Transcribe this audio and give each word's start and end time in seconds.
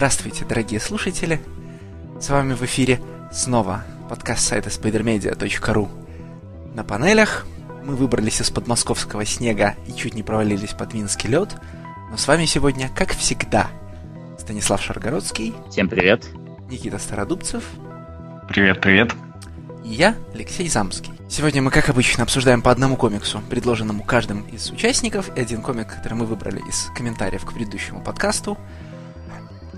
Здравствуйте, 0.00 0.46
дорогие 0.46 0.80
слушатели! 0.80 1.42
С 2.18 2.30
вами 2.30 2.54
в 2.54 2.62
эфире 2.62 3.02
снова 3.30 3.84
подкаст 4.08 4.48
сайта 4.48 4.70
spidermedia.ru. 4.70 5.88
На 6.74 6.84
панелях 6.84 7.44
мы 7.84 7.96
выбрались 7.96 8.40
из 8.40 8.48
подмосковского 8.48 9.26
снега 9.26 9.74
и 9.86 9.92
чуть 9.92 10.14
не 10.14 10.22
провалились 10.22 10.70
под 10.70 10.94
винский 10.94 11.28
лед, 11.28 11.54
но 12.10 12.16
с 12.16 12.26
вами 12.26 12.46
сегодня, 12.46 12.88
как 12.88 13.10
всегда, 13.10 13.68
Станислав 14.38 14.80
Шаргородский. 14.82 15.54
Всем 15.68 15.86
привет. 15.86 16.24
Никита 16.70 16.98
Стародубцев. 16.98 17.62
Привет, 18.48 18.80
привет. 18.80 19.12
И 19.84 19.90
я, 19.90 20.14
Алексей 20.32 20.70
Замский. 20.70 21.12
Сегодня 21.28 21.60
мы, 21.60 21.70
как 21.70 21.90
обычно, 21.90 22.22
обсуждаем 22.22 22.62
по 22.62 22.70
одному 22.70 22.96
комиксу, 22.96 23.42
предложенному 23.50 24.02
каждым 24.02 24.48
из 24.48 24.70
участников, 24.70 25.30
и 25.36 25.40
один 25.42 25.60
комик, 25.60 25.88
который 25.88 26.14
мы 26.14 26.24
выбрали 26.24 26.62
из 26.66 26.88
комментариев 26.96 27.44
к 27.44 27.52
предыдущему 27.52 28.02
подкасту. 28.02 28.56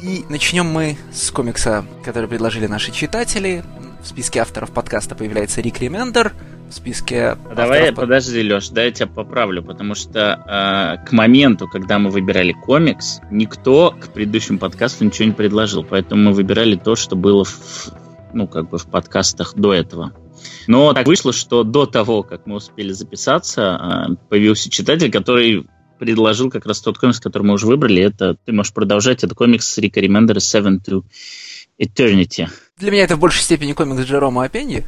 И 0.02 0.24
начнем 0.28 0.66
мы 0.66 0.96
с 1.12 1.30
комикса, 1.30 1.84
который 2.04 2.28
предложили 2.28 2.66
наши 2.66 2.90
читатели. 2.90 3.62
В 4.02 4.06
списке 4.08 4.40
авторов 4.40 4.72
подкаста 4.72 5.14
появляется 5.14 5.60
Рик 5.60 5.78
Ремендер. 5.78 6.32
В 6.68 6.72
списке... 6.72 7.36
А 7.48 7.54
давай, 7.54 7.90
авторов... 7.90 8.00
подожди, 8.00 8.42
Леш, 8.42 8.70
дай 8.70 8.86
я 8.86 8.90
тебя 8.90 9.06
поправлю, 9.06 9.62
потому 9.62 9.94
что 9.94 10.98
э, 11.00 11.06
к 11.06 11.12
моменту, 11.12 11.68
когда 11.68 12.00
мы 12.00 12.10
выбирали 12.10 12.50
комикс, 12.50 13.20
никто 13.30 13.92
к 13.92 14.08
предыдущему 14.08 14.58
подкасту 14.58 15.04
ничего 15.04 15.26
не 15.26 15.34
предложил, 15.34 15.84
поэтому 15.84 16.30
мы 16.30 16.32
выбирали 16.32 16.74
то, 16.74 16.96
что 16.96 17.14
было 17.14 17.44
в, 17.44 17.90
ну, 18.32 18.48
как 18.48 18.70
бы 18.70 18.78
в 18.78 18.86
подкастах 18.86 19.54
до 19.54 19.72
этого. 19.72 20.12
Но 20.66 20.92
так 20.94 21.06
вышло, 21.06 21.32
что 21.32 21.62
до 21.62 21.86
того, 21.86 22.24
как 22.24 22.46
мы 22.46 22.56
успели 22.56 22.90
записаться, 22.90 24.08
э, 24.10 24.14
появился 24.28 24.68
читатель, 24.68 25.12
который 25.12 25.68
предложил 25.98 26.50
как 26.50 26.66
раз 26.66 26.80
тот 26.80 26.98
комикс, 26.98 27.20
который 27.20 27.42
мы 27.42 27.54
уже 27.54 27.66
выбрали. 27.66 28.02
Это 28.02 28.36
ты 28.44 28.52
можешь 28.52 28.72
продолжать. 28.72 29.24
Это 29.24 29.34
комикс 29.34 29.78
Рика 29.78 30.00
Ремендера 30.00 30.38
Seven 30.38 30.80
to 30.84 31.04
Eternity. 31.80 32.48
Для 32.76 32.90
меня 32.90 33.04
это 33.04 33.16
в 33.16 33.20
большей 33.20 33.42
степени 33.42 33.72
комикс 33.72 34.02
Джерома 34.02 34.44
Апеньи, 34.44 34.84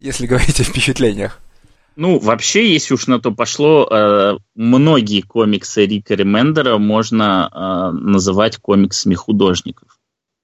если 0.00 0.26
говорить 0.26 0.60
о 0.60 0.64
впечатлениях. 0.64 1.40
Ну, 1.94 2.18
вообще, 2.18 2.72
если 2.72 2.94
уж 2.94 3.06
на 3.06 3.20
то 3.20 3.32
пошло, 3.32 3.86
э, 3.90 4.38
многие 4.54 5.20
комиксы 5.20 5.84
Рика 5.84 6.14
Ремендера 6.14 6.78
можно 6.78 7.50
э, 7.52 7.96
называть 7.96 8.56
комиксами 8.56 9.14
художников. 9.14 9.98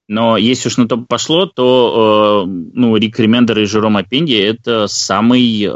Но 0.07 0.37
если 0.37 0.69
уж 0.69 0.77
на 0.77 0.87
то 0.87 0.97
пошло, 0.97 1.47
то 1.47 2.45
э, 2.45 2.49
ну, 2.73 2.95
Рик 2.97 3.19
Ремендер 3.19 3.59
и 3.59 3.65
Жером 3.65 3.97
Апенди 3.97 4.33
это 4.33 4.87
самый 4.87 5.67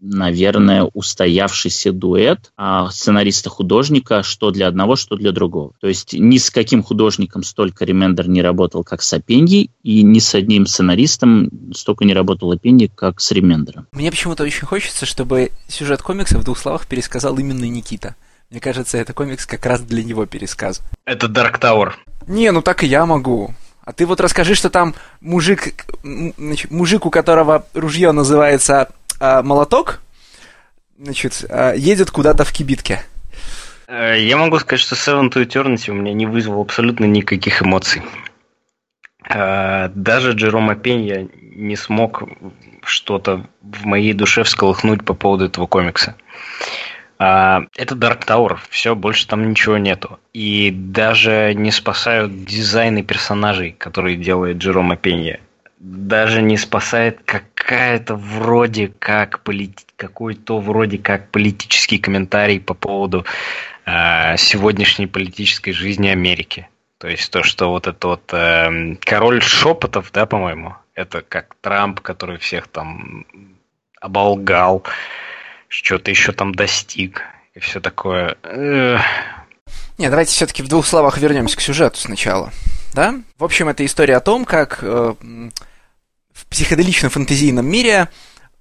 наверное, 0.00 0.84
устоявшийся 0.84 1.92
дуэт 1.92 2.52
а, 2.56 2.90
сценариста-художника, 2.90 4.22
что 4.22 4.50
для 4.50 4.68
одного, 4.68 4.96
что 4.96 5.16
для 5.16 5.32
другого. 5.32 5.72
То 5.80 5.88
есть 5.88 6.12
ни 6.12 6.38
с 6.38 6.50
каким 6.50 6.82
художником 6.82 7.42
столько 7.42 7.84
Ремендер 7.84 8.28
не 8.28 8.42
работал, 8.42 8.84
как 8.84 9.02
с 9.02 9.12
Апенди, 9.12 9.70
и 9.82 10.02
ни 10.02 10.18
с 10.18 10.34
одним 10.34 10.66
сценаристом 10.66 11.50
столько 11.74 12.04
не 12.04 12.14
работал 12.14 12.52
Апенди, 12.52 12.90
как 12.94 13.20
с 13.20 13.30
Ремендером. 13.32 13.86
Мне 13.92 14.10
почему-то 14.10 14.44
очень 14.44 14.66
хочется, 14.66 15.06
чтобы 15.06 15.50
сюжет 15.68 16.02
комикса 16.02 16.38
в 16.38 16.44
двух 16.44 16.58
словах 16.58 16.86
пересказал 16.86 17.36
именно 17.38 17.64
Никита. 17.64 18.14
Мне 18.50 18.60
кажется, 18.60 18.98
это 18.98 19.12
комикс 19.12 19.44
как 19.46 19.66
раз 19.66 19.80
для 19.80 20.04
него 20.04 20.26
пересказ. 20.26 20.80
Это 21.04 21.26
Dark 21.26 21.60
Tower. 21.60 21.92
Не, 22.28 22.52
ну 22.52 22.62
так 22.62 22.84
и 22.84 22.86
я 22.86 23.06
могу. 23.06 23.54
А 23.84 23.92
ты 23.92 24.04
вот 24.04 24.20
расскажи, 24.20 24.54
что 24.54 24.68
там 24.68 24.94
мужик, 25.20 25.86
значит, 26.02 26.70
мужик, 26.70 27.06
у 27.06 27.10
которого 27.10 27.66
ружье 27.72 28.10
называется 28.10 28.88
а, 29.20 29.42
молоток, 29.42 30.00
значит, 30.98 31.44
а, 31.48 31.72
едет 31.74 32.10
куда-то 32.10 32.44
в 32.44 32.52
кибитке. 32.52 33.02
Э, 33.86 34.16
я 34.18 34.36
могу 34.36 34.58
сказать, 34.58 34.80
что 34.80 34.94
Seven 34.94 35.30
to 35.30 35.44
Eternity 35.44 35.90
у 35.90 35.94
меня 35.94 36.12
не 36.12 36.26
вызвал 36.26 36.60
абсолютно 36.60 37.04
никаких 37.04 37.62
эмоций. 37.62 38.02
Даже 39.28 40.34
Джерома 40.34 40.76
Пенья 40.76 41.28
не 41.42 41.74
смог 41.74 42.22
что-то 42.84 43.44
в 43.60 43.84
моей 43.84 44.12
душе 44.12 44.44
всколыхнуть 44.44 45.04
по 45.04 45.14
поводу 45.14 45.46
этого 45.46 45.66
комикса. 45.66 46.14
Это 47.18 47.66
Dark 47.74 48.24
Tower, 48.24 48.58
все, 48.70 48.94
больше 48.94 49.26
там 49.26 49.50
ничего 49.50 49.78
нету. 49.78 50.20
И 50.32 50.70
даже 50.70 51.54
не 51.56 51.72
спасают 51.72 52.44
дизайны 52.44 53.02
персонажей, 53.02 53.72
которые 53.72 54.16
делает 54.16 54.58
Джерома 54.58 54.96
Пенья 54.96 55.40
даже 55.86 56.42
не 56.42 56.56
спасает 56.56 57.20
какая-то 57.24 58.16
вроде 58.16 58.88
как 58.98 59.40
полит... 59.44 59.86
какой-то 59.94 60.58
вроде 60.58 60.98
как 60.98 61.30
политический 61.30 61.98
комментарий 61.98 62.58
по 62.58 62.74
поводу 62.74 63.24
э, 63.84 64.36
сегодняшней 64.36 65.06
политической 65.06 65.70
жизни 65.70 66.08
Америки. 66.08 66.68
То 66.98 67.06
есть 67.06 67.30
то, 67.30 67.44
что 67.44 67.70
вот 67.70 67.86
это 67.86 68.08
вот 68.08 68.32
э, 68.32 68.96
король 69.04 69.40
шепотов, 69.40 70.10
да, 70.12 70.26
по-моему, 70.26 70.74
это 70.94 71.22
как 71.22 71.54
Трамп, 71.60 72.00
который 72.00 72.38
всех 72.38 72.66
там 72.66 73.24
оболгал, 74.00 74.82
что-то 75.68 76.10
еще 76.10 76.32
там 76.32 76.52
достиг 76.52 77.22
и 77.54 77.60
все 77.60 77.80
такое. 77.80 78.36
Не, 79.98 80.10
давайте 80.10 80.32
все-таки 80.32 80.64
в 80.64 80.68
двух 80.68 80.84
словах 80.84 81.18
вернемся 81.18 81.56
к 81.56 81.60
сюжету 81.60 81.98
сначала. 81.98 82.50
Да? 82.92 83.14
В 83.38 83.44
общем, 83.44 83.68
это 83.68 83.84
история 83.86 84.16
о 84.16 84.20
том, 84.20 84.44
как 84.44 84.78
э, 84.82 85.14
в 86.36 86.46
психоделичном 86.46 87.10
фэнтезийном 87.10 87.66
мире 87.66 88.08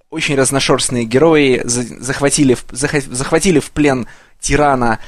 очень 0.09 0.35
разношерстные 0.35 1.03
герои 1.03 1.61
захватили, 1.65 2.57
захватили 2.71 3.59
в 3.59 3.71
плен 3.71 4.07
тирана 4.39 4.99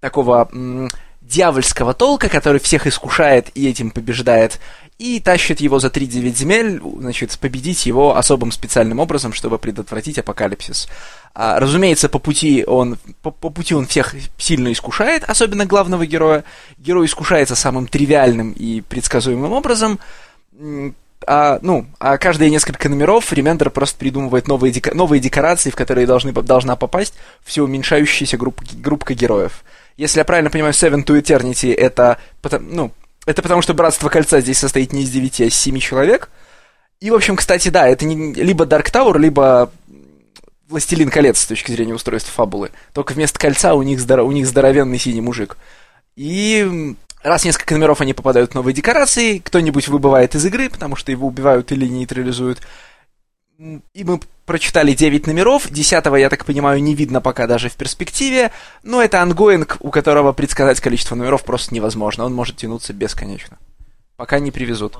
такого 0.00 0.50
дьявольского 1.20 1.94
толка, 1.94 2.28
который 2.28 2.58
всех 2.58 2.86
искушает 2.86 3.50
и 3.54 3.68
этим 3.68 3.90
побеждает, 3.90 4.58
и 4.98 5.20
тащит 5.20 5.60
его 5.60 5.78
за 5.78 5.88
3-9 5.88 6.34
земель, 6.34 6.80
значит, 6.98 7.38
победить 7.38 7.86
его 7.86 8.16
особым 8.16 8.50
специальным 8.50 8.98
образом, 8.98 9.32
чтобы 9.32 9.58
предотвратить 9.58 10.18
апокалипсис. 10.18 10.88
А, 11.34 11.60
разумеется, 11.60 12.08
по 12.08 12.18
пути, 12.18 12.64
он, 12.66 12.98
по, 13.22 13.30
по 13.30 13.50
пути 13.50 13.74
он 13.74 13.86
всех 13.86 14.14
сильно 14.38 14.72
искушает, 14.72 15.22
особенно 15.24 15.66
главного 15.66 16.04
героя. 16.06 16.42
Герой 16.78 17.06
искушается 17.06 17.54
самым 17.54 17.86
тривиальным 17.86 18.52
и 18.52 18.80
предсказуемым 18.80 19.52
образом, 19.52 20.00
а, 21.26 21.58
ну, 21.62 21.86
а 21.98 22.16
каждые 22.18 22.50
несколько 22.50 22.88
номеров 22.88 23.32
Ремендер 23.32 23.70
просто 23.70 23.98
придумывает 23.98 24.48
новые, 24.48 24.72
дека- 24.72 24.94
новые 24.94 25.20
декорации, 25.20 25.70
в 25.70 25.76
которые 25.76 26.06
должны, 26.06 26.32
должна 26.32 26.76
попасть 26.76 27.14
все 27.44 27.62
уменьшающаяся 27.62 28.36
группа, 28.36 28.62
группа 28.74 29.14
героев. 29.14 29.64
Если 29.96 30.18
я 30.20 30.24
правильно 30.24 30.50
понимаю, 30.50 30.72
Seven 30.72 31.04
to 31.04 31.20
Eternity 31.20 31.74
это, 31.74 32.18
ну, 32.60 32.92
это 33.26 33.42
потому, 33.42 33.62
что 33.62 33.74
Братство 33.74 34.08
Кольца 34.08 34.40
здесь 34.40 34.58
состоит 34.58 34.92
не 34.92 35.02
из 35.02 35.10
девяти, 35.10 35.44
а 35.44 35.46
из 35.46 35.54
семи 35.54 35.80
человек. 35.80 36.30
И, 37.00 37.10
в 37.10 37.14
общем, 37.14 37.36
кстати, 37.36 37.68
да, 37.68 37.86
это 37.86 38.04
не, 38.04 38.32
либо 38.34 38.64
Dark 38.64 38.92
Tower, 38.92 39.18
либо 39.18 39.70
Властелин 40.68 41.10
колец 41.10 41.40
с 41.40 41.46
точки 41.46 41.70
зрения 41.72 41.94
устройства 41.94 42.32
фабулы. 42.32 42.70
Только 42.92 43.12
вместо 43.12 43.38
кольца 43.38 43.74
у 43.74 43.82
них, 43.82 44.00
здоров, 44.00 44.28
у 44.28 44.32
них 44.32 44.46
здоровенный 44.46 44.98
синий 44.98 45.20
мужик. 45.20 45.56
И 46.16 46.94
Раз 47.28 47.44
несколько 47.44 47.74
номеров 47.74 48.00
они 48.00 48.14
попадают 48.14 48.52
в 48.52 48.54
новые 48.54 48.72
декорации, 48.72 49.36
кто-нибудь 49.38 49.88
выбывает 49.88 50.34
из 50.34 50.46
игры, 50.46 50.70
потому 50.70 50.96
что 50.96 51.12
его 51.12 51.26
убивают 51.26 51.70
или 51.72 51.86
нейтрализуют. 51.86 52.62
И 53.58 54.02
мы 54.04 54.20
прочитали 54.46 54.94
9 54.94 55.26
номеров, 55.26 55.70
10 55.70 56.06
я 56.18 56.30
так 56.30 56.46
понимаю, 56.46 56.82
не 56.82 56.94
видно 56.94 57.20
пока 57.20 57.46
даже 57.46 57.68
в 57.68 57.74
перспективе, 57.74 58.50
но 58.82 59.02
это 59.02 59.20
ongoing, 59.20 59.76
у 59.80 59.90
которого 59.90 60.32
предсказать 60.32 60.80
количество 60.80 61.16
номеров 61.16 61.44
просто 61.44 61.74
невозможно, 61.74 62.24
он 62.24 62.32
может 62.32 62.56
тянуться 62.56 62.94
бесконечно. 62.94 63.58
Пока 64.16 64.38
не 64.38 64.50
привезут. 64.50 64.96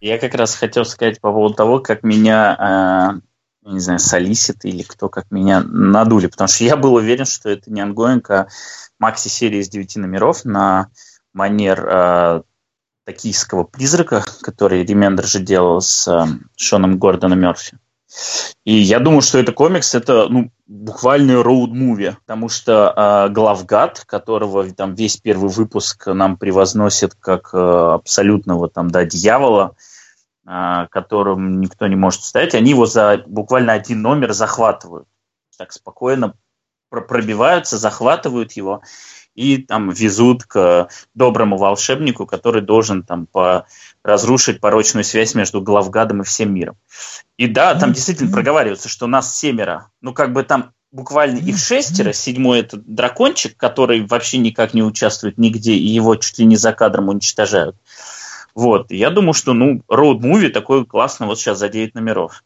Я 0.00 0.18
как 0.18 0.34
раз 0.34 0.54
хотел 0.54 0.84
сказать 0.84 1.20
по 1.20 1.32
поводу 1.32 1.54
того, 1.54 1.80
как 1.80 2.04
меня, 2.04 3.20
э, 3.64 3.68
не 3.68 3.80
знаю, 3.80 3.98
solicit 3.98 4.64
или 4.64 4.84
кто 4.84 5.08
как 5.08 5.28
меня 5.32 5.60
надули, 5.60 6.28
потому 6.28 6.46
что 6.46 6.62
я 6.62 6.76
был 6.76 6.94
уверен, 6.94 7.24
что 7.24 7.50
это 7.50 7.72
не 7.72 7.80
ongoing, 7.80 8.30
а 8.30 8.46
макси-серия 9.00 9.58
из 9.58 9.68
9 9.70 9.96
номеров 9.96 10.44
на 10.44 10.90
манер 11.34 11.86
э, 11.86 12.42
токийского 13.04 13.64
призрака, 13.64 14.24
который 14.40 14.84
Ремендер 14.84 15.26
же 15.26 15.40
делал 15.40 15.82
с 15.82 16.08
э, 16.08 16.24
Шоном 16.56 16.98
Гордоном 16.98 17.40
Мерфи. 17.40 17.78
И 18.64 18.72
я 18.72 19.00
думаю, 19.00 19.22
что 19.22 19.38
это 19.38 19.52
комикс, 19.52 19.94
это 19.94 20.28
ну, 20.28 20.50
буквально 20.66 21.42
роуд-муви, 21.42 22.16
потому 22.20 22.48
что 22.48 22.94
э, 22.96 23.32
главгад, 23.32 24.04
которого 24.06 24.70
там 24.72 24.94
весь 24.94 25.16
первый 25.16 25.50
выпуск 25.50 26.06
нам 26.06 26.36
превозносит 26.36 27.14
как 27.16 27.50
э, 27.52 27.58
абсолютного 27.58 28.68
там, 28.68 28.88
да, 28.90 29.04
дьявола, 29.04 29.76
э, 30.46 30.86
которым 30.90 31.60
никто 31.60 31.86
не 31.88 31.96
может 31.96 32.22
стоять, 32.22 32.54
они 32.54 32.70
его 32.70 32.86
за 32.86 33.22
буквально 33.26 33.72
один 33.72 34.00
номер 34.00 34.32
захватывают. 34.32 35.08
Так 35.58 35.72
спокойно 35.72 36.34
пробиваются, 36.88 37.78
захватывают 37.78 38.52
его 38.52 38.82
и 39.34 39.58
там 39.58 39.90
везут 39.90 40.44
к 40.44 40.88
доброму 41.14 41.56
волшебнику, 41.56 42.26
который 42.26 42.62
должен 42.62 43.02
там 43.02 43.26
по 43.26 43.66
разрушить 44.02 44.60
порочную 44.60 45.04
связь 45.04 45.34
между 45.34 45.60
главгадом 45.60 46.22
и 46.22 46.24
всем 46.24 46.54
миром. 46.54 46.76
И 47.36 47.46
да, 47.46 47.74
там 47.74 47.92
действительно 47.92 48.30
проговаривается, 48.30 48.88
что 48.88 49.06
нас 49.06 49.36
семеро. 49.36 49.90
Ну, 50.00 50.12
как 50.12 50.32
бы 50.32 50.42
там 50.42 50.72
буквально 50.92 51.38
их 51.38 51.58
шестеро. 51.58 52.12
Седьмой 52.12 52.60
это 52.60 52.76
дракончик, 52.76 53.56
который 53.56 54.06
вообще 54.06 54.38
никак 54.38 54.74
не 54.74 54.82
участвует 54.82 55.38
нигде, 55.38 55.72
и 55.74 55.86
его 55.86 56.14
чуть 56.16 56.38
ли 56.38 56.46
не 56.46 56.56
за 56.56 56.72
кадром 56.72 57.08
уничтожают. 57.08 57.76
Вот, 58.54 58.92
я 58.92 59.10
думаю, 59.10 59.34
что, 59.34 59.52
ну, 59.52 59.82
роуд-муви 59.88 60.48
такой 60.48 60.86
классный 60.86 61.26
вот 61.26 61.40
сейчас 61.40 61.58
за 61.58 61.68
9 61.68 61.94
номеров. 61.96 62.44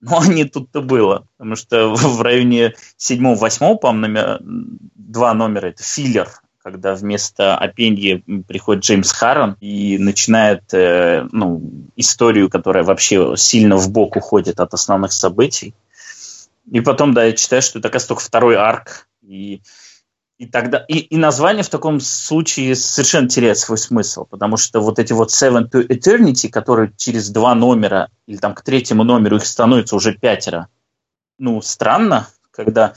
Но 0.00 0.24
не 0.28 0.44
тут-то 0.44 0.82
было, 0.82 1.26
потому 1.36 1.56
что 1.56 1.94
в 1.94 2.22
районе 2.22 2.74
7-8, 2.98 3.76
по-моему, 3.76 4.38
два 4.94 5.34
номера, 5.34 5.68
это 5.68 5.82
филлер, 5.82 6.28
когда 6.62 6.94
вместо 6.94 7.56
Апеньи 7.56 8.24
приходит 8.48 8.84
Джеймс 8.84 9.12
Харрон 9.12 9.56
и 9.60 9.98
начинает 9.98 10.74
э, 10.74 11.26
ну, 11.30 11.62
историю, 11.94 12.50
которая 12.50 12.82
вообще 12.82 13.36
сильно 13.36 13.76
в 13.76 13.90
бок 13.90 14.16
уходит 14.16 14.58
от 14.58 14.74
основных 14.74 15.12
событий. 15.12 15.74
И 16.70 16.80
потом, 16.80 17.14
да, 17.14 17.24
я 17.24 17.32
читаю, 17.32 17.62
что 17.62 17.78
это, 17.78 17.86
оказывается, 17.86 18.08
только 18.08 18.24
второй 18.24 18.56
арк. 18.56 19.06
И, 19.22 19.60
и 20.38 20.46
тогда 20.46 20.84
и, 20.86 20.98
и 20.98 21.16
название 21.16 21.62
в 21.62 21.70
таком 21.70 21.98
случае 22.00 22.74
совершенно 22.74 23.28
теряет 23.28 23.58
свой 23.58 23.78
смысл, 23.78 24.26
потому 24.26 24.56
что 24.56 24.80
вот 24.80 24.98
эти 24.98 25.12
вот 25.12 25.30
Seven 25.30 25.70
to 25.70 25.86
Eternity, 25.86 26.48
которые 26.48 26.92
через 26.96 27.30
два 27.30 27.54
номера, 27.54 28.10
или 28.26 28.36
там 28.36 28.54
к 28.54 28.62
третьему 28.62 29.02
номеру 29.02 29.36
их 29.36 29.46
становится 29.46 29.96
уже 29.96 30.14
пятеро, 30.14 30.68
ну, 31.38 31.62
странно, 31.62 32.28
когда 32.50 32.94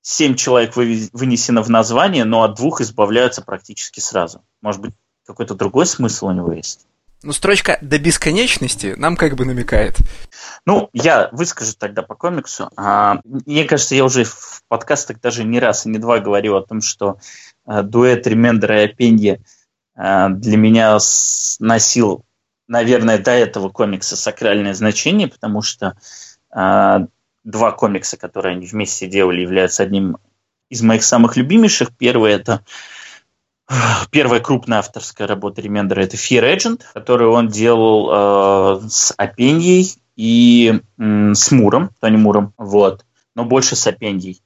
семь 0.00 0.36
человек 0.36 0.76
вынесено 0.76 1.62
в 1.62 1.70
название, 1.70 2.24
но 2.24 2.42
от 2.42 2.54
двух 2.56 2.80
избавляются 2.80 3.42
практически 3.42 4.00
сразу. 4.00 4.44
Может 4.60 4.80
быть, 4.80 4.94
какой-то 5.24 5.54
другой 5.54 5.86
смысл 5.86 6.26
у 6.26 6.32
него 6.32 6.52
есть? 6.52 6.86
Ну, 7.24 7.32
строчка 7.32 7.78
«до 7.80 7.98
бесконечности» 7.98 8.92
нам 8.98 9.16
как 9.16 9.34
бы 9.34 9.46
намекает. 9.46 9.96
Ну, 10.66 10.90
я 10.92 11.30
выскажу 11.32 11.72
тогда 11.78 12.02
по 12.02 12.14
комиксу. 12.14 12.68
А, 12.76 13.20
мне 13.24 13.64
кажется, 13.64 13.94
я 13.94 14.04
уже 14.04 14.24
в 14.24 14.62
подкастах 14.68 15.22
даже 15.22 15.42
не 15.42 15.58
раз 15.58 15.86
и 15.86 15.88
не 15.88 15.98
два 15.98 16.18
говорил 16.18 16.54
о 16.54 16.62
том, 16.62 16.82
что 16.82 17.18
а, 17.64 17.82
дуэт 17.82 18.26
Ремендера 18.26 18.82
и 18.82 18.84
Апенье 18.84 19.40
а, 19.96 20.28
для 20.28 20.58
меня 20.58 20.98
носил, 21.60 22.26
наверное, 22.68 23.16
до 23.16 23.30
этого 23.30 23.70
комикса 23.70 24.16
сакральное 24.16 24.74
значение, 24.74 25.28
потому 25.28 25.62
что 25.62 25.96
а, 26.50 27.06
два 27.42 27.72
комикса, 27.72 28.18
которые 28.18 28.56
они 28.56 28.66
вместе 28.66 29.06
делали, 29.06 29.40
являются 29.40 29.82
одним 29.82 30.18
из 30.68 30.82
моих 30.82 31.02
самых 31.02 31.38
любимейших. 31.38 31.96
Первый 31.96 32.32
это 32.32 32.66
Первая 34.10 34.40
крупная 34.40 34.78
авторская 34.78 35.26
работа 35.26 35.60
Ремендера 35.60 36.02
это 36.02 36.16
Fear 36.16 36.56
Agent, 36.56 36.82
которую 36.92 37.32
он 37.32 37.48
делал 37.48 38.82
э, 38.82 38.88
с 38.88 39.12
Апеньей 39.16 39.94
и 40.16 40.80
э, 40.98 41.32
с 41.34 41.50
Муром, 41.50 41.90
Тони 42.00 42.16
Муром, 42.16 42.52
вот, 42.56 43.04
но 43.34 43.44
больше 43.44 43.76
с 43.76 43.86
Апеньей. 43.86 44.42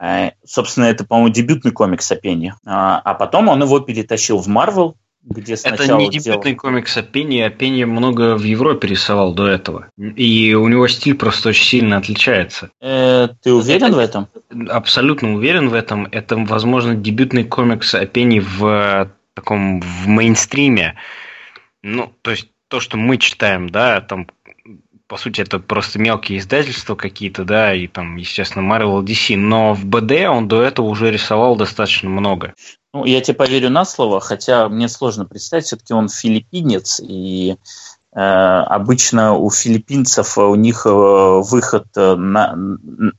Э, 0.00 0.30
собственно, 0.44 0.84
это, 0.84 1.04
по-моему, 1.04 1.30
дебютный 1.30 1.72
комикс 1.72 2.10
Апеньи. 2.10 2.54
А, 2.64 2.98
а 2.98 3.14
потом 3.14 3.48
он 3.48 3.62
его 3.62 3.80
перетащил 3.80 4.38
в 4.38 4.46
Марвел, 4.48 4.96
где 5.24 5.56
сначала 5.56 5.84
Это 5.84 5.96
не 5.96 6.10
дебютный 6.10 6.52
делал... 6.52 6.56
комикс 6.56 6.96
о 6.96 7.02
Пенни, 7.02 7.38
а 7.40 7.50
Пенни 7.50 7.84
много 7.84 8.36
в 8.36 8.42
Европе 8.42 8.88
рисовал 8.88 9.32
до 9.32 9.46
этого. 9.48 9.88
И 9.96 10.54
у 10.54 10.68
него 10.68 10.86
стиль 10.88 11.14
просто 11.14 11.50
очень 11.50 11.64
сильно 11.64 11.96
отличается. 11.96 12.70
Э, 12.80 13.28
ты 13.42 13.52
уверен 13.52 13.86
Это, 13.86 13.96
в 13.96 13.98
этом? 13.98 14.28
Абсолютно 14.68 15.34
уверен 15.34 15.68
в 15.70 15.74
этом. 15.74 16.06
Это, 16.10 16.36
возможно, 16.36 16.94
дебютный 16.94 17.44
комикс 17.44 17.94
о 17.94 18.04
Пенни 18.06 18.40
в 18.40 19.10
таком 19.34 19.80
в 19.80 20.06
мейнстриме. 20.06 20.96
Ну, 21.82 22.12
то 22.22 22.30
есть 22.30 22.48
то, 22.68 22.80
что 22.80 22.96
мы 22.96 23.18
читаем, 23.18 23.68
да, 23.68 24.00
там 24.00 24.28
по 25.06 25.18
сути, 25.18 25.42
это 25.42 25.58
просто 25.58 25.98
мелкие 25.98 26.38
издательства 26.38 26.94
какие-то, 26.94 27.44
да, 27.44 27.74
и 27.74 27.86
там, 27.86 28.16
естественно, 28.16 28.62
Marvel 28.62 29.04
DC, 29.04 29.36
но 29.36 29.74
в 29.74 29.84
БД 29.84 30.12
он 30.28 30.48
до 30.48 30.62
этого 30.62 30.86
уже 30.86 31.10
рисовал 31.10 31.56
достаточно 31.56 32.08
много. 32.08 32.54
Ну, 32.94 33.04
я 33.04 33.20
тебе 33.20 33.34
поверю 33.34 33.70
на 33.70 33.84
слово, 33.84 34.20
хотя 34.20 34.68
мне 34.68 34.88
сложно 34.88 35.24
представить, 35.24 35.66
все-таки 35.66 35.92
он 35.92 36.08
филиппинец, 36.08 37.00
и 37.00 37.56
э, 38.12 38.20
обычно 38.20 39.34
у 39.34 39.50
филиппинцев 39.50 40.38
у 40.38 40.54
них 40.54 40.86
э, 40.86 40.88
выход 40.88 41.88
э, 41.96 42.14
на, 42.14 42.54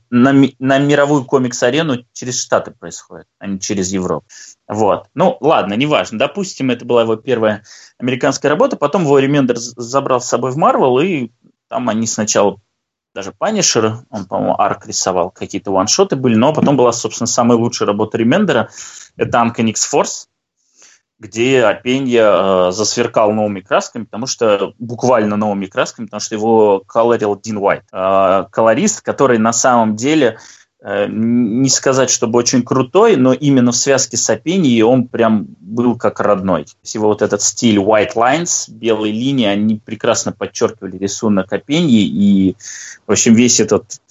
на, 0.08 0.32
на 0.58 0.78
мировую 0.78 1.26
комикс-арену 1.26 2.06
через 2.14 2.40
Штаты 2.40 2.70
происходит, 2.70 3.26
а 3.38 3.46
не 3.46 3.60
через 3.60 3.92
Европу. 3.92 4.24
Вот. 4.66 5.08
Ну, 5.12 5.36
ладно, 5.42 5.74
неважно. 5.74 6.18
Допустим, 6.18 6.70
это 6.70 6.86
была 6.86 7.02
его 7.02 7.16
первая 7.16 7.62
американская 7.98 8.50
работа, 8.50 8.76
потом 8.76 9.02
его 9.02 9.18
Ремендер 9.18 9.56
забрал 9.58 10.22
с 10.22 10.26
собой 10.26 10.52
в 10.52 10.56
Марвел, 10.56 10.98
и 11.00 11.28
там 11.68 11.90
они 11.90 12.06
сначала 12.06 12.56
даже 13.14 13.32
Punisher, 13.32 13.98
он, 14.08 14.24
по-моему, 14.24 14.58
арк 14.58 14.86
рисовал, 14.86 15.30
какие-то 15.30 15.70
one-shot 15.70 16.11
ы 16.11 16.16
были, 16.16 16.34
но 16.34 16.54
потом 16.54 16.78
была, 16.78 16.92
собственно, 16.92 17.26
самая 17.26 17.58
лучшая 17.58 17.88
работа 17.88 18.16
Ремендера– 18.16 18.70
это 19.16 19.38
Uncanny 19.38 19.74
Force, 19.74 20.26
где 21.18 21.64
Апенья 21.64 22.68
э, 22.68 22.72
засверкал 22.72 23.32
новыми 23.32 23.60
красками, 23.60 24.04
потому 24.04 24.26
что 24.26 24.74
буквально 24.78 25.36
новыми 25.36 25.66
красками, 25.66 26.06
потому 26.06 26.20
что 26.20 26.34
его 26.34 26.82
колорил 26.86 27.40
Дин 27.40 27.56
Уайт. 27.56 27.84
Э, 27.92 28.44
колорист, 28.50 29.00
который 29.00 29.38
на 29.38 29.54
самом 29.54 29.96
деле 29.96 30.38
э, 30.82 31.06
не 31.08 31.70
сказать, 31.70 32.10
чтобы 32.10 32.38
очень 32.38 32.62
крутой, 32.62 33.16
но 33.16 33.32
именно 33.32 33.72
в 33.72 33.76
связке 33.76 34.18
с 34.18 34.28
Апеньей 34.28 34.82
он 34.82 35.08
прям 35.08 35.46
был 35.58 35.96
как 35.96 36.20
родной. 36.20 36.66
Его 36.82 37.08
вот 37.08 37.22
этот 37.22 37.40
стиль 37.40 37.78
white 37.78 38.14
lines, 38.14 38.70
белые 38.70 39.12
линии, 39.12 39.46
они 39.46 39.80
прекрасно 39.82 40.32
подчеркивали 40.32 40.98
рисунок 40.98 41.50
Апеньи, 41.50 42.04
и, 42.04 42.56
в 43.06 43.12
общем, 43.12 43.34
весь 43.34 43.58
этот 43.60 44.02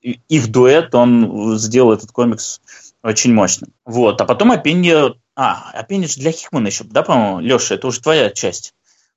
их 0.00 0.48
дуэт, 0.48 0.94
он 0.94 1.58
сделал 1.58 1.92
этот 1.92 2.12
комикс 2.12 2.60
очень 3.02 3.32
мощно. 3.32 3.68
Вот. 3.84 4.20
А 4.20 4.24
потом 4.24 4.50
Апенья... 4.52 5.14
А, 5.36 5.70
Апенья 5.72 6.08
же 6.08 6.20
для 6.20 6.32
Хикмана 6.32 6.66
еще, 6.66 6.84
да, 6.84 7.02
по-моему? 7.02 7.40
Леша, 7.40 7.76
это 7.76 7.86
уже 7.86 8.00
твоя 8.00 8.30
часть. 8.30 8.74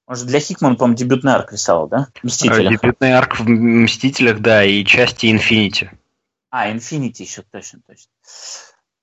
Может, 0.08 0.28
для 0.28 0.40
Хикмана, 0.40 0.76
по-моему, 0.76 0.98
дебютный 0.98 1.34
арк 1.34 1.54
рисовал, 1.54 1.88
да? 1.88 2.08
Мстителях. 2.22 2.82
Дебютный 2.82 3.14
арк 3.14 3.40
в 3.40 3.48
Мстителях, 3.48 4.40
да, 4.40 4.64
и 4.64 4.84
части 4.86 5.32
Инфинити. 5.32 5.92
А, 6.50 6.72
Инфинити 6.72 7.24
еще, 7.24 7.44
точно, 7.50 7.80
точно. 7.88 8.12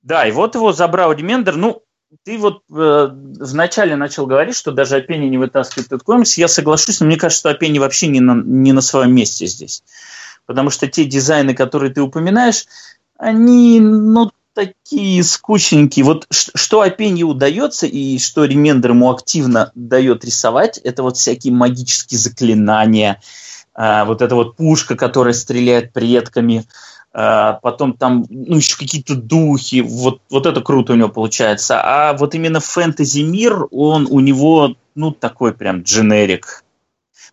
Да, 0.02 0.26
и 0.26 0.32
вот 0.32 0.54
его 0.54 0.72
забрал 0.72 1.12
Ремендер. 1.12 1.56
Ну, 1.56 1.82
ты 2.24 2.38
вот 2.38 2.62
э, 2.70 3.08
вначале 3.10 3.96
начал 3.96 4.26
говорить, 4.26 4.56
что 4.56 4.72
даже 4.72 4.96
Апенни 4.96 5.26
не 5.26 5.38
вытаскивает 5.38 5.88
этот 5.88 6.02
комикс. 6.02 6.38
Я 6.38 6.48
соглашусь, 6.48 7.00
но 7.00 7.06
мне 7.06 7.16
кажется, 7.16 7.40
что 7.40 7.50
Апенни 7.50 7.78
вообще 7.78 8.06
не 8.06 8.20
на, 8.20 8.34
не 8.34 8.72
на 8.72 8.80
своем 8.80 9.14
месте 9.14 9.46
здесь. 9.46 9.82
Потому 10.46 10.70
что 10.70 10.86
те 10.86 11.04
дизайны, 11.04 11.54
которые 11.54 11.92
ты 11.92 12.00
упоминаешь, 12.00 12.66
они, 13.18 13.80
ну, 13.80 14.30
такие 14.58 15.22
скучненькие. 15.22 16.04
Вот 16.04 16.26
что 16.30 16.80
Апенье 16.80 17.24
удается 17.24 17.86
и 17.86 18.18
что 18.18 18.44
Ремендер 18.44 18.90
ему 18.90 19.08
активно 19.12 19.70
дает 19.76 20.24
рисовать, 20.24 20.78
это 20.78 21.04
вот 21.04 21.16
всякие 21.16 21.52
магические 21.52 22.18
заклинания, 22.18 23.20
а, 23.72 24.04
вот 24.04 24.20
эта 24.20 24.34
вот 24.34 24.56
пушка, 24.56 24.96
которая 24.96 25.32
стреляет 25.32 25.92
предками, 25.92 26.64
а, 27.12 27.60
потом 27.62 27.92
там 27.92 28.26
ну, 28.28 28.56
еще 28.56 28.76
какие-то 28.76 29.14
духи, 29.14 29.80
вот, 29.80 30.22
вот 30.28 30.46
это 30.46 30.60
круто 30.60 30.94
у 30.94 30.96
него 30.96 31.08
получается. 31.08 31.80
А 31.80 32.14
вот 32.14 32.34
именно 32.34 32.58
фэнтези-мир, 32.58 33.68
он 33.70 34.08
у 34.10 34.18
него, 34.18 34.74
ну, 34.96 35.12
такой 35.12 35.54
прям 35.54 35.82
дженерик. 35.82 36.64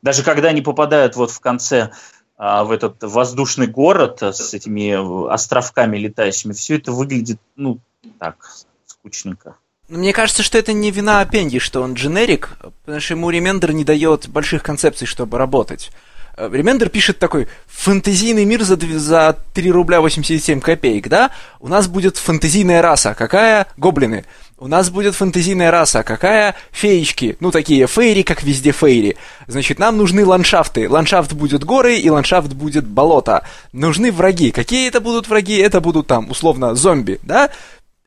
Даже 0.04 0.22
когда 0.22 0.50
они 0.50 0.62
попадают 0.62 1.16
вот 1.16 1.32
в 1.32 1.40
конце 1.40 1.90
в 2.38 2.72
этот 2.72 3.02
воздушный 3.02 3.68
город 3.68 4.22
с 4.22 4.54
этими 4.54 5.32
островками 5.32 5.98
летающими, 5.98 6.54
все 6.54 6.76
это 6.76 6.92
выглядит, 6.92 7.40
ну, 7.56 7.80
так, 8.20 8.52
скучненько. 8.86 9.56
Мне 9.88 10.14
кажется, 10.14 10.42
что 10.42 10.58
это 10.58 10.74
не 10.74 10.90
вина 10.90 11.22
Апенди, 11.22 11.60
что 11.60 11.82
он 11.82 11.94
дженерик, 11.94 12.58
потому 12.84 13.00
что 13.00 13.14
ему 13.14 13.30
Ремендер 13.30 13.72
не 13.72 13.84
дает 13.84 14.28
больших 14.28 14.64
концепций, 14.64 15.06
чтобы 15.06 15.38
работать. 15.38 15.92
Э, 16.38 16.50
Ремендер 16.52 16.90
пишет 16.90 17.20
такой 17.20 17.48
фэнтезийный 17.68 18.46
мир 18.46 18.64
за, 18.64 18.78
за 18.98 19.38
3 19.54 19.72
рубля 19.72 20.02
87 20.02 20.60
копеек, 20.60 21.08
да? 21.08 21.30
У 21.60 21.68
нас 21.68 21.88
будет 21.88 22.18
фэнтезийная 22.18 22.82
раса. 22.82 23.14
Какая? 23.14 23.68
Гоблины. 23.78 24.26
У 24.58 24.68
нас 24.68 24.90
будет 24.90 25.16
фэнтезийная 25.16 25.70
раса. 25.70 26.04
Какая? 26.04 26.56
Феечки. 26.72 27.36
Ну, 27.40 27.52
такие 27.52 27.88
фейри, 27.88 28.24
как 28.24 28.44
везде 28.44 28.72
фейри. 28.72 29.18
Значит, 29.48 29.80
нам 29.80 29.98
нужны 29.98 30.26
ландшафты. 30.26 30.90
Ландшафт 30.90 31.34
будет 31.34 31.64
горы, 31.64 31.98
и 31.98 32.10
ландшафт 32.10 32.54
будет 32.54 32.88
болото. 32.88 33.46
Нужны 33.74 34.12
враги. 34.12 34.52
Какие 34.52 34.88
это 34.88 35.02
будут 35.02 35.28
враги? 35.28 35.58
Это 35.58 35.82
будут 35.82 36.08
там, 36.08 36.30
условно, 36.30 36.74
зомби, 36.76 37.20
да? 37.24 37.50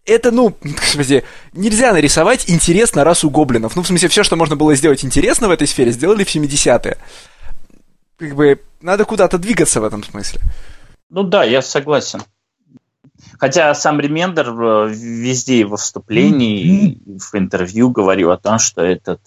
это, 0.07 0.31
ну, 0.31 0.57
господи, 0.63 1.23
нельзя 1.53 1.93
нарисовать 1.93 2.49
интересно 2.49 3.05
расу 3.05 3.29
гоблинов. 3.29 3.77
Ну, 3.77 3.83
в 3.83 3.87
смысле, 3.87 4.09
все, 4.09 4.23
что 4.25 4.37
можно 4.37 4.57
было 4.57 4.75
сделать 4.75 5.05
интересно 5.05 5.49
в 5.49 5.51
этой 5.51 5.67
сфере, 5.67 5.93
сделали 5.93 6.25
в 6.25 6.35
70-е 6.35 6.97
как 8.19 8.35
бы 8.35 8.61
надо 8.81 9.05
куда-то 9.05 9.39
двигаться 9.39 9.81
в 9.81 9.85
этом 9.85 10.03
смысле. 10.03 10.41
Ну 11.09 11.23
да, 11.23 11.45
я 11.45 11.63
согласен. 11.63 12.23
Хотя 13.39 13.75
сам 13.75 14.01
Ремендер 14.01 14.49
э, 14.49 14.89
везде 14.91 15.65
во 15.65 15.77
вступлении 15.77 16.95
mm-hmm. 16.95 17.19
в 17.19 17.35
интервью 17.35 17.91
говорил 17.91 18.31
о 18.31 18.39
том, 18.39 18.59
что 18.59 18.83
этот 18.83 19.21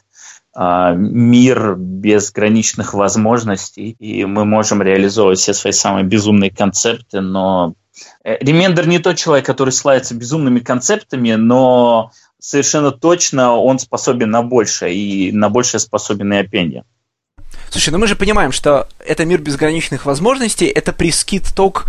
а, 0.54 0.94
мир 0.94 1.76
безграничных 1.76 2.94
возможностей, 2.94 3.96
и 4.00 4.26
мы 4.26 4.44
можем 4.44 4.82
реализовывать 4.82 5.40
все 5.40 5.54
свои 5.54 5.72
самые 5.72 6.04
безумные 6.04 6.52
концепты, 6.52 7.22
но 7.22 7.76
Ремендер 8.24 8.88
не 8.88 9.00
тот 9.00 9.18
человек, 9.18 9.46
который 9.46 9.72
славится 9.72 10.16
безумными 10.16 10.60
концептами, 10.60 11.34
но 11.34 12.12
совершенно 12.40 12.92
точно 12.92 13.56
он 13.56 13.80
способен 13.80 14.30
на 14.30 14.42
большее, 14.42 14.96
и 14.96 15.32
на 15.32 15.50
большее 15.50 15.80
способен 15.80 16.34
и 16.34 16.38
Апенья. 16.38 16.84
Слушай, 17.70 17.92
ну 17.92 18.00
мы 18.00 18.08
же 18.08 18.16
понимаем, 18.16 18.52
что 18.52 18.88
это 19.00 19.24
мир 19.26 19.42
безграничных 19.42 20.06
возможностей, 20.06 20.66
это 20.66 20.92
прескит 20.92 21.54
ток, 21.56 21.86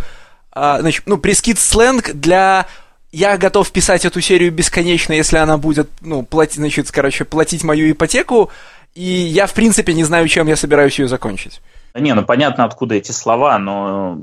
а, 0.53 0.81
значит, 0.81 1.05
ну, 1.07 1.19
прескит 1.19 1.59
сленг 1.59 2.13
для 2.13 2.67
я 3.11 3.37
готов 3.37 3.71
писать 3.71 4.05
эту 4.05 4.21
серию 4.21 4.51
бесконечно, 4.53 5.13
если 5.13 5.37
она 5.37 5.59
будет, 5.59 5.91
ну, 6.01 6.23
платить, 6.23 6.57
значит, 6.57 6.91
короче, 6.91 7.25
платить 7.25 7.63
мою 7.63 7.91
ипотеку, 7.91 8.51
и 8.95 9.03
я, 9.03 9.47
в 9.47 9.55
принципе, 9.55 9.93
не 9.95 10.05
знаю, 10.05 10.29
чем 10.29 10.47
я 10.47 10.57
собираюсь 10.57 10.99
ее 10.99 11.09
закончить. 11.09 11.61
Не, 11.95 12.15
ну 12.15 12.25
понятно, 12.25 12.65
откуда 12.65 12.95
эти 12.95 13.13
слова, 13.13 13.59
но 13.59 14.19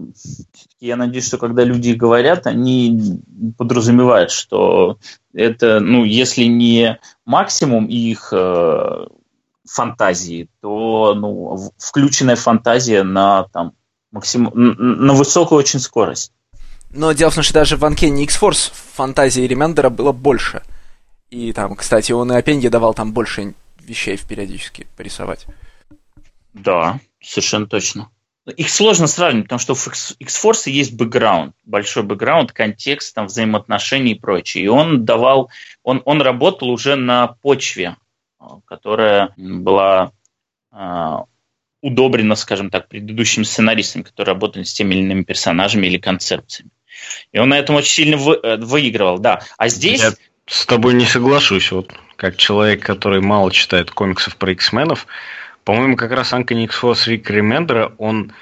я 0.79 0.95
надеюсь, 0.95 1.27
что 1.27 1.37
когда 1.37 1.63
люди 1.63 1.91
говорят, 1.91 2.47
они 2.47 3.21
подразумевают, 3.57 4.31
что 4.31 4.97
это, 5.35 5.79
ну, 5.79 6.03
если 6.03 6.45
не 6.45 6.99
максимум 7.25 7.85
их 7.85 8.29
э, 8.31 9.05
фантазии, 9.69 10.49
то 10.61 11.13
ну, 11.15 11.71
включенная 11.77 12.35
фантазия 12.35 13.03
на 13.03 13.43
там 13.53 13.73
максим... 14.11 14.49
на 14.53 15.13
высокую 15.13 15.59
очень 15.59 15.79
скорость. 15.79 16.31
Но 16.91 17.11
дело 17.11 17.29
в 17.29 17.35
том, 17.35 17.43
что 17.43 17.53
даже 17.53 17.77
в 17.77 17.83
Uncanny 17.83 18.23
X-Force 18.23 18.71
фантазии 18.95 19.41
Ремендера 19.43 19.89
было 19.89 20.11
больше. 20.11 20.63
И 21.29 21.53
там, 21.53 21.75
кстати, 21.75 22.11
он 22.11 22.31
и 22.31 22.35
Апенье 22.35 22.69
давал 22.69 22.93
там 22.93 23.13
больше 23.13 23.53
вещей 23.79 24.17
периодически 24.17 24.87
порисовать. 24.97 25.45
Да, 26.53 26.99
совершенно 27.21 27.67
точно. 27.67 28.09
Их 28.55 28.69
сложно 28.71 29.05
сравнивать, 29.05 29.45
потому 29.45 29.59
что 29.59 29.75
в 29.75 29.87
X-Force 30.19 30.69
есть 30.71 30.95
бэкграунд, 30.95 31.53
большой 31.65 32.01
бэкграунд, 32.01 32.51
контекст, 32.51 33.13
там, 33.13 33.27
взаимоотношения 33.27 34.13
и 34.13 34.19
прочее. 34.19 34.63
И 34.63 34.67
он 34.67 35.05
давал, 35.05 35.51
он, 35.83 36.01
он 36.05 36.21
работал 36.21 36.69
уже 36.69 36.95
на 36.95 37.27
почве, 37.27 37.97
а, 38.39 38.59
которая 38.65 39.33
была 39.37 40.11
удобрена, 41.81 42.35
скажем 42.35 42.69
так, 42.69 42.87
предыдущими 42.87 43.43
сценаристами, 43.43 44.03
которые 44.03 44.33
работали 44.33 44.63
с 44.63 44.73
теми 44.73 44.95
или 44.95 45.01
иными 45.01 45.23
персонажами 45.23 45.87
или 45.87 45.97
концепциями. 45.97 46.71
И 47.31 47.39
он 47.39 47.49
на 47.49 47.59
этом 47.59 47.75
очень 47.75 47.91
сильно 47.91 48.15
э, 48.15 48.57
выигрывал, 48.57 49.19
да. 49.19 49.41
А 49.57 49.69
здесь... 49.69 50.01
Я 50.01 50.13
с 50.45 50.65
тобой 50.65 50.95
не 50.95 51.05
соглашусь. 51.05 51.71
Вот 51.71 51.93
как 52.15 52.37
человек, 52.37 52.83
который 52.83 53.21
мало 53.21 53.51
читает 53.51 53.91
комиксов 53.91 54.35
про 54.35 54.51
X-менов, 54.51 55.07
по-моему, 55.63 55.95
как 55.95 56.11
раз 56.11 56.33
Uncanny 56.33 56.65
X-Force 56.65 57.07
Рик 57.07 57.29
Ремендера, 57.29 57.93
он 57.97 58.33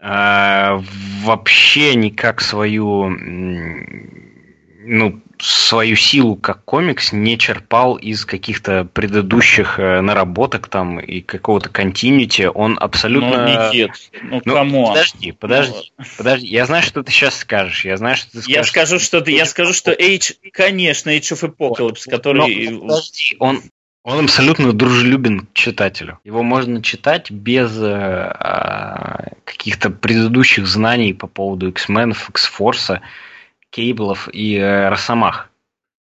э, 0.00 0.80
вообще 1.22 1.94
никак 1.94 2.40
свою, 2.40 3.10
ну, 3.10 5.22
свою 5.44 5.94
силу 5.96 6.36
как 6.36 6.64
комикс 6.64 7.12
не 7.12 7.36
черпал 7.38 7.96
из 7.96 8.24
каких-то 8.24 8.84
предыдущих 8.84 9.78
э, 9.78 10.00
наработок 10.00 10.68
там 10.68 10.98
и 10.98 11.20
какого-то 11.20 11.68
континьюти. 11.68 12.46
Он 12.46 12.78
абсолютно... 12.80 13.46
Ну, 13.46 13.72
нет, 13.72 13.90
ну, 14.22 14.40
ну 14.44 14.54
кому? 14.54 14.88
Подожди, 14.88 15.32
подожди, 15.32 15.92
ну... 15.98 16.04
подожди. 16.16 16.46
Я 16.46 16.64
знаю, 16.64 16.82
что 16.82 17.02
ты 17.02 17.12
сейчас 17.12 17.36
скажешь. 17.36 17.84
Я 17.84 17.96
знаю, 17.98 18.16
что 18.16 18.32
ты 18.32 18.42
скажешь. 18.42 18.56
Я 18.56 18.64
скажу, 18.64 18.98
что, 18.98 19.20
ты, 19.20 19.32
я 19.32 19.44
скажу, 19.44 19.74
что 19.74 19.92
Age, 19.92 20.34
конечно, 20.52 21.10
Age 21.10 21.34
of 21.34 21.54
Apocalypse, 21.54 22.08
который... 22.08 22.70
Но, 22.70 22.80
подожди, 22.80 23.36
он, 23.38 23.62
он 24.02 24.24
абсолютно 24.24 24.72
дружелюбен 24.72 25.40
к 25.40 25.52
читателю. 25.52 26.20
Его 26.24 26.42
можно 26.42 26.82
читать 26.82 27.30
без 27.30 27.70
э, 27.78 29.30
каких-то 29.44 29.90
предыдущих 29.90 30.66
знаний 30.66 31.12
по 31.12 31.26
поводу 31.26 31.68
X-менов, 31.68 32.30
X-Force, 32.30 33.00
Кейблов 33.74 34.28
и 34.32 34.54
э, 34.54 34.88
Росомах. 34.88 35.50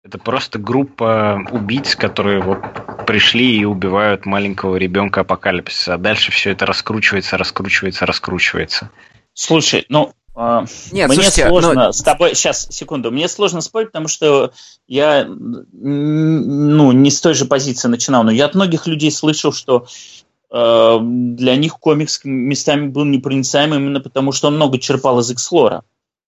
Это 0.01 0.17
просто 0.17 0.57
группа 0.57 1.37
убийц, 1.51 1.97
которые 1.97 2.41
вот 2.41 2.59
пришли 3.05 3.59
и 3.59 3.65
убивают 3.65 4.25
маленького 4.25 4.77
ребенка 4.77 5.21
апокалипсиса. 5.21 5.95
А 5.95 5.97
дальше 5.97 6.31
все 6.31 6.51
это 6.51 6.65
раскручивается, 6.65 7.35
раскручивается, 7.37 8.05
раскручивается. 8.05 8.89
Слушай, 9.33 9.85
ну 9.89 10.13
а, 10.33 10.63
Нет, 10.93 11.09
мне 11.09 11.15
слушайте, 11.15 11.49
сложно 11.49 11.73
но... 11.73 11.91
с 11.91 12.01
тобой 12.01 12.35
сейчас 12.35 12.67
секунду. 12.69 13.11
Мне 13.11 13.27
сложно 13.27 13.59
спорить, 13.59 13.89
потому 13.89 14.07
что 14.07 14.53
я 14.87 15.25
ну 15.27 16.91
не 16.93 17.11
с 17.11 17.19
той 17.19 17.33
же 17.33 17.43
позиции 17.43 17.89
начинал, 17.89 18.23
но 18.23 18.31
я 18.31 18.45
от 18.45 18.55
многих 18.55 18.87
людей 18.87 19.11
слышал, 19.11 19.51
что 19.51 19.87
э, 20.51 20.99
для 21.01 21.57
них 21.57 21.79
комикс 21.79 22.21
местами 22.23 22.87
был 22.87 23.03
непроницаемым 23.03 23.79
именно 23.79 23.99
потому, 23.99 24.31
что 24.31 24.47
он 24.47 24.55
много 24.55 24.79
черпал 24.79 25.19
из 25.19 25.29
Экслора. 25.31 25.83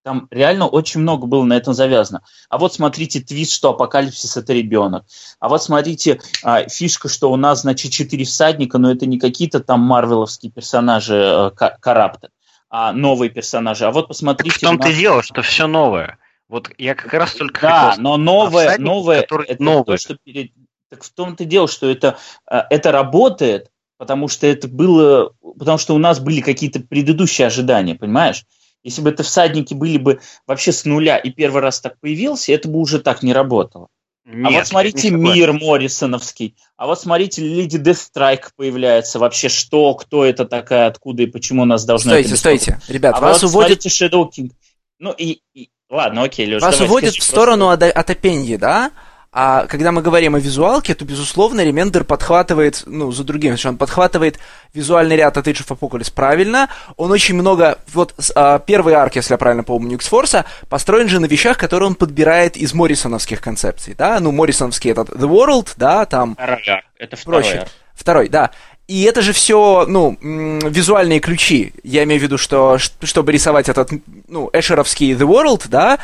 Там 0.10 0.28
реально 0.32 0.66
очень 0.66 1.01
много 1.01 1.28
было 1.28 1.44
на 1.44 1.54
этом 1.54 1.75
завязано. 1.75 2.24
А 2.50 2.58
вот 2.58 2.74
смотрите 2.74 3.20
твист, 3.20 3.51
что 3.51 3.70
апокалипсис 3.70 4.38
это 4.38 4.54
ребенок. 4.54 5.06
А 5.39 5.50
вот 5.50 5.62
смотрите 5.62 6.20
а, 6.42 6.68
фишка, 6.68 7.08
что 7.08 7.32
у 7.32 7.36
нас, 7.36 7.62
значит, 7.62 7.92
четыре 7.92 8.25
всадника, 8.25 8.80
но 8.80 8.92
это 8.92 9.06
не 9.06 9.20
какие-то 9.20 9.60
там 9.60 9.82
марвеловские 9.82 10.51
персонажи 10.51 11.13
э, 11.13 11.51
Карапта 11.80 12.30
а, 12.72 12.92
новые 12.92 13.30
персонажи. 13.30 13.86
А 13.86 13.92
вот 13.92 14.08
посмотрите... 14.08 14.50
Так 14.50 14.58
в 14.58 14.63
том-то 14.63 14.88
нас... 14.88 14.98
дело, 14.98 15.22
что 15.22 15.44
все 15.44 15.68
новое. 15.68 16.18
Вот 16.48 16.72
я 16.80 16.96
как 16.96 17.13
раз 17.13 17.34
только 17.34 17.62
Да, 17.62 17.89
хотел... 17.92 18.01
но 18.01 18.18
новое, 18.18 18.80
новое, 18.80 19.28
это 19.46 19.62
новое. 19.62 19.98
то, 19.98 20.01
что 20.01 20.16
перед... 20.16 20.51
Так 20.89 21.04
в 21.04 21.10
том-то 21.12 21.46
дело, 21.46 21.68
что 21.68 21.88
это, 21.88 22.18
а, 22.48 22.66
это 22.72 22.92
работает, 22.92 23.70
потому 24.00 24.28
что 24.28 24.48
это 24.48 24.68
было, 24.68 25.34
потому 25.60 25.78
что 25.78 25.94
у 25.94 26.00
нас 26.00 26.20
были 26.20 26.42
какие-то 26.42 26.80
предыдущие 26.80 27.46
ожидания, 27.46 27.94
понимаешь? 27.94 28.44
Если 28.84 29.02
бы 29.02 29.10
это 29.10 29.24
всадники 29.24 29.74
были 29.74 29.98
бы 29.98 30.20
вообще 30.48 30.72
с 30.72 30.86
нуля 30.86 31.18
и 31.18 31.30
первый 31.30 31.62
раз 31.62 31.82
так 31.82 32.00
появился, 32.00 32.54
это 32.54 32.70
бы 32.70 32.80
уже 32.80 33.00
так 33.00 33.24
не 33.24 33.34
работало. 33.34 33.88
Нет, 34.26 34.46
а 34.46 34.52
вот 34.52 34.68
смотрите 34.68 35.10
мир 35.10 35.54
Моррисоновский. 35.54 36.56
А 36.78 36.86
вот 36.86 37.02
смотрите, 37.02 37.42
Леди 37.42 37.80
Дестрайк 37.80 38.52
появляется. 38.56 39.18
Вообще, 39.18 39.50
что, 39.50 39.96
кто 39.96 40.24
это 40.24 40.46
такая, 40.46 40.88
откуда 40.88 41.24
и 41.24 41.26
почему 41.26 41.66
нас 41.66 41.84
должно 41.84 42.12
Стойте, 42.12 42.36
стойте. 42.36 42.80
Ребят, 42.88 43.16
а 43.18 43.22
вас 43.22 43.42
вот 43.42 43.50
уводит... 43.50 43.82
смотрите 43.82 44.06
Shadow 44.06 44.30
King. 44.30 44.52
Ну 45.00 45.14
и, 45.14 45.42
и... 45.56 45.70
Ладно, 45.90 46.24
окей, 46.24 46.46
Леш, 46.46 46.62
Вас 46.62 46.80
уводит 46.80 47.16
в 47.16 47.24
сторону 47.24 47.68
просто... 47.68 47.88
от, 47.88 47.98
от 47.98 48.10
Апеньи, 48.12 48.56
да? 48.58 48.92
А 49.32 49.68
когда 49.68 49.92
мы 49.92 50.02
говорим 50.02 50.34
о 50.34 50.40
визуалке, 50.40 50.96
то, 50.96 51.06
безусловно, 51.06 51.64
Ремендер 51.64 52.04
подхватывает, 52.04 52.82
ну, 52.88 53.12
за 53.12 53.24
другим, 53.24 53.56
он 53.64 53.78
подхватывает 53.78 54.40
визуальный 54.74 55.18
ряд 55.18 55.38
от 55.38 55.48
Age 55.48 55.68
of 55.68 55.78
Apocalypse 55.78 56.12
правильно. 56.12 56.68
Он 56.98 57.12
очень 57.12 57.36
много, 57.36 57.78
вот 57.94 58.16
а, 58.34 58.58
первый 58.58 58.96
арк, 58.96 59.18
если 59.18 59.36
я 59.36 59.38
правильно 59.38 59.64
помню, 59.64 59.96
X-Force, 59.98 60.46
построен 60.68 61.10
же 61.10 61.20
на 61.20 61.28
вещах, 61.28 61.60
которые 61.60 61.88
он 61.90 61.96
подбирает 61.96 62.58
из 62.58 62.74
Моррисоновских 62.74 63.40
концепций, 63.40 63.94
да? 63.96 64.20
Ну, 64.20 64.32
Моррисоновский 64.32 64.90
этот 64.90 65.10
The 65.10 65.30
World, 65.30 65.74
да, 65.78 66.08
там... 66.08 66.36
Это 66.98 67.16
второй 67.16 67.44
прочее. 67.44 67.68
Второй, 67.94 68.30
да. 68.30 68.50
И 68.88 69.04
это 69.04 69.22
же 69.22 69.34
все, 69.34 69.86
ну, 69.88 70.18
визуальные 70.20 71.20
ключи. 71.20 71.74
Я 71.84 72.04
имею 72.06 72.20
в 72.20 72.24
виду, 72.24 72.40
что 72.40 72.80
чтобы 72.80 73.32
рисовать 73.32 73.70
этот, 73.70 73.92
ну, 74.28 74.50
эшеровский 74.52 75.14
The 75.14 75.28
World, 75.28 75.68
да, 75.68 76.00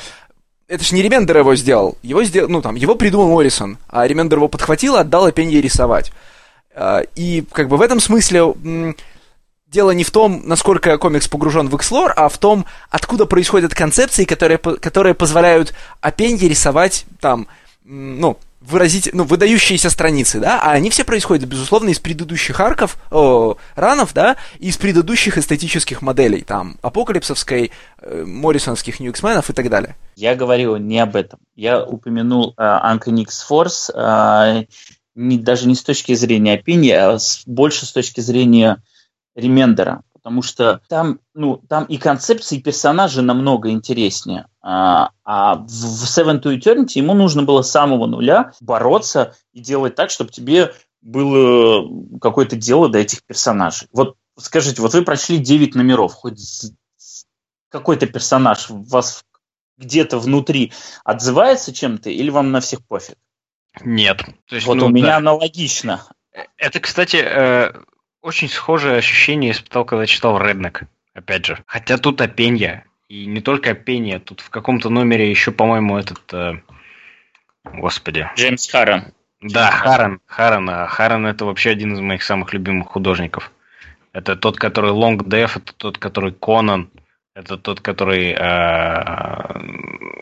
это 0.67 0.83
же 0.83 0.95
не 0.95 1.01
Ремендер 1.01 1.37
его 1.37 1.55
сделал. 1.55 1.97
Его 2.01 2.23
сделал, 2.23 2.49
ну 2.49 2.61
там, 2.61 2.75
его 2.75 2.95
придумал 2.95 3.29
Моррисон, 3.29 3.77
а 3.87 4.07
Ремендер 4.07 4.39
его 4.39 4.47
подхватил, 4.47 4.95
отдал 4.95 5.25
Апенье 5.25 5.61
рисовать. 5.61 6.11
А, 6.75 7.01
и 7.15 7.43
как 7.51 7.67
бы 7.67 7.77
в 7.77 7.81
этом 7.81 7.99
смысле 7.99 8.53
дело 9.67 9.91
не 9.91 10.03
в 10.03 10.11
том, 10.11 10.41
насколько 10.45 10.97
комикс 10.97 11.27
погружен 11.27 11.69
в 11.69 11.75
X-лор, 11.75 12.13
а 12.15 12.29
в 12.29 12.37
том, 12.37 12.65
откуда 12.89 13.25
происходят 13.25 13.75
концепции, 13.75 14.25
которые, 14.25 14.57
которые 14.57 15.13
позволяют 15.13 15.73
Апенье 16.01 16.47
рисовать 16.47 17.05
там, 17.19 17.47
ну, 17.83 18.37
выразить, 18.67 19.09
ну, 19.13 19.23
выдающиеся 19.23 19.89
страницы, 19.89 20.39
да, 20.39 20.61
а 20.61 20.71
они 20.71 20.89
все 20.89 21.03
происходят, 21.03 21.47
безусловно, 21.47 21.89
из 21.89 21.99
предыдущих 21.99 22.59
арков, 22.59 22.97
о, 23.11 23.57
ранов, 23.75 24.13
да, 24.13 24.37
из 24.59 24.77
предыдущих 24.77 25.37
эстетических 25.37 26.01
моделей, 26.01 26.41
там, 26.41 26.77
апокалипсовской, 26.81 27.71
э, 27.99 28.23
моррисонских 28.25 28.99
Ньюксменов 28.99 29.49
и 29.49 29.53
так 29.53 29.69
далее. 29.69 29.95
Я 30.15 30.35
говорил 30.35 30.77
не 30.77 30.99
об 30.99 31.15
этом. 31.15 31.39
Я 31.55 31.83
упомянул 31.83 32.53
э, 32.57 32.61
Uncanny 32.61 33.21
X-Force 33.21 33.91
э, 33.93 34.65
не, 35.15 35.37
даже 35.37 35.67
не 35.67 35.75
с 35.75 35.83
точки 35.83 36.13
зрения 36.13 36.53
опинии, 36.53 36.91
а 36.91 37.17
с, 37.17 37.43
больше 37.45 37.85
с 37.85 37.91
точки 37.91 38.21
зрения 38.21 38.81
ремендера, 39.35 40.01
потому 40.25 40.41
что 40.41 40.81
там, 40.89 41.19
ну, 41.35 41.57
там 41.69 41.85
и 41.85 41.97
концепции, 41.97 42.57
и 42.57 42.61
персонажи 42.61 43.21
намного 43.21 43.69
интереснее. 43.69 44.47
А, 44.59 45.11
а 45.23 45.57
в 45.57 45.67
Seven 45.67 46.41
to 46.41 46.57
Eternity 46.57 46.93
ему 46.95 47.13
нужно 47.13 47.43
было 47.43 47.61
с 47.61 47.69
самого 47.69 48.07
нуля 48.07 48.51
бороться 48.59 49.35
и 49.53 49.59
делать 49.59 49.93
так, 49.93 50.09
чтобы 50.09 50.31
тебе 50.31 50.73
было 50.99 51.87
какое-то 52.19 52.55
дело 52.55 52.89
до 52.89 52.97
этих 52.97 53.23
персонажей. 53.23 53.87
Вот 53.93 54.15
скажите, 54.35 54.81
вот 54.81 54.95
вы 54.95 55.03
прочли 55.03 55.37
9 55.37 55.75
номеров, 55.75 56.13
хоть 56.15 56.71
какой-то 57.69 58.07
персонаж 58.07 58.65
вас 58.69 59.23
где-то 59.77 60.17
внутри 60.17 60.73
отзывается 61.03 61.71
чем-то 61.71 62.09
или 62.09 62.31
вам 62.31 62.51
на 62.51 62.61
всех 62.61 62.83
пофиг? 62.87 63.17
Нет. 63.81 64.25
То 64.47 64.55
есть, 64.55 64.65
вот 64.65 64.77
ну, 64.77 64.87
у 64.87 64.89
меня 64.89 65.05
да. 65.05 65.17
аналогично. 65.17 66.03
Это, 66.57 66.79
кстати, 66.79 67.17
э, 67.17 67.73
очень 68.25 68.49
схожее 68.49 68.97
ощущение 68.97 69.51
испытал, 69.51 69.85
когда 69.85 70.07
читал 70.07 70.41
Реднек, 70.41 70.81
опять 71.13 71.45
же. 71.45 71.59
Хотя 71.67 71.99
тут 71.99 72.21
опенья, 72.21 72.85
И 73.07 73.27
не 73.27 73.39
только 73.39 73.75
пение, 73.75 74.17
тут 74.19 74.41
в 74.41 74.49
каком-то 74.49 74.89
номере 74.89 75.29
еще, 75.29 75.51
по-моему, 75.51 75.99
этот... 75.99 76.33
Э, 76.33 76.53
господи. 77.65 78.27
Джеймс 78.35 78.67
Харрен. 78.67 79.13
Да, 79.41 79.69
Харрен. 79.69 80.19
Харрен. 80.25 80.69
А 80.71 80.87
Харрен 80.87 81.27
это 81.27 81.45
вообще 81.45 81.69
один 81.69 81.93
из 81.93 81.99
моих 81.99 82.23
самых 82.23 82.51
любимых 82.51 82.87
художников. 82.87 83.51
Это 84.11 84.35
тот, 84.35 84.57
который 84.57 84.89
Long 84.89 85.17
Death, 85.17 85.57
это 85.57 85.73
тот, 85.73 85.99
который 85.99 86.31
Конан, 86.31 86.89
это 87.35 87.57
тот, 87.57 87.81
который... 87.81 88.33
Э, 88.33 89.59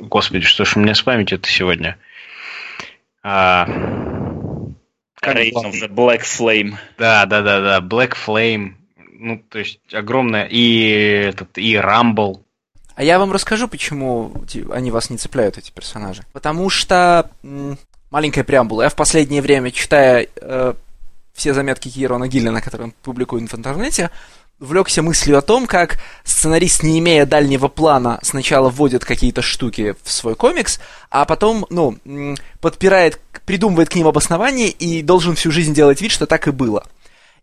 господи, 0.01 0.43
что 0.43 0.65
ж 0.65 0.75
у 0.75 0.81
меня 0.81 0.93
с 0.93 1.01
памятью 1.01 1.37
это 1.37 1.47
сегодня? 1.47 1.97
А, 3.23 3.65
Of 5.25 5.73
the 5.73 5.89
Black 5.89 6.21
Flame. 6.21 6.75
Да, 6.97 7.25
да, 7.25 7.41
да, 7.41 7.61
да, 7.61 7.79
Black 7.79 8.13
Flame. 8.13 8.73
Ну, 9.19 9.41
то 9.49 9.59
есть 9.59 9.79
огромная. 9.93 10.45
И 10.45 10.89
этот, 11.29 11.57
и 11.57 11.75
Rumble. 11.75 12.41
А 12.95 13.03
я 13.03 13.17
вам 13.19 13.31
расскажу, 13.31 13.67
почему 13.67 14.31
они 14.71 14.91
вас 14.91 15.09
не 15.09 15.17
цепляют, 15.17 15.57
эти 15.57 15.71
персонажи. 15.71 16.23
Потому 16.31 16.69
что... 16.69 17.29
Маленькая 18.11 18.43
преамбула. 18.43 18.83
Я 18.83 18.89
в 18.89 18.95
последнее 18.95 19.41
время, 19.41 19.71
читая 19.71 20.27
э, 20.35 20.73
все 21.33 21.53
заметки 21.53 21.89
Кирона 21.89 22.27
Гиллина, 22.27 22.61
которые 22.61 22.85
он 22.85 22.93
публикует 23.01 23.51
в 23.51 23.55
интернете, 23.57 24.11
влекся 24.59 25.01
мыслью 25.01 25.37
о 25.37 25.41
том, 25.41 25.67
как 25.67 25.99
сценарист, 26.23 26.83
не 26.83 26.99
имея 26.99 27.25
дальнего 27.25 27.67
плана, 27.67 28.19
сначала 28.21 28.69
вводит 28.69 29.05
какие-то 29.05 29.41
штуки 29.41 29.95
в 30.03 30.11
свой 30.11 30.35
комикс, 30.35 30.79
а 31.09 31.25
потом, 31.25 31.65
ну, 31.69 31.97
подпирает, 32.61 33.19
придумывает 33.45 33.89
к 33.89 33.95
ним 33.95 34.07
обоснование 34.07 34.69
и 34.69 35.01
должен 35.01 35.35
всю 35.35 35.51
жизнь 35.51 35.73
делать 35.73 36.01
вид, 36.01 36.11
что 36.11 36.25
так 36.25 36.47
и 36.47 36.51
было. 36.51 36.85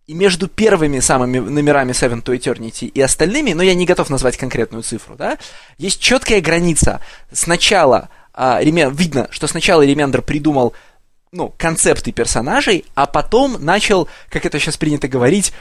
И 0.07 0.15
между 0.15 0.49
первыми 0.49 0.99
самыми 0.99 1.39
номерами 1.39 1.93
Seven 1.93 2.23
to 2.23 2.37
Eternity 2.37 2.87
и 2.87 3.01
остальными, 3.01 3.53
но 3.53 3.63
я 3.63 3.75
не 3.75 3.87
готов 3.87 4.11
назвать 4.11 4.37
конкретную 4.37 4.83
цифру, 4.83 5.15
да, 5.15 5.39
есть 5.79 6.01
четкая 6.01 6.41
граница. 6.41 7.01
Сначала 7.33 8.09
а, 8.33 8.59
Ремен, 8.63 8.93
видно, 8.95 9.29
что 9.31 9.47
сначала 9.47 9.83
Ремендер 9.83 10.23
придумал 10.23 10.75
ну, 11.33 11.55
концепты 11.57 12.11
персонажей, 12.11 12.85
а 12.95 13.07
потом 13.07 13.65
начал, 13.65 14.09
как 14.31 14.47
это 14.47 14.59
сейчас 14.59 14.77
принято 14.77 15.07
говорить, 15.07 15.53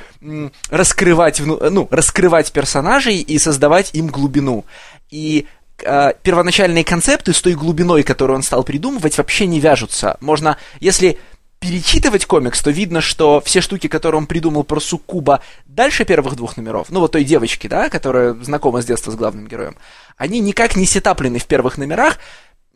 раскрывать, 0.69 1.39
ну, 1.39 1.87
раскрывать 1.91 2.51
персонажей 2.51 3.17
и 3.17 3.37
создавать 3.37 3.91
им 3.93 4.07
глубину. 4.07 4.65
И 5.11 5.45
э, 5.83 6.13
первоначальные 6.23 6.83
концепты 6.83 7.33
с 7.33 7.41
той 7.41 7.53
глубиной, 7.53 8.01
которую 8.01 8.37
он 8.37 8.43
стал 8.43 8.63
придумывать, 8.63 9.17
вообще 9.17 9.45
не 9.45 9.59
вяжутся. 9.59 10.17
Можно, 10.21 10.57
если 10.79 11.19
перечитывать 11.59 12.25
комикс, 12.25 12.61
то 12.61 12.71
видно, 12.71 13.01
что 13.01 13.41
все 13.41 13.61
штуки, 13.61 13.87
которые 13.87 14.19
он 14.19 14.27
придумал 14.27 14.63
про 14.63 14.79
Суккуба 14.79 15.41
дальше 15.65 16.05
первых 16.05 16.35
двух 16.35 16.57
номеров, 16.57 16.87
ну 16.89 17.01
вот 17.01 17.11
той 17.11 17.23
девочки, 17.23 17.67
да, 17.67 17.89
которая 17.89 18.33
знакома 18.33 18.81
с 18.81 18.85
детства 18.85 19.11
с 19.11 19.15
главным 19.15 19.47
героем, 19.47 19.75
они 20.17 20.39
никак 20.39 20.75
не 20.75 20.85
сетаплены 20.85 21.37
в 21.37 21.45
первых 21.45 21.77
номерах, 21.77 22.17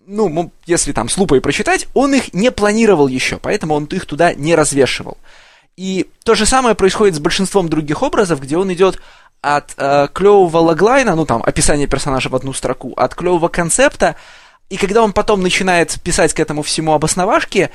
ну, 0.05 0.51
если 0.65 0.91
там 0.91 1.09
с 1.09 1.17
лупой 1.17 1.41
прочитать, 1.41 1.87
он 1.93 2.13
их 2.13 2.33
не 2.33 2.51
планировал 2.51 3.07
еще, 3.07 3.37
поэтому 3.37 3.75
он 3.75 3.85
их 3.85 4.05
туда 4.05 4.33
не 4.33 4.55
развешивал. 4.55 5.17
И 5.75 6.07
то 6.23 6.35
же 6.35 6.45
самое 6.45 6.75
происходит 6.75 7.15
с 7.15 7.19
большинством 7.19 7.67
других 7.67 8.03
образов, 8.03 8.39
где 8.41 8.57
он 8.57 8.71
идет 8.73 8.99
от 9.41 9.73
э, 9.77 10.07
клевого 10.13 10.57
логлайна, 10.57 11.15
ну 11.15 11.25
там, 11.25 11.41
описание 11.43 11.87
персонажа 11.87 12.29
в 12.29 12.35
одну 12.35 12.53
строку, 12.53 12.93
от 12.95 13.15
клевого 13.15 13.47
концепта, 13.47 14.15
и 14.69 14.77
когда 14.77 15.03
он 15.03 15.13
потом 15.13 15.41
начинает 15.41 15.99
писать 16.01 16.33
к 16.33 16.39
этому 16.39 16.63
всему 16.63 16.93
обосновашки, 16.93 17.69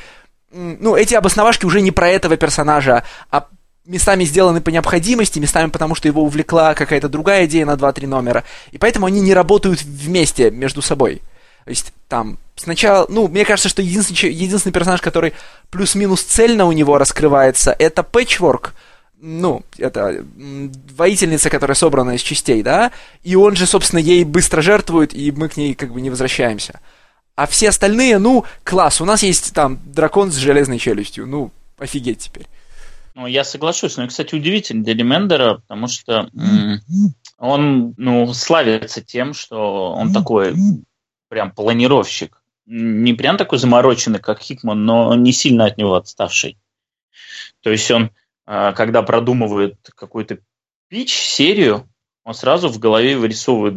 ну, 0.51 0.97
эти 0.97 1.15
обосновашки 1.15 1.67
уже 1.67 1.81
не 1.81 1.91
про 1.91 2.09
этого 2.09 2.37
персонажа, 2.37 3.05
а 3.31 3.47
местами 3.85 4.25
сделаны 4.25 4.61
по 4.61 4.71
необходимости, 4.71 5.39
местами 5.39 5.71
потому, 5.71 5.95
что 5.95 6.09
его 6.09 6.23
увлекла 6.23 6.75
какая-то 6.75 7.09
другая 7.09 7.47
идея 7.47 7.67
на 7.67 7.73
2-3 7.73 8.07
номера, 8.07 8.45
и 8.73 8.79
поэтому 8.79 9.07
они 9.07 9.21
не 9.21 9.35
работают 9.35 9.83
вместе 9.83 10.51
между 10.51 10.83
собой. 10.83 11.23
То 11.69 11.73
есть 11.73 11.93
там 12.09 12.39
сначала, 12.57 13.05
ну, 13.11 13.29
мне 13.29 13.45
кажется, 13.45 13.69
что 13.69 13.83
единственный, 13.83 14.33
единственный 14.33 14.73
персонаж, 14.73 15.03
который 15.03 15.35
плюс-минус 15.69 16.23
цельно 16.23 16.65
у 16.65 16.73
него 16.73 16.97
раскрывается, 16.97 17.77
это 17.79 18.03
Пэтчворк, 18.03 18.73
ну, 19.21 19.63
это 19.77 20.25
воительница, 20.97 21.51
которая 21.51 21.75
собрана 21.75 22.13
из 22.13 22.23
частей, 22.23 22.63
да, 22.63 22.91
и 23.23 23.37
он 23.37 23.55
же, 23.55 23.67
собственно, 23.67 24.01
ей 24.01 24.25
быстро 24.25 24.63
жертвует, 24.63 25.13
и 25.13 25.31
мы 25.31 25.51
к 25.51 25.59
ней 25.59 25.75
как 25.75 25.93
бы 25.93 26.01
не 26.01 26.09
возвращаемся. 26.09 26.81
А 27.35 27.47
все 27.47 27.69
остальные, 27.69 28.17
ну, 28.17 28.47
класс, 28.65 29.03
у 29.03 29.05
нас 29.05 29.23
есть 29.23 29.53
там 29.53 29.79
дракон 29.85 30.33
с 30.33 30.37
железной 30.37 30.79
челюстью, 30.79 31.27
ну, 31.27 31.51
офигеть 31.79 32.21
теперь. 32.21 32.47
Ну, 33.15 33.27
я 33.27 33.45
соглашусь, 33.45 33.99
но, 33.99 34.09
кстати, 34.09 34.35
удивительно 34.35 34.85
для 34.85 34.95
Ремендера, 34.95 35.57
потому 35.57 35.87
что 35.87 36.31
он, 37.37 37.93
ну, 37.99 38.33
славится 38.33 39.03
тем, 39.03 39.35
что 39.35 39.93
он 39.93 40.15
такой 40.15 40.55
прям 41.29 41.51
планировщик. 41.51 42.43
Не 42.67 43.15
прям 43.15 43.37
такой 43.37 43.59
замороченный, 43.59 44.19
как 44.19 44.41
Хикман, 44.41 44.85
но 44.85 45.15
не 45.15 45.33
сильно 45.33 45.65
от 45.65 45.79
него 45.79 45.95
отставший. 45.95 46.59
То 47.63 47.71
есть 47.71 47.91
он, 47.91 48.11
а, 48.47 48.73
когда 48.73 49.03
продумывает 49.03 49.77
какой-то 49.95 50.39
пич, 50.89 51.13
серию, 51.13 51.89
он 52.25 52.35
сразу 52.35 52.69
в 52.69 52.79
голове 52.79 53.17
вырисовывает 53.17 53.75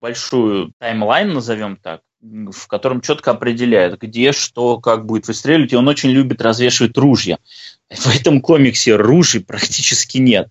большую 0.00 0.72
таймлайн, 0.78 1.32
назовем 1.32 1.76
так, 1.76 2.00
в 2.20 2.66
котором 2.66 3.00
четко 3.00 3.32
определяет, 3.32 3.98
где, 4.00 4.32
что, 4.32 4.78
как 4.78 5.06
будет 5.06 5.28
выстреливать, 5.28 5.72
и 5.72 5.76
он 5.76 5.88
очень 5.88 6.10
любит 6.10 6.40
развешивать 6.40 6.96
ружья. 6.96 7.38
В 7.90 8.06
этом 8.08 8.40
комиксе 8.40 8.96
ружей 8.96 9.42
практически 9.42 10.18
нет. 10.18 10.50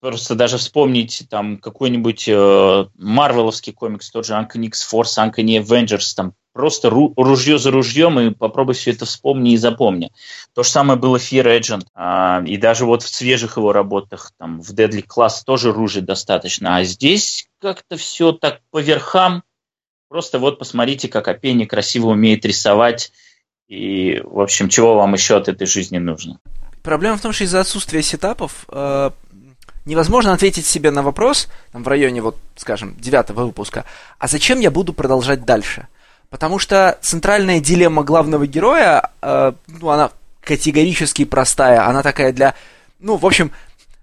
Просто 0.00 0.34
даже 0.34 0.58
вспомнить 0.58 1.26
там 1.30 1.56
какой-нибудь 1.56 2.28
э, 2.28 2.84
комикс, 3.74 4.10
тот 4.10 4.26
же 4.26 4.34
Uncanny 4.34 4.66
X-Force, 4.66 5.16
Uncanny 5.18 5.58
Avengers, 5.62 6.14
там 6.14 6.34
просто 6.56 6.88
ру- 6.88 7.12
ружье 7.16 7.58
за 7.58 7.70
ружьем, 7.70 8.18
и 8.18 8.30
попробуй 8.30 8.74
все 8.74 8.90
это 8.90 9.04
вспомни 9.04 9.52
и 9.52 9.56
запомни. 9.56 10.10
То 10.54 10.62
же 10.62 10.70
самое 10.70 10.98
было 10.98 11.16
Fear 11.16 11.60
Agent, 11.60 11.86
а, 11.94 12.42
и 12.46 12.56
даже 12.56 12.86
вот 12.86 13.02
в 13.02 13.08
свежих 13.08 13.58
его 13.58 13.72
работах, 13.72 14.32
там, 14.38 14.60
в 14.60 14.72
Deadly 14.72 15.04
Class 15.06 15.42
тоже 15.44 15.72
ружей 15.72 16.02
достаточно, 16.02 16.76
а 16.76 16.84
здесь 16.84 17.48
как-то 17.60 17.96
все 17.96 18.32
так 18.32 18.60
по 18.70 18.80
верхам, 18.80 19.42
просто 20.08 20.38
вот 20.38 20.58
посмотрите, 20.58 21.08
как 21.08 21.28
Апенни 21.28 21.66
красиво 21.66 22.08
умеет 22.08 22.44
рисовать, 22.44 23.12
и, 23.68 24.20
в 24.24 24.40
общем, 24.40 24.68
чего 24.68 24.94
вам 24.94 25.14
еще 25.14 25.36
от 25.36 25.48
этой 25.48 25.66
жизни 25.66 25.98
нужно. 25.98 26.38
Проблема 26.82 27.18
в 27.18 27.20
том, 27.20 27.32
что 27.32 27.44
из-за 27.44 27.60
отсутствия 27.60 28.00
сетапов 28.02 28.64
э, 28.68 29.10
невозможно 29.86 30.32
ответить 30.34 30.66
себе 30.66 30.90
на 30.90 31.02
вопрос, 31.02 31.48
там, 31.72 31.82
в 31.82 31.88
районе, 31.88 32.20
вот, 32.20 32.36
скажем, 32.56 32.94
девятого 32.98 33.46
выпуска, 33.46 33.84
а 34.18 34.28
зачем 34.28 34.60
я 34.60 34.70
буду 34.70 34.92
продолжать 34.92 35.44
дальше? 35.44 35.86
Потому 36.28 36.58
что 36.58 36.98
центральная 37.00 37.60
дилемма 37.60 38.02
главного 38.02 38.46
героя, 38.46 39.10
э, 39.22 39.52
ну, 39.68 39.88
она 39.88 40.10
категорически 40.42 41.24
простая, 41.24 41.86
она 41.88 42.02
такая 42.02 42.32
для, 42.32 42.54
ну, 42.98 43.16
в 43.16 43.24
общем, 43.24 43.52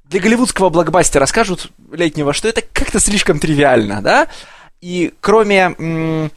для 0.06 0.20
голливудского 0.20 0.70
блокбастера 0.70 1.26
скажут 1.26 1.72
летнего, 1.92 2.34
что 2.34 2.48
это 2.48 2.62
как-то 2.62 3.00
слишком 3.00 3.40
тривиально, 3.40 4.02
да? 4.02 4.28
И 4.82 5.14
кроме... 5.22 5.76
М- 5.78 6.32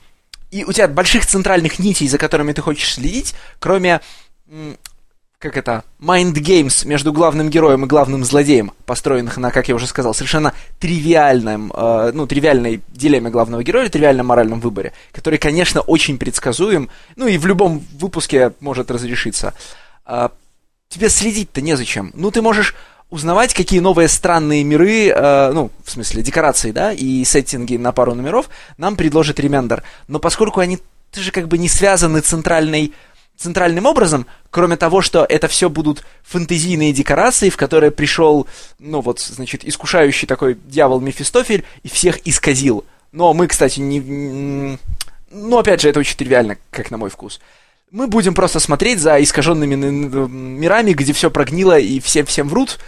и 0.53 0.65
у 0.65 0.73
тебя 0.73 0.87
больших 0.87 1.27
центральных 1.27 1.81
нитей, 1.81 2.09
за 2.09 2.19
которыми 2.19 2.53
ты 2.53 2.63
хочешь 2.63 2.95
следить, 2.95 3.35
кроме 3.59 4.01
м- 4.49 4.79
как 5.47 5.57
это, 5.57 5.85
mind 6.01 6.35
games 6.35 6.87
между 6.87 7.13
главным 7.13 7.51
героем 7.51 7.85
и 7.85 7.87
главным 7.87 8.25
злодеем, 8.25 8.73
построенных 8.85 9.37
на, 9.37 9.53
как 9.53 9.69
я 9.69 9.77
уже 9.77 9.87
сказал, 9.87 10.13
совершенно 10.13 10.53
тривиальном, 10.81 11.73
э, 11.73 12.11
ну, 12.13 12.27
тривиальной 12.27 12.83
дилемме 12.89 13.31
главного 13.31 13.63
героя, 13.63 13.89
тривиальном 13.89 14.27
моральном 14.27 14.61
выборе, 14.61 14.93
который, 15.13 15.39
конечно, 15.39 15.83
очень 15.83 16.19
предсказуем, 16.19 16.89
ну, 17.15 17.29
и 17.29 17.39
в 17.39 17.47
любом 17.47 17.85
выпуске 17.93 18.53
может 18.59 18.91
разрешиться. 18.91 19.55
Э, 20.05 20.31
тебе 20.89 21.09
следить-то 21.09 21.61
незачем. 21.61 22.11
Ну, 22.15 22.33
ты 22.33 22.43
можешь 22.43 22.75
узнавать, 23.09 23.55
какие 23.55 23.79
новые 23.79 24.09
странные 24.09 24.65
миры, 24.65 25.11
э, 25.11 25.53
ну, 25.53 25.71
в 25.85 25.91
смысле, 25.93 26.25
декорации, 26.25 26.73
да, 26.73 26.93
и 26.93 27.25
сеттинги 27.25 27.77
на 27.77 27.93
пару 27.93 28.15
номеров 28.15 28.49
нам 28.79 28.97
предложит 28.97 29.39
Ремендер. 29.39 29.85
Но 30.09 30.19
поскольку 30.19 30.59
они 30.59 30.81
тоже 31.13 31.31
как 31.31 31.47
бы 31.47 31.57
не 31.57 31.69
связаны 31.69 32.21
центральной 32.21 32.93
центральным 33.37 33.87
образом, 33.87 34.27
кроме 34.51 34.77
того, 34.77 35.03
что 35.03 35.27
это 35.29 35.49
все 35.49 35.69
будут 35.69 36.05
фэнтезийные 36.25 36.93
декорации, 36.93 37.51
в 37.51 37.57
которые 37.57 37.91
пришел, 37.91 38.47
ну 38.79 39.01
вот, 39.01 39.21
значит, 39.21 39.65
искушающий 39.65 40.27
такой 40.27 40.55
дьявол 40.55 41.01
Мефистофель 41.01 41.65
и 41.83 41.89
всех 41.89 42.27
исказил. 42.27 42.85
Но 43.13 43.33
мы, 43.33 43.47
кстати, 43.47 43.81
не... 43.81 44.79
Ну, 45.31 45.59
опять 45.59 45.81
же, 45.81 45.89
это 45.89 46.01
очень 46.01 46.17
тривиально, 46.17 46.57
как 46.71 46.91
на 46.91 46.97
мой 46.97 47.11
вкус. 47.11 47.41
Мы 47.91 48.09
будем 48.09 48.35
просто 48.35 48.59
смотреть 48.61 48.99
за 48.99 49.23
искаженными 49.23 49.75
мирами, 49.75 50.93
где 50.93 51.13
все 51.13 51.31
прогнило 51.31 51.79
и 51.79 52.01
все 52.01 52.25
всем 52.25 52.49
врут. 52.49 52.79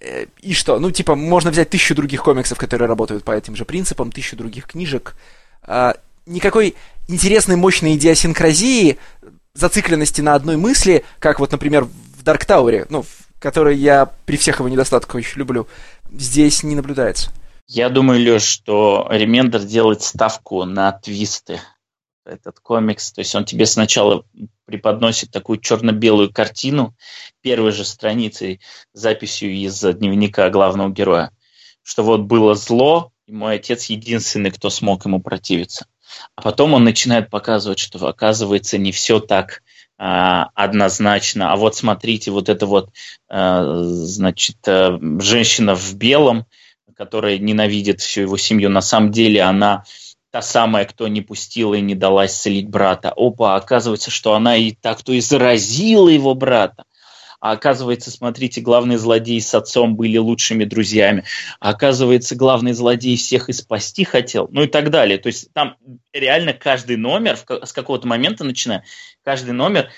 Э, 0.00 0.26
и 0.40 0.52
что? 0.52 0.78
Ну, 0.78 0.90
типа, 0.90 1.14
можно 1.14 1.50
взять 1.50 1.70
тысячу 1.70 1.94
других 1.94 2.22
комиксов, 2.22 2.58
которые 2.58 2.88
работают 2.88 3.24
по 3.24 3.32
этим 3.32 3.56
же 3.56 3.64
принципам, 3.64 4.10
тысячу 4.10 4.36
других 4.36 4.66
книжек. 4.66 5.14
А, 5.62 5.96
никакой 6.26 6.74
интересной, 7.08 7.56
мощной 7.56 7.94
идиосинкразии, 7.94 8.98
зацикленности 9.54 10.20
на 10.20 10.34
одной 10.34 10.56
мысли, 10.56 11.04
как 11.18 11.40
вот, 11.40 11.52
например, 11.52 11.84
в 11.84 12.22
Dark 12.24 12.46
Tower, 12.46 12.86
ну, 12.90 13.04
который 13.38 13.76
я 13.76 14.06
при 14.26 14.36
всех 14.36 14.58
его 14.58 14.68
недостатках 14.68 15.20
еще 15.20 15.38
люблю, 15.38 15.66
здесь 16.12 16.62
не 16.62 16.74
наблюдается. 16.74 17.30
Я 17.66 17.88
думаю, 17.88 18.20
Леш, 18.20 18.42
что 18.42 19.06
Ремендер 19.10 19.62
делает 19.62 20.02
ставку 20.02 20.64
на 20.64 20.92
твисты. 20.92 21.60
Этот 22.26 22.58
комикс, 22.60 23.12
то 23.12 23.20
есть 23.20 23.34
он 23.34 23.44
тебе 23.44 23.66
сначала 23.66 24.24
преподносит 24.64 25.30
такую 25.30 25.60
черно-белую 25.60 26.32
картину 26.32 26.94
первой 27.42 27.72
же 27.72 27.84
страницей, 27.84 28.60
записью 28.94 29.52
из 29.52 29.78
дневника 29.80 30.48
главного 30.48 30.90
героя, 30.90 31.30
что 31.82 32.02
вот 32.02 32.22
было 32.22 32.54
зло, 32.54 33.12
и 33.26 33.32
мой 33.32 33.56
отец 33.56 33.86
единственный, 33.86 34.50
кто 34.50 34.70
смог 34.70 35.04
ему 35.04 35.20
противиться. 35.20 35.86
А 36.36 36.42
потом 36.42 36.74
он 36.74 36.84
начинает 36.84 37.30
показывать, 37.30 37.78
что 37.78 38.06
оказывается 38.06 38.78
не 38.78 38.92
все 38.92 39.20
так 39.20 39.62
а, 39.98 40.50
однозначно. 40.54 41.52
А 41.52 41.56
вот 41.56 41.76
смотрите, 41.76 42.30
вот 42.30 42.48
это 42.48 42.66
вот, 42.66 42.90
а, 43.28 43.82
значит, 43.84 44.56
а, 44.66 44.98
женщина 45.20 45.74
в 45.74 45.94
белом, 45.94 46.46
которая 46.96 47.38
ненавидит 47.38 48.00
всю 48.00 48.22
его 48.22 48.36
семью, 48.36 48.70
на 48.70 48.80
самом 48.80 49.10
деле 49.10 49.42
она 49.42 49.84
та 50.30 50.42
самая, 50.42 50.84
кто 50.84 51.06
не 51.06 51.20
пустила 51.20 51.74
и 51.74 51.80
не 51.80 51.94
дала 51.94 52.26
исцелить 52.26 52.68
брата. 52.68 53.12
Опа, 53.14 53.54
оказывается, 53.54 54.10
что 54.10 54.34
она 54.34 54.56
и 54.56 54.72
так, 54.72 54.98
кто 54.98 55.12
и 55.12 55.20
заразила 55.20 56.08
его 56.08 56.34
брата. 56.34 56.84
А 57.44 57.50
оказывается, 57.50 58.10
смотрите, 58.10 58.62
главные 58.62 58.96
злодеи 58.96 59.38
с 59.38 59.54
отцом 59.54 59.96
были 59.96 60.16
лучшими 60.16 60.64
друзьями. 60.64 61.24
А 61.60 61.68
оказывается, 61.68 62.36
главный 62.36 62.72
злодей 62.72 63.18
всех 63.18 63.50
и 63.50 63.52
спасти 63.52 64.04
хотел. 64.04 64.48
Ну 64.50 64.62
и 64.62 64.66
так 64.66 64.88
далее. 64.88 65.18
То 65.18 65.26
есть 65.26 65.52
там 65.52 65.76
реально 66.14 66.54
каждый 66.54 66.96
номер, 66.96 67.36
с 67.36 67.72
какого-то 67.74 68.06
момента 68.06 68.44
начиная, 68.44 68.82
каждый 69.22 69.50
номер 69.50 69.90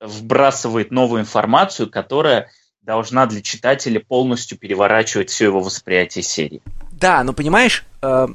вбрасывает 0.00 0.92
новую 0.92 1.22
информацию, 1.22 1.90
которая 1.90 2.52
должна 2.82 3.26
для 3.26 3.42
читателя 3.42 3.98
полностью 3.98 4.56
переворачивать 4.56 5.30
все 5.30 5.46
его 5.46 5.58
восприятие 5.58 6.22
серии. 6.22 6.62
Да, 6.92 7.24
ну 7.24 7.32
понимаешь, 7.32 7.84
э, 8.02 8.28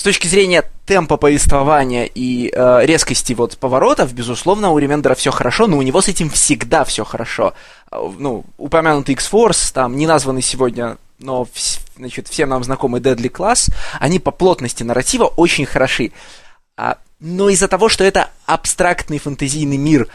с 0.00 0.02
точки 0.02 0.28
зрения 0.28 0.64
темпа 0.86 1.18
повествования 1.18 2.06
и 2.06 2.50
э, 2.50 2.86
резкости 2.86 3.34
вот 3.34 3.58
поворотов, 3.58 4.14
безусловно, 4.14 4.70
у 4.70 4.78
Ремендера 4.78 5.14
все 5.14 5.30
хорошо, 5.30 5.66
но 5.66 5.76
у 5.76 5.82
него 5.82 6.00
с 6.00 6.08
этим 6.08 6.30
всегда 6.30 6.84
все 6.84 7.04
хорошо. 7.04 7.52
Э, 7.92 8.10
ну, 8.18 8.46
упомянутый 8.56 9.12
X-Force, 9.12 9.74
там, 9.74 9.98
не 9.98 10.06
названный 10.06 10.40
сегодня, 10.40 10.96
но, 11.18 11.46
значит, 11.98 12.28
всем 12.28 12.48
нам 12.48 12.64
знакомый 12.64 13.02
Deadly 13.02 13.30
Class, 13.30 13.70
они 13.98 14.18
по 14.20 14.30
плотности 14.30 14.82
нарратива 14.82 15.26
очень 15.26 15.66
хороши. 15.66 16.12
А, 16.78 16.96
но 17.20 17.50
из-за 17.50 17.68
того, 17.68 17.90
что 17.90 18.02
это 18.02 18.30
абстрактный 18.46 19.18
фэнтезийный 19.18 19.76
мир, 19.76 20.08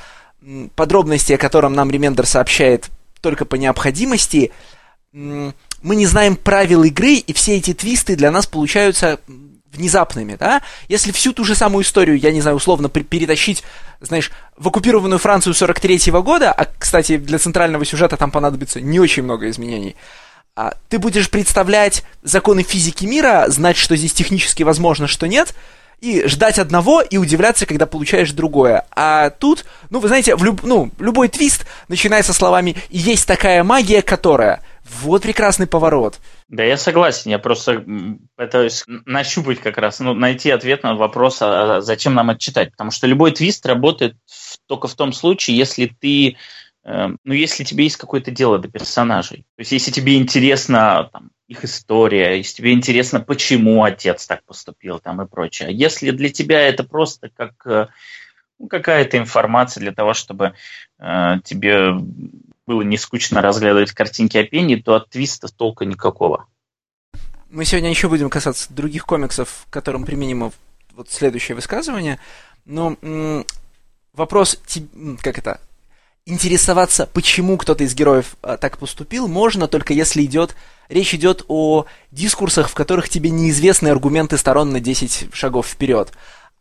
подробности 0.73 1.33
о 1.33 1.37
котором 1.37 1.73
нам 1.73 1.91
Ремендер 1.91 2.25
сообщает 2.25 2.89
только 3.21 3.45
по 3.45 3.53
необходимости, 3.53 4.51
мы 5.13 5.53
не 5.83 6.07
знаем 6.07 6.37
правил 6.37 6.83
игры, 6.85 7.13
и 7.13 7.33
все 7.33 7.57
эти 7.57 7.75
твисты 7.75 8.15
для 8.15 8.31
нас 8.31 8.47
получаются 8.47 9.19
внезапными, 9.75 10.35
да, 10.35 10.61
если 10.87 11.11
всю 11.11 11.33
ту 11.33 11.43
же 11.43 11.55
самую 11.55 11.83
историю, 11.83 12.17
я 12.17 12.31
не 12.31 12.41
знаю, 12.41 12.57
условно 12.57 12.89
перетащить, 12.89 13.63
знаешь, 14.01 14.31
в 14.57 14.67
оккупированную 14.67 15.19
Францию 15.19 15.53
43-го 15.53 16.23
года, 16.23 16.51
а, 16.51 16.65
кстати, 16.65 17.17
для 17.17 17.39
центрального 17.39 17.85
сюжета 17.85 18.17
там 18.17 18.31
понадобится 18.31 18.81
не 18.81 18.99
очень 18.99 19.23
много 19.23 19.49
изменений, 19.49 19.95
а, 20.55 20.73
ты 20.89 20.99
будешь 20.99 21.29
представлять 21.29 22.03
законы 22.23 22.63
физики 22.63 23.05
мира, 23.05 23.45
знать, 23.49 23.77
что 23.77 23.95
здесь 23.95 24.13
технически 24.13 24.63
возможно, 24.63 25.07
что 25.07 25.27
нет, 25.27 25.53
и 26.01 26.27
ждать 26.27 26.59
одного 26.59 27.01
и 27.01 27.17
удивляться, 27.17 27.65
когда 27.65 27.85
получаешь 27.85 28.31
другое. 28.31 28.85
А 28.95 29.29
тут, 29.31 29.65
ну, 29.89 29.99
вы 29.99 30.07
знаете, 30.07 30.35
в 30.35 30.43
люб, 30.43 30.61
ну, 30.63 30.91
любой 30.99 31.29
твист 31.29 31.65
начинается 31.87 32.33
словами 32.33 32.75
«есть 32.89 33.27
такая 33.27 33.63
магия, 33.63 34.01
которая...» 34.01 34.61
Вот 35.01 35.23
прекрасный 35.23 35.65
поворот. 35.65 36.19
Да, 36.47 36.63
я 36.63 36.77
согласен. 36.77 37.31
Я 37.31 37.39
просто 37.39 37.83
пытаюсь 38.35 38.83
нащупать 38.87 39.59
как 39.59 39.77
раз, 39.77 39.99
ну, 39.99 40.13
найти 40.13 40.51
ответ 40.51 40.83
на 40.83 40.95
вопрос, 40.95 41.39
а 41.41 41.81
зачем 41.81 42.13
нам 42.13 42.29
это 42.29 42.39
читать. 42.39 42.71
Потому 42.71 42.91
что 42.91 43.07
любой 43.07 43.31
твист 43.31 43.65
работает 43.65 44.15
только 44.67 44.87
в 44.87 44.93
том 44.93 45.11
случае, 45.11 45.57
если 45.57 45.87
ты 45.87 46.37
э, 46.83 47.07
ну, 47.23 47.33
если 47.33 47.63
тебе 47.63 47.85
есть 47.85 47.97
какое-то 47.97 48.29
дело 48.29 48.59
до 48.59 48.67
персонажей. 48.67 49.39
То 49.55 49.61
есть, 49.61 49.71
если 49.71 49.91
тебе 49.91 50.17
интересна 50.17 51.09
там, 51.11 51.31
их 51.47 51.65
история, 51.65 52.37
если 52.37 52.57
тебе 52.57 52.73
интересно, 52.73 53.19
почему 53.21 53.83
отец 53.83 54.27
так 54.27 54.43
поступил 54.45 54.99
там, 54.99 55.21
и 55.21 55.27
прочее. 55.27 55.69
А 55.69 55.71
если 55.71 56.11
для 56.11 56.29
тебя 56.29 56.61
это 56.61 56.83
просто 56.83 57.29
как 57.29 57.53
э, 57.65 57.87
ну, 58.59 58.67
какая-то 58.67 59.17
информация 59.17 59.81
для 59.81 59.93
того, 59.93 60.13
чтобы 60.13 60.53
э, 60.99 61.33
тебе 61.43 61.95
было 62.65 62.81
не 62.81 62.97
скучно 62.97 63.41
разглядывать 63.41 63.91
картинки 63.91 64.37
о 64.37 64.43
Пенни, 64.43 64.75
то 64.75 64.95
от 64.95 65.09
твиста 65.09 65.47
толка 65.47 65.85
никакого. 65.85 66.47
Мы 67.49 67.65
сегодня 67.65 67.89
еще 67.89 68.09
будем 68.09 68.29
касаться 68.29 68.73
других 68.73 69.05
комиксов, 69.05 69.65
к 69.69 69.73
которым 69.73 70.03
применимо 70.03 70.51
вот 70.93 71.09
следующее 71.09 71.55
высказывание. 71.55 72.19
Но 72.65 72.97
м- 73.01 73.45
вопрос, 74.13 74.59
как 75.21 75.37
это, 75.37 75.61
интересоваться, 76.25 77.07
почему 77.13 77.57
кто-то 77.57 77.83
из 77.83 77.93
героев 77.93 78.35
а, 78.41 78.57
так 78.57 78.77
поступил, 78.77 79.27
можно 79.27 79.67
только 79.67 79.93
если 79.93 80.23
идет 80.23 80.55
речь 80.89 81.13
идет 81.13 81.45
о 81.47 81.85
дискурсах, 82.11 82.69
в 82.69 82.73
которых 82.73 83.09
тебе 83.09 83.29
неизвестны 83.29 83.89
аргументы 83.89 84.37
сторон 84.37 84.71
на 84.71 84.79
10 84.79 85.29
шагов 85.33 85.67
вперед. 85.67 86.11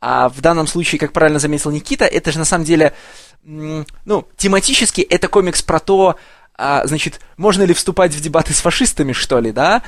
А 0.01 0.29
в 0.29 0.41
данном 0.41 0.67
случае, 0.67 0.99
как 0.99 1.13
правильно 1.13 1.39
заметил 1.39 1.71
Никита, 1.71 2.05
это 2.05 2.31
же 2.31 2.39
на 2.39 2.45
самом 2.45 2.65
деле 2.65 2.95
ну, 3.45 4.29
тематически 4.37 5.03
это 5.03 5.29
комикс 5.29 5.63
про 5.63 5.81
то, 5.81 6.17
а, 6.57 6.87
значит, 6.87 7.21
можно 7.37 7.63
ли 7.63 7.75
вступать 7.75 8.13
в 8.13 8.21
дебаты 8.21 8.55
с 8.55 8.61
фашистами, 8.61 9.13
что 9.13 9.41
ли, 9.41 9.53
да? 9.53 9.83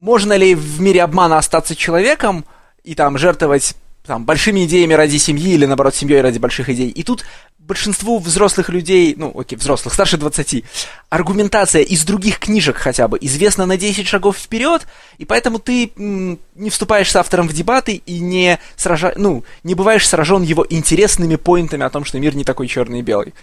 Можно 0.00 0.34
ли 0.34 0.54
в 0.54 0.80
мире 0.80 1.02
обмана 1.02 1.38
остаться 1.38 1.76
человеком 1.76 2.44
и 2.84 2.94
там 2.94 3.18
жертвовать 3.18 3.74
там, 4.08 4.24
большими 4.24 4.64
идеями 4.64 4.94
ради 4.94 5.18
семьи 5.18 5.52
или, 5.52 5.66
наоборот, 5.66 5.94
семьей 5.94 6.22
ради 6.22 6.38
больших 6.38 6.70
идей. 6.70 6.88
И 6.88 7.02
тут 7.02 7.26
большинству 7.58 8.18
взрослых 8.18 8.70
людей, 8.70 9.14
ну, 9.14 9.38
окей, 9.38 9.56
взрослых, 9.58 9.92
старше 9.92 10.16
20, 10.16 10.64
аргументация 11.10 11.82
из 11.82 12.04
других 12.06 12.38
книжек 12.38 12.78
хотя 12.78 13.06
бы 13.06 13.18
известна 13.20 13.66
на 13.66 13.76
10 13.76 14.08
шагов 14.08 14.38
вперед, 14.38 14.86
и 15.18 15.26
поэтому 15.26 15.58
ты 15.58 15.92
м, 15.98 16.38
не 16.54 16.70
вступаешь 16.70 17.10
с 17.10 17.16
автором 17.16 17.48
в 17.48 17.52
дебаты 17.52 18.00
и 18.06 18.20
не, 18.20 18.58
сража... 18.76 19.12
ну, 19.16 19.44
не 19.62 19.74
бываешь 19.74 20.08
сражен 20.08 20.42
его 20.42 20.66
интересными 20.70 21.36
поинтами 21.36 21.84
о 21.84 21.90
том, 21.90 22.06
что 22.06 22.18
мир 22.18 22.34
не 22.34 22.44
такой 22.44 22.66
черный 22.66 23.00
и 23.00 23.02
белый. 23.02 23.34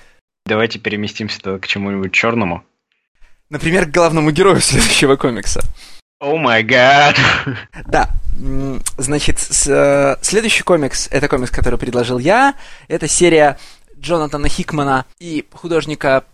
Давайте 0.48 0.80
переместимся 0.80 1.60
к 1.60 1.68
чему-нибудь 1.68 2.12
черному. 2.12 2.64
Например, 3.52 3.86
к 3.86 3.92
главному 3.92 4.32
герою 4.32 4.60
следующего 4.62 5.16
комикса. 5.16 5.62
О 6.20 6.38
май 6.38 6.64
гад! 6.64 7.18
Да, 7.86 8.10
значит, 8.98 9.40
э, 9.68 10.16
следующий 10.22 10.64
комикс, 10.64 11.08
это 11.12 11.28
комикс, 11.28 11.52
который 11.52 11.80
предложил 11.80 12.20
я, 12.20 12.56
это 12.88 13.08
серия 13.08 13.58
Джонатана 13.98 14.50
Хикмана 14.50 15.06
и 15.20 15.46
художника 15.54 16.26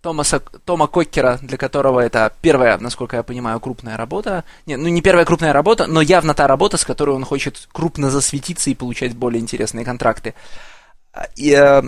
Томаса, 0.00 0.40
Тома 0.64 0.86
Коккера, 0.86 1.38
для 1.42 1.56
которого 1.56 2.00
это 2.00 2.32
первая, 2.40 2.78
насколько 2.78 3.16
я 3.16 3.22
понимаю, 3.22 3.58
крупная 3.58 3.96
работа. 3.96 4.44
Не, 4.66 4.76
ну, 4.76 4.88
не 4.88 5.02
первая 5.02 5.24
крупная 5.24 5.52
работа, 5.52 5.86
но 5.86 6.00
явно 6.00 6.34
та 6.34 6.46
работа, 6.46 6.76
с 6.76 6.84
которой 6.84 7.10
он 7.16 7.24
хочет 7.24 7.68
крупно 7.72 8.10
засветиться 8.10 8.70
и 8.70 8.74
получать 8.74 9.16
более 9.16 9.40
интересные 9.40 9.84
контракты. 9.84 10.34
И, 11.34 11.50
э, 11.50 11.82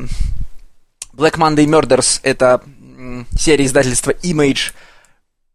Black 1.12 1.37
Monday 1.37 1.66
Murders— 1.66 2.20
это 2.23 2.62
серия 3.38 3.64
издательства 3.64 4.11
Image 4.11 4.73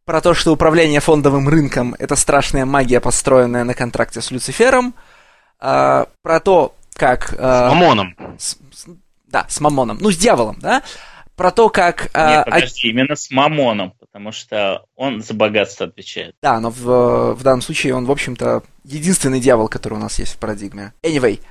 про 0.06 0.22
то, 0.22 0.34
что 0.34 0.54
управление 0.54 1.00
фондовым 1.00 1.50
рынком— 1.50 1.96
это 2.00 2.16
страшная 2.16 2.66
магия, 2.66 3.02
построенная 3.02 3.64
на 3.64 3.74
контракте 3.74 4.22
с 4.22 4.32
Люцифером. 4.32 4.94
Э, 5.60 6.06
про 6.22 6.40
то, 6.40 6.76
как... 6.94 7.34
Э, 7.34 7.36
с 7.38 7.74
Мамоном. 7.74 8.16
С, 8.38 8.58
да, 9.28 9.46
с 9.50 9.60
Мамоном. 9.60 9.98
Ну, 10.00 10.12
с 10.12 10.18
дьяволом, 10.18 10.60
да? 10.60 10.84
Про 11.36 11.52
то, 11.52 11.70
как... 11.70 12.12
Э, 12.14 12.38
Нет, 12.38 12.46
подожди, 12.46 12.88
а... 12.88 12.92
именно 12.92 13.16
с 13.16 13.32
Мамоном, 13.32 13.94
потому 14.00 14.32
что 14.32 14.86
он 14.96 15.22
за 15.22 15.34
богатство 15.34 15.88
отвечает. 15.88 16.36
Да, 16.42 16.60
но 16.60 16.70
в, 16.70 17.34
в 17.34 17.44
данном 17.44 17.62
случае 17.62 17.96
он, 17.96 18.06
в 18.06 18.12
общем-то, 18.12 18.64
единственный 18.84 19.40
дьявол, 19.40 19.68
который 19.68 19.96
у 19.96 20.02
нас 20.02 20.20
есть 20.20 20.34
в 20.34 20.38
парадигме. 20.38 20.94
Anyway, 21.02 21.42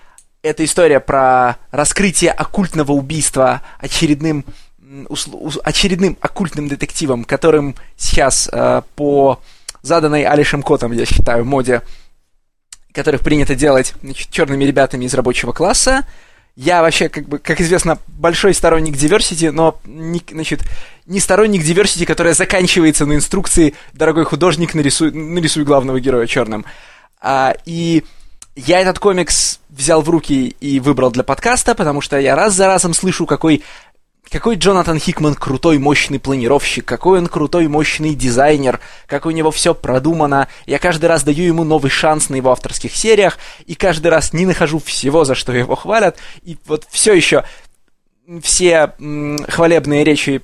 это 0.43 0.65
история 0.65 1.01
про 1.01 1.57
раскрытие 1.73 2.31
оккультного 2.31 2.93
убийства 2.93 3.63
очередным 3.79 4.45
очередным 5.65 6.17
оккультным 6.21 6.69
детективом, 6.69 7.25
которым 7.25 7.75
сейчас 7.97 8.49
э, 8.53 8.83
по 8.97 9.41
заданной 9.83 10.25
Алишем 10.25 10.63
Котом, 10.63 10.93
я 10.93 11.05
считаю, 11.05 11.45
моде, 11.45 11.83
которых 12.93 13.23
принято 13.23 13.55
делать 13.55 13.95
значит, 14.03 14.31
черными 14.31 14.65
ребятами 14.65 15.05
из 15.05 15.15
рабочего 15.15 15.53
класса, 15.53 16.07
я 16.57 16.83
вообще, 16.83 17.09
как 17.09 17.29
бы, 17.29 17.39
как 17.39 17.61
известно, 17.61 17.99
большой 18.07 18.55
сторонник 18.55 18.95
diversity, 18.95 19.51
но 19.51 19.81
не, 19.85 20.23
значит, 20.31 20.61
не 21.07 21.19
сторонник 21.19 21.63
diversity, 21.63 22.07
которая 22.07 22.35
заканчивается 22.35 23.07
на 23.07 23.15
инструкции 23.15 23.75
«Дорогой 23.93 24.25
художник, 24.25 24.75
нарисуй, 24.75 25.11
нарисуй 25.11 25.65
главного 25.65 26.01
героя 26.01 26.27
черным». 26.27 26.65
А, 27.21 27.55
и 27.65 28.05
я 28.55 28.81
этот 28.81 29.01
комикс 29.01 29.59
взял 29.69 30.01
в 30.03 30.09
руки 30.09 30.55
и 30.61 30.79
выбрал 30.79 31.11
для 31.11 31.25
подкаста, 31.25 31.75
потому 31.75 32.01
что 32.01 32.21
я 32.21 32.37
раз 32.37 32.55
за 32.55 32.69
разом 32.69 32.95
слышу, 32.95 33.27
какой 33.27 33.65
какой 34.31 34.57
Джонатан 34.57 34.99
Хикман 34.99 35.35
крутой, 35.35 35.79
мощный 35.79 36.19
планировщик, 36.19 36.85
какой 36.85 37.19
он 37.19 37.27
крутой, 37.27 37.69
мощный 37.69 38.15
дизайнер, 38.15 38.81
как 39.07 39.27
у 39.27 39.31
него 39.31 39.51
все 39.51 39.75
продумано. 39.75 40.49
Я 40.67 40.79
каждый 40.79 41.07
раз 41.07 41.23
даю 41.23 41.45
ему 41.45 41.65
новый 41.65 41.91
шанс 41.91 42.29
на 42.29 42.37
его 42.37 42.51
авторских 42.51 42.95
сериях, 42.97 43.39
и 43.67 43.75
каждый 43.75 44.09
раз 44.09 44.33
не 44.33 44.47
нахожу 44.47 44.79
всего, 44.79 45.25
за 45.25 45.35
что 45.35 45.53
его 45.53 45.75
хвалят. 45.77 46.19
И 46.43 46.59
вот 46.67 46.87
все 46.91 47.15
еще 47.15 47.45
все 48.43 48.95
м, 48.99 49.39
хвалебные 49.49 50.05
речи 50.05 50.43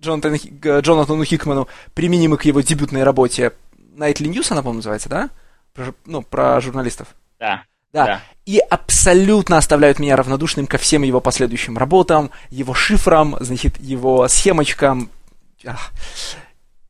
Джонатан, 0.00 0.36
Джонатану 0.36 1.24
Хикману 1.24 1.68
применимы 1.94 2.36
к 2.36 2.44
его 2.44 2.60
дебютной 2.60 3.02
работе 3.02 3.52
Nightly 3.96 4.28
News, 4.28 4.46
она, 4.50 4.60
по-моему, 4.60 4.78
называется, 4.78 5.08
да? 5.08 5.30
Про, 5.74 5.94
ну, 6.04 6.22
про 6.22 6.60
журналистов. 6.60 7.08
Да. 7.38 7.64
Да. 7.92 8.06
да. 8.06 8.22
И 8.44 8.58
абсолютно 8.58 9.58
оставляют 9.58 9.98
меня 9.98 10.16
равнодушным 10.16 10.66
ко 10.66 10.78
всем 10.78 11.02
его 11.02 11.20
последующим 11.20 11.78
работам, 11.78 12.30
его 12.50 12.74
шифрам, 12.74 13.36
значит, 13.40 13.80
его 13.80 14.28
схемочкам. 14.28 15.10
Ах. 15.64 15.92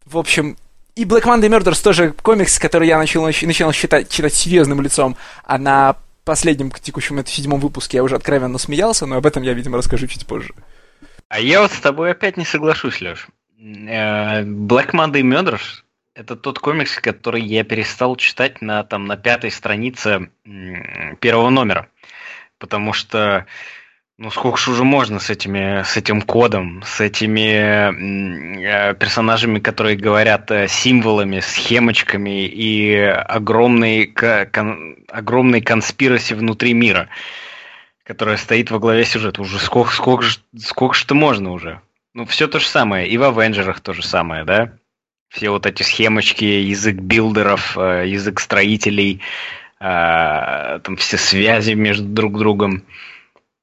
В 0.05 0.19
общем, 0.19 0.57
и 0.95 1.05
Black 1.05 1.25
Monday 1.25 1.49
Murders 1.49 1.83
тоже 1.83 2.13
комикс, 2.23 2.59
который 2.59 2.89
я 2.89 2.99
начал, 2.99 3.25
начинал 3.25 3.73
читать, 3.73 4.09
читать 4.09 4.35
серьезным 4.35 4.81
лицом, 4.81 5.17
а 5.45 5.59
на 5.59 5.97
последнем 6.25 6.71
текущем 6.71 7.19
это 7.19 7.31
седьмом 7.31 7.61
выпуске 7.61 7.99
я 7.99 8.03
уже 8.03 8.17
откровенно 8.17 8.59
смеялся, 8.59 9.07
но 9.07 9.17
об 9.17 9.27
этом 9.27 9.43
я, 9.43 9.53
видимо, 9.53 9.79
расскажу 9.79 10.07
чуть 10.07 10.27
позже. 10.27 10.53
А 11.29 11.41
я 11.41 11.61
вот 11.61 11.73
с 11.73 11.81
тобой 11.81 12.11
опять 12.11 12.37
не 12.37 12.45
соглашусь, 12.45 13.01
Леш. 13.01 13.29
Э, 13.59 14.43
Black 14.43 14.93
Monday 14.93 15.23
Murders 15.23 15.83
это 16.17 16.35
тот 16.35 16.59
комикс, 16.59 16.99
который 16.99 17.43
я 17.43 17.63
перестал 17.63 18.17
читать 18.17 18.63
на, 18.63 18.83
там, 18.85 19.07
на 19.07 19.17
пятой 19.19 19.51
странице 19.51 20.31
первого 21.21 21.51
номера. 21.51 21.89
Потому 22.59 22.95
что, 22.95 23.45
ну, 24.17 24.31
сколько 24.31 24.57
же 24.57 24.71
уже 24.71 24.83
можно 24.83 25.21
с, 25.21 25.29
этими, 25.29 25.83
с 25.83 25.95
этим 25.99 26.23
кодом, 26.23 26.83
с 26.87 27.03
этими 27.03 28.63
э, 28.65 28.95
персонажами, 28.95 29.59
которые 29.59 29.97
говорят 29.97 30.51
э, 30.51 30.69
символами, 30.69 31.41
схемочками 31.41 32.47
и 32.47 32.97
огромной, 32.97 34.07
кон, 34.07 34.97
огромной 35.09 35.61
конспираси 35.61 36.33
внутри 36.33 36.73
мира, 36.73 37.11
которая 38.05 38.39
стоит 38.39 38.71
во 38.71 38.79
главе 38.79 39.05
сюжета. 39.05 39.43
Уже 39.43 39.59
сколько, 39.59 39.93
сколько, 39.93 40.25
сколько 40.57 40.95
что 40.95 41.15
можно 41.15 41.53
уже? 41.53 41.83
Ну, 42.15 42.25
все 42.25 42.49
то 42.49 42.59
же 42.59 42.67
самое. 42.67 43.07
И 43.07 43.19
в 43.19 43.23
Авенджерах 43.23 43.81
то 43.81 43.93
же 43.93 44.03
самое, 44.03 44.45
да? 44.45 44.73
Все 45.29 45.51
вот 45.51 45.67
эти 45.67 45.83
схемочки, 45.83 46.45
язык 46.45 46.97
билдеров, 46.97 47.77
э, 47.77 48.09
язык 48.09 48.41
строителей, 48.41 49.21
э, 49.81 50.81
там 50.83 50.97
все 50.97 51.19
связи 51.19 51.73
между 51.73 52.05
друг 52.05 52.39
другом. 52.39 52.85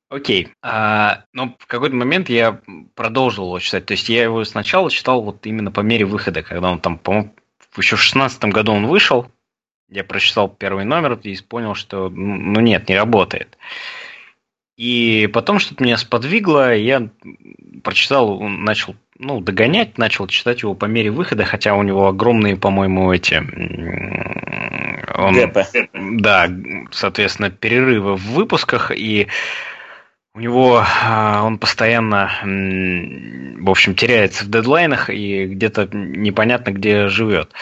Окей. 0.10 0.49
А, 0.62 1.23
но 1.34 1.56
в 1.58 1.65
какой-то 1.65 1.95
момент 1.95 2.30
я 2.30 2.62
продолжил 2.93 3.45
его 3.45 3.60
читать. 3.60 3.88
То 3.88 3.93
есть 3.93 4.10
я 4.10 4.23
его 4.23 4.43
сначала 4.43 4.91
читал 4.91 5.23
вот 5.23 5.45
именно 5.47 5.71
по 5.71 5.80
мере 5.80 6.06
выхода, 6.06 6.43
когда 6.43 6.71
он 6.71 6.80
там, 6.80 6.99
по-моему, 6.99 7.34
еще 7.78 7.95
в 7.95 8.02
шестнадцатом 8.02 8.52
году 8.52 8.73
он 8.73 8.86
вышел. 8.86 9.32
Я 9.89 10.04
прочитал 10.04 10.49
первый 10.49 10.86
номер 10.86 11.13
и 11.13 11.36
понял, 11.41 11.73
что 11.73 12.10
ну 12.10 12.60
нет, 12.60 12.89
не 12.89 12.95
работает. 12.95 13.58
И 14.76 15.30
потом 15.32 15.60
что-то 15.60 15.84
меня 15.84 15.98
сподвигло, 15.98 16.76
я 16.76 17.10
прочитал, 17.84 18.40
начал 18.40 18.96
ну, 19.20 19.40
догонять, 19.40 19.98
начал 19.98 20.28
читать 20.28 20.64
его 20.64 20.74
по 20.74 20.86
мере 20.86 21.12
выхода, 21.12 21.46
хотя 21.46 21.76
у 21.76 21.84
него 21.84 22.08
огромные, 22.08 22.56
по-моему, 22.56 23.12
эти... 23.12 23.36
Он, 25.16 25.36
Да, 25.94 26.50
соответственно, 26.92 27.52
перерывы 27.52 28.16
в 28.16 28.32
выпусках, 28.32 28.92
и 28.92 29.28
у 30.34 30.40
него 30.40 30.84
а, 30.84 31.44
он 31.44 31.60
постоянно, 31.60 32.32
в 32.44 33.70
общем, 33.70 33.94
теряется 33.94 34.46
в 34.46 34.50
дедлайнах 34.50 35.12
и 35.12 35.46
где-то 35.46 35.90
непонятно 35.94 36.72
где 36.72 37.08
живет. 37.08 37.54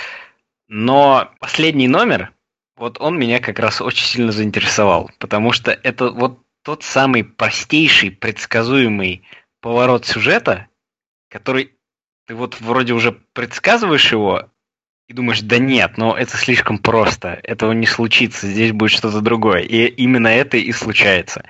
Но 0.70 1.30
последний 1.42 1.90
номер, 1.90 2.32
вот 2.78 3.02
он 3.02 3.20
меня 3.20 3.40
как 3.40 3.60
раз 3.60 3.82
очень 3.82 4.06
сильно 4.06 4.32
заинтересовал, 4.32 5.12
потому 5.20 5.52
что 5.52 5.72
это 5.72 6.10
вот 6.12 6.40
тот 6.64 6.84
самый 6.84 7.24
простейший, 7.24 8.12
предсказуемый 8.12 9.24
поворот 9.62 10.06
сюжета, 10.06 10.68
который 11.30 11.74
ты 12.28 12.36
вот 12.36 12.60
вроде 12.60 12.94
уже 12.94 13.12
предсказываешь 13.12 14.12
его 14.12 14.50
и 15.08 15.14
думаешь, 15.14 15.42
да 15.42 15.58
нет, 15.58 15.98
но 15.98 16.16
это 16.16 16.38
слишком 16.38 16.78
просто, 16.78 17.40
этого 17.44 17.74
не 17.74 17.86
случится, 17.86 18.48
здесь 18.48 18.72
будет 18.72 18.92
что-то 18.92 19.22
другое. 19.22 19.62
И 19.62 19.86
именно 19.86 20.28
это 20.28 20.58
и 20.58 20.72
случается. 20.72 21.44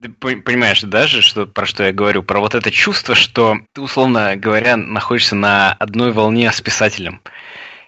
Ты 0.00 0.10
понимаешь 0.10 0.82
даже, 0.82 1.22
что, 1.22 1.46
про 1.46 1.64
что 1.64 1.84
я 1.84 1.92
говорю? 1.92 2.22
Про 2.22 2.40
вот 2.40 2.54
это 2.54 2.70
чувство, 2.70 3.14
что 3.14 3.58
ты, 3.72 3.80
условно 3.80 4.36
говоря, 4.36 4.76
находишься 4.76 5.34
на 5.34 5.72
одной 5.72 6.12
волне 6.12 6.52
с 6.52 6.60
писателем. 6.60 7.22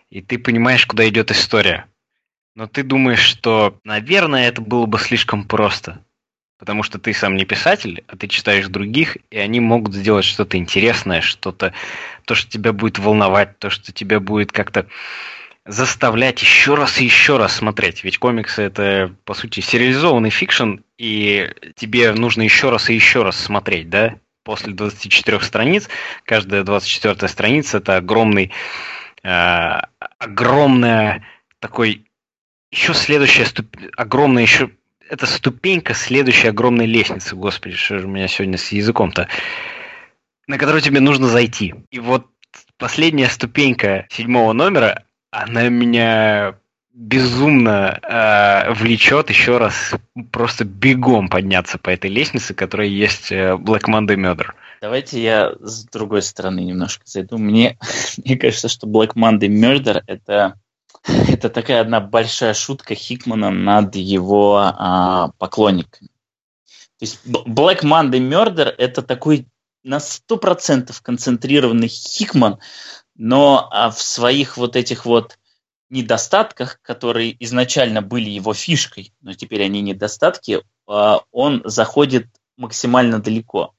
И 0.08 0.22
ты 0.22 0.38
понимаешь, 0.38 0.86
куда 0.86 1.06
идет 1.08 1.30
история. 1.30 1.86
Но 2.54 2.66
ты 2.66 2.82
думаешь, 2.82 3.20
что, 3.20 3.78
наверное, 3.84 4.48
это 4.48 4.62
было 4.62 4.86
бы 4.86 4.98
слишком 4.98 5.44
просто. 5.44 6.02
Потому 6.58 6.82
что 6.82 6.98
ты 6.98 7.14
сам 7.14 7.36
не 7.36 7.44
писатель, 7.44 8.02
а 8.08 8.16
ты 8.16 8.26
читаешь 8.26 8.66
других, 8.66 9.16
и 9.30 9.38
они 9.38 9.60
могут 9.60 9.94
сделать 9.94 10.24
что-то 10.24 10.56
интересное, 10.56 11.20
что-то, 11.20 11.72
то, 12.24 12.34
что 12.34 12.50
тебя 12.50 12.72
будет 12.72 12.98
волновать, 12.98 13.58
то, 13.58 13.70
что 13.70 13.92
тебя 13.92 14.18
будет 14.18 14.50
как-то 14.50 14.88
заставлять 15.64 16.42
еще 16.42 16.74
раз 16.74 17.00
и 17.00 17.04
еще 17.04 17.36
раз 17.36 17.56
смотреть. 17.56 18.02
Ведь 18.02 18.18
комиксы 18.18 18.62
это, 18.62 19.14
по 19.24 19.34
сути, 19.34 19.60
сериализованный 19.60 20.30
fiction, 20.30 20.76
и 20.96 21.50
тебе 21.76 22.12
нужно 22.12 22.42
еще 22.42 22.70
раз 22.70 22.90
и 22.90 22.94
еще 22.94 23.22
раз 23.22 23.36
смотреть, 23.36 23.88
да? 23.88 24.16
После 24.42 24.72
24 24.72 25.40
страниц, 25.42 25.88
каждая 26.24 26.64
24 26.64 27.28
страница 27.28 27.78
это 27.78 27.96
огромный, 27.96 28.50
э, 29.22 29.80
огромная 30.18 31.24
такой 31.60 32.06
еще 32.70 32.94
следующая 32.94 33.44
ступ... 33.44 33.76
огромная 33.96 34.42
еще 34.42 34.70
это 35.08 35.26
ступенька 35.26 35.94
следующей 35.94 36.48
огромной 36.48 36.86
лестницы, 36.86 37.34
господи, 37.34 37.76
что 37.76 37.98
же 37.98 38.06
у 38.06 38.10
меня 38.10 38.28
сегодня 38.28 38.58
с 38.58 38.72
языком-то, 38.72 39.28
на 40.46 40.58
которую 40.58 40.82
тебе 40.82 41.00
нужно 41.00 41.28
зайти. 41.28 41.74
И 41.90 41.98
вот 41.98 42.26
последняя 42.76 43.28
ступенька 43.28 44.06
седьмого 44.10 44.52
номера, 44.52 45.04
она 45.30 45.68
меня 45.68 46.56
безумно 46.92 48.00
э, 48.02 48.72
влечет 48.72 49.30
еще 49.30 49.58
раз 49.58 49.94
просто 50.32 50.64
бегом 50.64 51.28
подняться 51.28 51.78
по 51.78 51.90
этой 51.90 52.10
лестнице, 52.10 52.54
которая 52.54 52.88
есть 52.88 53.30
э, 53.30 53.54
Black 53.54 53.84
Monday 53.88 54.16
Murder. 54.16 54.46
Давайте 54.80 55.22
я 55.22 55.52
с 55.60 55.84
другой 55.84 56.22
стороны 56.22 56.60
немножко 56.60 57.02
зайду. 57.04 57.38
Мне, 57.38 57.78
мне 58.24 58.36
кажется, 58.36 58.68
что 58.68 58.88
Black 58.88 59.14
Monday 59.14 59.48
Murder 59.48 60.02
это 60.06 60.54
это 61.28 61.48
такая 61.48 61.80
одна 61.80 62.00
большая 62.00 62.54
шутка 62.54 62.94
Хикмана 62.94 63.50
над 63.50 63.94
его 63.94 64.58
а, 64.58 65.30
поклонниками. 65.38 66.10
То 66.98 67.04
есть 67.04 67.20
Black 67.26 67.82
Monday 67.82 68.20
Murder 68.20 68.74
это 68.76 69.02
такой 69.02 69.46
на 69.84 70.00
сто 70.00 70.36
процентов 70.36 71.00
концентрированный 71.00 71.88
Хикман, 71.88 72.58
но 73.14 73.68
а, 73.70 73.90
в 73.90 74.02
своих 74.02 74.56
вот 74.56 74.76
этих 74.76 75.06
вот 75.06 75.38
недостатках, 75.90 76.80
которые 76.82 77.36
изначально 77.44 78.02
были 78.02 78.28
его 78.28 78.52
фишкой, 78.52 79.12
но 79.20 79.32
теперь 79.34 79.64
они 79.64 79.80
недостатки, 79.80 80.62
а, 80.86 81.22
он 81.30 81.62
заходит 81.64 82.26
максимально 82.56 83.20
далеко. 83.20 83.74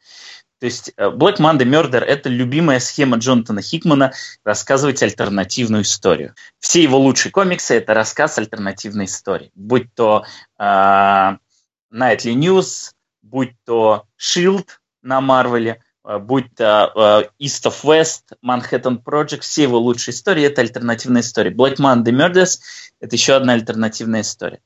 То 0.60 0.66
есть 0.66 0.92
э, 0.98 1.10
Black 1.10 1.38
Monday 1.38 1.64
Murder– 1.64 2.00
это 2.06 2.30
любимая 2.30 2.80
схема 2.80 3.18
Джонатана 3.18 3.62
Хикмана 3.62 4.14
рассказывать 4.44 5.02
альтернативную 5.02 5.84
историю. 5.84 6.36
Все 6.60 6.84
его 6.84 6.98
лучшие 6.98 7.32
комиксы– 7.32 7.76
это 7.76 7.94
рассказ 7.94 8.38
альтернативной 8.38 9.06
истории. 9.06 9.52
Будь 9.56 9.94
то 9.94 10.26
э, 10.58 10.64
Nightly 10.64 12.34
News, 12.34 12.92
будь 13.22 13.54
то 13.66 14.06
Shield 14.20 14.68
на 15.02 15.22
Марвеле, 15.22 15.82
будь 16.18 16.56
то 16.56 16.92
э, 17.40 17.44
East 17.44 17.66
of 17.66 17.84
West, 17.84 18.36
Manhattan 18.44 19.04
Project, 19.04 19.42
все 19.42 19.64
его 19.64 19.78
лучшие 19.78 20.14
истории– 20.16 20.44
это 20.46 20.62
альтернативная 20.62 21.22
история. 21.22 21.52
Black 21.52 21.76
Monday 21.76 22.12
Murders– 22.12 22.60
это 23.00 23.16
еще 23.16 23.34
одна 23.34 23.54
альтернативная 23.54 24.22
история. 24.22 24.62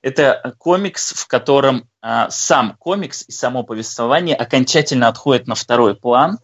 Это 0.00 0.54
комикс, 0.56 1.12
в 1.12 1.26
котором 1.26 1.88
а, 2.00 2.30
сам 2.30 2.76
комикс 2.78 3.24
и 3.28 3.32
само 3.32 3.64
повествование 3.64 4.34
окончательно 4.34 5.08
отходят 5.08 5.46
на 5.46 5.54
второй 5.54 5.94
план 5.94 6.38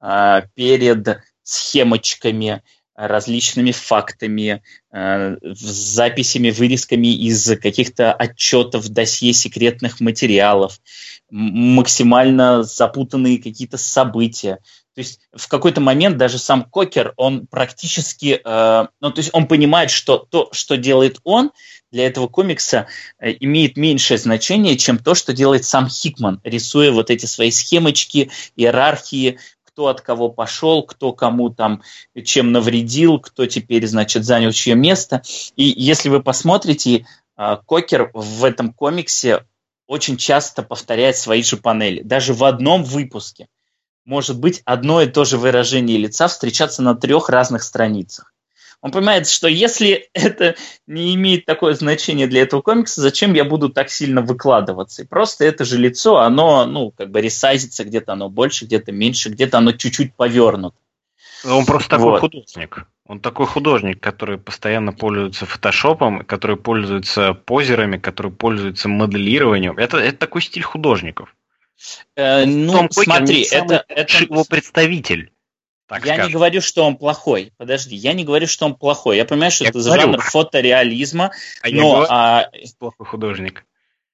а, 0.00 0.42
перед 0.54 1.20
схемочками, 1.44 2.64
различными 2.96 3.72
фактами, 3.72 4.62
э, 4.90 5.36
записями, 5.42 6.50
вырезками 6.50 7.14
из 7.14 7.46
каких-то 7.58 8.12
отчетов, 8.12 8.88
досье 8.88 9.32
секретных 9.32 10.00
материалов, 10.00 10.80
максимально 11.30 12.62
запутанные 12.62 13.38
какие-то 13.38 13.76
события. 13.76 14.58
То 14.94 15.00
есть 15.00 15.20
в 15.34 15.46
какой-то 15.48 15.82
момент 15.82 16.16
даже 16.16 16.38
сам 16.38 16.64
Кокер, 16.64 17.12
он 17.18 17.46
практически, 17.46 18.40
э, 18.42 18.86
ну 19.00 19.10
то 19.10 19.18
есть 19.18 19.28
он 19.34 19.46
понимает, 19.46 19.90
что 19.90 20.16
то, 20.16 20.48
что 20.52 20.78
делает 20.78 21.20
он 21.22 21.50
для 21.92 22.06
этого 22.06 22.28
комикса, 22.28 22.86
э, 23.18 23.32
имеет 23.40 23.76
меньшее 23.76 24.16
значение, 24.16 24.78
чем 24.78 24.98
то, 24.98 25.14
что 25.14 25.34
делает 25.34 25.66
сам 25.66 25.90
Хикман, 25.90 26.40
рисуя 26.44 26.92
вот 26.92 27.10
эти 27.10 27.26
свои 27.26 27.50
схемочки, 27.50 28.30
иерархии, 28.56 29.38
кто 29.76 29.88
от 29.88 30.00
кого 30.00 30.30
пошел, 30.30 30.84
кто 30.84 31.12
кому 31.12 31.50
там 31.50 31.82
чем 32.24 32.50
навредил, 32.50 33.20
кто 33.20 33.44
теперь, 33.44 33.86
значит, 33.86 34.24
занял 34.24 34.50
чье 34.50 34.74
место. 34.74 35.20
И 35.54 35.64
если 35.64 36.08
вы 36.08 36.22
посмотрите, 36.22 37.04
э, 37.36 37.56
Кокер 37.66 38.10
в 38.14 38.44
этом 38.44 38.72
комиксе 38.72 39.44
очень 39.86 40.16
часто 40.16 40.62
повторяет 40.62 41.18
свои 41.18 41.42
же 41.42 41.58
панели. 41.58 42.00
Даже 42.00 42.32
в 42.32 42.42
одном 42.44 42.84
выпуске 42.84 43.48
может 44.06 44.40
быть 44.40 44.62
одно 44.64 45.02
и 45.02 45.08
то 45.08 45.26
же 45.26 45.36
выражение 45.36 45.98
лица 45.98 46.26
встречаться 46.28 46.80
на 46.80 46.94
трех 46.94 47.28
разных 47.28 47.62
страницах. 47.62 48.32
Он 48.82 48.90
понимает, 48.92 49.28
что 49.28 49.48
если 49.48 50.08
это 50.12 50.54
не 50.86 51.14
имеет 51.14 51.46
такое 51.46 51.74
значение 51.74 52.26
для 52.26 52.42
этого 52.42 52.62
комикса, 52.62 53.00
зачем 53.00 53.34
я 53.34 53.44
буду 53.44 53.68
так 53.68 53.90
сильно 53.90 54.22
выкладываться? 54.22 55.02
И 55.02 55.06
просто 55.06 55.44
это 55.44 55.64
же 55.64 55.78
лицо, 55.78 56.18
оно, 56.18 56.66
ну, 56.66 56.92
как 56.92 57.10
бы 57.10 57.20
ресайзится, 57.20 57.84
где-то 57.84 58.12
оно 58.12 58.28
больше, 58.28 58.64
где-то 58.64 58.92
меньше, 58.92 59.30
где-то 59.30 59.58
оно 59.58 59.72
чуть-чуть 59.72 60.14
повернуто. 60.14 60.76
Он 61.44 61.64
просто 61.64 61.90
такой 61.90 62.12
вот. 62.12 62.20
художник. 62.20 62.86
Он 63.06 63.20
такой 63.20 63.46
художник, 63.46 64.00
который 64.00 64.36
постоянно 64.36 64.92
пользуется 64.92 65.46
фотошопом, 65.46 66.24
который 66.24 66.56
пользуется 66.56 67.34
позерами, 67.34 67.98
который 67.98 68.32
пользуется 68.32 68.88
моделированием. 68.88 69.78
Это, 69.78 69.98
это 69.98 70.18
такой 70.18 70.42
стиль 70.42 70.64
художников. 70.64 71.34
Э, 72.16 72.44
ну, 72.44 72.72
Том 72.72 72.90
смотри, 72.90 73.46
это, 73.50 73.84
это 73.88 74.24
его 74.24 74.44
представитель. 74.44 75.30
Так 75.86 76.04
я 76.04 76.14
скажем. 76.14 76.26
не 76.26 76.32
говорю, 76.32 76.60
что 76.60 76.84
он 76.84 76.96
плохой. 76.96 77.52
Подожди, 77.56 77.94
я 77.94 78.12
не 78.12 78.24
говорю, 78.24 78.46
что 78.46 78.66
он 78.66 78.74
плохой. 78.74 79.16
Я 79.16 79.24
понимаю, 79.24 79.52
что 79.52 79.64
я 79.64 79.70
это 79.70 79.78
говорю. 79.78 80.02
жанр 80.02 80.20
фотореализма, 80.20 81.30
а 81.62 81.68
но... 81.68 81.70
Я 81.70 81.82
говорю, 81.82 82.06
а... 82.10 82.50
плохой 82.78 83.06
художник. 83.06 83.64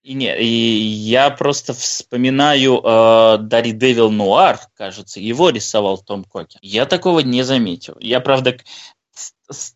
И, 0.03 0.15
не, 0.15 0.37
и 0.37 0.45
я 0.45 1.31
просто 1.31 1.75
вспоминаю 1.75 2.81
э, 2.83 3.39
Дарри 3.39 3.71
Девил 3.71 4.11
Нуар, 4.11 4.59
кажется, 4.75 5.21
его 5.21 5.51
рисовал 5.51 5.99
Том 5.99 6.25
Кокер. 6.25 6.59
Я 6.61 6.87
такого 6.87 7.21
не 7.21 7.45
заметил. 7.45 7.97
Я, 8.01 8.19
правда, 8.21 8.57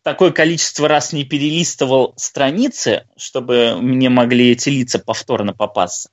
такое 0.03 0.31
количество 0.31 0.89
раз 0.89 1.13
не 1.13 1.23
перелистывал 1.23 2.13
страницы, 2.17 3.07
чтобы 3.15 3.77
мне 3.79 4.09
могли 4.09 4.51
эти 4.51 4.67
лица 4.67 4.99
повторно 4.99 5.53
попасться, 5.53 6.09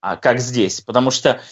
а 0.00 0.16
как 0.16 0.40
здесь. 0.40 0.80
Потому 0.80 1.10
что 1.10 1.42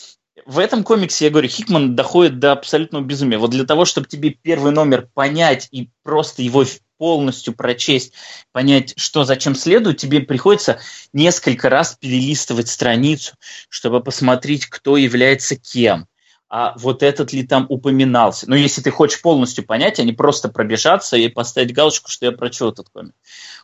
в 0.47 0.61
этом 0.61 0.85
комиксе, 0.85 1.27
я 1.27 1.31
говорю, 1.31 1.49
Хикман 1.49 1.97
доходит 1.97 2.39
до 2.39 2.53
абсолютного 2.53 3.03
безумия. 3.03 3.39
Вот 3.39 3.51
для 3.51 3.65
того, 3.65 3.85
чтобы 3.85 4.07
тебе 4.07 4.31
первый 4.31 4.71
номер 4.71 5.09
понять 5.13 5.69
и 5.73 5.91
просто 6.05 6.43
его 6.43 6.65
полностью 6.99 7.53
прочесть, 7.53 8.13
понять, 8.53 8.95
что 8.97 9.25
зачем 9.25 9.55
следует, 9.55 9.99
тебе 9.99 10.21
приходится 10.21 10.79
несколько 11.13 11.69
раз 11.69 11.97
перелистывать 12.01 12.69
страницу, 12.69 13.35
чтобы 13.69 14.03
посмотреть, 14.03 14.67
кто 14.67 14.97
является 14.97 15.57
кем 15.57 16.07
а 16.49 16.75
вот 16.79 17.03
этот 17.03 17.33
ли 17.33 17.45
там 17.45 17.67
упоминался. 17.69 18.49
Ну, 18.49 18.55
если 18.55 18.81
ты 18.81 18.91
хочешь 18.91 19.21
полностью 19.21 19.67
понять, 19.67 19.99
а 19.99 20.05
не 20.05 20.13
просто 20.13 20.49
пробежаться 20.49 21.17
и 21.17 21.29
поставить 21.29 21.75
галочку, 21.75 22.11
что 22.11 22.27
я 22.27 22.33
прочел 22.33 22.71
этот 22.71 22.89
комик. 22.89 23.15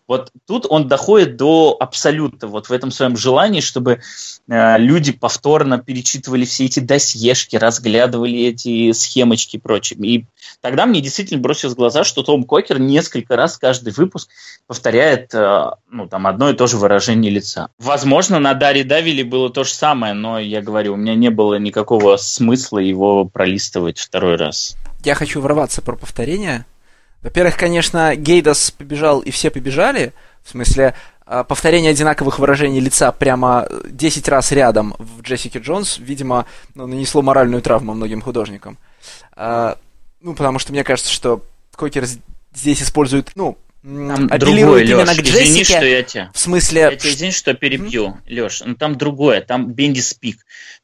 Вот 0.09 0.31
тут 0.47 0.67
он 0.69 0.89
доходит 0.89 1.37
до 1.37 1.77
абсолюта, 1.79 2.49
вот 2.49 2.69
в 2.69 2.73
этом 2.73 2.91
своем 2.91 3.17
желании, 3.17 3.61
чтобы 3.61 4.01
э, 4.49 4.79
люди 4.79 5.13
повторно 5.13 5.79
перечитывали 5.79 6.45
все 6.45 6.65
эти 6.65 6.81
досьешки, 6.81 7.55
разглядывали 7.55 8.41
эти 8.41 8.91
схемочки 8.93 9.57
и 9.57 9.61
прочее. 9.61 9.99
И 10.01 10.27
тогда 10.63 10.87
мне 10.87 11.03
действительно 11.03 11.41
бросилось 11.41 11.75
в 11.75 11.77
глаза, 11.77 12.05
что 12.05 12.23
Том 12.23 12.45
Кокер 12.45 12.81
несколько 12.81 13.37
раз 13.37 13.59
каждый 13.59 13.93
выпуск 13.93 14.31
повторяет 14.67 15.35
э, 15.35 15.71
ну, 15.91 16.09
там, 16.09 16.27
одно 16.27 16.49
и 16.49 16.55
то 16.55 16.67
же 16.67 16.79
выражение 16.79 17.31
лица. 17.31 17.69
Возможно, 17.79 18.39
на 18.39 18.55
Даре 18.55 18.85
Давиле 18.85 19.25
было 19.25 19.51
то 19.51 19.65
же 19.65 19.75
самое, 19.75 20.15
но 20.15 20.39
я 20.39 20.63
говорю, 20.63 20.95
у 20.95 20.97
меня 20.97 21.15
не 21.15 21.29
было 21.29 21.57
никакого 21.57 22.17
смысла 22.17 22.79
его 22.79 23.27
пролистывать 23.27 23.99
второй 23.99 24.37
раз. 24.37 24.77
Я 25.05 25.15
хочу 25.15 25.41
ворваться 25.41 25.83
про 25.83 25.97
повторение. 25.97 26.65
Во-первых, 27.23 27.57
конечно, 27.57 28.17
Гейдас 28.17 28.71
побежал, 28.71 29.21
и 29.21 29.31
все 29.31 29.51
побежали. 29.51 30.13
В 30.45 30.51
смысле, 30.51 30.95
а, 31.27 31.45
повторение 31.45 31.91
одинаковых 31.91 32.39
выражений 32.39 32.81
лица 32.81 33.11
прямо 33.13 33.69
10 33.89 34.29
раз 34.29 34.53
рядом 34.53 34.95
в 34.99 35.23
Джессике 35.23 35.59
Джонс, 35.59 35.99
видимо, 35.99 36.47
ну, 36.75 36.87
нанесло 36.87 37.23
моральную 37.23 37.63
травму 37.63 37.95
многим 37.95 38.23
художникам. 38.23 38.79
А, 40.23 40.25
ну, 40.25 40.35
потому 40.35 40.59
что 40.59 40.73
мне 40.73 40.85
кажется, 40.85 41.13
что 41.13 41.43
Кокер 41.75 42.05
здесь 42.55 42.83
использует, 42.83 43.33
ну, 43.35 43.59
там 43.83 44.29
другое, 44.29 44.85
Леш, 44.85 45.17
к 45.17 45.23
Джессике, 45.23 45.45
извини, 45.45 45.65
что 45.65 45.85
я 45.85 46.03
тебя... 46.05 46.31
В 46.33 46.39
смысле... 46.39 46.81
Я 46.83 46.97
тебя 46.97 47.11
извини, 47.11 47.33
что 47.33 47.55
перебью, 47.55 48.07
mm-hmm. 48.07 48.33
Леш. 48.33 48.63
Ну, 48.65 48.77
там 48.77 48.97
другое, 48.97 49.41
там 49.41 49.73
Бенди 49.73 49.99
Спик. 49.99 50.37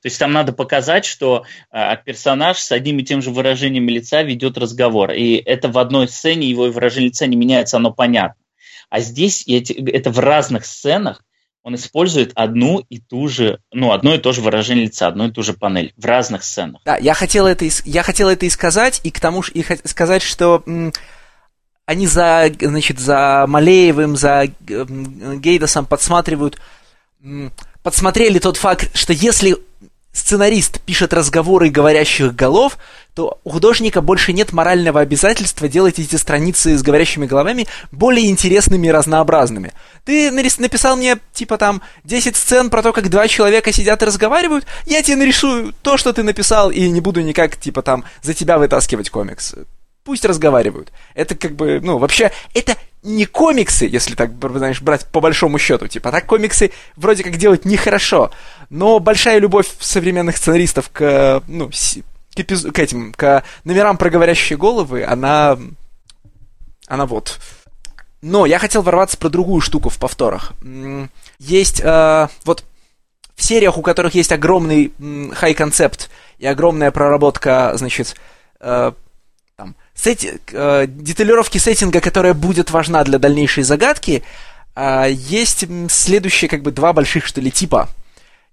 То 0.03 0.07
есть 0.07 0.19
там 0.19 0.33
надо 0.33 0.53
показать, 0.53 1.05
что 1.05 1.45
э, 1.71 1.97
персонаж 2.05 2.59
с 2.59 2.73
одним 2.73 2.99
и 2.99 3.05
тем 3.05 3.23
же 3.23 3.31
выражением 3.31 3.89
лица 3.89 4.23
ведет 4.23 4.59
разговор. 4.59 5.13
И 5.13 5.37
это 5.37 5.69
в 5.69 5.79
одной 5.79 6.09
сцене, 6.09 6.51
его 6.51 6.65
выражение 6.73 7.11
лица 7.11 7.27
не 7.29 7.37
меняется, 7.37 7.77
оно 7.77 7.93
понятно. 7.93 8.43
А 8.91 8.99
здесь 8.99 9.45
эти, 9.47 9.73
это 9.73 10.11
в 10.11 10.19
разных 10.19 10.67
сценах 10.67 11.23
он 11.69 11.75
использует 11.75 12.33
одну 12.35 12.83
и 12.89 12.99
ту 12.99 13.29
же, 13.29 13.61
ну, 13.75 13.93
одно 13.93 14.15
и 14.15 14.19
то 14.19 14.33
же 14.33 14.41
выражение 14.41 14.87
лица, 14.87 15.07
одну 15.07 15.29
и 15.29 15.31
ту 15.31 15.43
же 15.43 15.53
панель 15.53 15.93
в 15.99 16.05
разных 16.07 16.43
сценах. 16.43 16.81
Да, 16.87 16.97
я 16.97 17.13
хотел 17.13 17.47
это, 17.47 17.67
я 17.85 18.03
хотел 18.03 18.31
это 18.31 18.47
и 18.47 18.51
сказать, 18.51 19.03
и 19.05 19.11
к 19.11 19.21
тому 19.21 19.43
же 19.43 19.53
и 19.53 19.63
сказать, 19.85 20.23
что 20.23 20.65
они 21.85 22.07
за, 22.07 22.51
значит, 22.59 22.99
за 22.99 23.45
Малеевым, 23.47 24.17
за 24.17 24.47
Гейдосом 24.47 25.85
подсматривают, 25.85 26.59
подсмотрели 27.83 28.39
тот 28.39 28.57
факт, 28.57 28.97
что 28.97 29.13
если 29.13 29.55
сценарист 30.13 30.81
пишет 30.81 31.13
разговоры 31.13 31.69
говорящих 31.69 32.35
голов, 32.35 32.79
то 33.19 33.41
у 33.43 33.51
художника 33.51 34.01
больше 34.01 34.33
нет 34.33 34.53
морального 34.53 35.01
обязательства 35.01 35.69
делать 35.69 35.99
эти 35.99 36.15
страницы 36.15 36.79
с 36.79 36.83
говорящими 36.85 37.27
головами 37.27 37.67
более 37.91 38.31
интересными 38.31 38.87
и 38.87 38.93
разнообразными. 38.93 39.73
Ты 40.05 40.31
написал 40.31 40.97
мне, 40.97 41.19
типа, 41.33 41.59
там, 41.59 41.83
10 42.05 42.37
сцен 42.37 42.71
про 42.71 42.81
то, 42.81 42.93
как 42.93 43.11
два 43.11 43.27
человека 43.27 43.73
сидят 43.73 44.03
и 44.03 44.07
разговаривают, 44.07 44.67
я 44.87 45.03
тебе 45.03 45.17
нарисую 45.17 45.75
то, 45.83 45.97
что 45.97 46.13
ты 46.13 46.23
написал, 46.23 46.71
и 46.71 46.89
не 46.89 47.01
буду 47.01 47.21
никак, 47.21 47.57
типа, 47.57 47.83
там, 47.83 48.05
за 48.23 48.35
тебя 48.35 48.57
вытаскивать 48.57 49.11
комикс 49.11 49.57
пусть 50.05 50.25
разговаривают. 50.25 50.91
Это 51.15 51.35
как 51.35 51.53
бы, 51.53 51.81
ну, 51.83 51.99
вообще, 51.99 52.31
это 52.55 52.77
не 53.03 53.27
комиксы, 53.27 53.85
если 53.85 54.15
так, 54.15 54.31
знаешь, 54.55 54.81
брать 54.81 55.05
по 55.05 55.21
большому 55.21 55.59
счету. 55.59 55.87
Типа, 55.87 56.11
так 56.11 56.25
комиксы 56.25 56.71
вроде 56.97 57.25
как 57.25 57.37
делать 57.37 57.67
нехорошо, 57.67 58.31
но 58.71 59.01
большая 59.01 59.39
любовь 59.39 59.67
современных 59.81 60.39
сценаристов 60.39 60.89
к, 60.91 61.43
ну, 61.47 61.71
к, 62.39 62.41
эпиз... 62.41 62.63
к 62.63 62.79
этим, 62.79 63.13
к 63.13 63.43
номерам 63.65 63.97
про 63.97 64.11
говорящие 64.11 64.57
головы, 64.57 65.05
она, 65.05 65.59
она 66.87 67.07
вот. 67.07 67.39
Но 68.23 68.47
я 68.47 68.59
хотел 68.59 68.83
ворваться 68.83 69.17
про 69.17 69.29
другую 69.29 69.61
штуку 69.61 69.89
в 69.89 69.99
повторах. 69.99 70.53
Есть, 71.39 71.81
э, 71.83 72.29
вот, 72.45 72.65
в 73.35 73.43
сериях, 73.43 73.79
у 73.79 73.83
которых 73.83 74.15
есть 74.15 74.33
огромный 74.33 74.93
хай-концепт 75.33 76.11
и 76.39 76.47
огромная 76.47 76.91
проработка, 76.91 77.73
значит, 77.75 78.17
э, 78.61 78.93
сети, 79.95 80.41
э, 80.53 80.87
деталировки 80.89 81.59
сеттинга, 81.59 82.01
которая 82.01 82.35
будет 82.35 82.71
важна 82.71 83.05
для 83.05 83.19
дальнейшей 83.19 83.63
загадки, 83.65 84.23
э, 84.75 85.07
есть 85.11 85.67
следующие 85.89 86.49
как 86.49 86.63
бы 86.63 86.71
два 86.71 86.93
больших, 86.93 87.27
что 87.27 87.41
ли, 87.41 87.51
типа. 87.51 87.89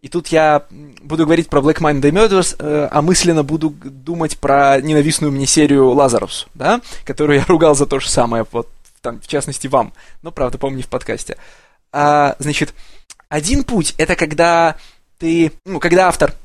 И 0.05 0.07
тут 0.07 0.27
я 0.27 0.61
буду 1.01 1.25
говорить 1.25 1.49
про 1.49 1.61
Black 1.61 1.79
Mind 1.79 1.99
Murders, 1.99 2.55
э, 2.59 2.89
а 2.91 3.01
мысленно 3.01 3.43
буду 3.43 3.71
думать 3.71 4.37
про 4.37 4.79
ненавистную 4.79 5.31
мне 5.31 5.47
серию 5.47 5.89
Лазарус, 5.89 6.45
да, 6.53 6.79
которую 7.05 7.39
я 7.39 7.45
ругал 7.47 7.73
за 7.73 7.87
то 7.87 7.99
же 7.99 8.07
самое, 8.07 8.45
вот, 8.51 8.69
там, 9.01 9.19
в 9.19 9.25
частности, 9.25 9.65
вам, 9.65 9.93
но, 10.21 10.29
правда, 10.29 10.59
помню, 10.59 10.83
в 10.83 10.89
подкасте. 10.89 11.37
А, 11.91 12.35
значит, 12.37 12.75
один 13.29 13.63
путь— 13.63 13.95
это 13.97 14.15
когда 14.15 14.75
ты, 15.17 15.51
ну, 15.65 15.79
когда 15.79 16.07
автор 16.07 16.35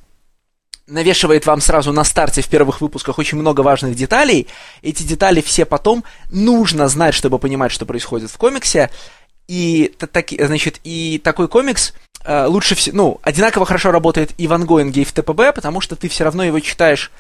навешивает 0.86 1.44
вам 1.44 1.60
сразу 1.60 1.92
на 1.92 2.04
старте 2.04 2.40
в 2.40 2.48
первых 2.48 2.80
выпусках 2.80 3.18
очень 3.18 3.36
много 3.36 3.60
важных 3.60 3.94
деталей. 3.94 4.48
Эти 4.80 5.02
детали 5.02 5.42
все 5.42 5.66
потом 5.66 6.02
нужно 6.30 6.88
знать, 6.88 7.12
чтобы 7.12 7.38
понимать, 7.38 7.72
что 7.72 7.84
происходит 7.84 8.30
в 8.30 8.38
комиксе. 8.38 8.88
И, 9.48 9.92
так, 9.98 10.30
значит, 10.30 10.80
и 10.82 11.20
такой 11.22 11.46
комикс 11.46 11.92
лучше 12.26 12.74
всего, 12.74 12.96
ну, 12.96 13.20
одинаково 13.22 13.66
хорошо 13.66 13.90
работает 13.90 14.32
и 14.38 14.46
в 14.46 14.52
ongoing 14.52 14.91
е, 14.91 15.02
и 15.02 15.04
в 15.04 15.12
TPB, 15.12 15.54
потому 15.54 15.80
что 15.80 15.96
ты 15.96 16.08
все 16.08 16.24
равно 16.24 16.44
его 16.44 16.60
читаешь 16.60 17.10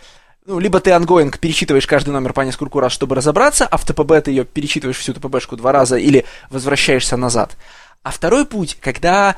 ну, 0.46 0.58
либо 0.58 0.80
ты 0.80 0.90
ongoing 0.92 1.38
перечитываешь 1.38 1.86
каждый 1.86 2.10
номер 2.10 2.32
по 2.32 2.40
нескольку 2.40 2.80
раз, 2.80 2.92
чтобы 2.92 3.14
разобраться, 3.14 3.66
а 3.66 3.76
в 3.76 3.84
TPB 3.84 4.24
ты 4.24 4.30
ее 4.30 4.44
перечитываешь 4.44 4.96
всю 4.96 5.12
TPB 5.12 5.31
шку 5.31 5.56
два 5.56 5.70
раза 5.70 5.96
или 5.96 6.24
возвращаешься 6.48 7.16
назад. 7.16 7.56
А 8.02 8.10
второй 8.10 8.46
путь, 8.46 8.78
когда 8.80 9.36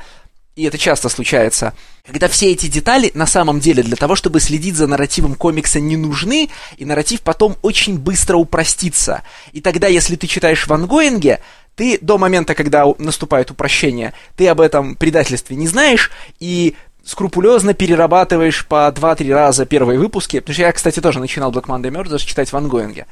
и 0.55 0.65
это 0.65 0.77
часто 0.77 1.09
случается, 1.09 1.73
когда 2.05 2.27
все 2.27 2.51
эти 2.51 2.67
детали 2.67 3.11
на 3.15 3.25
самом 3.25 3.59
деле 3.59 3.81
для 3.81 3.95
того, 3.95 4.15
чтобы 4.15 4.39
следить 4.39 4.75
за 4.75 4.85
нарративом 4.85 5.33
комикса 5.33 5.79
не 5.79 5.97
нужны, 5.97 6.49
и 6.77 6.85
нарратив 6.85 7.21
потом 7.21 7.57
очень 7.63 7.97
быстро 7.97 8.37
упростится. 8.37 9.23
И 9.51 9.61
тогда, 9.61 9.87
если 9.87 10.15
ты 10.15 10.27
читаешь 10.27 10.67
в 10.67 10.71
ангоинге, 10.71 11.39
ты 11.75 11.97
до 12.01 12.17
момента, 12.17 12.55
когда 12.55 12.85
наступает 12.97 13.51
упрощение, 13.51 14.13
ты 14.35 14.47
об 14.47 14.61
этом 14.61 14.95
предательстве 14.95 15.55
не 15.55 15.67
знаешь, 15.67 16.11
и 16.39 16.75
скрупулезно 17.03 17.73
перерабатываешь 17.73 18.65
по 18.65 18.91
2-3 18.95 19.33
раза 19.33 19.65
первые 19.65 19.99
выпуски, 19.99 20.39
потому 20.39 20.53
что 20.53 20.63
я, 20.63 20.71
кстати, 20.71 20.99
тоже 20.99 21.19
начинал 21.19 21.51
Black 21.51 21.65
Monday 21.65 21.91
Murders 21.91 22.25
читать 22.25 22.51
в 22.51 22.57
ангоинге. 22.57 23.07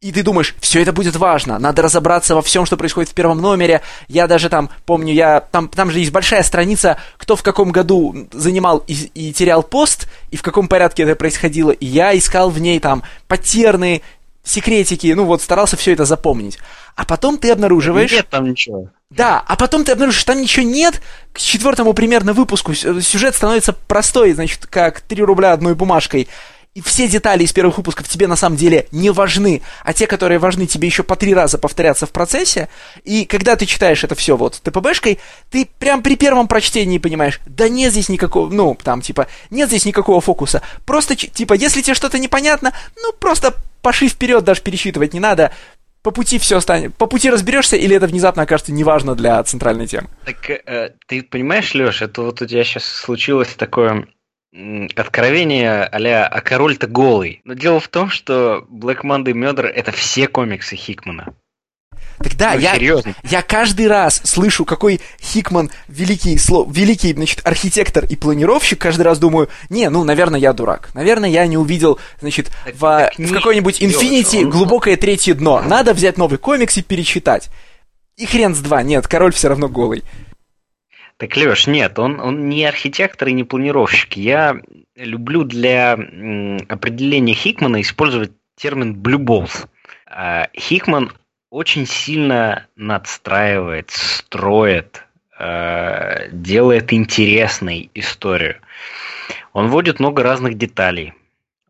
И 0.00 0.10
ты 0.10 0.24
думаешь, 0.24 0.56
все 0.58 0.82
это 0.82 0.92
будет 0.92 1.14
важно, 1.14 1.60
надо 1.60 1.82
разобраться 1.82 2.34
во 2.34 2.42
всем, 2.42 2.66
что 2.66 2.76
происходит 2.76 3.10
в 3.10 3.14
первом 3.14 3.40
номере. 3.40 3.82
Я 4.08 4.26
даже 4.26 4.48
там, 4.48 4.68
помню, 4.84 5.14
я 5.14 5.38
там, 5.40 5.68
там 5.68 5.92
же 5.92 6.00
есть 6.00 6.10
большая 6.10 6.42
страница, 6.42 6.96
кто 7.18 7.36
в 7.36 7.44
каком 7.44 7.70
году 7.70 8.26
занимал 8.32 8.78
и, 8.88 8.94
и 9.14 9.32
терял 9.32 9.62
пост, 9.62 10.08
и 10.32 10.36
в 10.36 10.42
каком 10.42 10.66
порядке 10.66 11.04
это 11.04 11.14
происходило. 11.14 11.70
И 11.70 11.86
я 11.86 12.18
искал 12.18 12.50
в 12.50 12.58
ней 12.58 12.80
там 12.80 13.04
потерные 13.28 14.02
секретики, 14.44 15.12
ну 15.12 15.24
вот 15.24 15.42
старался 15.42 15.76
все 15.76 15.92
это 15.92 16.04
запомнить. 16.04 16.58
А 16.96 17.04
потом 17.04 17.38
ты 17.38 17.50
обнаруживаешь... 17.50 18.12
Нет 18.12 18.28
там 18.28 18.50
ничего. 18.50 18.88
Да, 19.10 19.42
а 19.46 19.56
потом 19.56 19.84
ты 19.84 19.92
обнаружишь, 19.92 20.20
что 20.20 20.32
там 20.32 20.42
ничего 20.42 20.66
нет. 20.66 21.02
К 21.32 21.38
четвертому 21.38 21.92
примерно 21.92 22.32
выпуску 22.32 22.74
сюжет 22.74 23.34
становится 23.34 23.72
простой, 23.72 24.32
значит, 24.32 24.66
как 24.66 25.00
3 25.02 25.22
рубля 25.22 25.52
одной 25.52 25.74
бумажкой. 25.74 26.28
И 26.74 26.80
все 26.80 27.06
детали 27.06 27.44
из 27.44 27.52
первых 27.52 27.76
выпусков 27.76 28.08
тебе 28.08 28.26
на 28.26 28.36
самом 28.36 28.56
деле 28.56 28.86
не 28.92 29.10
важны, 29.10 29.60
а 29.84 29.92
те, 29.92 30.06
которые 30.06 30.38
важны, 30.38 30.66
тебе 30.66 30.88
еще 30.88 31.02
по 31.02 31.16
три 31.16 31.34
раза 31.34 31.58
повторятся 31.58 32.06
в 32.06 32.10
процессе. 32.10 32.70
И 33.04 33.26
когда 33.26 33.56
ты 33.56 33.66
читаешь 33.66 34.02
это 34.04 34.14
все 34.14 34.38
вот 34.38 34.58
ТПБшкой, 34.62 35.18
ты 35.50 35.68
прям 35.78 36.02
при 36.02 36.16
первом 36.16 36.48
прочтении 36.48 36.96
понимаешь, 36.96 37.40
да 37.44 37.68
нет 37.68 37.92
здесь 37.92 38.08
никакого, 38.08 38.48
ну, 38.50 38.74
там, 38.82 39.02
типа, 39.02 39.26
нет 39.50 39.68
здесь 39.68 39.84
никакого 39.84 40.22
фокуса. 40.22 40.62
Просто, 40.86 41.14
типа, 41.14 41.52
если 41.52 41.82
тебе 41.82 41.94
что-то 41.94 42.18
непонятно, 42.18 42.72
ну, 42.96 43.12
просто 43.12 43.54
пошли 43.82 44.08
вперед, 44.08 44.42
даже 44.42 44.62
пересчитывать 44.62 45.12
не 45.12 45.20
надо. 45.20 45.52
По 46.02 46.10
пути 46.10 46.38
все 46.38 46.58
станет. 46.60 46.94
По 46.96 47.06
пути 47.06 47.28
разберешься, 47.28 47.76
или 47.76 47.94
это 47.94 48.06
внезапно 48.06 48.44
окажется 48.44 48.72
неважно 48.72 49.14
для 49.14 49.42
центральной 49.44 49.86
темы? 49.86 50.08
Так 50.24 50.48
э, 50.48 50.94
ты 51.06 51.22
понимаешь, 51.22 51.74
Леш, 51.74 52.00
это 52.00 52.22
вот 52.22 52.40
у 52.40 52.46
тебя 52.46 52.64
сейчас 52.64 52.84
случилось 52.84 53.50
такое 53.56 54.06
откровение 54.96 55.84
а 55.84 56.26
«А 56.26 56.40
король-то 56.40 56.86
голый». 56.86 57.40
Но 57.44 57.54
дело 57.54 57.80
в 57.80 57.88
том, 57.88 58.10
что 58.10 58.66
Black 58.70 59.02
Monday 59.02 59.32
Murder— 59.32 59.66
это 59.74 59.92
все 59.92 60.28
комиксы 60.28 60.76
Хикмана. 60.76 61.34
Так 62.18 62.36
да, 62.36 62.52
ну, 62.54 62.60
я, 62.60 62.74
я 63.22 63.42
каждый 63.42 63.88
раз 63.88 64.20
слышу, 64.24 64.64
какой 64.64 65.00
Хикман 65.20 65.70
великий, 65.88 66.36
слов, 66.38 66.68
великий 66.70 67.12
значит, 67.14 67.40
архитектор 67.44 68.04
и 68.04 68.14
планировщик, 68.16 68.80
каждый 68.80 69.02
раз 69.02 69.18
думаю, 69.18 69.48
не, 69.70 69.88
ну, 69.90 70.04
наверное, 70.04 70.38
я 70.38 70.52
дурак. 70.52 70.90
Наверное, 70.94 71.30
я 71.30 71.46
не 71.46 71.56
увидел, 71.56 71.98
значит, 72.20 72.50
так, 72.64 72.74
в, 72.74 72.80
так 72.80 73.18
в 73.18 73.32
какой-нибудь 73.32 73.80
Infinity 73.80 74.44
глубокое 74.44 74.96
третье 74.96 75.34
дно. 75.34 75.62
Надо 75.62 75.94
взять 75.94 76.18
новый 76.18 76.38
комикс 76.38 76.76
и 76.76 76.82
перечитать. 76.82 77.50
И 78.16 78.26
хрен 78.26 78.54
с 78.54 78.58
два, 78.58 78.82
нет, 78.82 79.08
король 79.08 79.32
все 79.32 79.48
равно 79.48 79.68
голый. 79.68 80.04
Так, 81.22 81.36
Леш, 81.36 81.68
нет, 81.68 82.00
он, 82.00 82.18
он 82.18 82.48
не 82.48 82.64
архитектор 82.64 83.28
и 83.28 83.32
не 83.32 83.44
планировщик. 83.44 84.14
Я 84.16 84.60
люблю 84.96 85.44
для 85.44 85.92
определения 85.92 87.32
Хикмана 87.32 87.80
использовать 87.80 88.32
термин 88.56 89.00
blue 89.00 89.20
balls. 89.20 89.68
А, 90.04 90.48
Хикман 90.58 91.12
очень 91.48 91.86
сильно 91.86 92.66
надстраивает, 92.74 93.92
строит, 93.92 95.06
а, 95.38 96.26
делает 96.32 96.92
интересной 96.92 97.88
историю. 97.94 98.56
Он 99.52 99.68
вводит 99.68 100.00
много 100.00 100.24
разных 100.24 100.58
деталей, 100.58 101.12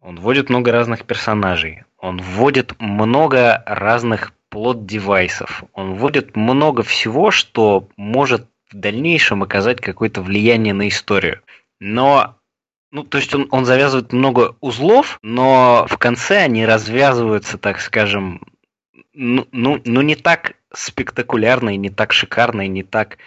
он 0.00 0.18
вводит 0.18 0.48
много 0.48 0.72
разных 0.72 1.04
персонажей, 1.04 1.82
он 1.98 2.22
вводит 2.22 2.74
много 2.80 3.62
разных 3.66 4.32
плод-девайсов, 4.48 5.64
он 5.74 5.92
вводит 5.92 6.36
много 6.36 6.82
всего, 6.82 7.30
что 7.30 7.88
может 7.98 8.46
в 8.72 8.76
дальнейшем 8.76 9.42
оказать 9.42 9.80
какое-то 9.80 10.22
влияние 10.22 10.74
на 10.74 10.88
историю. 10.88 11.40
Но 11.80 12.36
ну, 12.92 13.04
то 13.04 13.18
есть 13.18 13.34
он, 13.34 13.48
он 13.50 13.64
завязывает 13.64 14.12
много 14.12 14.54
узлов, 14.60 15.18
но 15.22 15.86
в 15.88 15.96
конце 15.96 16.38
они 16.42 16.66
развязываются, 16.66 17.56
так 17.56 17.80
скажем, 17.80 18.42
ну, 19.14 19.48
ну, 19.50 19.80
ну 19.84 20.02
не 20.02 20.14
так 20.14 20.54
спектакулярно 20.74 21.74
и 21.74 21.78
не 21.78 21.88
так 21.88 22.12
шикарно 22.12 22.66
и 22.66 22.68
не 22.68 22.82
так 22.82 23.18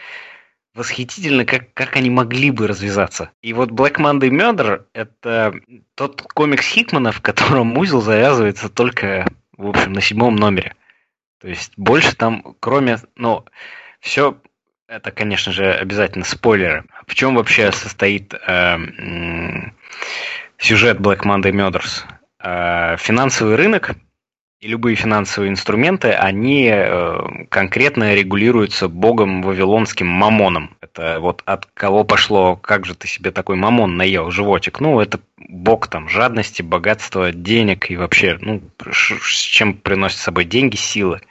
восхитительно, 0.75 1.45
как, 1.45 1.73
как 1.73 1.95
они 1.95 2.09
могли 2.09 2.51
бы 2.51 2.67
развязаться. 2.67 3.31
И 3.41 3.53
вот 3.53 3.71
Black 3.71 3.95
Monday 3.95 4.29
Murder— 4.29 4.83
это 4.93 5.55
тот 5.95 6.21
комикс 6.21 6.67
Хикмана, 6.67 7.11
в 7.11 7.21
котором 7.21 7.77
узел 7.77 8.01
завязывается 8.01 8.69
только, 8.69 9.25
в 9.57 9.67
общем, 9.67 9.93
на 9.93 10.01
седьмом 10.01 10.35
номере. 10.35 10.75
То 11.39 11.47
есть 11.47 11.73
больше 11.77 12.15
там, 12.15 12.55
кроме, 12.59 12.99
ну, 13.15 13.45
все 13.99 14.37
это, 14.87 15.11
конечно 15.11 15.51
же, 15.51 15.71
обязательно 15.71 16.25
спойлеры. 16.25 16.85
В 17.07 17.15
чем 17.15 17.35
вообще 17.35 17.71
состоит 17.71 18.33
э, 18.33 18.77
сюжет 20.57 20.99
Black 20.99 21.21
Monday 21.21 21.51
Murders? 21.51 22.03
Э, 22.39 22.97
финансовый 22.97 23.55
рынок 23.55 23.91
и 24.61 24.67
любые 24.67 24.95
финансовые 24.95 25.51
инструменты, 25.51 26.11
они 26.11 26.71
э, 26.71 27.45
конкретно 27.49 28.13
регулируются 28.15 28.87
богом 28.87 29.41
вавилонским 29.41 30.07
Мамоном. 30.07 30.77
Это 30.81 31.19
вот 31.19 31.41
от 31.45 31.65
кого 31.67 32.03
пошло, 32.03 32.55
как 32.55 32.85
же 32.85 32.95
ты 32.95 33.07
себе 33.07 33.31
такой 33.31 33.57
Мамон 33.57 33.97
наел, 33.97 34.31
животик? 34.31 34.79
Ну, 34.79 34.99
это 34.99 35.19
бог 35.37 35.87
там 35.87 36.09
жадности, 36.09 36.61
богатства, 36.61 37.31
денег 37.31 37.91
и 37.91 37.97
вообще, 37.97 38.37
ну, 38.39 38.61
с 38.91 39.39
чем 39.39 39.73
приносит 39.73 40.19
с 40.19 40.23
собой 40.23 40.45
деньги, 40.45 40.75
силы. 40.75 41.21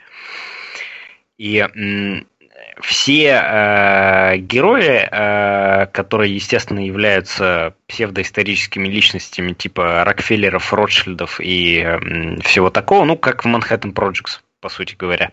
И 1.37 1.65
все 2.81 3.41
э, 3.41 4.37
герои, 4.37 5.07
э, 5.09 5.87
которые, 5.87 6.35
естественно, 6.35 6.79
являются 6.79 7.73
псевдоисторическими 7.87 8.87
личностями 8.87 9.53
типа 9.53 10.03
Рокфеллеров, 10.03 10.73
Ротшильдов 10.73 11.39
и 11.39 11.79
э, 11.79 12.39
всего 12.41 12.69
такого, 12.69 13.05
ну, 13.05 13.17
как 13.17 13.43
в 13.43 13.47
Манхэттен 13.47 13.91
Projects, 13.91 14.41
по 14.61 14.69
сути 14.69 14.95
говоря, 14.95 15.31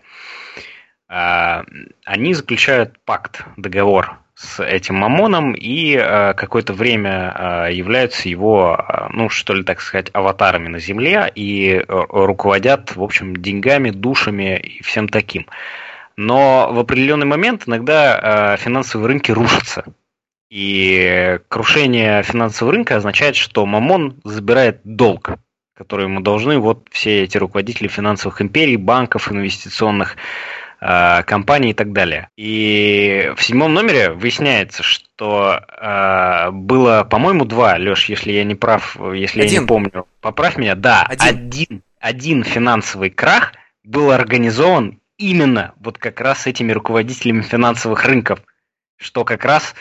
э, 1.09 1.63
они 2.05 2.33
заключают 2.33 2.97
пакт, 3.05 3.45
договор 3.57 4.17
с 4.35 4.63
этим 4.63 4.95
Мамоном 4.95 5.53
и 5.53 5.95
э, 5.95 6.33
какое-то 6.33 6.73
время 6.73 7.67
э, 7.67 7.73
являются 7.73 8.29
его, 8.29 8.75
э, 8.77 9.07
ну, 9.11 9.29
что 9.29 9.53
ли, 9.53 9.63
так 9.63 9.79
сказать, 9.81 10.09
аватарами 10.13 10.69
на 10.69 10.79
Земле 10.79 11.31
и 11.35 11.73
э, 11.75 11.83
руководят, 11.87 12.95
в 12.95 13.03
общем, 13.03 13.35
деньгами, 13.35 13.91
душами 13.91 14.57
и 14.57 14.83
всем 14.83 15.07
таким. 15.07 15.45
Но 16.15 16.69
в 16.71 16.79
определенный 16.79 17.25
момент 17.25 17.63
иногда 17.67 18.55
э, 18.55 18.57
финансовые 18.57 19.07
рынки 19.07 19.31
рушатся. 19.31 19.85
И 20.49 21.39
крушение 21.47 22.21
финансового 22.21 22.75
рынка 22.75 22.95
означает, 22.95 23.35
что 23.35 23.65
Мамон 23.65 24.21
забирает 24.23 24.81
долг, 24.83 25.31
который 25.75 26.05
ему 26.05 26.19
должны 26.19 26.59
вот 26.59 26.87
все 26.91 27.23
эти 27.23 27.37
руководители 27.37 27.87
финансовых 27.87 28.39
империй, 28.39 28.77
банков, 28.77 29.31
инвестиционных 29.31 30.15
э, 30.79 31.23
компаний 31.23 31.71
и 31.71 31.73
так 31.73 31.91
далее. 31.91 32.29
И 32.37 33.33
в 33.35 33.43
седьмом 33.43 33.73
номере 33.73 34.11
выясняется, 34.11 34.83
что 34.83 35.59
э, 35.59 36.51
было, 36.51 37.03
по-моему, 37.09 37.45
два, 37.45 37.77
Леш, 37.77 38.05
если 38.05 38.31
я 38.31 38.43
не 38.43 38.53
прав, 38.53 38.95
если 39.15 39.41
один. 39.41 39.53
я 39.53 39.59
не 39.61 39.65
помню, 39.65 40.05
поправь 40.21 40.57
меня, 40.57 40.75
да, 40.75 41.01
один, 41.09 41.27
один, 41.27 41.81
один 41.99 42.43
финансовый 42.43 43.09
крах 43.09 43.53
был 43.83 44.11
организован 44.11 44.99
именно 45.31 45.73
вот 45.79 45.97
как 45.97 46.19
раз 46.19 46.47
этими 46.47 46.71
руководителями 46.71 47.41
финансовых 47.41 48.03
рынков, 48.05 48.39
что 48.97 49.23
как 49.23 49.45
раз 49.45 49.73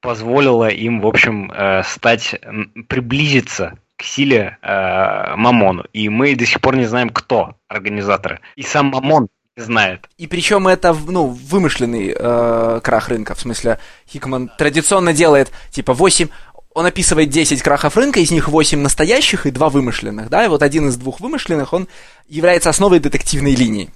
позволило 0.00 0.68
им, 0.68 1.00
в 1.00 1.06
общем, 1.06 1.50
э, 1.52 1.82
стать, 1.84 2.40
приблизиться 2.88 3.78
к 3.96 4.02
силе 4.02 4.58
э, 4.62 5.36
Мамону. 5.36 5.84
И 5.92 6.08
мы 6.08 6.34
до 6.34 6.46
сих 6.46 6.60
пор 6.60 6.76
не 6.76 6.86
знаем, 6.86 7.10
кто 7.10 7.56
организаторы. 7.68 8.40
И 8.54 8.62
сам 8.62 8.86
Мамон 8.86 9.28
знает. 9.56 10.08
И 10.18 10.26
причем 10.26 10.68
это, 10.68 10.94
ну, 10.94 11.26
вымышленный 11.26 12.14
э, 12.16 12.80
крах 12.82 13.08
рынка. 13.08 13.34
В 13.34 13.40
смысле, 13.40 13.78
Хикман 14.08 14.50
традиционно 14.56 15.12
делает, 15.12 15.50
типа, 15.70 15.94
8... 15.94 16.28
Он 16.74 16.84
описывает 16.84 17.30
10 17.30 17.62
крахов 17.62 17.96
рынка, 17.96 18.20
из 18.20 18.30
них 18.30 18.48
8 18.48 18.78
настоящих 18.78 19.46
и 19.46 19.50
2 19.50 19.70
вымышленных, 19.70 20.28
да, 20.28 20.44
и 20.44 20.48
вот 20.48 20.62
один 20.62 20.88
из 20.88 20.96
двух 20.96 21.20
вымышленных, 21.20 21.72
он 21.72 21.88
является 22.28 22.68
основой 22.68 22.98
детективной 22.98 23.54
линии. 23.54 23.90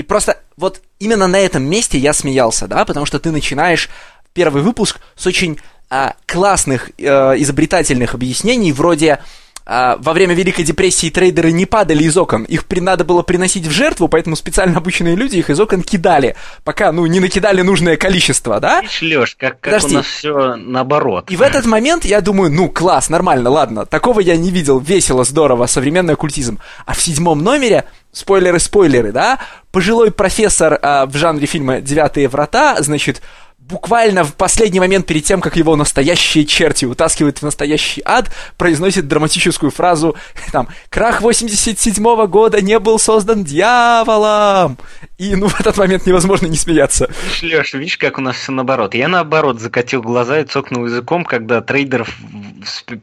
И 0.00 0.02
просто 0.02 0.38
вот 0.56 0.80
именно 0.98 1.26
на 1.26 1.38
этом 1.38 1.62
месте 1.62 1.98
я 1.98 2.14
смеялся, 2.14 2.66
да, 2.66 2.86
потому 2.86 3.04
что 3.04 3.18
ты 3.18 3.30
начинаешь 3.30 3.90
первый 4.32 4.62
выпуск 4.62 4.98
с 5.14 5.26
очень 5.26 5.58
а, 5.90 6.14
классных, 6.24 6.90
а, 6.98 7.34
изобретательных 7.36 8.14
объяснений, 8.14 8.72
вроде 8.72 9.18
во 9.66 10.12
время 10.12 10.34
Великой 10.34 10.64
депрессии 10.64 11.10
трейдеры 11.10 11.52
не 11.52 11.66
падали 11.66 12.04
из 12.04 12.16
окон, 12.16 12.44
их 12.44 12.64
при, 12.64 12.80
надо 12.80 13.04
было 13.04 13.22
приносить 13.22 13.66
в 13.66 13.70
жертву, 13.70 14.08
поэтому 14.08 14.36
специально 14.36 14.78
обученные 14.78 15.14
люди 15.14 15.36
их 15.36 15.50
из 15.50 15.60
окон 15.60 15.82
кидали, 15.82 16.34
пока, 16.64 16.92
ну, 16.92 17.06
не 17.06 17.20
накидали 17.20 17.62
нужное 17.62 17.96
количество, 17.96 18.58
да? 18.58 18.82
Леш, 19.00 19.36
как, 19.36 19.60
как 19.60 19.84
у 19.84 19.88
нас 19.88 20.06
все 20.06 20.56
наоборот. 20.56 21.30
И 21.30 21.36
в 21.36 21.42
этот 21.42 21.66
момент 21.66 22.04
я 22.04 22.20
думаю, 22.20 22.50
ну, 22.50 22.68
класс, 22.68 23.08
нормально, 23.08 23.50
ладно, 23.50 23.86
такого 23.86 24.20
я 24.20 24.36
не 24.36 24.50
видел, 24.50 24.78
весело, 24.80 25.24
здорово, 25.24 25.66
современный 25.66 26.14
оккультизм. 26.14 26.58
А 26.86 26.94
в 26.94 27.00
седьмом 27.00 27.42
номере, 27.42 27.84
спойлеры-спойлеры, 28.12 29.12
да, 29.12 29.38
пожилой 29.70 30.10
профессор 30.10 30.78
а, 30.82 31.06
в 31.06 31.16
жанре 31.16 31.46
фильма 31.46 31.80
«Девятые 31.80 32.28
врата», 32.28 32.76
значит, 32.80 33.22
буквально 33.60 34.24
в 34.24 34.34
последний 34.34 34.80
момент 34.80 35.06
перед 35.06 35.24
тем, 35.24 35.40
как 35.40 35.56
его 35.56 35.76
настоящие 35.76 36.44
черти 36.44 36.84
утаскивают 36.84 37.38
в 37.38 37.42
настоящий 37.42 38.02
ад, 38.04 38.30
произносит 38.56 39.06
драматическую 39.06 39.70
фразу, 39.70 40.16
там, 40.52 40.68
«Крах 40.88 41.22
87-го 41.22 42.26
года 42.26 42.60
не 42.60 42.78
был 42.78 42.98
создан 42.98 43.44
дьяволом!» 43.44 44.78
И, 45.18 45.36
ну, 45.36 45.48
в 45.48 45.60
этот 45.60 45.76
момент 45.76 46.06
невозможно 46.06 46.46
не 46.46 46.56
смеяться. 46.56 47.10
Леш, 47.42 47.74
видишь, 47.74 47.98
как 47.98 48.18
у 48.18 48.20
нас 48.22 48.36
все 48.36 48.52
наоборот. 48.52 48.94
Я, 48.94 49.08
наоборот, 49.08 49.60
закатил 49.60 50.02
глаза 50.02 50.40
и 50.40 50.44
цокнул 50.44 50.86
языком, 50.86 51.24
когда 51.24 51.60
трейдеров 51.60 52.16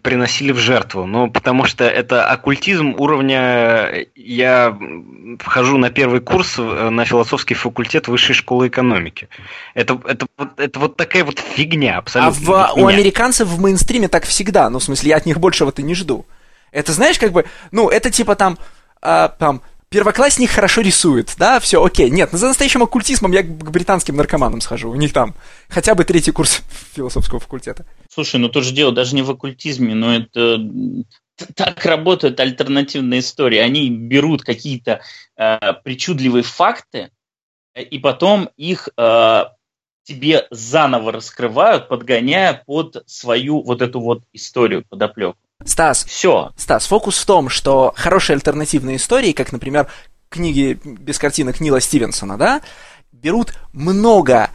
приносили 0.02 0.52
в 0.52 0.58
жертву. 0.58 1.06
Ну, 1.06 1.30
потому 1.30 1.66
что 1.66 1.86
это 1.86 2.26
оккультизм 2.26 2.96
уровня... 2.98 4.08
Я 4.16 4.78
вхожу 5.40 5.78
на 5.78 5.90
первый 5.90 6.22
курс 6.22 6.56
э, 6.58 6.90
на 6.90 7.06
философский 7.06 7.54
факультет 7.54 8.08
высшей 8.08 8.34
школы 8.34 8.68
экономики. 8.68 9.30
Это, 9.74 10.00
это 10.06 10.26
это 10.58 10.80
вот 10.80 10.98
такая 10.98 11.24
вот 11.24 11.40
фигня 11.40 11.98
абсолютно. 11.98 12.66
А 12.66 12.74
в, 12.74 12.80
у 12.82 12.88
американцев 12.88 13.48
в 13.48 13.60
мейнстриме 13.60 14.08
так 14.08 14.26
всегда. 14.26 14.70
Ну, 14.70 14.80
в 14.80 14.84
смысле, 14.84 15.10
я 15.10 15.18
от 15.18 15.26
них 15.26 15.40
большего-то 15.40 15.82
не 15.82 15.96
жду. 15.96 16.26
Это, 16.72 16.92
знаешь, 16.92 17.18
как 17.18 17.32
бы, 17.32 17.46
ну, 17.72 17.90
это 17.90 18.12
типа 18.12 18.36
там, 18.36 18.58
а, 19.02 19.30
там, 19.30 19.62
первоклассник 19.90 20.50
хорошо 20.50 20.82
рисует, 20.82 21.34
да, 21.38 21.60
все, 21.60 21.84
окей. 21.84 22.10
Нет, 22.10 22.30
за 22.32 22.48
настоящим 22.48 22.84
оккультизмом 22.84 23.32
я 23.32 23.44
к 23.44 23.72
британским 23.72 24.16
наркоманам 24.16 24.62
схожу. 24.62 24.90
У 24.90 24.96
них 24.96 25.14
там 25.14 25.34
хотя 25.70 25.96
бы 25.96 26.04
третий 26.04 26.32
курс 26.32 26.62
философского 26.94 27.40
факультета. 27.40 27.86
Слушай, 28.10 28.40
ну 28.40 28.50
тоже 28.50 28.74
дело 28.74 28.92
даже 28.92 29.16
не 29.16 29.22
в 29.22 29.32
оккультизме, 29.32 29.96
но 29.96 30.16
это 30.16 30.60
так 31.56 31.86
работают 31.86 32.40
альтернативные 32.40 33.20
истории. 33.20 33.60
Они 33.60 33.90
берут 33.90 34.44
какие-то 34.44 35.02
э, 35.38 35.74
причудливые 35.84 36.44
факты 36.44 37.12
э, 37.74 37.84
и 37.84 38.00
потом 38.00 38.50
их 38.58 38.90
э, 38.98 39.44
тебе 40.08 40.48
заново 40.52 41.12
раскрывают, 41.12 41.90
подгоняя 41.90 42.64
под 42.66 43.04
свою 43.08 43.62
вот 43.62 43.82
эту 43.82 44.00
вот 44.00 44.24
историю, 44.32 44.86
подоплеку. 44.88 45.38
Стас, 45.66 46.06
все. 46.06 46.52
Стас, 46.56 46.86
фокус 46.86 47.18
в 47.18 47.26
том, 47.26 47.50
что 47.50 47.94
хорошие 47.98 48.36
альтернативные 48.36 48.96
истории, 48.96 49.34
как, 49.34 49.52
например, 49.52 49.88
книги 50.30 50.80
без 50.84 51.20
картинок 51.20 51.60
Нила 51.60 51.82
Стивенсона, 51.82 52.38
да, 52.38 52.62
берут 53.12 53.54
много 53.74 54.50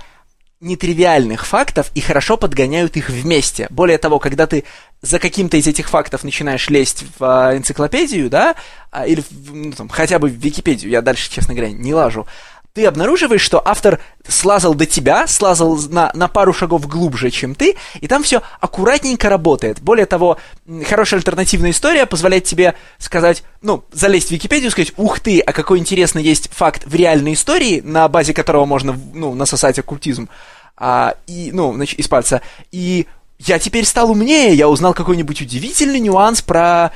нетривиальных 0.61 1.45
фактов 1.45 1.91
и 1.95 2.01
хорошо 2.01 2.37
подгоняют 2.37 2.97
их 2.97 3.11
вместе. 3.11 3.67
Более 3.69 3.99
того, 3.99 4.21
когда 4.21 4.47
ты 4.47 4.65
за 5.03 5.19
каким-то 5.19 5.57
из 5.57 5.67
этих 5.67 5.89
фактов 5.91 6.23
начинаешь 6.23 6.71
лезть 6.71 7.05
в 7.19 7.25
а, 7.25 7.57
энциклопедию, 7.57 8.31
да, 8.31 8.55
а, 8.93 9.05
или 9.05 9.21
в, 9.29 9.55
ну, 9.55 9.73
там, 9.73 9.89
хотя 9.89 10.21
бы 10.21 10.29
в 10.29 10.35
Википедию, 10.35 10.93
я 10.93 11.03
дальше, 11.03 11.29
честно 11.29 11.55
говоря, 11.55 11.73
не 11.73 11.93
лажу, 11.93 12.29
ты 12.75 12.87
обнаруживаешь, 12.87 13.43
что 13.43 13.63
автор 13.65 14.01
слазал 14.27 14.75
до 14.75 14.87
тебя, 14.87 15.27
слазал 15.27 15.77
на, 15.91 16.11
на 16.15 16.29
пару 16.29 16.53
шагов 16.53 16.87
глубже, 16.89 17.31
чем 17.31 17.55
ты, 17.55 17.77
и 18.01 18.09
там 18.09 18.23
все 18.23 18.43
аккуратненько 18.61 19.29
работает. 19.29 19.81
Более 19.81 20.07
того, 20.07 20.39
хорошая 20.87 21.21
альтернативная 21.21 21.73
история 21.73 22.07
позволяет 22.07 22.45
тебе 22.45 22.75
сказать, 22.99 23.43
ну, 23.61 23.85
залезть 23.93 24.29
в 24.29 24.33
Википедию 24.33 24.69
и 24.69 24.71
сказать, 24.71 24.93
ух 24.97 25.21
ты, 25.21 25.41
а 25.41 25.53
какой 25.53 25.79
интересный 25.79 26.23
есть 26.23 26.51
факт 26.51 26.85
в 26.87 26.95
реальной 26.95 27.35
истории, 27.35 27.81
на 27.81 28.09
базе 28.09 28.33
которого 28.33 28.65
можно, 28.65 28.99
ну, 29.13 29.35
насосать 29.35 29.79
оккультизм, 29.79 30.29
а, 30.77 31.17
и, 31.27 31.51
ну, 31.53 31.75
значит, 31.75 31.99
из 31.99 32.09
пальца. 32.09 32.41
И 32.71 33.07
я 33.39 33.59
теперь 33.59 33.85
стал 33.85 34.11
умнее, 34.11 34.55
я 34.55 34.69
узнал 34.69 34.95
какой-нибудь 34.95 35.43
удивительный 35.43 36.01
нюанс 36.01 36.41
про 36.41 36.93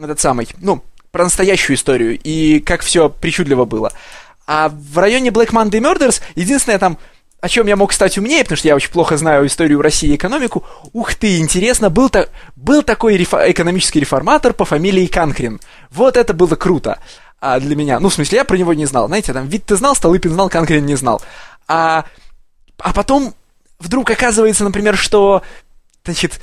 этот 0.00 0.18
самый, 0.18 0.48
ну, 0.58 0.82
про 1.12 1.22
настоящую 1.22 1.76
историю, 1.76 2.18
и 2.20 2.58
как 2.58 2.82
все 2.82 3.08
причудливо 3.08 3.64
было. 3.64 3.92
А 4.46 4.68
в 4.68 4.98
районе 4.98 5.30
Black 5.30 5.50
Monday 5.50 5.80
Murders 5.80 6.20
единственное 6.34 6.78
там, 6.78 6.98
о 7.40 7.48
чем 7.48 7.66
я 7.66 7.76
мог 7.76 7.92
стать 7.92 8.16
умнее, 8.18 8.42
потому 8.42 8.56
что 8.56 8.68
я 8.68 8.76
очень 8.76 8.90
плохо 8.90 9.16
знаю 9.16 9.46
историю 9.46 9.82
России 9.82 10.10
и 10.10 10.16
экономику. 10.16 10.64
Ух 10.92 11.14
ты, 11.14 11.38
интересно, 11.38 11.90
был, 11.90 12.08
та, 12.08 12.26
был 12.56 12.82
такой 12.82 13.16
рефо- 13.16 13.50
экономический 13.50 14.00
реформатор 14.00 14.54
по 14.54 14.64
фамилии 14.64 15.06
Канкрин. 15.06 15.60
Вот 15.90 16.16
это 16.16 16.32
было 16.32 16.56
круто 16.56 16.98
а, 17.40 17.60
для 17.60 17.76
меня. 17.76 18.00
Ну, 18.00 18.08
в 18.08 18.14
смысле, 18.14 18.38
я 18.38 18.44
про 18.44 18.56
него 18.56 18.72
не 18.72 18.86
знал. 18.86 19.08
Знаете, 19.08 19.32
там 19.32 19.46
вид 19.48 19.66
ты 19.66 19.76
знал, 19.76 19.94
Столыпин 19.94 20.32
знал, 20.32 20.48
Канкрин 20.48 20.86
не 20.86 20.94
знал. 20.94 21.20
А, 21.68 22.04
а 22.78 22.92
потом 22.92 23.34
вдруг 23.78 24.10
оказывается, 24.10 24.64
например, 24.64 24.96
что, 24.96 25.42
значит, 26.04 26.40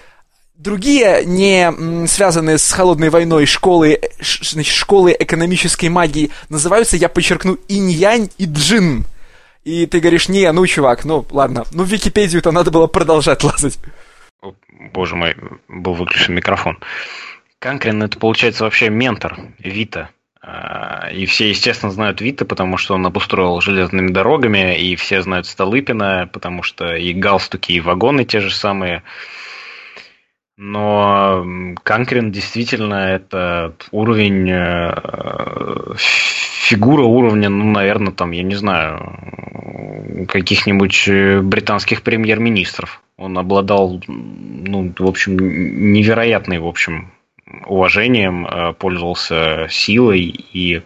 Другие, 0.61 1.25
не 1.25 2.05
связанные 2.05 2.59
с 2.59 2.71
холодной 2.71 3.09
войной 3.09 3.47
школы, 3.47 3.99
значит, 4.19 4.75
школы 4.75 5.15
экономической 5.19 5.89
магии, 5.89 6.29
называются, 6.49 6.97
я 6.97 7.09
подчеркну, 7.09 7.57
инь-янь 7.67 8.29
и 8.37 8.45
джин. 8.45 9.05
И 9.63 9.87
ты 9.87 9.99
говоришь, 9.99 10.29
не, 10.29 10.51
ну, 10.51 10.67
чувак, 10.67 11.03
ну, 11.03 11.25
ладно, 11.31 11.63
ну, 11.71 11.83
в 11.83 11.87
Википедию-то 11.87 12.51
надо 12.51 12.69
было 12.69 12.85
продолжать 12.85 13.43
лазать. 13.43 13.79
О, 14.43 14.53
боже 14.93 15.15
мой, 15.15 15.35
был 15.67 15.93
выключен 15.95 16.35
микрофон. 16.35 16.77
Канкрин 17.57 18.03
это, 18.03 18.19
получается, 18.19 18.63
вообще 18.63 18.91
ментор 18.91 19.39
Вита. 19.57 20.11
А, 20.43 21.09
и 21.11 21.25
все, 21.25 21.49
естественно, 21.49 21.91
знают 21.91 22.21
Вита, 22.21 22.45
потому 22.45 22.77
что 22.77 22.93
он 22.93 23.03
обустроил 23.07 23.59
железными 23.61 24.11
дорогами, 24.11 24.79
и 24.79 24.95
все 24.95 25.23
знают 25.23 25.47
Столыпина, 25.47 26.29
потому 26.31 26.61
что 26.61 26.95
и 26.95 27.13
галстуки, 27.13 27.71
и 27.71 27.79
вагоны 27.79 28.25
те 28.25 28.41
же 28.41 28.53
самые– 28.53 29.01
но 30.63 31.43
Канкрин 31.81 32.31
действительно 32.31 32.93
это 32.93 33.73
уровень, 33.89 34.47
э, 34.47 35.95
фигура 35.97 37.01
уровня, 37.01 37.49
ну, 37.49 37.71
наверное, 37.71 38.13
там, 38.13 38.29
я 38.29 38.43
не 38.43 38.53
знаю, 38.53 40.27
каких-нибудь 40.27 41.09
британских 41.43 42.03
премьер-министров. 42.03 43.01
Он 43.17 43.39
обладал, 43.39 44.03
ну, 44.07 44.93
в 44.99 45.07
общем, 45.07 45.35
невероятной, 45.93 46.59
в 46.59 46.67
общем, 46.67 47.11
уважением, 47.65 48.45
э, 48.45 48.73
пользовался 48.73 49.65
силой 49.67 50.21
и, 50.21 50.83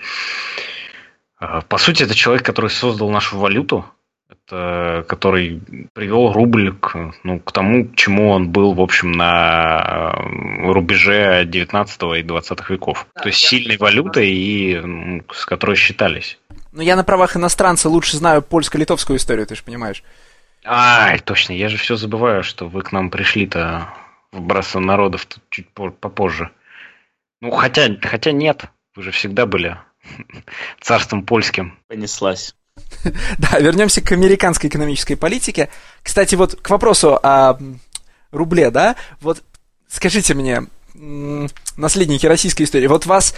э, 1.42 1.62
по 1.68 1.78
сути, 1.78 2.04
это 2.04 2.16
человек, 2.16 2.46
который 2.46 2.70
создал 2.70 3.10
нашу 3.10 3.38
валюту, 3.38 3.84
который 4.48 5.62
привел 5.94 6.32
рубль 6.32 6.74
к, 6.74 7.14
ну, 7.24 7.40
к 7.40 7.52
тому, 7.52 7.86
к 7.86 7.96
чему 7.96 8.30
он 8.30 8.50
был, 8.50 8.74
в 8.74 8.82
общем, 8.82 9.12
на 9.12 10.14
э, 10.16 10.72
рубеже 10.72 11.46
19 11.46 12.02
и 12.20 12.24
20 12.24 12.70
веков. 12.70 13.08
Да, 13.16 13.22
То 13.22 13.30
есть 13.30 13.40
сильной 13.40 13.78
валютой, 13.78 14.30
и 14.30 14.80
ну, 14.80 15.24
с 15.32 15.46
которой 15.46 15.76
считались. 15.76 16.38
Ну, 16.72 16.82
я 16.82 16.96
на 16.96 17.04
правах 17.04 17.36
иностранца 17.36 17.90
лучше 17.90 18.18
знаю 18.18 18.42
польско-литовскую 18.42 19.18
историю, 19.18 19.48
ты 19.48 19.56
же 19.56 19.64
понимаешь. 19.64 20.04
Ай, 20.64 21.20
точно, 21.20 21.54
я 21.54 21.70
же 21.70 21.78
все 21.78 21.96
забываю, 21.96 22.44
что 22.44 22.68
вы 22.68 22.82
к 22.82 22.92
нам 22.92 23.10
пришли-то 23.10 23.90
в 24.32 24.42
Братство 24.42 24.80
народов 24.80 25.28
чуть 25.50 25.70
попозже. 25.70 26.52
Ну, 27.42 27.52
хотя, 27.52 27.96
хотя 28.02 28.32
нет, 28.32 28.66
вы 28.96 29.04
же 29.04 29.12
всегда 29.12 29.46
были 29.46 29.78
царством 30.82 31.24
польским. 31.24 31.78
Понеслась. 31.88 32.56
Да, 33.38 33.60
вернемся 33.60 34.02
к 34.02 34.12
американской 34.12 34.70
экономической 34.70 35.16
политике. 35.16 35.70
Кстати, 36.02 36.36
вот 36.36 36.56
к 36.62 36.70
вопросу 36.70 37.20
о 37.22 37.58
рубле, 38.32 38.72
да, 38.72 38.96
вот 39.22 39.44
скажите 39.88 40.34
мне, 40.34 40.66
наследники 41.78 42.26
российской 42.26 42.64
истории, 42.64 42.88
вот 42.88 43.06
вас 43.06 43.36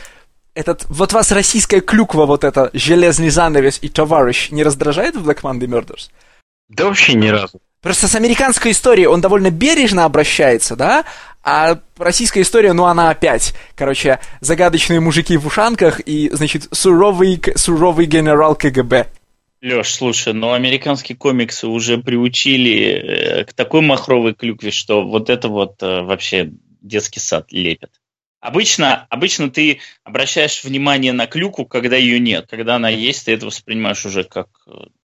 этот, 0.53 0.85
вот 0.89 1.13
вас 1.13 1.31
российская 1.31 1.81
клюква, 1.81 2.25
вот 2.25 2.43
эта, 2.43 2.69
железный 2.73 3.29
занавес 3.29 3.79
и 3.81 3.89
товарищ 3.89 4.49
не 4.51 4.63
раздражает 4.63 5.15
в 5.15 5.27
Black 5.27 5.41
Monday 5.41 5.67
Murders? 5.67 6.09
Да 6.69 6.85
вообще 6.85 7.13
ни 7.13 7.27
разу. 7.27 7.59
Просто 7.81 8.07
с 8.07 8.15
американской 8.15 8.71
историей 8.71 9.05
он 9.05 9.21
довольно 9.21 9.51
бережно 9.51 10.05
обращается, 10.05 10.75
да, 10.75 11.05
а 11.43 11.79
российская 11.97 12.41
история, 12.41 12.73
ну, 12.73 12.85
она 12.85 13.09
опять, 13.09 13.53
короче, 13.75 14.19
загадочные 14.41 14.99
мужики 14.99 15.37
в 15.37 15.45
ушанках 15.45 16.01
и, 16.01 16.29
значит, 16.33 16.67
суровый, 16.71 17.41
суровый 17.55 18.05
генерал 18.05 18.55
КГБ. 18.55 19.07
Леш, 19.61 19.95
слушай, 19.95 20.33
ну 20.33 20.53
американские 20.53 21.17
комиксы 21.17 21.67
уже 21.67 21.97
приучили 21.97 22.79
э, 22.79 23.43
к 23.43 23.53
такой 23.53 23.81
махровой 23.81 24.35
клюкве, 24.35 24.69
что 24.69 25.03
вот 25.03 25.31
это 25.31 25.47
вот 25.47 25.81
э, 25.81 26.01
вообще 26.01 26.51
детский 26.81 27.19
сад 27.19 27.51
лепят. 27.51 27.91
Обычно, 28.39 29.07
обычно 29.09 29.49
ты 29.49 29.79
обращаешь 30.03 30.63
внимание 30.63 31.11
на 31.11 31.25
клюку, 31.25 31.65
когда 31.65 31.95
ее 31.95 32.19
нет. 32.19 32.45
Когда 32.47 32.75
она 32.75 32.89
есть, 32.89 33.25
ты 33.25 33.33
это 33.33 33.47
воспринимаешь 33.47 34.05
уже 34.05 34.23
как 34.23 34.47
э, 34.67 34.71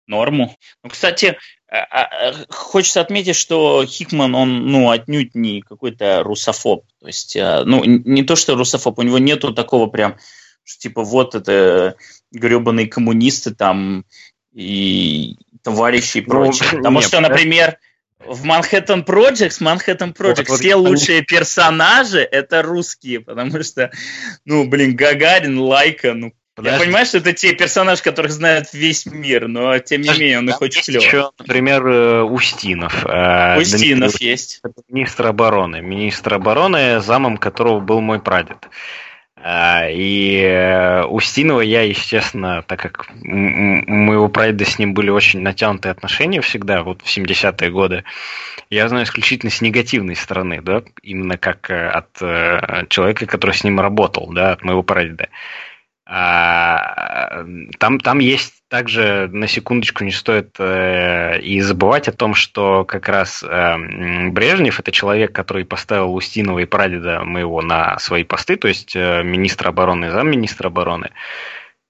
норму. 0.07 0.57
Ну, 0.83 0.89
кстати, 0.89 1.37
а, 1.69 1.77
а, 1.77 2.33
хочется 2.49 2.99
отметить, 2.99 3.37
что 3.37 3.85
Хикман, 3.85 4.35
он, 4.35 4.67
ну, 4.67 4.89
отнюдь 4.89 5.35
не 5.35 5.61
какой-то 5.61 6.21
русофоб. 6.21 6.85
То 6.99 7.07
есть, 7.07 7.37
ну, 7.37 7.85
не 7.85 8.23
то, 8.23 8.35
что 8.35 8.55
русофоб, 8.55 8.99
у 8.99 9.03
него 9.03 9.19
нету 9.19 9.53
такого 9.53 9.87
прям, 9.87 10.17
что 10.65 10.81
типа 10.81 11.03
вот 11.03 11.33
это 11.33 11.95
гребаные 12.31 12.87
коммунисты 12.87 13.53
там 13.53 14.05
и 14.53 15.35
товарищи 15.61 16.19
и 16.19 16.21
прочее. 16.21 16.69
Ну, 16.71 16.77
Потому 16.77 16.99
нет, 16.99 17.07
что, 17.07 17.19
например, 17.21 17.77
в 18.19 18.45
Projects, 18.45 19.61
Manhattan 19.61 20.15
Projects, 20.15 20.45
вот, 20.49 20.59
все 20.59 20.75
вот, 20.75 20.89
лучшие 20.89 21.17
они... 21.17 21.25
персонажи 21.25 22.19
это 22.19 22.61
русские, 22.61 23.21
потому 23.21 23.63
что, 23.63 23.91
ну, 24.45 24.67
блин, 24.67 24.95
Гагарин, 24.95 25.59
Лайка, 25.59 26.13
ну, 26.13 26.33
Подожди. 26.55 26.77
Я 26.77 26.85
понимаю, 26.85 27.05
что 27.07 27.17
это 27.17 27.33
те 27.33 27.53
персонажи, 27.53 28.03
которых 28.03 28.31
знает 28.31 28.73
весь 28.73 29.07
мир, 29.07 29.47
но 29.47 29.79
тем 29.79 30.01
не 30.01 30.09
менее 30.09 30.37
он 30.37 30.49
их 30.49 30.61
очень 30.61 30.83
клево. 30.83 31.01
еще, 31.01 31.31
например, 31.39 31.87
э, 31.87 32.21
Устинов. 32.21 33.03
Э, 33.07 33.59
Устинов 33.59 34.11
Дмитрий, 34.11 34.27
есть. 34.29 34.61
Министр 34.87 35.27
обороны. 35.27 35.81
Министр 35.81 36.35
обороны, 36.35 37.01
замом 37.01 37.37
которого 37.37 37.79
был 37.79 38.01
мой 38.01 38.19
прадед. 38.19 38.69
А, 39.45 39.89
и 39.89 40.37
э, 40.39 41.03
Устинова 41.03 41.59
я, 41.59 41.81
естественно, 41.81 42.63
так 42.65 42.79
как 42.79 43.09
у 43.25 43.27
моего 43.27 44.29
прадеда 44.29 44.63
с 44.63 44.79
ним 44.79 44.93
были 44.93 45.09
очень 45.09 45.41
натянутые 45.41 45.91
отношения 45.91 46.39
всегда, 46.39 46.81
вот 46.81 47.01
в 47.01 47.17
70-е 47.17 47.69
годы, 47.69 48.05
я 48.69 48.87
знаю 48.87 49.03
исключительно 49.03 49.51
с 49.51 49.59
негативной 49.59 50.15
стороны, 50.15 50.61
да, 50.61 50.83
именно 51.01 51.37
как 51.37 51.69
э, 51.69 51.89
от 51.89 52.21
э, 52.21 52.85
человека, 52.87 53.25
который 53.25 53.51
с 53.51 53.65
ним 53.65 53.81
работал, 53.81 54.31
да, 54.31 54.53
от 54.53 54.63
моего 54.63 54.81
прадеда. 54.81 55.27
А, 56.05 57.43
там, 57.79 57.99
там 57.99 58.19
есть 58.19 58.62
также, 58.73 59.29
на 59.31 59.45
секундочку, 59.47 60.03
не 60.03 60.09
стоит 60.09 60.55
э, 60.57 61.39
и 61.41 61.61
забывать 61.61 62.07
о 62.07 62.11
том, 62.11 62.33
что 62.33 62.85
как 62.85 63.07
раз 63.07 63.43
э, 63.43 64.29
Брежнев 64.31 64.79
это 64.79 64.91
человек, 64.91 65.31
который 65.31 65.63
поставил 65.63 66.15
Устинова 66.15 66.57
и 66.57 66.65
прадеда 66.65 67.23
моего 67.23 67.61
на 67.61 67.99
свои 67.99 68.23
посты, 68.23 68.55
то 68.55 68.67
есть 68.67 68.95
э, 68.95 69.21
министр 69.21 69.67
обороны 69.67 70.05
и 70.05 70.09
замминистра 70.09 70.69
обороны. 70.69 71.11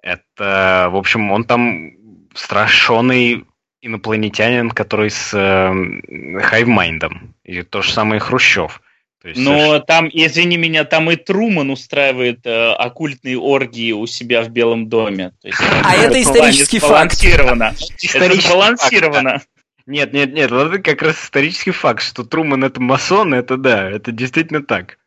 Это, 0.02 0.90
в 0.92 0.98
общем, 0.98 1.32
он 1.32 1.46
там 1.46 1.92
страшенный 2.34 3.46
инопланетянин, 3.82 4.70
который 4.70 5.10
с 5.10 5.34
э, 5.34 6.42
hivemind 6.42 7.09
ом. 7.09 7.34
И 7.46 7.62
то 7.62 7.82
же 7.82 7.94
самое 7.94 8.20
Хрущев. 8.20 8.82
Есть, 9.30 9.40
Но 9.40 9.52
совершенно... 9.52 9.80
там, 9.82 10.10
извини 10.12 10.58
меня, 10.58 10.84
там 10.84 11.10
и 11.10 11.16
Труман 11.16 11.70
устраивает 11.70 12.46
э, 12.46 12.74
оккультные 12.74 13.38
оргии 13.38 13.92
у 13.92 14.06
себя 14.06 14.42
в 14.42 14.50
Белом 14.50 14.90
доме. 14.90 15.32
То 15.42 15.48
есть, 15.48 15.60
а 15.62 15.96
это 15.96 16.22
исторический 16.22 16.80
факт. 16.80 17.24
Это 17.24 18.42
сбалансировано. 18.42 19.42
Нет, 19.86 20.14
нет, 20.14 20.34
нет, 20.34 20.52
вот 20.52 20.74
это 20.74 20.80
как 20.80 21.02
раз 21.02 21.24
исторический 21.24 21.72
факт, 21.72 22.02
что 22.02 22.24
Труман 22.24 22.64
это 22.64 22.82
масон, 22.82 23.34
это 23.34 23.58
да, 23.58 23.90
это 23.90 24.12
действительно 24.12 24.64
так. 24.64 24.98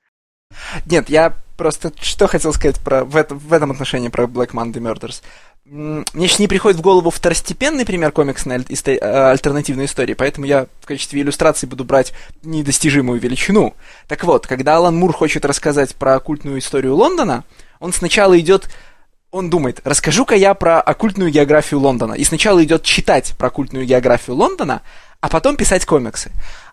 Нет, 0.85 1.09
я 1.09 1.35
просто 1.57 1.93
что 2.01 2.27
хотел 2.27 2.53
сказать 2.53 2.79
про, 2.81 3.05
в, 3.05 3.17
это, 3.17 3.35
в 3.35 3.53
этом 3.53 3.71
отношении 3.71 4.09
про 4.09 4.25
Black 4.25 4.51
Monday 4.51 4.75
Murders. 4.75 5.23
Мне 5.69 6.05
сейчас 6.29 6.39
не 6.39 6.47
приходит 6.47 6.79
в 6.79 6.83
голову 6.83 7.11
второстепенный 7.11 7.85
пример 7.85 8.13
комиксной 8.13 8.59
э, 8.59 8.99
альтернативной 9.01 9.87
истории, 9.87 10.15
поэтому 10.15 10.47
я 10.47 10.69
в 10.81 10.87
качестве 10.87 11.21
иллюстрации 11.23 11.67
буду 11.67 11.83
брать 11.83 12.13
недостижимую 12.45 13.19
величину. 13.19 13.75
Так 14.07 14.23
вот, 14.23 14.47
когда 14.47 14.77
Алан 14.77 14.97
Мур 14.97 15.13
хочет 15.13 15.45
рассказать 15.45 15.97
про 15.97 16.15
оккультную 16.15 16.61
историю 16.61 16.95
Лондона, 16.95 17.43
он 17.81 17.93
сначала 17.93 18.39
идет 18.39 18.69
он 19.33 19.51
думает, 19.51 19.81
расскажу-ка 19.83 20.37
я 20.37 20.55
про 20.55 20.81
оккультную 20.81 21.31
географию 21.31 21.81
Лондона. 21.81 22.15
И 22.15 22.23
сначала 22.23 22.63
идет 22.63 22.85
читать 22.85 23.35
про 23.37 23.49
оккультную 23.49 23.85
географию 23.85 24.37
Лондона, 24.37 24.83
а 25.21 25.29
потом 25.29 25.57
писать 25.57 25.85
комиксы. 25.85 26.31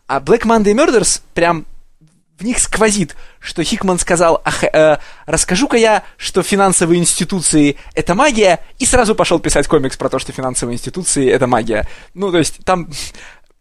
А 0.07 0.19
Black 0.19 0.43
Monday 0.43 0.73
Murders 0.73 1.21
прям 1.33 1.65
в 2.43 2.45
них 2.45 2.59
сквозит, 2.59 3.15
что 3.39 3.63
Хикман 3.63 3.97
сказал, 3.97 4.41
ах, 4.43 4.65
э, 4.65 4.97
расскажу-ка 5.25 5.77
я, 5.77 6.03
что 6.17 6.43
финансовые 6.43 6.99
институции— 6.99 7.77
это 7.95 8.15
магия, 8.15 8.59
и 8.79 8.85
сразу 8.85 9.15
пошел 9.15 9.39
писать 9.39 9.65
комикс 9.67 9.95
про 9.95 10.09
то, 10.09 10.19
что 10.19 10.33
финансовые 10.33 10.75
институции— 10.75 11.29
это 11.31 11.47
магия. 11.47 11.87
Ну, 12.13 12.31
то 12.31 12.37
есть 12.37 12.57
там 12.65 12.89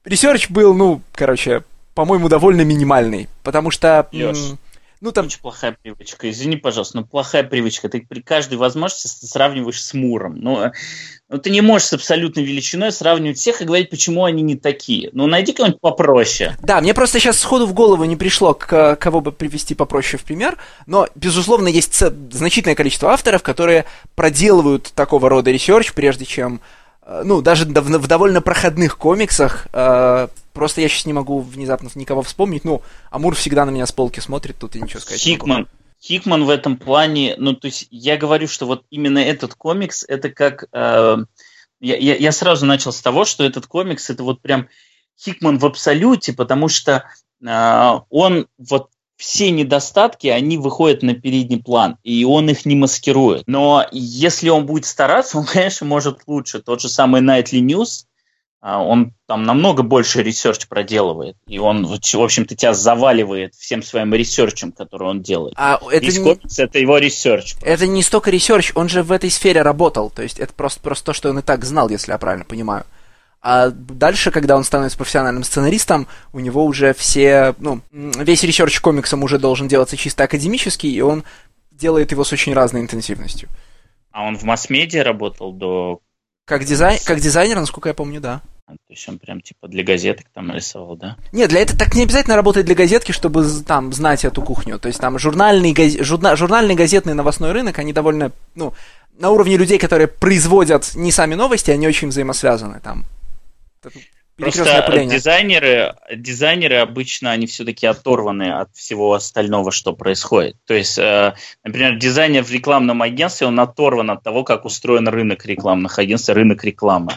research 0.05 0.51
был, 0.51 0.75
ну, 0.75 1.01
короче, 1.15 1.63
по-моему, 1.95 2.29
довольно 2.29 2.63
минимальный, 2.63 3.29
потому 3.45 3.71
что... 3.71 4.09
Леш, 4.11 4.39
ну, 5.03 5.11
там... 5.11 5.27
Очень 5.27 5.41
плохая 5.41 5.77
привычка. 5.83 6.31
Извини, 6.31 6.57
пожалуйста, 6.57 6.99
но 6.99 7.05
плохая 7.05 7.43
привычка. 7.43 7.89
Ты 7.89 8.07
при 8.09 8.21
каждой 8.21 8.57
возможности 8.57 9.27
сравниваешь 9.27 9.83
с 9.83 9.95
Муром. 9.95 10.37
Но, 10.37 10.59
но 10.61 10.73
ну, 11.29 11.39
ты 11.39 11.51
не 11.51 11.61
можешь 11.61 11.89
с 11.89 11.93
абсолютной 11.93 12.45
величиной 12.45 12.93
сравнивать 12.93 13.37
всех 13.37 13.61
и 13.61 13.65
говорить, 13.65 13.91
почему 13.91 14.25
они 14.25 14.43
не 14.43 14.55
такие. 14.55 15.11
Ну, 15.13 15.27
найди 15.27 15.53
кого-нибудь 15.53 15.81
попроще. 15.81 16.57
Да, 16.63 16.81
мне 16.81 16.95
просто 16.95 17.19
сейчас 17.19 17.41
сходу 17.41 17.67
в 17.67 17.75
голову 17.75 18.05
не 18.05 18.15
пришло, 18.15 18.55
к, 18.55 18.95
кого 18.95 19.21
бы 19.21 19.33
привести 19.33 19.75
попроще 19.75 20.23
в 20.23 20.25
пример. 20.25 20.57
Но, 20.87 21.09
безусловно, 21.17 21.67
есть 21.67 21.95
значительное 21.95 22.77
количество 22.77 23.11
авторов, 23.11 23.43
которые 23.43 23.87
проделывают 24.15 24.93
такого 24.95 25.29
рода 25.29 25.51
research, 25.51 25.95
прежде 25.95 26.27
чем 26.27 26.61
Э, 26.61 26.82
ну, 27.25 27.43
даже 27.43 27.65
в, 27.65 28.07
довольно 28.07 28.41
проходных 28.41 28.97
комиксах, 28.97 29.67
э, 29.73 30.29
просто 30.53 30.81
я 30.81 30.89
сейчас 30.89 31.07
не 31.07 31.13
могу 31.13 31.41
внезапно 31.41 31.91
никого 31.95 32.23
вспомнить, 32.23 32.65
ну, 32.65 32.83
а 33.11 33.17
Мур 33.17 33.35
всегда 33.35 33.65
на 33.65 33.71
меня 33.71 33.87
с 33.87 33.93
полки 33.93 34.21
смотрит, 34.21 34.59
тут 34.59 34.77
и 34.77 34.81
ничего 34.81 35.01
сказать 35.01 35.21
Хикман, 35.21 35.69
Хикман 36.01 36.45
в 36.45 36.51
этом 36.51 36.77
плане, 36.77 37.35
ну, 37.39 37.55
то 37.55 37.67
есть 37.67 37.89
я 37.91 38.17
говорю, 38.17 38.47
что 38.47 38.67
вот 38.67 38.85
именно 38.91 39.19
этот 39.19 39.55
комикс, 39.55 40.05
это 40.07 40.31
как... 40.31 40.67
Э, 40.73 41.17
я, 41.81 41.97
я, 41.97 42.15
я 42.15 42.31
сразу 42.31 42.65
начал 42.65 42.93
с 42.93 43.01
того, 43.01 43.25
что 43.25 43.43
этот 43.43 43.67
комикс, 43.67 44.09
это 44.09 44.23
вот 44.23 44.41
прям 44.41 44.69
Хикман 45.19 45.59
в 45.59 45.67
абсолюте, 45.67 46.33
потому 46.33 46.69
что 46.69 47.05
э, 47.45 48.01
он 48.11 48.47
вот 48.59 48.91
все 49.23 49.53
недостатки, 49.53 50.27
они 50.27 50.59
выходят 50.59 51.05
на 51.05 51.15
передний 51.15 51.63
план, 51.63 51.97
и 52.03 52.25
он 52.25 52.51
их 52.51 52.67
не 52.67 52.75
маскирует. 52.75 53.45
Но 53.47 53.87
если 53.93 54.49
он 54.49 54.67
будет 54.67 54.85
стараться, 54.85 55.39
он, 55.39 55.45
конечно, 55.53 55.87
может 55.87 56.23
лучше. 56.27 56.61
Тот 56.61 56.81
же 56.81 56.89
самый 56.89 57.23
Nightly 57.23 57.61
News, 57.61 58.07
а, 58.61 58.83
он 58.83 59.13
там 59.29 59.45
намного 59.45 59.85
больше 59.85 60.25
research 60.25 60.67
проделывает, 60.67 61.37
и 61.47 61.61
он, 61.61 61.87
в 61.87 62.21
общем-то, 62.21 62.57
тебя 62.57 62.75
заваливает 62.75 63.55
всем 63.55 63.85
своим 63.85 64.13
research'ем, 64.13 64.73
который 64.73 65.09
он 65.09 65.23
делает. 65.23 65.55
А 65.57 65.79
это 65.93 66.05
весь 66.05 66.19
не... 66.19 66.25
комикс— 66.25 66.59
это 66.61 66.81
его 66.81 66.99
research. 66.99 67.55
Это 67.63 67.87
не 67.87 68.03
столько 68.03 68.33
research, 68.33 68.73
он 68.75 68.89
же 68.89 69.05
в 69.05 69.13
этой 69.13 69.31
сфере 69.31 69.63
работал, 69.63 70.11
то 70.11 70.23
есть 70.23 70.41
это 70.41 70.53
просто, 70.53 70.81
просто 70.81 71.07
то, 71.07 71.13
что 71.13 71.31
он 71.31 71.39
и 71.39 71.43
так 71.43 71.65
знал, 71.65 71.89
если 71.89 72.11
я 72.11 72.19
правильно 72.19 72.45
понимаю. 72.45 72.85
А 73.43 73.71
дальше, 73.71 74.31
когда 74.31 74.57
он 74.57 74.63
становится 74.63 74.97
профессиональным 74.97 75.43
сценаристом, 75.43 76.07
у 76.33 76.39
него 76.39 76.65
уже 76.65 76.95
все, 76.95 77.57
ну, 77.59 77.81
весь 77.91 78.45
research 78.45 78.79
комиксом 78.81 79.25
уже 79.25 79.39
должен 79.39 79.67
делаться 79.67 79.97
чисто 79.97 80.23
академический, 80.23 80.93
и 80.93 81.01
он 81.01 81.25
делает 81.73 82.13
его 82.13 82.23
с 82.23 82.33
очень 82.33 82.55
разной 82.55 82.83
интенсивностью. 82.83 83.49
А 84.13 84.25
он 84.25 84.39
в 84.39 84.45
масс-медиа 84.45 85.03
работал 85.03 85.53
до... 85.53 85.99
Как, 86.45 86.65
дизай... 86.65 87.01
как 87.05 87.19
дизайнер, 87.19 87.57
насколько 87.57 87.89
я 87.89 87.95
помню, 87.95 88.21
да. 88.21 88.43
А, 88.67 88.73
то 88.73 88.79
есть 88.91 89.09
он 89.09 89.19
прям 89.19 89.41
типа 89.41 89.67
для 89.67 89.83
газеток 89.83 90.27
там 90.33 90.53
рисовал, 90.53 90.97
да? 90.97 91.17
Нет, 91.33 91.51
для 91.51 91.63
этого 91.63 91.77
так 91.77 91.97
не 91.97 92.05
обязательно 92.05 92.37
работать 92.37 92.65
для 92.65 92.77
газетки, 92.77 93.11
чтобы 93.11 93.45
там 93.67 93.93
знать 93.93 94.25
эту 94.25 94.43
кухню. 94.43 94.79
То 94.79 94.87
есть 94.87 95.01
там 95.01 95.19
журнальный, 95.19 95.73
газ... 95.73 95.95
журна... 95.99 96.37
журнальный 96.37 96.77
газетный 96.77 97.15
новостной 97.15 97.51
рынок, 97.51 97.81
они 97.81 97.93
довольно, 97.93 98.31
ну, 98.55 98.73
на 99.19 99.31
уровне 99.31 99.57
людей, 99.57 99.79
которые 99.79 100.07
производят 100.07 100.95
не 100.95 101.11
сами 101.11 101.35
новости, 101.35 101.73
они 101.73 101.89
очень 101.89 102.09
взаимосвязаны. 102.09 102.79
Там 102.79 103.05
Просто 104.37 105.05
дизайнеры, 105.07 105.95
дизайнеры 106.15 106.77
обычно 106.77 107.33
они 107.33 107.47
все-таки 107.47 107.87
оторваны 107.87 108.51
от 108.51 108.75
всего 108.75 109.13
остального, 109.13 109.71
что 109.71 109.93
происходит. 109.93 110.57
То 110.67 110.75
есть, 110.75 110.99
э, 110.99 111.35
например, 111.63 111.97
дизайнер 111.99 112.43
в 112.43 112.51
рекламном 112.51 113.03
агентстве, 113.03 113.47
он 113.47 113.61
оторван 113.61 114.11
от 114.11 114.23
того, 114.23 114.43
как 114.43 114.65
устроен 114.65 115.07
рынок 115.07 115.45
рекламных 115.45 115.99
агентств, 115.99 116.31
рынок 116.31 116.65
рекламы. 116.65 117.13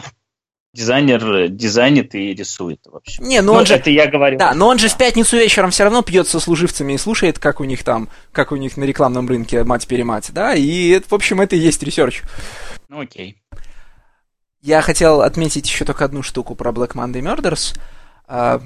Дизайнер 0.74 1.48
дизайнит 1.48 2.14
и 2.14 2.34
рисует 2.34 2.80
вообще. 2.84 3.22
Не, 3.22 3.40
но 3.40 3.54
ну, 3.54 3.60
он 3.60 3.66
же, 3.66 3.74
это 3.74 3.88
я 3.88 4.06
говорю. 4.06 4.36
Да, 4.36 4.52
но 4.52 4.68
он 4.68 4.78
же 4.78 4.88
в 4.88 4.98
пятницу 4.98 5.38
вечером 5.38 5.70
все 5.70 5.84
равно 5.84 6.02
пьет 6.02 6.28
со 6.28 6.38
служивцами 6.38 6.92
и 6.92 6.98
слушает, 6.98 7.38
как 7.38 7.60
у 7.60 7.64
них 7.64 7.82
там, 7.82 8.10
как 8.30 8.52
у 8.52 8.56
них 8.56 8.76
на 8.76 8.84
рекламном 8.84 9.26
рынке 9.26 9.64
мать-перемать, 9.64 10.32
да, 10.34 10.54
и, 10.54 11.00
в 11.00 11.14
общем, 11.14 11.40
это 11.40 11.56
и 11.56 11.60
есть 11.60 11.82
research. 11.82 12.20
Ну, 12.90 13.00
окей. 13.00 13.38
Я 14.66 14.82
хотел 14.82 15.22
отметить 15.22 15.68
еще 15.68 15.84
только 15.84 16.04
одну 16.04 16.24
штуку 16.24 16.56
про 16.56 16.72
Black 16.72 16.94
Monday 16.94 17.22
Murders. 17.22 17.78
А, 18.26 18.60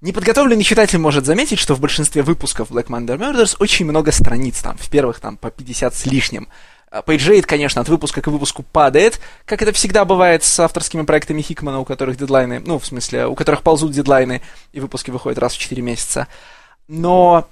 неподготовленный 0.00 0.64
читатель 0.64 0.98
может 0.98 1.26
заметить, 1.26 1.58
что 1.58 1.74
в 1.74 1.80
большинстве 1.80 2.22
выпусков 2.22 2.70
Black 2.70 2.86
Monday 2.86 3.18
Murders 3.18 3.56
очень 3.58 3.84
много 3.84 4.10
страниц, 4.10 4.62
там, 4.62 4.78
в 4.78 4.88
первых 4.88 5.20
там 5.20 5.36
по 5.36 5.50
50 5.50 5.94
с 5.94 6.06
лишним. 6.06 6.48
А, 6.90 7.02
page 7.02 7.21
rate, 7.21 7.44
конечно, 7.44 7.82
от 7.82 7.90
выпуска 7.90 8.22
к 8.22 8.28
выпуску 8.28 8.62
падает, 8.62 9.20
как 9.44 9.60
это 9.60 9.72
всегда 9.72 10.06
бывает 10.06 10.42
с 10.42 10.60
авторскими 10.60 11.02
проектами 11.02 11.42
Хикмана, 11.42 11.80
у 11.80 11.84
которых 11.84 12.16
дедлайны, 12.16 12.60
ну, 12.64 12.78
в 12.78 12.86
смысле, 12.86 13.26
у 13.26 13.34
которых 13.34 13.60
ползут 13.62 13.92
дедлайны, 13.92 14.40
и 14.72 14.80
выпуски 14.80 15.10
выходят 15.10 15.38
раз 15.38 15.52
в 15.52 15.58
4 15.58 15.82
месяца. 15.82 16.26
Но 16.86 17.46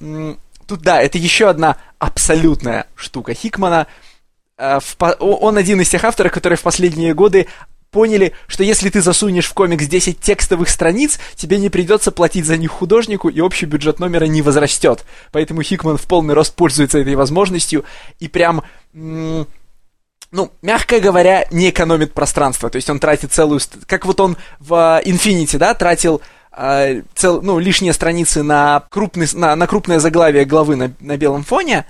тут, 0.67 0.81
да, 0.81 1.03
это 1.03 1.19
еще 1.19 1.51
одна 1.51 1.77
абсолютная 1.99 2.87
штука 2.97 3.35
Хикмана— 3.35 3.87
в, 4.59 4.97
он 5.21 5.59
один 5.59 5.81
из 5.81 5.89
тех 5.89 6.05
авторов, 6.05 6.33
которые 6.33 6.57
в 6.57 6.63
последние 6.63 7.15
годы 7.15 7.47
поняли, 7.91 8.33
что 8.47 8.63
если 8.63 8.91
ты 8.91 9.01
засунешь 9.01 9.47
в 9.47 9.55
комикс 9.55 9.87
10 9.87 10.21
текстовых 10.21 10.69
страниц, 10.69 11.19
тебе 11.35 11.59
не 11.59 11.71
придется 11.71 12.13
платить 12.13 12.45
за 12.45 12.57
них 12.57 12.71
художнику, 12.71 13.29
и 13.29 13.41
общий 13.41 13.67
бюджет 13.67 14.01
номера 14.01 14.27
не 14.27 14.43
возрастет. 14.43 15.05
Поэтому 15.33 15.63
Хикман 15.63 15.97
в 15.97 16.03
полный 16.03 16.35
рост 16.35 16.55
пользуется 16.55 16.99
этой 16.99 17.15
возможностью 17.15 17.85
и 18.19 18.29
прям... 18.29 18.63
Ну, 18.93 20.51
мягко 20.61 21.01
говоря, 21.01 21.47
не 21.51 21.71
экономит 21.71 22.13
пространство. 22.13 22.69
То 22.69 22.77
есть 22.77 22.91
он 22.91 22.99
тратит 22.99 23.33
целую... 23.33 23.61
Как 23.87 24.05
вот 24.05 24.21
он 24.21 24.37
в 24.59 25.01
Infinity, 25.05 25.57
да, 25.57 25.73
тратил 25.73 26.21
э, 26.55 27.03
цел, 27.15 27.41
ну, 27.41 27.59
лишние 27.59 27.93
страницы 27.93 28.43
на, 28.43 28.83
крупный, 28.91 29.29
на, 29.33 29.55
на 29.55 29.67
крупное 29.67 30.01
заглавие 30.01 30.45
главы 30.45 30.77
на, 30.77 30.93
на 31.01 31.17
белом 31.17 31.45
фоне, 31.45 31.87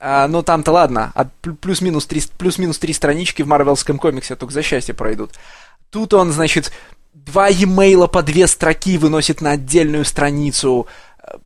а, 0.00 0.26
но 0.28 0.42
там-то 0.42 0.72
ладно, 0.72 1.12
а 1.14 1.26
плюс-минус 1.60 2.06
три, 2.06 2.22
плюс-минус 2.38 2.78
три 2.78 2.94
странички 2.94 3.42
в 3.42 3.46
марвелском 3.46 3.98
комиксе 3.98 4.34
только 4.34 4.54
за 4.54 4.62
счастье 4.62 4.94
пройдут. 4.94 5.32
Тут 5.90 6.14
он, 6.14 6.32
значит, 6.32 6.72
два 7.12 7.48
e-mail 7.48 8.08
по 8.08 8.22
две 8.22 8.46
строки 8.46 8.96
выносит 8.96 9.42
на 9.42 9.52
отдельную 9.52 10.06
страницу, 10.06 10.86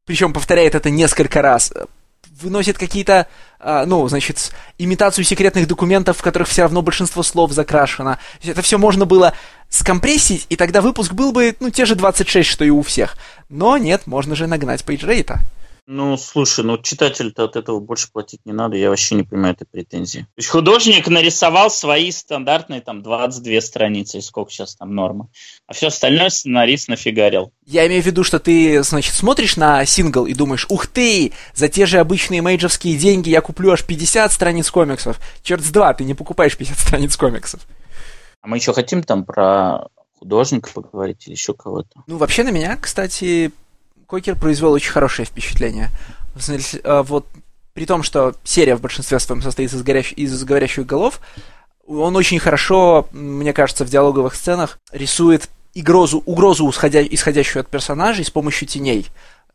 причем 0.04 0.32
повторяет 0.32 0.76
это 0.76 0.88
несколько 0.88 1.42
раз. 1.42 1.72
Выносит 2.40 2.78
какие-то, 2.78 3.26
а, 3.58 3.86
ну, 3.86 4.06
значит, 4.06 4.52
имитацию 4.78 5.24
секретных 5.24 5.66
документов, 5.66 6.18
в 6.18 6.22
которых 6.22 6.48
все 6.48 6.62
равно 6.62 6.80
большинство 6.80 7.24
слов 7.24 7.50
закрашено. 7.50 8.20
Это 8.42 8.62
все 8.62 8.78
можно 8.78 9.04
было 9.04 9.34
с 9.68 9.74
compress'ить, 9.74 10.46
и 10.48 10.54
тогда 10.54 10.80
выпуск 10.80 11.12
был 11.12 11.32
бы, 11.32 11.56
ну, 11.58 11.70
те 11.70 11.86
же 11.86 11.96
26, 11.96 12.48
что 12.48 12.64
и 12.64 12.70
у 12.70 12.82
всех. 12.82 13.16
Но 13.48 13.78
нет, 13.78 14.06
можно 14.06 14.36
же 14.36 14.46
нагнать 14.46 14.84
page 14.84 15.05
rate'а. 15.05 15.40
Ну, 15.86 16.16
слушай, 16.16 16.64
ну 16.64 16.78
читателю-то 16.78 17.44
от 17.44 17.56
этого 17.56 17.78
больше 17.78 18.10
платить 18.10 18.40
не 18.46 18.52
надо, 18.52 18.76
я 18.76 18.88
вообще 18.88 19.16
не 19.16 19.22
понимаю 19.22 19.52
этой 19.52 19.66
претензии. 19.66 20.20
То 20.20 20.38
есть 20.38 20.48
художник 20.48 21.08
нарисовал 21.08 21.70
свои 21.70 22.10
стандартные 22.10 22.80
там 22.80 23.02
22 23.02 23.60
страницы, 23.60 24.22
сколько 24.22 24.50
сейчас 24.50 24.76
там 24.76 24.94
норма, 24.94 25.28
а 25.66 25.74
все 25.74 25.88
остальное 25.88 26.30
сценарист 26.30 26.88
нафигарил. 26.88 27.52
Я 27.66 27.86
имею 27.86 28.02
в 28.02 28.06
виду, 28.06 28.24
что 28.24 28.38
ты, 28.38 28.82
значит, 28.82 29.14
смотришь 29.14 29.56
на 29.56 29.84
сингл 29.84 30.24
и 30.24 30.32
думаешь, 30.32 30.64
ух 30.70 30.86
ты, 30.86 31.32
за 31.54 31.68
те 31.68 31.84
же 31.84 31.98
обычные 31.98 32.40
мейджоровские 32.40 32.96
деньги 32.96 33.28
я 33.28 33.42
куплю 33.42 33.72
аж 33.72 33.84
50 33.84 34.32
страниц 34.32 34.70
комиксов. 34.70 35.20
Черт 35.42 35.62
с 35.62 35.70
два, 35.70 35.92
ты 35.92 36.04
не 36.04 36.14
покупаешь 36.14 36.56
50 36.56 36.78
страниц 36.78 37.14
комиксов. 37.16 37.60
А 38.40 38.48
мы 38.48 38.56
еще 38.56 38.72
хотим 38.72 39.02
там 39.02 39.24
про 39.24 39.88
художника 40.18 40.70
поговорить 40.72 41.26
или 41.26 41.34
еще 41.34 41.52
кого-то? 41.52 42.02
Ну, 42.06 42.16
вообще 42.16 42.42
на 42.42 42.50
меня, 42.50 42.76
кстати, 42.76 43.52
Кокер 44.06 44.36
произвел 44.36 44.72
очень 44.72 44.92
хорошее 44.92 45.26
впечатление. 45.26 45.90
Э, 46.82 47.02
вот 47.06 47.26
при 47.72 47.86
том, 47.86 48.02
что 48.02 48.34
серия 48.44 48.76
в 48.76 48.80
большинстве 48.80 49.18
своем 49.18 49.42
состоит 49.42 49.72
из, 49.72 49.82
горящ... 49.82 50.12
из 50.16 50.44
говорящих 50.44 50.86
голов, 50.86 51.20
он 51.86 52.16
очень 52.16 52.38
хорошо, 52.38 53.08
мне 53.12 53.52
кажется, 53.52 53.84
в 53.84 53.90
диалоговых 53.90 54.34
сценах 54.34 54.78
рисует 54.92 55.48
игрозу, 55.74 56.22
угрозу, 56.24 56.68
исходя... 56.70 57.02
исходящую 57.02 57.60
от 57.60 57.68
персонажей 57.68 58.24
с 58.24 58.30
помощью 58.30 58.68
теней. 58.68 59.06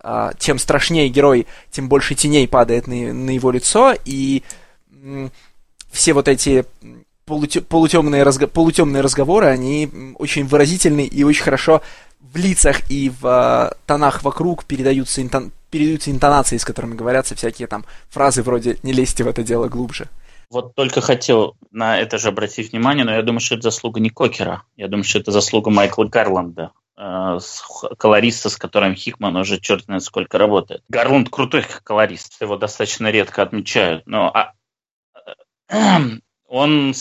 А, 0.02 0.34
тем 0.38 0.60
страшнее 0.60 1.10
герой, 1.10 1.48
тем 1.72 1.90
больше 1.90 2.16
теней 2.16 2.48
падает 2.48 2.88
на, 2.88 3.14
на 3.14 3.32
его 3.32 3.52
лицо, 3.52 3.94
и 4.06 4.44
все 5.92 6.14
вот 6.14 6.28
эти 6.28 6.66
полутемные, 7.26 8.24
разго... 8.24 8.48
полутемные 8.48 9.02
разговоры, 9.02 9.48
они 9.48 9.90
очень 10.18 10.46
выразительны 10.46 11.06
и 11.06 11.24
очень 11.24 11.44
хорошо 11.44 11.82
в 12.20 12.38
лицах 12.38 12.90
и 12.90 13.10
в 13.10 13.26
э, 13.26 13.76
тонах 13.86 14.24
вокруг 14.24 14.66
передаются, 14.66 15.22
интон, 15.22 15.52
передаются 15.72 16.12
интонации, 16.12 16.58
с 16.58 16.66
которыми 16.66 16.96
говорятся 16.96 17.36
всякие 17.36 17.68
там 17.68 17.86
фразы 18.10 18.44
вроде 18.44 18.78
«не 18.84 18.94
лезьте 18.94 19.24
в 19.24 19.28
это 19.28 19.44
дело 19.44 19.68
глубже». 19.68 20.08
Вот 20.50 20.74
только 20.74 21.00
хотел 21.02 21.56
на 21.72 22.00
это 22.00 22.18
же 22.18 22.30
обратить 22.30 22.72
внимание, 22.72 23.06
но 23.06 23.14
я 23.14 23.22
думаю, 23.22 23.40
что 23.40 23.56
это 23.56 23.64
заслуга 23.64 24.00
не 24.00 24.10
Кокера. 24.10 24.64
Я 24.78 24.88
думаю, 24.88 25.04
что 25.04 25.20
это 25.20 25.32
заслуга 25.32 25.70
Майкла 25.70 26.06
Гарланда, 26.06 26.72
э, 26.98 27.38
колориста, 27.98 28.50
с 28.50 28.58
которым 28.58 28.96
Хикман 28.96 29.36
уже 29.36 29.60
черт 29.60 29.86
знает 29.86 30.04
сколько 30.04 30.38
работает. 30.40 30.84
Гарланд 30.90 31.30
крутой 31.30 31.66
колорист, 31.84 32.42
его 32.42 32.58
достаточно 32.58 33.12
редко 33.12 33.44
отмечают. 33.44 34.08
Но 34.08 34.32
а, 34.34 34.54
э, 35.70 36.00
он 36.48 36.94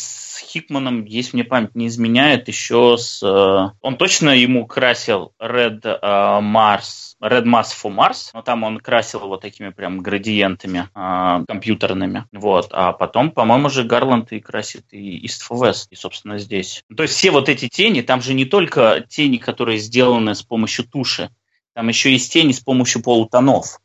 Хикманом, 0.48 1.04
если 1.04 1.36
мне 1.36 1.44
память 1.44 1.74
не 1.74 1.86
изменяет, 1.88 2.48
еще 2.48 2.96
с... 2.96 3.22
Э, 3.22 3.76
он 3.80 3.96
точно 3.96 4.30
ему 4.30 4.66
красил 4.66 5.32
Red 5.40 5.80
э, 5.84 5.98
Mars, 6.02 7.14
Red 7.22 7.44
Mars 7.44 7.68
for 7.80 7.94
Mars, 7.94 8.30
но 8.32 8.42
там 8.42 8.64
он 8.64 8.78
красил 8.78 9.20
его 9.20 9.36
такими 9.36 9.70
прям 9.70 10.00
градиентами 10.00 10.88
э, 10.94 11.44
компьютерными. 11.46 12.24
Вот. 12.32 12.68
А 12.72 12.92
потом, 12.92 13.30
по-моему, 13.30 13.68
же 13.68 13.84
Гарланд 13.84 14.32
и 14.32 14.40
красит 14.40 14.86
и 14.92 15.24
East 15.24 15.42
for 15.48 15.60
West, 15.60 15.88
и, 15.90 15.96
собственно, 15.96 16.38
здесь. 16.38 16.82
То 16.96 17.02
есть 17.02 17.14
все 17.14 17.30
вот 17.30 17.48
эти 17.48 17.68
тени, 17.68 18.00
там 18.00 18.22
же 18.22 18.34
не 18.34 18.44
только 18.44 19.04
тени, 19.08 19.36
которые 19.36 19.78
сделаны 19.78 20.34
с 20.34 20.42
помощью 20.42 20.86
туши, 20.86 21.30
там 21.74 21.88
еще 21.88 22.10
есть 22.10 22.32
тени 22.32 22.52
с 22.52 22.60
помощью 22.60 23.02
полутонов. 23.02 23.78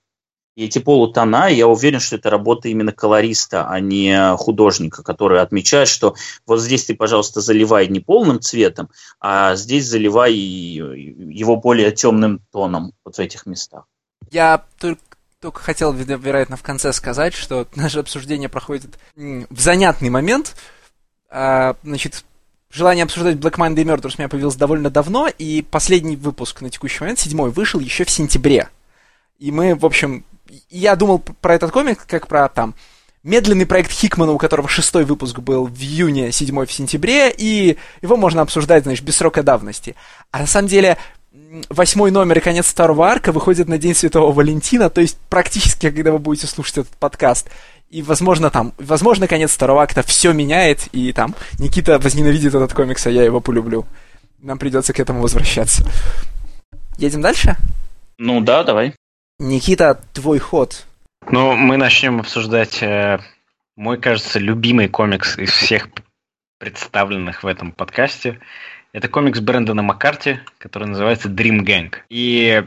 И 0.55 0.65
эти 0.65 0.77
полутона, 0.77 1.47
я 1.47 1.67
уверен, 1.67 1.99
что 1.99 2.17
это 2.17 2.29
работа 2.29 2.69
именно 2.69 2.91
колориста, 2.91 3.67
а 3.67 3.79
не 3.79 4.35
художника, 4.37 5.01
который 5.01 5.41
отмечает, 5.41 5.87
что 5.87 6.15
вот 6.45 6.61
здесь 6.61 6.85
ты, 6.85 6.95
пожалуйста, 6.95 7.41
заливай 7.41 7.87
не 7.87 7.99
полным 7.99 8.39
цветом, 8.39 8.89
а 9.19 9.55
здесь 9.55 9.87
заливай 9.87 10.33
его 10.35 11.55
более 11.55 11.91
темным 11.91 12.39
тоном 12.51 12.93
вот 13.03 13.15
в 13.15 13.19
этих 13.19 13.47
местах. 13.47 13.85
Я 14.29 14.63
только, 14.79 15.01
только 15.39 15.59
хотел, 15.59 15.91
вероятно, 15.91 16.55
в 16.55 16.63
конце 16.63 16.93
сказать, 16.93 17.33
что 17.33 17.67
наше 17.75 17.99
обсуждение 17.99 18.47
проходит 18.47 18.99
в 19.15 19.59
занятный 19.59 20.09
момент. 20.09 20.55
А, 21.31 21.77
значит, 21.83 22.25
желание 22.69 23.05
обсуждать 23.05 23.37
Black 23.37 23.55
Monday 23.55 23.83
Murders 23.83 24.13
у 24.15 24.19
меня 24.19 24.29
появилось 24.29 24.55
довольно 24.55 24.91
давно, 24.91 25.27
и 25.27 25.63
последний 25.63 26.15
выпуск 26.15 26.61
на 26.61 26.69
текущий 26.69 26.99
момент, 26.99 27.17
седьмой, 27.17 27.49
вышел 27.49 27.79
еще 27.79 28.05
в 28.05 28.11
сентябре. 28.11 28.69
И 29.39 29.51
мы, 29.51 29.73
в 29.73 29.83
общем, 29.83 30.23
я 30.69 30.95
думал 30.95 31.19
про 31.19 31.55
этот 31.55 31.71
комик 31.71 32.05
как 32.07 32.27
про 32.27 32.47
там 32.49 32.75
медленный 33.23 33.65
проект 33.65 33.91
Хикмана, 33.91 34.33
у 34.33 34.37
которого 34.37 34.67
шестой 34.67 35.05
выпуск 35.05 35.39
был 35.39 35.65
в 35.65 35.79
июне, 35.79 36.31
седьмой 36.31 36.65
в 36.65 36.73
сентябре, 36.73 37.31
и 37.31 37.77
его 38.01 38.17
можно 38.17 38.41
обсуждать, 38.41 38.83
знаешь, 38.83 39.01
без 39.01 39.15
срока 39.15 39.43
давности. 39.43 39.95
А 40.31 40.39
на 40.39 40.47
самом 40.47 40.67
деле 40.67 40.97
восьмой 41.69 42.11
номер 42.11 42.39
и 42.39 42.41
конец 42.41 42.65
второго 42.65 43.07
арка 43.07 43.31
выходит 43.31 43.67
на 43.67 43.77
День 43.77 43.95
Святого 43.95 44.31
Валентина, 44.31 44.89
то 44.89 45.01
есть 45.01 45.17
практически, 45.29 45.89
когда 45.89 46.11
вы 46.11 46.19
будете 46.19 46.47
слушать 46.47 46.79
этот 46.79 46.93
подкаст. 46.97 47.49
И, 47.89 48.01
возможно, 48.01 48.49
там, 48.49 48.73
возможно, 48.79 49.27
конец 49.27 49.51
второго 49.51 49.83
акта 49.83 50.01
все 50.01 50.33
меняет, 50.33 50.87
и 50.93 51.13
там 51.13 51.35
Никита 51.59 51.99
возненавидит 51.99 52.55
этот 52.55 52.73
комикс, 52.73 53.05
а 53.05 53.11
я 53.11 53.23
его 53.23 53.39
полюблю. 53.39 53.85
Нам 54.39 54.57
придется 54.57 54.93
к 54.93 54.99
этому 54.99 55.21
возвращаться. 55.21 55.85
Едем 56.97 57.21
дальше? 57.21 57.55
Ну 58.17 58.41
да, 58.41 58.63
давай. 58.63 58.95
Никита, 59.43 59.99
твой 60.13 60.39
ход. 60.39 60.85
Ну, 61.29 61.53
мы 61.53 61.75
начнем 61.75 62.21
обсуждать 62.21 62.81
э, 62.81 63.19
мой, 63.75 63.99
кажется, 63.99 64.39
любимый 64.39 64.87
комикс 64.87 65.37
из 65.37 65.51
всех 65.51 65.89
представленных 66.59 67.43
в 67.43 67.47
этом 67.47 67.73
подкасте. 67.73 68.39
Это 68.93 69.09
комикс 69.09 69.41
Брэндона 69.41 69.81
Маккарти, 69.81 70.39
который 70.59 70.87
называется 70.87 71.27
Dream 71.27 71.59
Gang. 71.65 71.93
И 72.07 72.63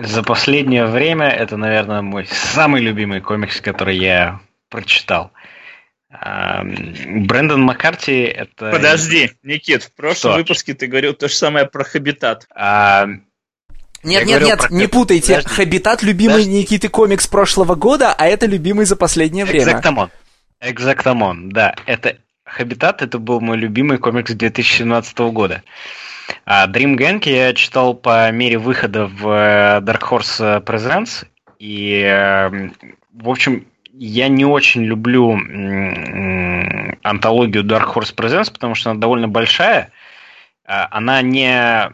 за 0.00 0.22
последнее 0.22 0.86
время 0.86 1.28
это, 1.28 1.58
наверное, 1.58 2.00
мой 2.00 2.26
самый 2.26 2.80
любимый 2.80 3.20
комикс, 3.20 3.60
который 3.60 3.98
я 3.98 4.40
прочитал. 4.70 5.32
Брэндон 6.08 7.60
Маккарти 7.60 8.22
это... 8.22 8.70
Подожди, 8.70 9.32
Никит, 9.42 9.82
в 9.82 9.92
прошлом 9.92 10.32
Что? 10.32 10.38
выпуске 10.38 10.72
ты 10.72 10.86
говорил 10.86 11.12
то 11.12 11.28
же 11.28 11.34
самое 11.34 11.66
про 11.66 11.84
Хабитат. 11.84 12.46
А, 12.54 13.06
нет, 14.02 14.26
я 14.26 14.38
нет, 14.38 14.42
нет, 14.42 14.58
про... 14.58 14.74
не 14.74 14.86
путайте. 14.86 15.36
Подожди. 15.36 15.54
Хабитат 15.54 16.02
любимый 16.02 16.32
Подожди. 16.44 16.52
Никиты 16.52 16.88
комикс 16.88 17.26
прошлого 17.26 17.74
года, 17.74 18.14
а 18.16 18.26
это 18.26 18.46
любимый 18.46 18.86
за 18.86 18.96
последнее 18.96 19.44
время. 19.44 19.64
Экзактамон. 19.64 20.10
Экзактамон, 20.60 21.50
да. 21.50 21.74
Это 21.86 22.16
Хабитат, 22.44 23.02
это 23.02 23.18
был 23.18 23.40
мой 23.40 23.56
любимый 23.56 23.98
комикс 23.98 24.32
2017 24.32 25.18
года. 25.32 25.62
А 26.44 26.66
Dream 26.66 26.96
Gang 26.96 27.22
я 27.28 27.54
читал 27.54 27.94
по 27.94 28.30
мере 28.30 28.58
выхода 28.58 29.06
в 29.06 29.28
э, 29.28 29.80
Dark 29.80 30.02
Horse 30.08 30.64
Presents. 30.64 31.26
И, 31.58 32.02
эм, 32.02 32.74
в 33.12 33.28
общем, 33.28 33.66
я 33.92 34.28
не 34.28 34.44
очень 34.44 34.84
люблю 34.84 35.32
антологию 37.02 37.64
Dark 37.64 37.94
Horse 37.94 38.14
Presents, 38.14 38.52
потому 38.52 38.74
что 38.74 38.90
она 38.90 39.00
довольно 39.00 39.28
большая. 39.28 39.92
А, 40.64 40.88
она 40.90 41.22
не 41.22 41.92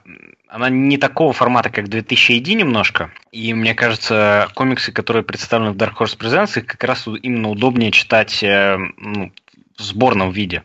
она 0.49 0.69
не 0.69 0.97
такого 0.97 1.33
формата, 1.33 1.71
как 1.71 1.89
2000 1.89 2.33
AD 2.33 2.55
немножко. 2.55 3.11
И 3.33 3.53
мне 3.55 3.75
кажется, 3.75 4.49
комиксы, 4.55 4.93
которые 4.93 5.23
представлены 5.23 5.73
в 5.73 5.77
Dark 5.77 5.95
Horse 5.99 6.17
Presents, 6.19 6.59
их 6.59 6.67
как 6.67 6.85
раз 6.85 7.07
именно 7.23 7.49
удобнее 7.49 7.91
читать 7.91 8.43
э, 8.43 8.79
ну, 8.97 9.33
в 9.77 9.83
сборном 9.83 10.31
виде. 10.31 10.63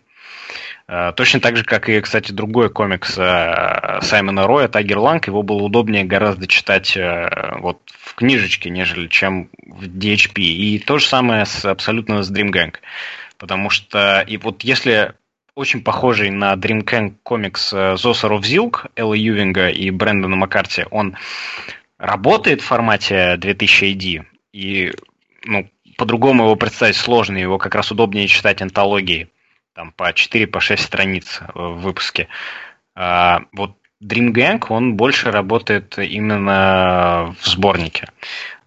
Э, 0.87 1.13
точно 1.15 1.39
так 1.39 1.57
же, 1.57 1.63
как 1.63 1.89
и, 1.89 1.99
кстати, 1.99 2.31
другой 2.31 2.69
комикс 2.69 3.17
э, 3.17 3.99
Саймона 4.01 4.45
Роя, 4.45 4.67
Тайгер 4.67 4.99
Ланг, 4.99 5.27
его 5.27 5.41
было 5.41 5.63
удобнее 5.63 6.03
гораздо 6.03 6.47
читать 6.47 6.97
вот 7.57 7.81
в 7.97 8.15
книжечке, 8.15 8.69
нежели 8.69 9.07
чем 9.07 9.49
в 9.65 9.85
DHP. 9.85 10.41
И 10.41 10.79
то 10.79 10.99
же 10.99 11.07
самое 11.07 11.45
с, 11.45 11.65
абсолютно 11.65 12.21
с 12.21 12.31
Dream 12.31 12.51
Gang. 12.51 12.75
Потому 13.37 13.71
что, 13.71 14.21
и 14.21 14.37
вот 14.37 14.63
если 14.63 15.15
очень 15.55 15.83
похожий 15.83 16.29
на 16.29 16.53
Dream 16.53 16.83
King 16.83 17.15
комикс 17.23 17.73
э, 17.73 17.95
Зоса 17.97 18.27
Ровзилк, 18.27 18.85
Элла 18.95 19.13
Ювинга 19.13 19.69
и 19.69 19.89
Брэндона 19.91 20.35
Маккарти. 20.35 20.85
Он 20.91 21.15
работает 21.97 22.61
в 22.61 22.65
формате 22.65 23.35
2000 23.37 23.83
AD, 23.85 24.25
и 24.53 24.93
ну, 25.45 25.69
по-другому 25.97 26.43
его 26.43 26.55
представить 26.55 26.95
сложно, 26.95 27.37
его 27.37 27.57
как 27.57 27.75
раз 27.75 27.91
удобнее 27.91 28.27
читать 28.27 28.61
антологии, 28.61 29.29
там 29.73 29.91
по 29.91 30.11
4-6 30.11 30.47
по 30.47 30.59
страниц 30.59 31.41
в 31.53 31.81
выпуске. 31.81 32.27
А, 32.95 33.41
вот 33.53 33.77
Dream 34.03 34.31
Gang, 34.31 34.65
он 34.69 34.95
больше 34.95 35.31
работает 35.31 35.97
именно 35.99 37.35
в 37.39 37.47
сборнике. 37.47 38.09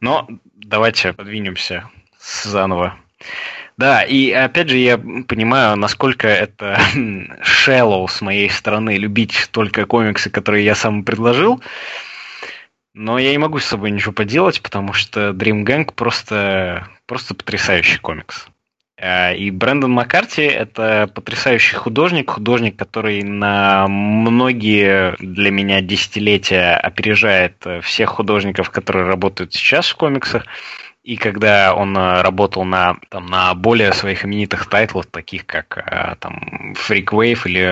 Но 0.01 0.29
давайте 0.55 1.13
подвинемся 1.13 1.91
заново. 2.19 2.97
Да, 3.77 4.03
и 4.03 4.31
опять 4.31 4.69
же 4.69 4.79
я 4.79 4.99
понимаю, 4.99 5.77
насколько 5.77 6.29
это 6.29 6.79
shallow 6.95 8.07
с 8.09 8.21
моей 8.21 8.49
стороны 8.49 8.97
любить 8.97 9.49
только 9.51 9.85
комиксы, 9.85 10.31
которые 10.31 10.65
я 10.65 10.75
сам 10.75 11.05
предложил. 11.05 11.61
Но 12.95 13.19
я 13.19 13.33
не 13.33 13.39
могу 13.39 13.59
с 13.59 13.65
собой 13.65 13.91
ничего 13.91 14.13
поделать, 14.13 14.63
потому 14.63 14.93
что 14.93 15.31
Dream 15.31 15.65
Gang 15.65 15.93
просто, 15.93 16.89
просто 17.07 17.35
потрясающий 17.35 17.99
комикс. 17.99 18.47
Э, 18.97 19.37
и 19.37 19.51
Брэндон 19.51 19.91
Маккарти– 19.91 20.43
это 20.43 21.11
потрясающий 21.13 21.75
художник, 21.75 22.31
художник, 22.31 22.77
который 22.77 23.25
на 23.25 23.89
многие 23.89 25.17
для 25.19 25.51
меня 25.51 25.81
десятилетия 25.81 26.77
опережает 26.77 27.57
всех 27.83 28.11
художников, 28.11 28.71
которые 28.71 29.07
работают 29.07 29.53
сейчас 29.53 29.89
в 29.89 29.97
комиксах. 29.97 30.47
И 31.05 31.17
когда 31.17 31.75
он 31.75 31.97
э, 31.97 32.23
работал 32.23 32.65
на, 32.65 32.97
там, 33.11 33.27
на 33.27 33.55
более 33.55 33.93
своих 33.93 34.25
именитых 34.25 34.67
тайтлах, 34.69 35.07
таких 35.07 35.47
как 35.47 36.19
там, 36.19 36.75
Freak 36.75 37.11
Wave 37.13 37.41
или 37.45 37.65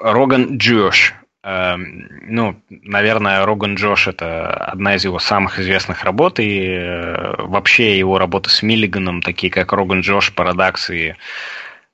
Роган 0.00 0.58
Джош, 0.58 1.14
ну, 1.42 2.56
наверное, 2.68 3.46
Роган 3.46 3.76
Джош 3.76 4.08
это 4.08 4.52
одна 4.52 4.96
из 4.96 5.04
его 5.04 5.18
самых 5.18 5.58
известных 5.58 6.04
работ, 6.04 6.40
и 6.40 6.62
э, 6.62 7.42
вообще 7.42 7.98
его 7.98 8.18
работы 8.18 8.50
с 8.50 8.62
Миллиганом, 8.62 9.22
такие 9.22 9.50
как 9.50 9.72
Роган 9.72 10.00
Джош, 10.00 10.34
Парадокс, 10.34 10.90
и 10.90 11.08
э, 11.08 11.14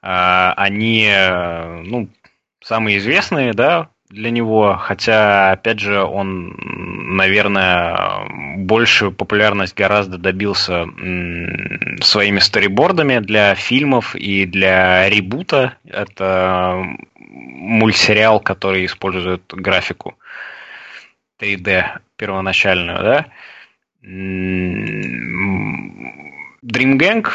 они, 0.03 1.07
э, 1.07 1.83
ну, 1.83 2.09
самые 2.61 2.99
известные, 2.99 3.53
да, 3.53 3.91
для 4.11 4.31
него, 4.31 4.77
хотя, 4.77 5.53
опять 5.53 5.81
же, 5.81 6.03
он, 6.03 6.57
наверное, 7.17 8.27
большую 8.59 9.13
популярность 9.13 9.75
гораздо 9.77 10.19
добился 10.19 10.87
своими 12.01 12.39
сторибордами 12.39 13.19
для 13.19 13.55
фильмов 13.55 14.15
и 14.15 14.47
для 14.47 15.09
ребута. 15.09 15.77
Это 15.85 16.85
мультсериал, 17.19 18.41
который 18.41 18.85
использует 18.87 19.43
графику 19.49 20.17
3D 21.41 21.85
первоначальную, 22.17 22.99
да. 23.03 23.27
Dream 26.63 26.99
Gang 26.99 27.27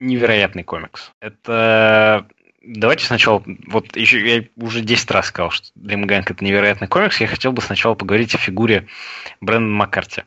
невероятный 0.00 0.64
комикс. 0.64 1.12
Это 1.20 2.26
Давайте 2.66 3.04
сначала, 3.04 3.42
вот 3.66 3.96
еще 3.96 4.26
я 4.26 4.44
уже 4.56 4.80
10 4.80 5.10
раз 5.10 5.26
сказал, 5.26 5.50
что 5.50 5.68
Dream 5.78 6.04
Gang 6.06 6.24
это 6.26 6.42
невероятный 6.44 6.88
комикс. 6.88 7.20
Я 7.20 7.26
хотел 7.26 7.52
бы 7.52 7.60
сначала 7.60 7.94
поговорить 7.94 8.34
о 8.34 8.38
фигуре 8.38 8.88
Брэндона 9.40 9.76
Маккарти 9.76 10.22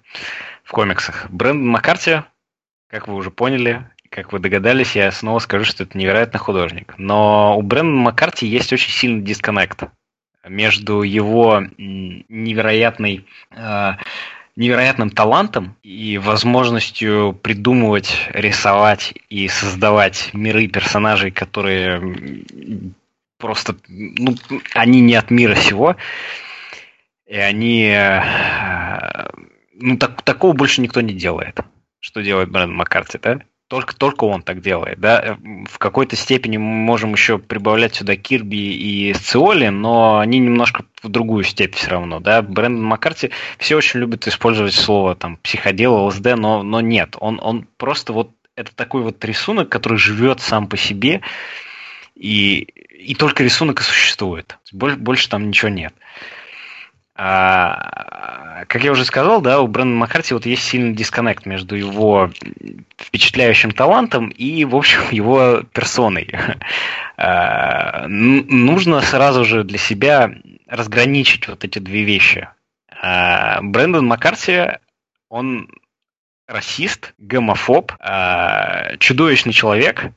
в 0.63 0.71
комиксах. 0.71 1.27
Брэндон 1.29 1.67
Маккарти, 1.67 2.23
как 2.89 3.07
вы 3.07 3.15
уже 3.15 3.31
поняли, 3.31 3.89
как 4.09 4.33
вы 4.33 4.39
догадались, 4.39 4.95
я 4.95 5.11
снова 5.11 5.39
скажу, 5.39 5.65
что 5.65 5.83
это 5.83 5.97
невероятный 5.97 6.39
художник. 6.39 6.93
Но 6.97 7.57
у 7.57 7.61
Брэндона 7.61 8.01
Маккарти 8.01 8.45
есть 8.45 8.71
очень 8.71 8.91
сильный 8.91 9.21
дисконнект 9.21 9.83
между 10.47 11.01
его 11.01 11.63
невероятной 11.77 13.25
э, 13.51 13.91
невероятным 14.58 15.12
талантом 15.12 15.78
и 15.84 16.18
возможностью 16.18 17.39
придумывать, 17.41 18.28
рисовать 18.34 19.14
и 19.30 19.47
создавать 19.47 20.32
миры 20.34 20.68
персонажей, 20.68 21.30
которые 21.30 22.43
просто, 23.38 23.76
ну, 23.88 24.36
они 24.74 24.99
не 25.01 25.14
от 25.14 25.30
мира 25.30 25.53
сего, 25.53 25.95
и 27.28 27.36
они, 27.36 27.91
э, 27.95 29.30
ну, 29.76 29.95
так, 29.97 30.24
такого 30.24 30.53
больше 30.53 30.82
никто 30.82 31.01
не 31.01 31.14
делает, 31.14 31.60
что 31.99 32.24
делает 32.24 32.49
Брэндон 32.49 32.78
Маккарти, 32.78 33.20
да? 33.22 33.41
Только, 33.68 33.95
только 33.95 34.24
он 34.24 34.43
так 34.43 34.61
делает. 34.61 34.99
Да? 34.99 35.38
В 35.70 35.78
какой-то 35.78 36.15
степени 36.15 36.57
мы 36.57 36.65
можем 36.65 37.13
еще 37.13 37.38
прибавлять 37.38 37.95
сюда 37.95 38.15
Кирби 38.15 38.55
и 38.55 39.13
Сциоли, 39.13 39.68
но 39.68 40.20
они 40.20 40.39
немножко 40.39 40.86
в 41.03 41.09
другую 41.09 41.43
степь 41.43 41.76
все 41.76 41.91
равно. 41.91 42.20
Да? 42.20 42.41
Брэндон 42.41 42.84
Маккарти 42.84 43.32
все 43.57 43.76
очень 43.76 43.99
любят 43.99 44.28
использовать 44.28 44.74
слово 44.74 45.15
там, 45.15 45.38
психодел, 45.38 46.05
ЛСД, 46.05 46.36
но, 46.38 46.63
но 46.63 46.82
нет. 46.82 47.15
Он, 47.20 47.39
он 47.41 47.68
просто 47.78 48.13
вот 48.13 48.32
это 48.55 48.74
такой 48.76 49.01
вот 49.03 49.24
рисунок, 49.24 49.70
который 49.70 49.97
живет 49.97 50.39
сам 50.39 50.68
по 50.68 50.78
себе, 50.78 51.22
и, 52.15 52.59
и 52.59 53.15
только 53.15 53.43
рисунок 53.43 53.82
и 53.82 53.84
существует. 53.84 54.57
Больше, 54.72 54.97
больше 54.97 55.30
там 55.30 55.49
ничего 55.49 55.70
нет. 55.70 55.93
А, 57.15 58.46
как 58.66 58.84
я 58.84 58.91
уже 58.91 59.05
сказал, 59.05 59.41
да, 59.41 59.62
у 59.62 59.68
Брэндона 59.68 59.99
Маккарти 59.99 60.34
вот 60.34 60.45
есть 60.45 60.64
сильный 60.64 60.93
дисконнект 60.93 61.45
между 61.45 61.76
его 61.76 62.32
впечатляющим 62.97 63.72
талантом 63.72 64.30
и, 64.30 64.66
в 64.66 64.76
общем, 64.76 65.01
его 65.12 65.64
персоной. 65.74 66.30
А, 67.20 68.05
нужно 68.08 69.01
сразу 69.01 69.43
же 69.43 69.64
для 69.64 69.80
себя 69.80 70.36
разграничить 70.68 71.47
вот 71.47 71.64
эти 71.66 71.80
две 71.80 72.03
вещи. 72.03 72.47
А, 73.01 73.60
Брэндон 73.64 74.05
Маккарти, 74.05 74.78
он 75.28 75.68
расист, 76.47 77.16
гомофоб, 77.18 77.91
а, 77.99 78.97
чудовищный 78.97 79.51
человек, 79.51 80.12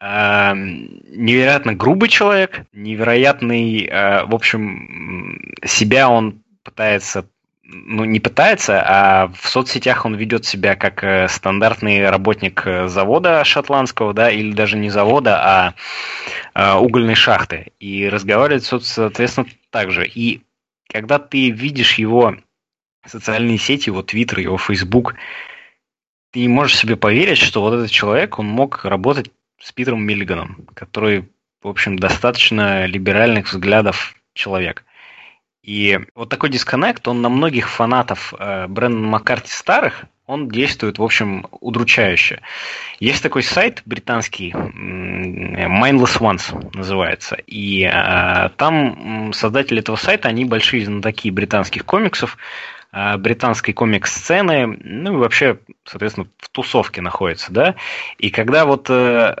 невероятно 0.00 1.74
грубый 1.74 2.08
человек, 2.10 2.64
невероятный, 2.72 3.88
в 3.90 4.32
общем, 4.32 5.52
себя 5.64 6.08
он 6.08 6.44
пытается 6.62 7.26
ну, 7.68 8.04
не 8.04 8.20
пытается, 8.20 8.82
а 8.86 9.28
в 9.28 9.48
соцсетях 9.48 10.04
он 10.04 10.14
ведет 10.14 10.44
себя 10.44 10.76
как 10.76 11.02
э, 11.02 11.28
стандартный 11.28 12.08
работник 12.08 12.66
э, 12.66 12.88
завода 12.88 13.44
шотландского, 13.44 14.14
да, 14.14 14.30
или 14.30 14.52
даже 14.52 14.76
не 14.76 14.88
завода, 14.88 15.40
а, 15.42 15.74
а 16.54 16.80
угольной 16.80 17.16
шахты. 17.16 17.72
И 17.80 18.08
разговаривает, 18.08 18.64
соответственно, 18.64 19.46
так 19.70 19.90
же. 19.90 20.06
И 20.06 20.42
когда 20.88 21.18
ты 21.18 21.50
видишь 21.50 21.94
его 21.94 22.36
социальные 23.04 23.58
сети, 23.58 23.88
его 23.90 24.02
Твиттер, 24.02 24.40
его 24.40 24.58
Фейсбук, 24.58 25.14
ты 26.32 26.48
можешь 26.48 26.78
себе 26.78 26.96
поверить, 26.96 27.38
что 27.38 27.62
вот 27.62 27.74
этот 27.74 27.90
человек, 27.90 28.38
он 28.38 28.46
мог 28.46 28.84
работать 28.84 29.30
с 29.60 29.72
Питером 29.72 30.04
Миллиганом, 30.04 30.66
который, 30.74 31.28
в 31.62 31.68
общем, 31.68 31.98
достаточно 31.98 32.86
либеральных 32.86 33.48
взглядов 33.48 34.14
человек. 34.34 34.84
И 35.66 35.98
вот 36.14 36.28
такой 36.28 36.48
дисконнект, 36.48 37.08
он 37.08 37.22
на 37.22 37.28
многих 37.28 37.68
фанатов 37.68 38.32
э, 38.38 38.68
Брэндона 38.68 39.08
Маккарти 39.08 39.50
старых, 39.50 40.04
он 40.26 40.48
действует, 40.48 40.98
в 40.98 41.02
общем, 41.02 41.44
удручающе. 41.60 42.40
Есть 43.00 43.20
такой 43.22 43.42
сайт 43.42 43.82
британский, 43.84 44.52
Mindless 44.52 46.20
Ones 46.20 46.70
называется, 46.72 47.36
и 47.48 47.82
э, 47.82 48.48
там 48.56 49.32
создатели 49.32 49.80
этого 49.80 49.96
сайта, 49.96 50.28
они 50.28 50.44
большие 50.44 50.84
знатоки 50.84 51.30
британских 51.30 51.84
комиксов, 51.84 52.38
э, 52.92 53.16
британской 53.16 53.74
комикс-сцены, 53.74 54.68
ну 54.68 55.14
и 55.14 55.16
вообще, 55.16 55.58
соответственно, 55.84 56.28
в 56.38 56.48
тусовке 56.48 57.00
находятся, 57.00 57.52
да. 57.52 57.74
И 58.18 58.30
когда 58.30 58.66
вот 58.66 58.88
э, 58.88 59.34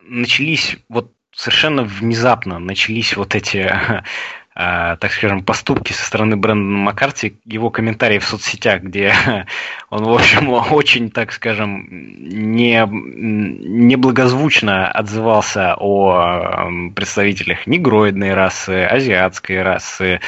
начались 0.00 0.76
вот 0.88 1.10
совершенно 1.34 1.82
внезапно 1.82 2.58
начались 2.58 3.16
вот 3.16 3.34
эти 3.34 3.72
э, 4.54 4.96
так 4.98 5.12
скажем, 5.12 5.42
поступки 5.42 5.92
со 5.92 6.04
стороны 6.04 6.36
Брэндона 6.36 6.78
Маккарти, 6.78 7.36
его 7.44 7.70
комментарии 7.70 8.18
в 8.18 8.24
соцсетях, 8.24 8.82
где 8.82 9.14
он, 9.90 10.04
в 10.04 10.12
общем, 10.12 10.50
очень, 10.50 11.10
так 11.10 11.32
скажем, 11.32 11.86
не, 11.90 12.86
неблагозвучно 12.86 14.90
отзывался 14.90 15.74
о 15.78 16.70
представителях 16.94 17.66
негроидной 17.66 18.34
расы, 18.34 18.84
азиатской 18.84 19.62
расы 19.62 20.20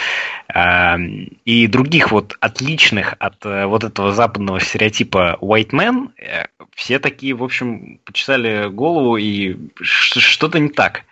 э, 0.53 0.97
и 1.45 1.67
других 1.67 2.13
вот 2.13 2.37
отличных 2.41 3.15
от 3.19 3.45
э, 3.45 3.67
вот 3.67 3.85
этого 3.85 4.13
западного 4.13 4.61
стереотипа 4.61 5.39
white 5.41 5.71
man, 5.71 6.11
э, 6.19 6.47
все 6.75 6.99
такие, 6.99 7.35
в 7.35 7.43
общем, 7.43 8.01
почесали 8.05 8.69
голову 8.69 9.17
и 9.17 9.57
что-то 9.81 10.59
не 10.59 10.69
так. 10.69 11.05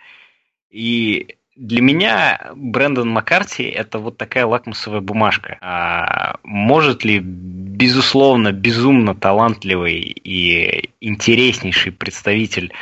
И 0.71 1.35
для 1.55 1.81
меня 1.81 2.51
Брэндон 2.55 3.09
Маккарти 3.09 3.63
это 3.63 3.99
вот 3.99 4.17
такая 4.17 4.45
лакмусовая 4.45 5.01
бумажка. 5.01 5.57
А 5.61 6.37
может 6.43 7.03
ли, 7.03 7.19
безусловно, 7.19 8.51
безумно 8.51 9.15
талантливый 9.15 9.99
и 9.99 10.89
интереснейший 10.99 11.91
представитель 11.91 12.73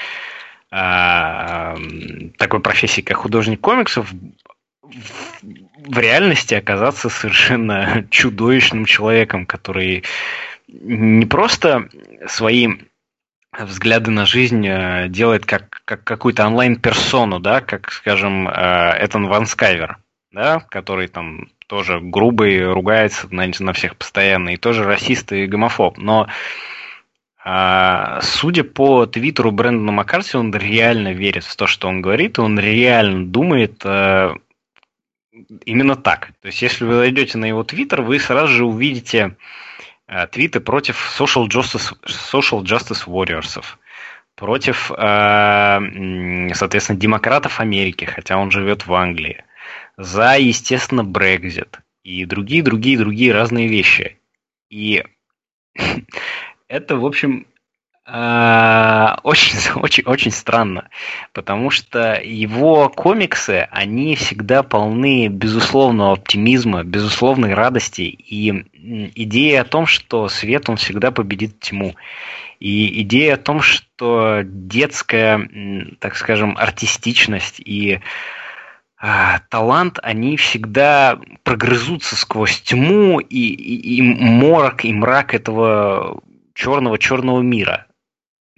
а, 0.72 1.76
такой 2.38 2.62
профессии, 2.62 3.02
как 3.02 3.18
художник 3.18 3.60
комиксов, 3.60 4.12
в 4.84 6.00
реальности 6.00 6.54
оказаться 6.54 7.10
совершенно 7.10 8.06
чудовищным 8.10 8.86
человеком, 8.86 9.46
который 9.46 10.04
не 10.70 11.26
просто 11.26 11.90
свои 12.28 12.70
взгляды 13.58 14.12
на 14.12 14.26
жизнь 14.26 14.66
э, 14.66 15.08
делает 15.10 15.46
как, 15.46 15.82
как 15.86 16.04
какую-то 16.04 16.46
онлайн-персону, 16.48 17.40
да, 17.40 17.62
как, 17.62 17.92
скажем, 17.92 18.48
э, 18.48 18.52
Этан 19.06 19.28
Ван 19.28 19.46
Скайвер, 19.46 19.98
да, 20.32 20.60
который 20.70 21.08
там 21.08 21.50
тоже 21.68 22.00
грубый, 22.02 22.66
ругается 22.72 23.28
на, 23.32 23.50
на 23.60 23.74
всех 23.74 23.96
постоянно, 23.96 24.50
и 24.50 24.58
тоже 24.58 24.84
расист 24.84 25.32
и 25.32 25.48
гомофоб. 25.48 25.98
Но 25.98 26.28
а, 27.44 28.22
судя 28.22 28.64
по 28.64 29.06
твиттеру 29.06 29.52
Брэндона 29.52 29.92
Маккарти, 29.92 30.38
он 30.38 30.54
реально 30.54 31.14
верит 31.14 31.44
в 31.44 31.56
то, 31.56 31.68
что 31.68 31.88
он 31.88 32.02
говорит, 32.02 32.38
и 32.38 32.42
он 32.42 32.60
реально 32.60 33.26
думает 33.26 33.82
а, 33.84 34.36
именно 35.66 35.96
так. 35.96 36.34
То 36.42 36.48
есть, 36.48 36.62
если 36.62 36.86
вы 36.86 36.96
зайдете 36.96 37.38
на 37.38 37.46
его 37.46 37.64
твиттер, 37.64 38.04
вы 38.04 38.20
сразу 38.20 38.54
же 38.54 38.66
увидите 38.66 39.38
твиты 40.32 40.60
против 40.60 40.98
social 41.18 41.48
justice, 41.48 41.94
social 42.06 42.64
justice 42.64 43.06
warriors, 43.06 43.62
против, 44.36 44.92
а, 44.98 45.82
соответственно, 46.54 47.00
демократов 47.00 47.60
Америки, 47.60 48.06
хотя 48.06 48.38
он 48.38 48.52
живет 48.52 48.86
в 48.86 48.94
Англии, 48.94 49.44
за, 49.98 50.38
естественно, 50.38 51.04
Брекзит 51.04 51.80
и 52.04 52.26
другие, 52.26 52.64
другие, 52.64 52.98
другие 52.98 53.34
разные 53.34 53.68
вещи. 53.68 54.18
И 54.70 55.04
это, 56.68 56.98
в 56.98 57.06
общем, 57.06 57.46
очень, 59.24 59.58
очень, 59.76 60.04
очень 60.04 60.32
странно, 60.32 60.90
потому 61.32 61.70
что 61.70 62.20
его 62.22 62.90
комиксы, 62.90 63.70
они 63.72 64.18
всегда 64.18 64.64
полны 64.64 65.30
безусловного 65.30 66.14
оптимизма, 66.14 66.84
безусловной 66.84 67.54
радости 67.54 68.02
и 68.02 68.50
идеи 69.16 69.56
о 69.56 69.64
том, 69.64 69.86
что 69.86 70.28
свет, 70.28 70.70
он 70.70 70.76
всегда 70.76 71.12
победит 71.12 71.62
тьму. 71.62 71.96
И 72.60 73.02
идея 73.04 73.36
о 73.36 73.38
том, 73.38 73.62
что 73.62 74.42
детская, 74.44 75.50
так 76.00 76.18
скажем, 76.18 76.58
артистичность 76.58 77.62
и 77.64 78.02
а, 78.98 79.40
талант, 79.50 80.00
они 80.04 80.36
всегда 80.36 81.18
прогрызутся 81.44 82.18
сквозь 82.18 82.62
тьму 82.62 83.22
и, 83.22 83.38
и, 83.38 83.98
и 83.98 84.02
морок, 84.02 84.84
и 84.84 84.92
мрак 84.94 85.34
этого 85.34 86.22
черного-черного 86.54 87.42
мира. 87.42 87.88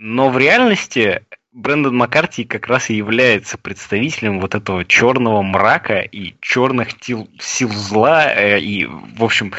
Но 0.06 0.30
в 0.30 0.38
реальности 0.38 1.22
Брэндон 1.54 1.96
Маккарти 1.96 2.44
как 2.44 2.68
раз 2.68 2.90
и 2.90 2.94
является 2.94 3.58
представителем 3.58 4.42
вот 4.42 4.54
этого 4.54 4.84
черного 4.84 5.42
мрака 5.42 6.02
и 6.02 6.36
черных 6.42 6.90
сил, 7.00 7.30
сил 7.40 7.70
зла 7.70 8.30
э, 8.30 8.60
и, 8.60 8.84
в 8.86 9.24
общем, 9.24 9.54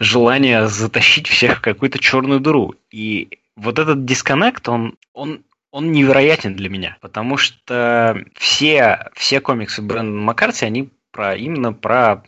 желания 0.00 0.66
затащить 0.66 1.28
всех 1.28 1.58
в 1.58 1.60
какую-то 1.60 2.00
черную 2.00 2.40
дыру. 2.40 2.74
И 2.90 3.38
вот 3.54 3.78
этот 3.78 4.04
дисконнект, 4.04 4.68
он, 4.68 4.96
он, 5.12 5.44
он 5.70 5.92
невероятен 5.92 6.56
для 6.56 6.68
меня, 6.68 6.96
потому 7.00 7.36
что 7.36 8.24
все, 8.34 9.08
все 9.14 9.40
комиксы 9.40 9.82
Брэндона 9.82 10.20
Маккарти, 10.20 10.64
они 10.64 10.88
про, 11.12 11.36
именно 11.36 11.72
про, 11.72 12.24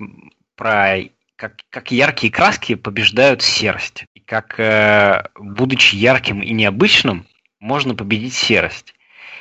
про 0.55 0.99
как, 1.35 1.57
как 1.71 1.91
яркие 1.91 2.33
краски 2.33 2.77
побеждают 2.77 3.43
серость. 3.43 4.05
И 4.15 4.21
как, 4.21 4.61
э, 4.61 5.25
будучи 5.35 5.97
ярким 5.97 6.41
и 6.41 6.53
необычным, 6.53 7.27
можно 7.61 7.95
победить 7.95 8.35
серость. 8.35 8.95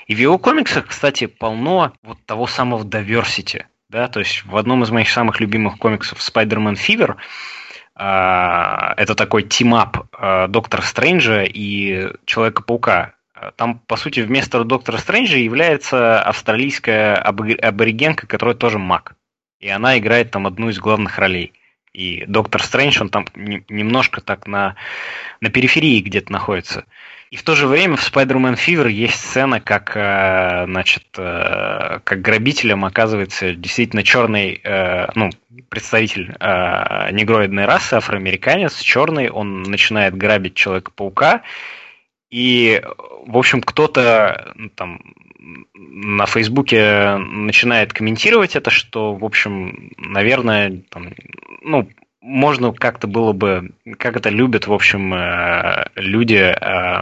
И 0.07 0.15
в 0.15 0.19
его 0.19 0.37
комиксах, 0.37 0.87
кстати, 0.87 1.27
полно 1.27 1.93
вот 2.01 2.17
того 2.25 2.47
самого 2.47 2.83
diversity. 2.83 3.65
Да? 3.89 4.07
То 4.07 4.19
есть 4.19 4.45
в 4.45 4.55
одном 4.55 4.83
из 4.83 4.89
моих 4.89 5.09
самых 5.09 5.39
любимых 5.39 5.77
комиксов 5.77 6.19
Spider-Man 6.19 6.75
Fever 6.75 7.15
э, 7.95 8.93
это 9.01 9.15
такой 9.15 9.43
team-up 9.43 10.07
э, 10.17 10.47
Доктора 10.47 10.81
Стрэнджа 10.81 11.43
и 11.43 12.11
Человека-паука. 12.25 13.13
Там, 13.55 13.79
по 13.85 13.97
сути, 13.97 14.21
вместо 14.21 14.63
Доктора 14.63 14.97
Стрэнджа 14.97 15.37
является 15.37 16.21
австралийская 16.21 17.15
аборигенка, 17.15 18.25
которая 18.25 18.55
тоже 18.55 18.79
маг. 18.79 19.15
И 19.59 19.69
она 19.69 19.97
играет 19.97 20.31
там 20.31 20.47
одну 20.47 20.69
из 20.69 20.79
главных 20.79 21.19
ролей. 21.19 21.53
И 21.93 22.25
Доктор 22.27 22.61
Стрэндж, 22.61 23.01
он 23.01 23.09
там 23.09 23.25
немножко 23.35 24.21
так 24.21 24.47
на, 24.47 24.75
на 25.41 25.49
периферии 25.49 26.01
где-то 26.01 26.31
находится. 26.31 26.85
И 27.29 27.35
в 27.35 27.43
то 27.43 27.55
же 27.55 27.67
время 27.67 27.97
в 27.97 28.09
Spider-Man 28.09 28.55
Fever 28.55 28.89
есть 28.89 29.19
сцена, 29.19 29.59
как, 29.59 29.97
э, 29.97 30.63
значит, 30.65 31.03
э, 31.17 31.99
как 32.03 32.21
грабителем 32.21 32.85
оказывается 32.85 33.53
действительно 33.53 34.03
черный, 34.03 34.61
э, 34.63 35.07
ну, 35.13 35.29
представитель 35.69 36.35
негроидной 37.11 37.65
расы, 37.65 37.95
афроамериканец, 37.95 38.79
черный, 38.79 39.29
он 39.29 39.63
начинает 39.63 40.15
грабить 40.15 40.53
Человека-паука, 40.53 41.41
и, 42.29 42.81
в 43.25 43.37
общем, 43.37 43.61
кто-то 43.61 44.53
ну, 44.55 44.69
там 44.69 45.01
на 45.39 46.25
Фейсбуке 46.25 47.17
начинает 47.17 47.93
комментировать 47.93 48.55
это, 48.55 48.69
что, 48.69 49.13
в 49.13 49.25
общем, 49.25 49.91
наверное, 49.97 50.83
там, 50.89 51.13
ну, 51.61 51.89
можно 52.27 52.73
как-то 52.73 53.07
было 53.07 53.31
бы, 53.31 53.71
как 53.97 54.17
это 54.17 54.29
любят, 54.29 54.67
в 54.67 54.73
общем, 54.73 55.13
э, 55.13 55.87
люди, 55.95 56.35
э, 56.35 57.01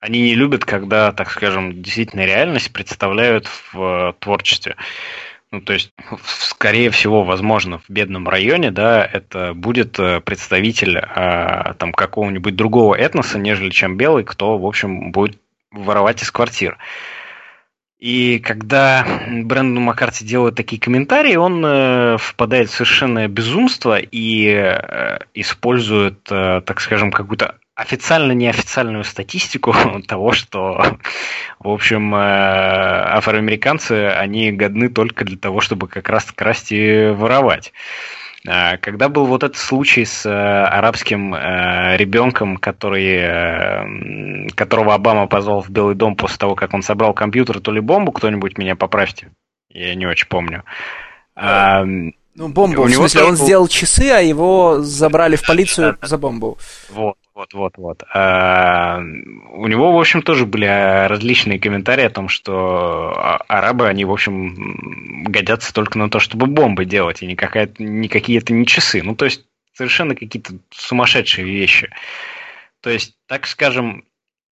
они 0.00 0.20
не 0.20 0.34
любят, 0.34 0.64
когда, 0.64 1.12
так 1.12 1.30
скажем, 1.30 1.82
действительно 1.82 2.26
реальность 2.26 2.72
представляют 2.72 3.48
в 3.72 4.14
творчестве. 4.20 4.76
Ну, 5.50 5.60
то 5.62 5.72
есть, 5.72 5.92
скорее 6.24 6.90
всего, 6.90 7.24
возможно, 7.24 7.78
в 7.78 7.84
бедном 7.88 8.28
районе, 8.28 8.70
да, 8.70 9.04
это 9.04 9.54
будет 9.54 9.98
э, 9.98 10.20
представитель 10.20 11.00
там 11.78 11.92
какого-нибудь 11.92 12.54
другого 12.54 12.94
этноса, 12.94 13.38
нежели 13.38 13.70
чем 13.70 13.96
белый, 13.96 14.24
кто, 14.24 14.58
в 14.58 14.66
общем, 14.66 15.10
будет 15.12 15.40
воровать 15.70 16.22
из 16.22 16.30
квартир. 16.30 16.76
И 17.98 18.38
когда 18.40 19.06
Брэндон 19.26 19.84
Маккарти 19.84 20.24
делает 20.24 20.54
такие 20.54 20.80
комментарии, 20.80 21.36
он 21.36 21.64
э, 21.64 22.18
впадает 22.18 22.68
в 22.68 22.74
совершенное 22.74 23.26
безумство 23.26 23.98
и 23.98 24.48
э, 24.48 25.18
использует, 25.32 26.18
э, 26.30 26.60
так 26.60 26.80
скажем, 26.82 27.10
какую-то 27.10 27.56
официально-неофициальную 27.74 29.04
статистику 29.04 29.74
того, 30.08 30.32
что, 30.32 30.98
в 31.58 31.68
общем, 31.70 32.14
э, 32.14 32.18
афроамериканцы, 32.18 34.08
они 34.08 34.52
годны 34.52 34.90
только 34.90 35.24
для 35.24 35.38
того, 35.38 35.62
чтобы 35.62 35.88
как 35.88 36.10
раз 36.10 36.24
красть 36.32 36.72
и 36.72 37.08
воровать. 37.14 37.72
А, 38.46 38.76
когда 38.76 39.08
был 39.08 39.26
вот 39.26 39.42
этот 39.42 39.56
случай 39.56 40.04
с 40.04 40.24
э, 40.24 40.30
арабским 40.30 41.34
э, 41.34 41.96
ребенком, 41.96 42.56
который, 42.56 43.16
э, 43.16 44.48
которого 44.54 44.94
Обама 44.94 45.26
позвал 45.26 45.62
в 45.62 45.70
Белый 45.70 45.94
дом 45.94 46.14
после 46.16 46.38
того, 46.38 46.54
как 46.54 46.72
он 46.72 46.82
собрал 46.82 47.12
компьютер, 47.12 47.60
то 47.60 47.72
ли 47.72 47.80
бомбу, 47.80 48.12
кто-нибудь 48.12 48.58
меня 48.58 48.76
поправьте, 48.76 49.30
я 49.70 49.94
не 49.94 50.06
очень 50.06 50.28
помню. 50.28 50.64
Ну, 52.36 52.48
бомбу, 52.48 52.82
у 52.82 52.84
в 52.84 52.92
смысле, 52.92 53.22
он 53.22 53.30
был... 53.30 53.44
сделал 53.44 53.68
часы, 53.68 54.10
а 54.10 54.20
его 54.20 54.82
забрали 54.82 55.36
в 55.36 55.46
полицию 55.46 55.96
за 56.02 56.18
бомбу. 56.18 56.58
Вот. 56.90 57.16
Вот, 57.34 57.52
вот, 57.52 57.72
вот. 57.76 58.02
А, 58.14 58.98
у 58.98 59.66
него, 59.66 59.92
в 59.92 60.00
общем, 60.00 60.22
тоже 60.22 60.46
были 60.46 60.64
а, 60.64 61.06
различные 61.06 61.60
комментарии 61.60 62.04
о 62.04 62.10
том, 62.10 62.30
что 62.30 63.12
а, 63.14 63.36
арабы, 63.46 63.88
они, 63.88 64.06
в 64.06 64.10
общем, 64.10 65.24
годятся 65.24 65.74
только 65.74 65.98
на 65.98 66.08
то, 66.08 66.18
чтобы 66.18 66.46
бомбы 66.46 66.86
делать, 66.86 67.22
и 67.22 67.26
никакая, 67.26 67.70
никакие 67.78 68.38
это 68.38 68.54
не 68.54 68.66
часы. 68.66 69.02
Ну, 69.02 69.14
то 69.14 69.26
есть, 69.26 69.44
совершенно 69.74 70.14
какие-то 70.14 70.54
сумасшедшие 70.70 71.46
вещи. 71.46 71.90
То 72.80 72.88
есть, 72.88 73.18
так 73.26 73.46
скажем, 73.46 74.04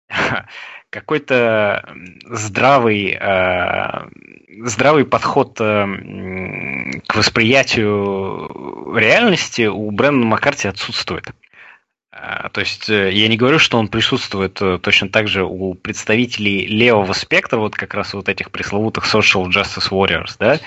какой-то 0.91 1.95
здравый, 2.25 3.19
здравый 4.65 5.05
подход 5.05 5.57
к 5.57 7.15
восприятию 7.15 8.95
реальности 8.97 9.67
у 9.67 9.91
Брэндона 9.91 10.27
Маккарти 10.27 10.69
отсутствует. 10.69 11.33
А, 12.13 12.49
то 12.49 12.61
есть 12.61 12.91
э, 12.91 13.13
я 13.13 13.29
не 13.29 13.37
говорю, 13.37 13.59
что 13.59 13.79
он 13.79 13.87
присутствует 13.87 14.61
э, 14.61 14.79
точно 14.79 15.09
так 15.09 15.29
же 15.29 15.45
у 15.45 15.75
представителей 15.75 16.67
левого 16.67 17.13
спектра, 17.13 17.59
вот 17.59 17.77
как 17.77 17.95
раз 17.95 18.15
вот 18.15 18.29
этих 18.29 18.51
пресловутых 18.51 19.05
social 19.05 19.47
justice 19.47 19.91
warriors, 19.91 20.35
да, 20.39 20.59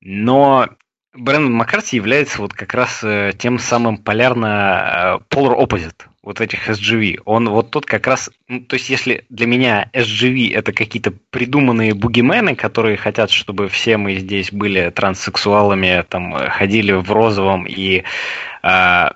но 0.00 0.68
Брэндон 1.12 1.52
Маккарти 1.52 1.96
является 1.96 2.40
вот 2.40 2.54
как 2.54 2.72
раз 2.72 3.04
э, 3.04 3.34
тем 3.38 3.58
самым 3.58 3.98
полярно 3.98 5.20
polar 5.28 5.56
opposite. 5.56 6.07
Вот 6.28 6.42
этих 6.42 6.68
SGV, 6.68 7.22
он 7.24 7.48
вот 7.48 7.70
тот 7.70 7.86
как 7.86 8.06
раз, 8.06 8.30
ну, 8.48 8.60
то 8.60 8.74
есть 8.74 8.90
если 8.90 9.24
для 9.30 9.46
меня 9.46 9.88
SGV 9.94 10.54
это 10.54 10.74
какие-то 10.74 11.14
придуманные 11.30 11.94
бугимены, 11.94 12.54
которые 12.54 12.98
хотят, 12.98 13.30
чтобы 13.30 13.68
все 13.68 13.96
мы 13.96 14.16
здесь 14.16 14.52
были 14.52 14.90
транссексуалами, 14.90 16.04
там 16.06 16.34
ходили 16.34 16.92
в 16.92 17.10
розовом 17.10 17.64
и 17.66 18.02
э, 18.62 19.08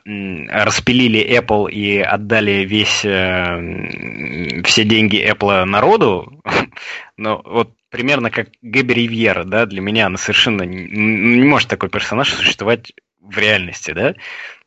распилили 0.48 1.38
Apple 1.38 1.70
и 1.70 1.98
отдали 1.98 2.64
весь 2.64 3.04
э, 3.04 4.62
все 4.64 4.84
деньги 4.84 5.22
Apple 5.22 5.66
народу, 5.66 6.42
но 7.18 7.42
вот 7.44 7.74
примерно 7.90 8.30
как 8.30 8.48
Гэби 8.62 8.94
Ривьера, 8.94 9.44
да, 9.44 9.66
для 9.66 9.82
меня 9.82 10.06
она 10.06 10.16
совершенно 10.16 10.62
не, 10.62 10.86
не 10.86 11.44
может 11.44 11.68
такой 11.68 11.90
персонаж 11.90 12.32
существовать 12.32 12.94
в 13.20 13.36
реальности, 13.36 13.90
да. 13.90 14.14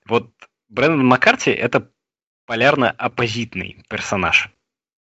Вот 0.07 0.29
Брэндон 0.69 1.07
Маккарти 1.07 1.49
это 1.49 1.89
полярно-оппозитный 2.45 3.77
персонаж. 3.87 4.49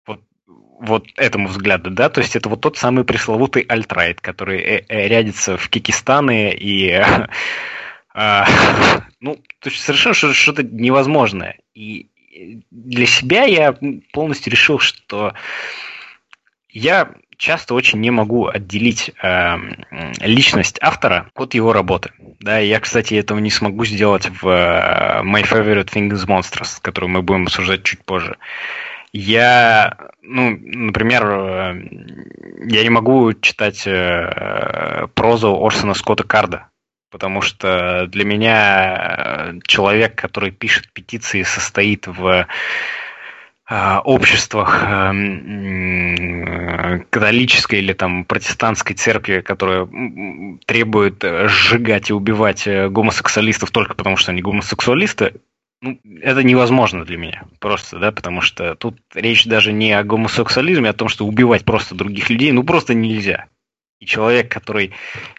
Вот, 0.06 0.22
вот 0.46 1.06
этому 1.16 1.48
взгляду, 1.48 1.90
да, 1.90 2.08
то 2.08 2.20
есть 2.20 2.36
это 2.36 2.48
вот 2.48 2.60
тот 2.60 2.76
самый 2.76 3.04
пресловутый 3.04 3.62
альтрайт, 3.62 4.20
который 4.20 4.60
э 4.60 4.80
-э 4.80 5.08
рядится 5.08 5.56
в 5.56 5.68
Кикистаны 5.68 6.52
и 6.52 6.88
э, 6.90 7.26
ну, 9.20 9.36
то 9.60 9.70
есть 9.70 9.82
совершенно 9.82 10.34
что-то 10.34 10.62
невозможное. 10.62 11.58
И 11.74 12.08
для 12.70 13.06
себя 13.06 13.44
я 13.44 13.76
полностью 14.12 14.52
решил, 14.52 14.78
что 14.78 15.34
я 16.68 17.14
часто 17.38 17.74
очень 17.74 18.00
не 18.00 18.10
могу 18.10 18.48
отделить 18.48 19.12
э, 19.22 19.56
личность 20.20 20.78
автора 20.82 21.30
от 21.34 21.54
его 21.54 21.72
работы. 21.72 22.10
Да, 22.40 22.58
я, 22.58 22.80
кстати, 22.80 23.14
этого 23.14 23.38
не 23.38 23.50
смогу 23.50 23.84
сделать 23.86 24.28
в 24.42 24.48
э, 24.48 25.22
My 25.22 25.42
Favorite 25.44 25.86
Thing 25.86 26.10
is 26.10 26.26
Monsters, 26.26 26.78
которую 26.82 27.10
мы 27.10 27.22
будем 27.22 27.44
обсуждать 27.44 27.84
чуть 27.84 28.04
позже. 28.04 28.36
Я, 29.12 29.96
ну, 30.22 30.58
например, 30.60 31.26
э, 31.26 31.82
я 32.66 32.82
не 32.82 32.90
могу 32.90 33.32
читать 33.32 33.84
э, 33.86 35.06
прозу 35.14 35.56
Орсона 35.64 35.94
Скотта 35.94 36.24
Карда, 36.24 36.66
потому 37.10 37.40
что 37.40 38.06
для 38.08 38.24
меня 38.24 39.54
э, 39.54 39.58
человек, 39.66 40.16
который 40.16 40.50
пишет 40.50 40.92
петиции, 40.92 41.42
состоит 41.44 42.06
в 42.06 42.46
обществах 43.68 44.82
эм, 44.82 46.38
католической 47.10 47.80
или 47.80 47.92
там 47.92 48.24
протестантской 48.24 48.96
церкви, 48.96 49.40
которая 49.40 49.86
требует 50.64 51.22
э, 51.22 51.48
сжигать 51.48 52.08
и 52.08 52.14
убивать 52.14 52.66
э, 52.66 52.88
гомосексуалистов 52.88 53.70
только 53.70 53.94
потому, 53.94 54.16
что 54.16 54.32
они 54.32 54.40
гомосексуалисты, 54.40 55.34
ну, 55.82 56.00
это 56.22 56.42
невозможно 56.42 57.04
для 57.04 57.18
меня 57.18 57.44
просто, 57.60 57.98
да, 57.98 58.10
потому 58.10 58.40
что 58.40 58.74
тут 58.74 58.98
речь 59.14 59.44
даже 59.44 59.72
не 59.72 59.92
о 59.92 60.02
гомосексуализме, 60.02 60.88
а 60.88 60.92
о 60.92 60.94
том, 60.94 61.08
что 61.08 61.26
убивать 61.26 61.66
просто 61.66 61.94
других 61.94 62.30
людей, 62.30 62.52
ну, 62.52 62.64
просто 62.64 62.94
нельзя. 62.94 63.48
И 64.00 64.06
человек, 64.06 64.50
который 64.50 64.92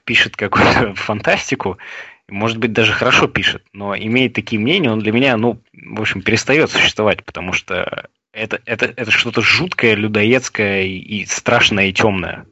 пишет 0.04 0.36
какую-то 0.36 0.94
фантастику, 0.96 1.80
может 2.28 2.60
быть, 2.60 2.74
даже 2.74 2.94
хорошо 2.94 3.28
пишет, 3.28 3.64
но 3.74 3.96
имеет 3.98 4.34
такие 4.34 4.62
мнения, 4.62 4.92
он 4.92 5.00
для 5.00 5.12
меня, 5.12 5.36
ну, 5.36 5.62
в 5.74 6.00
общем, 6.00 6.22
перестает 6.22 6.70
существовать, 6.70 7.26
потому 7.26 7.54
что 7.54 8.08
это, 8.32 8.62
это, 8.66 8.86
это 8.86 9.12
что-то 9.12 9.42
жуткое, 9.42 9.96
людоедское 9.96 10.84
и 10.84 11.26
страшное 11.26 11.88
и 11.88 11.94
темное. 11.94 12.46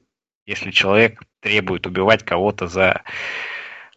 Если 0.45 0.71
человек 0.71 1.21
требует 1.41 1.85
убивать 1.85 2.23
кого-то 2.23 2.67
за 2.67 3.03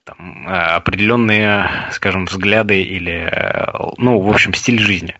там, 0.05 0.47
э, 0.49 0.53
определенные, 0.53 1.68
скажем, 1.93 2.26
взгляды 2.26 2.83
или, 2.83 3.28
э, 3.31 3.93
ну, 3.99 4.20
в 4.20 4.28
общем, 4.28 4.55
стиль 4.55 4.81
жизни. 4.81 5.16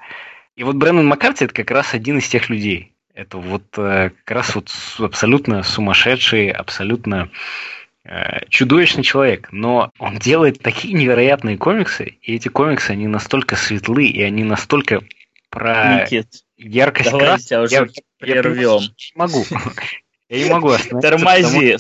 И 0.57 0.65
вот 0.65 0.77
Брэндон 0.77 1.07
Маккарти 1.07 1.45
это 1.45 1.55
как 1.55 1.71
раз 1.71 1.95
один 1.95 2.19
из 2.19 2.29
тех 2.29 2.49
людей. 2.49 2.95
Это 3.15 3.39
вот 3.39 3.65
э, 3.77 4.11
как 4.25 4.37
раз 4.37 4.55
вот 4.55 4.71
абсолютно 4.99 5.63
сумасшедший, 5.63 6.51
абсолютно 6.51 7.31
чудовищный 8.49 9.05
человек, 9.05 9.51
но 9.53 9.93
он 9.99 10.17
делает 10.17 10.63
такие 10.63 10.95
невероятные 10.95 11.59
комиксы, 11.59 12.17
и 12.23 12.35
эти 12.35 12.49
комиксы, 12.49 12.93
они 12.93 13.07
настолько 13.07 13.57
светлы, 13.57 14.07
и 14.07 14.23
они 14.23 14.43
настолько 14.43 15.03
про 15.51 16.03
Никит, 16.03 16.29
яркость 16.61 17.11
давай 17.11 17.39
тебя 17.39 17.63
уже 17.63 17.75
я, 17.75 17.87
прервем. 18.19 18.81
Я, 18.81 18.89
не 18.89 19.17
могу. 19.17 19.45
Я 20.29 20.45
не 20.45 20.51
могу 20.51 20.71
Тормози. 21.03 21.77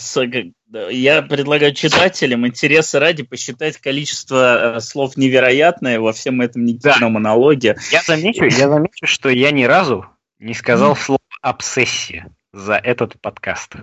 Я 0.91 1.23
предлагаю 1.23 1.73
читателям 1.73 2.45
интереса 2.49 2.99
ради 2.99 3.23
посчитать 3.23 3.77
количество 3.77 4.77
э, 4.77 4.81
слов 4.81 5.17
невероятное 5.17 6.01
во 6.01 6.13
всем 6.13 6.41
этом 6.41 6.65
Никитином 6.65 6.99
да. 7.01 7.09
монологе. 7.11 7.77
Я 7.93 8.03
замечу, 8.03 8.45
я 8.45 8.69
замечу, 8.69 9.07
что 9.07 9.29
я 9.29 9.53
ни 9.53 9.63
разу 9.63 10.05
не 10.41 10.55
сказал 10.55 10.97
слово 10.97 11.21
обсессия 11.43 12.29
за 12.53 12.75
этот 12.75 13.21
подкаст. 13.21 13.75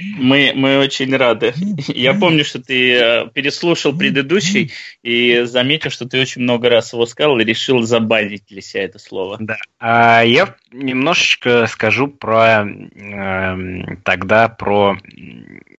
Мы, 0.00 0.52
мы 0.54 0.78
очень 0.78 1.14
рады. 1.16 1.54
Я 1.88 2.14
помню, 2.14 2.44
что 2.44 2.62
ты 2.62 2.94
э, 2.94 3.28
переслушал 3.28 3.96
предыдущий 3.96 4.72
и 5.02 5.42
заметил, 5.44 5.90
что 5.90 6.08
ты 6.08 6.20
очень 6.20 6.42
много 6.42 6.68
раз 6.68 6.92
его 6.92 7.06
сказал 7.06 7.38
и 7.38 7.44
решил 7.44 7.82
забавить 7.82 8.44
для 8.48 8.60
себя 8.60 8.84
это 8.84 8.98
слово. 8.98 9.36
Да. 9.40 9.56
А 9.78 10.22
я 10.22 10.54
немножечко 10.72 11.66
скажу 11.66 12.08
про 12.08 12.66
э, 12.66 13.96
тогда 14.04 14.48
про 14.48 14.96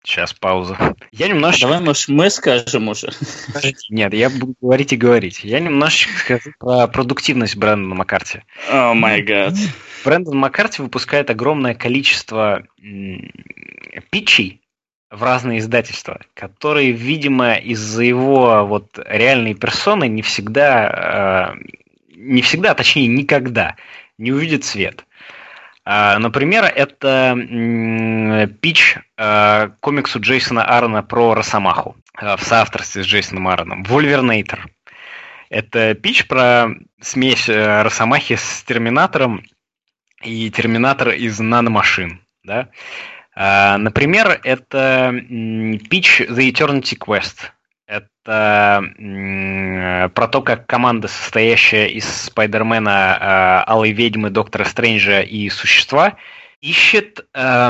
Сейчас 0.06 0.34
пауза. 0.34 0.78
Я 1.12 1.28
немножечко... 1.28 1.68
Давай, 1.68 1.84
может, 1.84 2.08
мы 2.10 2.30
скажем 2.30 2.88
уже. 2.90 3.10
Нет, 3.90 4.14
я 4.14 4.30
буду 4.30 4.54
говорить 4.62 4.94
и 4.94 4.98
говорить. 4.98 5.44
Я 5.44 5.60
немножечко 5.60 6.14
скажу 6.20 6.52
про 6.60 6.88
продуктивность 6.88 7.56
Брэндона 7.56 7.96
Маккарти. 7.96 8.44
О 8.70 8.94
май 8.94 9.24
гад. 9.24 9.56
Брэндон 10.06 10.38
Маккарти 10.38 10.84
выпускает 10.84 11.32
огромное 11.32 11.74
количество 11.74 12.64
питчей 14.12 14.62
в 15.10 15.24
разные 15.24 15.60
издательства, 15.60 16.22
которые, 16.36 16.92
видимо, 16.92 17.56
из-за 17.56 18.04
его 18.04 18.66
вот 18.66 19.00
реальной 19.04 19.56
персоны 19.56 20.08
не 20.08 20.22
всегда, 20.22 21.54
э, 21.56 22.16
не 22.16 22.42
всегда, 22.44 22.72
а 22.72 22.76
точнее 22.76 23.08
никогда 23.08 23.76
не 24.18 24.32
увидят 24.32 24.64
свет. 24.64 25.06
А, 25.86 26.20
например, 26.20 26.66
это 26.66 27.36
пич 28.62 28.98
э, 29.18 29.70
комиксу 29.80 30.20
Джейсона 30.20 30.66
Аарона 30.66 31.02
про 31.02 31.34
Росомаху 31.34 31.96
э, 32.20 32.36
в 32.38 32.44
соавторстве 32.44 33.04
с 33.04 33.08
Джейсоном 33.08 33.48
Аароном. 33.48 33.84
Вольвернейтер. 33.84 34.68
Это 35.50 35.94
пич 35.94 36.28
про 36.28 36.70
смесь 37.02 37.48
Росомахи 37.48 38.36
с 38.36 38.64
Терминатором 38.64 39.44
и 40.26 40.50
Терминатор 40.50 41.10
из 41.10 41.40
наномашин. 41.40 42.22
Да? 42.44 42.70
А, 43.36 43.78
например, 43.78 44.40
это 44.44 45.12
Pitch 45.14 46.28
The 46.28 46.52
Eternity 46.52 46.98
Quest. 46.98 47.52
Это 47.88 48.82
про 50.16 50.28
то, 50.28 50.42
как 50.42 50.66
команда, 50.66 51.08
состоящая 51.08 51.88
из 51.88 52.06
Спайдермена, 52.24 53.18
а, 53.20 53.64
Алой 53.68 53.92
Ведьмы, 53.92 54.32
Доктора 54.32 54.66
Стрэнджа 54.66 55.22
и 55.22 55.50
Существа, 55.50 56.18
ищет, 56.62 57.26
э, 57.34 57.70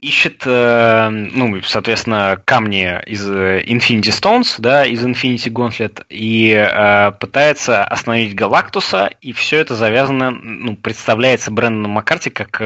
ищет 0.00 0.42
э, 0.44 1.08
ну, 1.10 1.62
соответственно, 1.62 2.40
камни 2.44 3.00
из 3.06 3.28
Infinity 3.28 4.10
Stones, 4.10 4.56
да, 4.58 4.84
из 4.84 5.04
Infinity 5.04 5.50
Gauntlet, 5.50 6.04
и 6.08 6.52
э, 6.52 7.12
пытается 7.12 7.84
остановить 7.84 8.34
Галактуса, 8.34 9.10
и 9.20 9.32
все 9.32 9.58
это 9.58 9.74
завязано, 9.74 10.30
ну, 10.30 10.76
представляется 10.76 11.50
Брэндоном 11.50 11.92
Маккарти 11.92 12.30
как 12.30 12.60
э, 12.60 12.64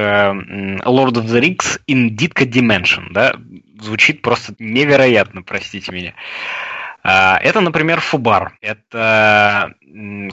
Lord 0.85 1.15
of 1.15 1.27
the 1.27 1.41
Rings 1.41 1.81
in 1.89 2.11
Ditka 2.11 2.45
Dimension, 2.45 3.09
да, 3.11 3.35
звучит 3.81 4.23
просто 4.23 4.55
невероятно, 4.59 5.43
простите 5.43 5.93
меня. 5.93 6.15
Это, 7.05 7.61
например, 7.61 8.01
фубар. 8.01 8.57
Это, 8.61 9.75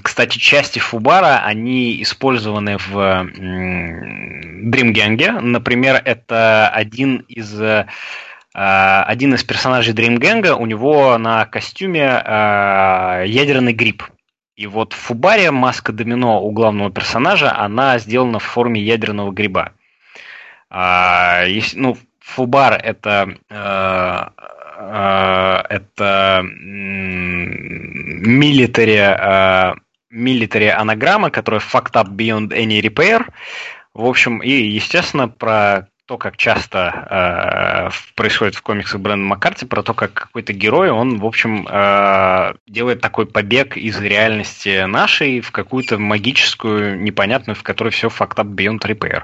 кстати, 0.04 0.38
части 0.38 0.80
фубара, 0.80 1.41
они 1.44 2.02
использованы 2.02 2.78
в 2.78 3.28
Дримгенге. 3.34 5.32
Например, 5.32 6.02
это 6.04 6.70
один 6.70 7.26
из 7.28 7.60
а, 8.56 9.04
один 9.04 9.36
из 9.36 9.44
персонажей 9.44 9.94
Дримгенга, 9.94 10.56
у 10.56 10.66
него 10.66 11.18
на 11.18 11.46
костюме 11.46 12.08
а, 12.08 13.24
ядерный 13.24 13.74
гриб. 13.74 14.04
И 14.56 14.68
вот 14.68 14.94
в 14.94 14.98
Фубаре 14.98 15.52
маска 15.52 15.94
домино 15.94 16.44
у 16.44 16.52
главного 16.52 16.91
персонажа, 16.91 17.56
она 17.56 18.00
сделана 18.00 18.40
в 18.40 18.44
форме 18.44 18.82
ядерного 18.82 19.32
гриба. 19.32 19.72
Ну, 20.70 21.98
Фубар 22.20 22.74
это 22.74 23.38
Э, 23.50 24.28
это 24.80 26.43
military, 28.23 28.99
military 30.14 30.68
э, 30.68 30.72
анаграмма, 30.72 31.30
которая 31.30 31.61
fucked 31.61 31.93
up 31.93 32.10
beyond 32.15 32.49
any 32.49 32.81
repair. 32.81 33.26
В 33.93 34.06
общем, 34.06 34.39
и, 34.39 34.51
естественно, 34.51 35.27
про 35.27 35.89
то, 36.10 36.18
как 36.18 36.38
часто 36.38 37.91
э, 37.91 38.14
происходит 38.15 38.56
в 38.56 38.64
комиксах 38.64 38.99
Брэнда 38.99 39.26
Маккарти, 39.26 39.68
про 39.68 39.84
то, 39.84 39.93
как 39.93 40.11
какой-то 40.11 40.53
герой, 40.53 40.89
он, 40.89 41.19
в 41.19 41.26
общем, 41.26 41.68
э, 41.69 42.53
делает 42.65 42.99
такой 43.01 43.27
побег 43.27 43.77
из 43.77 43.99
реальности 44.01 44.85
нашей 44.85 45.39
в 45.41 45.51
какую-то 45.51 45.99
магическую, 45.99 46.99
непонятную, 46.99 47.56
в 47.56 47.61
которой 47.61 47.89
все 47.89 48.07
fucked 48.07 48.38
up 48.38 48.56
beyond 48.56 48.80
repair. 48.80 49.23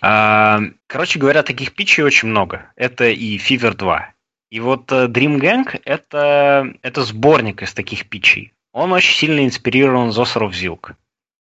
Э, 0.00 0.60
короче 0.86 1.18
говоря, 1.18 1.42
таких 1.42 1.72
питчей 1.72 2.04
очень 2.04 2.28
много. 2.28 2.70
Это 2.76 3.08
и 3.08 3.36
Fever 3.36 3.74
2. 3.74 4.12
И 4.50 4.60
вот 4.60 4.90
э, 4.92 5.06
Dream 5.06 5.38
Gang 5.38 5.80
это, 5.84 6.74
это 6.82 7.02
сборник 7.02 7.62
из 7.62 7.74
таких 7.74 8.08
питчей. 8.08 8.52
Он 8.72 8.92
очень 8.92 9.14
сильно 9.14 9.44
инспирирован 9.44 10.12
Зосеров 10.12 10.54
Зилк. 10.54 10.92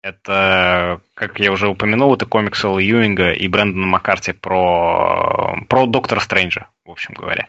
Это, 0.04 1.02
как 1.14 1.40
я 1.40 1.52
уже 1.52 1.68
упомянул, 1.68 2.14
это 2.16 2.26
комикс 2.26 2.64
Элла 2.64 2.80
Юинга 2.80 3.32
и 3.32 3.48
Брэндона 3.48 3.86
Маккарти 3.86 4.34
про, 4.34 5.58
про 5.70 5.86
Доктора 5.86 6.20
Стрэнджа, 6.20 6.68
в 6.86 6.92
общем 6.92 7.14
говоря. 7.14 7.48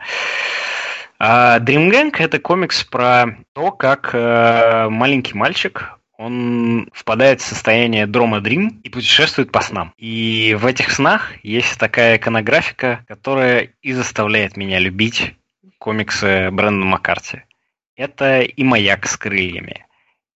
А 1.19 1.59
Dream 1.61 1.91
Gang 1.91 2.15
это 2.19 2.39
комикс 2.39 2.85
про 2.85 3.39
то, 3.55 3.71
как 3.71 4.11
э, 4.13 4.89
маленький 4.91 5.35
мальчик 5.35 5.99
он 6.19 6.89
впадает 6.93 7.41
в 7.41 7.45
состояние 7.45 8.07
дрома 8.07 8.39
Dream 8.39 8.81
и 8.85 8.89
путешествует 8.89 9.51
по 9.51 9.61
снам. 9.61 9.93
И 9.97 10.57
в 10.59 10.67
этих 10.67 10.93
снах 10.93 11.33
есть 11.43 11.79
такая 11.79 12.17
иконографика, 12.17 13.05
которая 13.09 13.71
и 13.83 13.93
заставляет 13.93 14.57
меня 14.57 14.79
любить 14.79 15.35
комиксы 15.83 16.49
Брэндона 16.53 16.87
Маккарти. 16.87 17.43
Это 17.97 18.41
и 18.41 18.63
маяк 18.63 19.05
с 19.09 19.17
крыльями, 19.17 19.85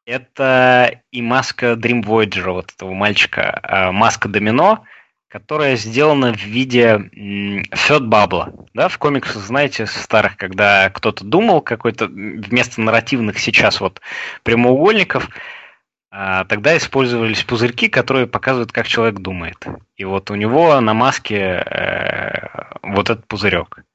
это 0.05 1.03
и 1.13 1.23
маска 1.23 1.75
Dream 1.75 2.03
Voyager, 2.03 2.51
вот 2.51 2.73
этого 2.75 2.93
мальчика, 2.93 3.61
а, 3.63 3.93
маска 3.93 4.29
Домино, 4.29 4.85
которая 5.29 5.77
сделана 5.77 6.33
в 6.33 6.43
виде 6.43 7.01
Third 7.15 8.07
Бабла. 8.07 8.53
Да, 8.75 8.89
в 8.89 8.99
комиксах, 8.99 9.37
знаете, 9.37 9.87
старых, 9.87 10.37
когда 10.37 10.91
кто-то 10.91 11.25
думал 11.25 11.61
какой-то, 11.61 12.07
вместо 12.07 12.81
нарративных 12.81 13.39
сейчас 13.39 13.81
вот 13.81 14.01
прямоугольников, 14.43 15.29
а, 16.11 16.45
тогда 16.47 16.77
использовались 16.77 17.45
пузырьки, 17.45 17.89
которые 17.89 18.27
показывают, 18.27 18.73
как 18.73 18.89
человек 18.89 19.21
думает. 19.21 19.65
И 19.97 20.05
вот 20.05 20.29
у 20.33 20.35
него 20.35 20.81
на 20.81 20.93
маске 20.93 21.37
э, 21.37 22.49
вот 22.83 23.11
этот 23.11 23.29
пузырек. 23.29 23.86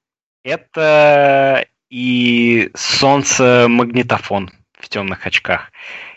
Это 0.44 1.68
и 1.90 2.72
солнце-магнитофон 2.74 4.52
в 4.74 4.90
темных 4.90 5.28
очках. 5.28 5.72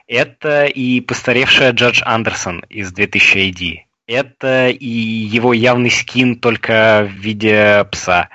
Это 0.07 0.67
и 0.67 1.01
постаревшая 1.01 1.73
Джадж 1.73 2.03
Андерсон 2.05 2.61
из 2.69 2.93
2000 2.93 3.39
AD. 3.51 3.79
Это 4.07 4.69
и 4.69 4.87
его 4.87 5.53
явный 5.53 5.91
скин 5.91 6.39
только 6.39 7.09
в 7.11 7.13
виде 7.13 7.87
пса. 7.91 8.29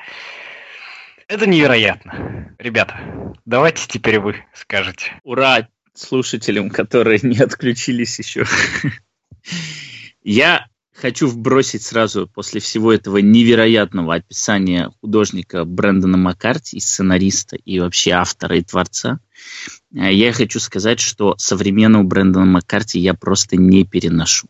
Это 1.27 1.47
невероятно. 1.47 2.55
Ребята, 2.57 2.99
давайте 3.45 3.87
теперь 3.87 4.19
вы 4.19 4.43
скажете. 4.53 5.11
Ура 5.23 5.67
слушателям, 5.93 6.69
которые 6.69 7.19
не 7.21 7.37
отключились 7.39 8.17
еще. 8.19 8.45
Я 10.23 10.67
хочу 10.99 11.27
вбросить 11.27 11.83
сразу 11.83 12.27
после 12.27 12.59
всего 12.59 12.91
этого 12.91 13.17
невероятного 13.17 14.15
описания 14.15 14.91
художника 15.01 15.63
Брэндона 15.63 16.17
Маккарти, 16.17 16.77
и 16.77 16.79
сценариста, 16.79 17.55
и 17.55 17.79
вообще 17.79 18.11
автора 18.11 18.57
и 18.57 18.61
творца. 18.61 19.19
Э, 19.93 20.13
я 20.13 20.33
хочу 20.33 20.59
сказать, 20.59 20.99
что 20.99 21.35
современного 21.37 22.03
Брэндона 22.03 22.45
Маккарти 22.45 22.99
я 22.99 23.13
просто 23.13 23.55
не 23.55 23.85
переношу. 23.85 24.47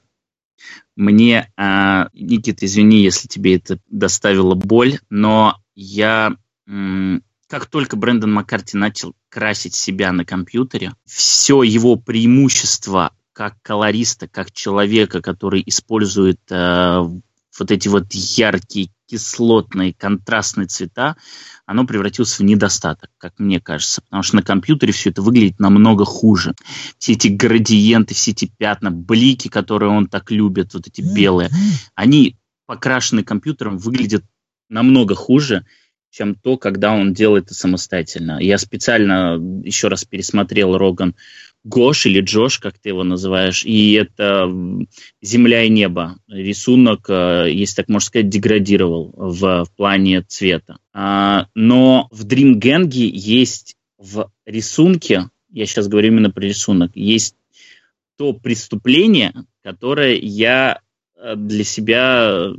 Мне, 0.95 1.51
э, 1.55 2.05
Никит, 2.13 2.63
извини, 2.63 3.03
если 3.03 3.27
тебе 3.27 3.55
это 3.55 3.79
доставило 3.87 4.55
боль, 4.55 4.99
но 5.09 5.57
я, 5.75 6.35
как 7.47 7.65
только 7.67 7.95
Брэндон 7.95 8.33
Маккарти 8.33 8.75
начал 8.75 9.15
красить 9.29 9.75
себя 9.75 10.11
на 10.11 10.25
компьютере, 10.25 10.93
все 11.05 11.63
его 11.63 11.95
преимущество 11.95 13.13
как 13.39 13.55
колориста, 13.61 14.27
как 14.27 14.51
человека, 14.51 15.21
который 15.21 15.63
использует 15.65 16.41
э, 16.49 16.99
вот 17.57 17.71
эти 17.71 17.87
вот 17.87 18.11
яркие, 18.11 18.89
кислотные, 19.05 19.93
контрастные 19.93 20.67
цвета, 20.67 21.15
оно 21.65 21.87
превратилось 21.87 22.37
в 22.37 22.43
недостаток, 22.43 23.09
как 23.17 23.39
мне 23.39 23.61
кажется. 23.61 24.01
Потому 24.01 24.23
что 24.23 24.35
на 24.35 24.43
компьютере 24.43 24.91
все 24.91 25.11
это 25.11 25.21
выглядит 25.21 25.57
намного 25.57 26.03
хуже. 26.03 26.53
Все 26.97 27.13
эти 27.13 27.29
градиенты, 27.29 28.13
все 28.13 28.31
эти 28.31 28.51
пятна, 28.57 28.91
блики, 28.91 29.47
которые 29.47 29.89
он 29.89 30.07
так 30.07 30.31
любит, 30.31 30.73
вот 30.73 30.87
эти 30.87 30.99
белые, 30.99 31.49
они 31.95 32.35
покрашены 32.65 33.23
компьютером, 33.23 33.77
выглядят 33.77 34.25
намного 34.67 35.15
хуже, 35.15 35.65
чем 36.09 36.35
то, 36.35 36.57
когда 36.57 36.91
он 36.93 37.13
делает 37.13 37.45
это 37.45 37.53
самостоятельно. 37.53 38.39
Я 38.41 38.57
специально 38.57 39.39
еще 39.63 39.87
раз 39.87 40.03
пересмотрел 40.03 40.77
Роган 40.77 41.15
Гош 41.63 42.05
или 42.05 42.21
Джош, 42.21 42.59
как 42.59 42.79
ты 42.79 42.89
его 42.89 43.03
называешь, 43.03 43.65
и 43.65 43.93
это 43.93 44.49
«Земля 45.21 45.63
и 45.63 45.69
небо». 45.69 46.17
Рисунок, 46.27 47.09
э, 47.09 47.47
если 47.51 47.75
так 47.75 47.89
можно 47.89 48.05
сказать, 48.05 48.29
деградировал 48.29 49.13
в, 49.15 49.65
в 49.65 49.71
плане 49.75 50.21
цвета. 50.21 50.77
А, 50.93 51.47
но 51.55 52.07
в 52.11 52.25
Dream 52.25 52.55
Gang 52.55 52.89
есть 52.91 53.75
в 53.97 54.31
рисунке, 54.45 55.29
я 55.51 55.65
сейчас 55.65 55.87
говорю 55.87 56.09
именно 56.09 56.31
про 56.31 56.43
рисунок, 56.43 56.91
есть 56.95 57.35
то 58.17 58.33
преступление, 58.33 59.33
которое 59.61 60.15
я 60.15 60.79
э, 61.15 61.35
для 61.35 61.63
себя 61.65 62.51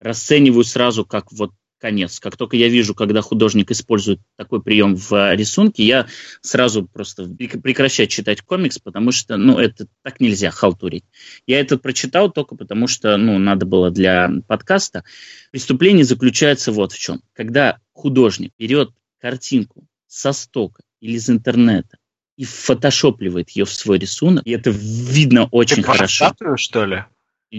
расцениваю 0.00 0.64
сразу 0.64 1.04
как 1.04 1.32
вот 1.32 1.50
конец. 1.78 2.20
Как 2.20 2.36
только 2.36 2.56
я 2.56 2.68
вижу, 2.68 2.94
когда 2.94 3.20
художник 3.20 3.70
использует 3.70 4.20
такой 4.36 4.62
прием 4.62 4.96
в 4.96 5.34
рисунке, 5.34 5.84
я 5.84 6.06
сразу 6.40 6.86
просто 6.86 7.26
прекращаю 7.26 8.08
читать 8.08 8.42
комикс, 8.42 8.78
потому 8.78 9.12
что, 9.12 9.36
ну, 9.36 9.58
это 9.58 9.86
так 10.02 10.20
нельзя 10.20 10.50
халтурить. 10.50 11.04
Я 11.46 11.60
это 11.60 11.78
прочитал 11.78 12.30
только 12.30 12.56
потому, 12.56 12.86
что, 12.86 13.16
ну, 13.16 13.38
надо 13.38 13.66
было 13.66 13.90
для 13.90 14.30
подкаста. 14.46 15.04
Преступление 15.50 16.04
заключается 16.04 16.72
вот 16.72 16.92
в 16.92 16.98
чем. 16.98 17.20
Когда 17.32 17.78
художник 17.92 18.52
берет 18.58 18.90
картинку 19.20 19.86
со 20.06 20.32
стока 20.32 20.82
или 21.00 21.12
из 21.12 21.28
интернета 21.28 21.98
и 22.36 22.44
фотошопливает 22.44 23.50
ее 23.50 23.64
в 23.64 23.72
свой 23.72 23.98
рисунок, 23.98 24.46
и 24.46 24.50
это 24.50 24.70
видно 24.70 25.48
очень 25.50 25.76
Ты 25.76 25.82
хорошо. 25.82 26.26
Статую, 26.26 26.56
что 26.58 26.84
ли? 26.84 27.04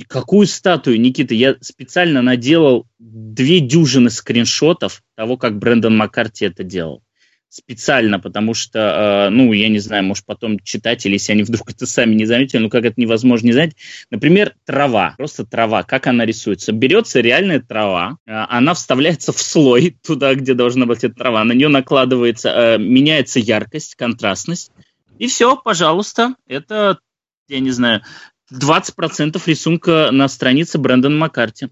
Какую 0.07 0.47
статую, 0.47 0.99
Никита? 0.99 1.33
Я 1.33 1.55
специально 1.61 2.21
наделал 2.21 2.85
две 2.99 3.59
дюжины 3.59 4.09
скриншотов 4.09 5.01
того, 5.15 5.37
как 5.37 5.57
Брэндон 5.57 5.97
Маккарти 5.97 6.45
это 6.45 6.63
делал. 6.63 7.03
Специально, 7.49 8.19
потому 8.19 8.53
что, 8.53 9.27
э, 9.27 9.29
ну, 9.29 9.53
я 9.53 9.69
не 9.69 9.79
знаю, 9.79 10.03
может, 10.03 10.25
потом 10.25 10.59
читатели, 10.59 11.13
если 11.13 11.31
они 11.31 11.43
вдруг 11.43 11.71
это 11.71 11.85
сами 11.85 12.13
не 12.13 12.25
заметили, 12.25 12.59
ну, 12.59 12.69
как 12.69 12.83
это 12.83 12.99
невозможно 12.99 13.47
не 13.47 13.53
знать. 13.53 13.75
Например, 14.11 14.53
трава, 14.65 15.15
просто 15.17 15.45
трава, 15.45 15.83
как 15.83 16.07
она 16.07 16.25
рисуется. 16.25 16.73
Берется 16.73 17.21
реальная 17.21 17.61
трава, 17.61 18.17
э, 18.25 18.31
она 18.33 18.73
вставляется 18.73 19.31
в 19.31 19.39
слой 19.39 19.97
туда, 20.05 20.35
где 20.35 20.53
должна 20.53 20.85
быть 20.85 21.03
эта 21.05 21.15
трава, 21.15 21.43
на 21.45 21.53
нее 21.53 21.69
накладывается, 21.69 22.49
э, 22.49 22.77
меняется 22.77 23.39
яркость, 23.39 23.95
контрастность, 23.95 24.71
и 25.17 25.27
все, 25.27 25.55
пожалуйста, 25.55 26.35
это 26.47 26.99
я 27.47 27.59
не 27.59 27.71
знаю, 27.71 28.03
20% 28.51 29.41
рисунка 29.45 30.09
на 30.11 30.27
странице 30.27 30.77
Брэндона 30.77 31.17
Маккарти 31.17 31.69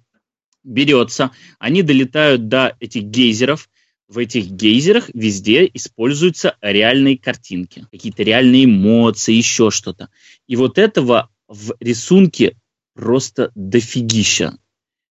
берется. 0.64 1.32
Они 1.60 1.84
долетают 1.84 2.48
до 2.48 2.76
этих 2.80 3.04
гейзеров. 3.04 3.70
В 4.08 4.20
этих 4.20 4.48
гейзерах 4.48 5.10
везде 5.14 5.70
используются 5.74 6.58
реальные 6.62 7.18
картинки, 7.18 7.88
какие-то 7.92 8.24
реальные 8.24 8.66
эмоции, 8.66 9.34
еще 9.34 9.72
что-то. 9.72 10.10
И 10.48 10.56
вот 10.56 10.78
этого 10.78 11.30
в 11.48 11.76
рисунке 11.80 12.56
просто 12.94 13.52
дофигища. 13.56 14.58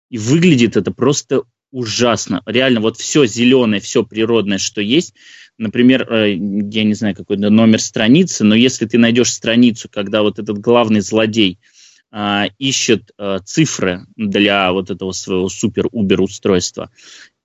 И 0.10 0.18
выглядит 0.18 0.76
это 0.76 0.92
просто 0.92 1.44
ужасно. 1.72 2.42
Реально, 2.46 2.82
вот 2.82 2.98
все 2.98 3.26
зеленое, 3.26 3.82
все 3.82 4.04
природное, 4.04 4.58
что 4.58 4.82
есть. 4.82 5.14
Например, 5.58 6.12
э, 6.12 6.34
я 6.34 6.84
не 6.84 6.94
знаю, 6.94 7.16
какой 7.16 7.38
номер 7.38 7.82
страницы, 7.82 8.44
но 8.44 8.56
если 8.56 8.86
ты 8.86 8.98
найдешь 8.98 9.32
страницу, 9.32 9.90
когда 9.92 10.22
вот 10.22 10.40
этот 10.40 10.60
главный 10.60 11.02
злодей 11.02 11.60
а, 12.12 12.48
ищет 12.58 13.12
а, 13.18 13.40
цифры 13.40 14.06
для 14.16 14.72
вот 14.72 14.90
этого 14.90 15.12
своего 15.12 15.48
супер-убер 15.48 16.22
устройства, 16.22 16.90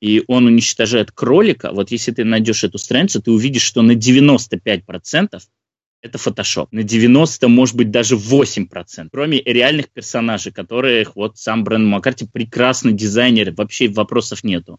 и 0.01 0.23
он 0.27 0.47
уничтожает 0.47 1.13
кролика, 1.13 1.71
вот 1.73 1.91
если 1.91 2.13
ты 2.13 2.25
найдешь 2.25 2.65
эту 2.65 2.79
страницу, 2.79 3.21
ты 3.21 3.31
увидишь, 3.31 3.63
что 3.63 3.83
на 3.83 3.93
95% 3.93 5.41
это 6.05 6.19
Photoshop. 6.19 6.69
На 6.71 6.83
90, 6.83 7.49
может 7.49 7.75
быть, 7.75 7.91
даже 7.91 8.17
8%. 8.17 9.09
Кроме 9.11 9.41
реальных 9.41 9.91
персонажей, 9.91 10.53
которых 10.53 11.17
вот 11.17 11.39
сам 11.39 11.65
Брэнд 11.65 11.87
Маккарти 11.87 12.29
прекрасный 12.31 12.93
дизайнер, 12.93 13.53
вообще 13.57 13.89
вопросов 13.89 14.45
нету. 14.45 14.79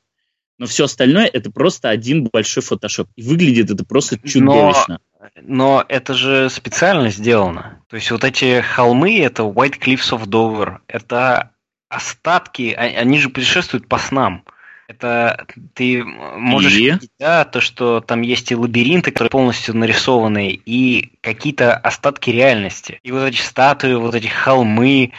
Но 0.60 0.68
все 0.68 0.86
остальное 0.86 1.26
это 1.26 1.52
просто 1.52 1.90
один 1.90 2.26
большой 2.32 2.64
фотошоп. 2.64 3.10
И 3.16 3.24
выглядит 3.24 3.72
это 3.72 3.84
просто 3.84 4.18
чудовищно. 4.20 5.00
Но, 5.36 5.42
но 5.42 5.86
это 5.90 6.14
же 6.14 6.50
специально 6.50 7.10
сделано. 7.10 7.82
То 7.90 7.96
есть 7.96 8.12
вот 8.12 8.24
эти 8.24 8.62
холмы, 8.62 9.20
это 9.20 9.44
White 9.44 9.80
Cliffs 9.80 10.12
of 10.12 10.28
Dover, 10.28 10.78
это 10.88 11.52
остатки, 11.90 12.74
а, 12.78 12.82
они 12.82 13.18
же 13.18 13.30
путешествуют 13.30 13.88
по 13.88 13.98
снам. 13.98 14.46
Это 14.88 15.48
ты 15.74 16.04
можешь 16.04 16.74
И? 16.74 16.92
видеть, 16.92 17.10
да, 17.20 17.44
то, 17.44 17.60
что 17.60 18.02
там 18.02 18.22
есть 18.22 18.52
и 18.52 18.56
лабиринты, 18.56 19.12
которые 19.12 19.32
полностью 19.32 19.76
нарисованы, 19.76 20.50
и 20.50 21.18
какие-то 21.22 21.76
остатки 21.76 22.30
реальности. 22.30 23.00
И 23.02 23.12
вот 23.12 23.24
эти 23.24 23.42
статуи, 23.42 23.96
вот 23.96 24.14
эти 24.14 24.28
холмы, 24.28 25.12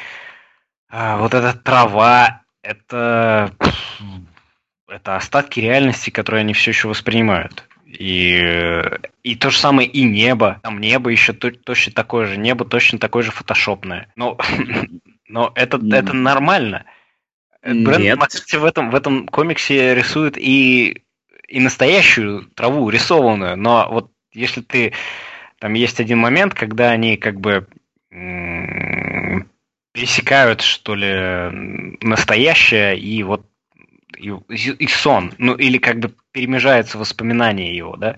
а, 0.89 1.19
вот 1.19 1.35
эта 1.35 1.53
трава, 1.53 2.43
это, 2.63 3.53
это 4.89 5.17
остатки 5.17 5.59
реальности, 5.59 6.11
которые 6.11 6.41
они 6.41 6.55
все 6.55 6.71
еще 6.71 6.89
воспринимают. 6.89 7.65
И, 7.87 8.83
и 9.23 9.37
то 9.37 9.51
же 9.51 9.59
самое 9.59 9.89
и 9.89 10.05
небо. 10.05 10.61
Там 10.63 10.81
небо 10.81 11.11
еще 11.11 11.33
то- 11.33 11.51
точно 11.51 11.93
такое 11.93 12.27
же. 12.27 12.37
Небо 12.37 12.65
точно 12.65 12.99
такое 12.99 13.23
же 13.23 13.31
фотошопное. 13.31 14.09
Но, 14.17 14.39
но 15.29 15.53
это, 15.55 15.81
это 15.93 16.13
нормально. 16.13 16.85
Брэндон 17.67 18.03
Нет. 18.03 18.53
В 18.53 18.65
этом, 18.65 18.91
в 18.91 18.95
этом 18.95 19.27
комиксе 19.27 19.95
рисует 19.95 20.39
и, 20.39 21.03
и 21.49 21.61
настоящую 21.61 22.47
траву 22.55 22.89
рисованную, 22.91 23.57
но 23.57 23.89
вот 23.91 24.11
если 24.33 24.61
ты... 24.61 24.93
Там 25.59 25.73
есть 25.73 26.01
один 26.01 26.19
момент, 26.19 26.53
когда 26.53 26.91
они 26.91 27.17
как 27.17 27.41
бы 27.41 27.67
пересекают, 29.93 30.61
что 30.61 30.95
ли, 30.95 31.97
настоящее 32.03 32.99
и 32.99 33.23
вот 33.23 33.47
и, 34.19 34.29
и 34.29 34.87
сон, 34.87 35.33
ну 35.39 35.55
или 35.55 35.79
как 35.79 35.99
бы 35.99 36.13
перемежаются 36.33 36.99
воспоминания 36.99 37.75
его, 37.75 37.97
да, 37.97 38.17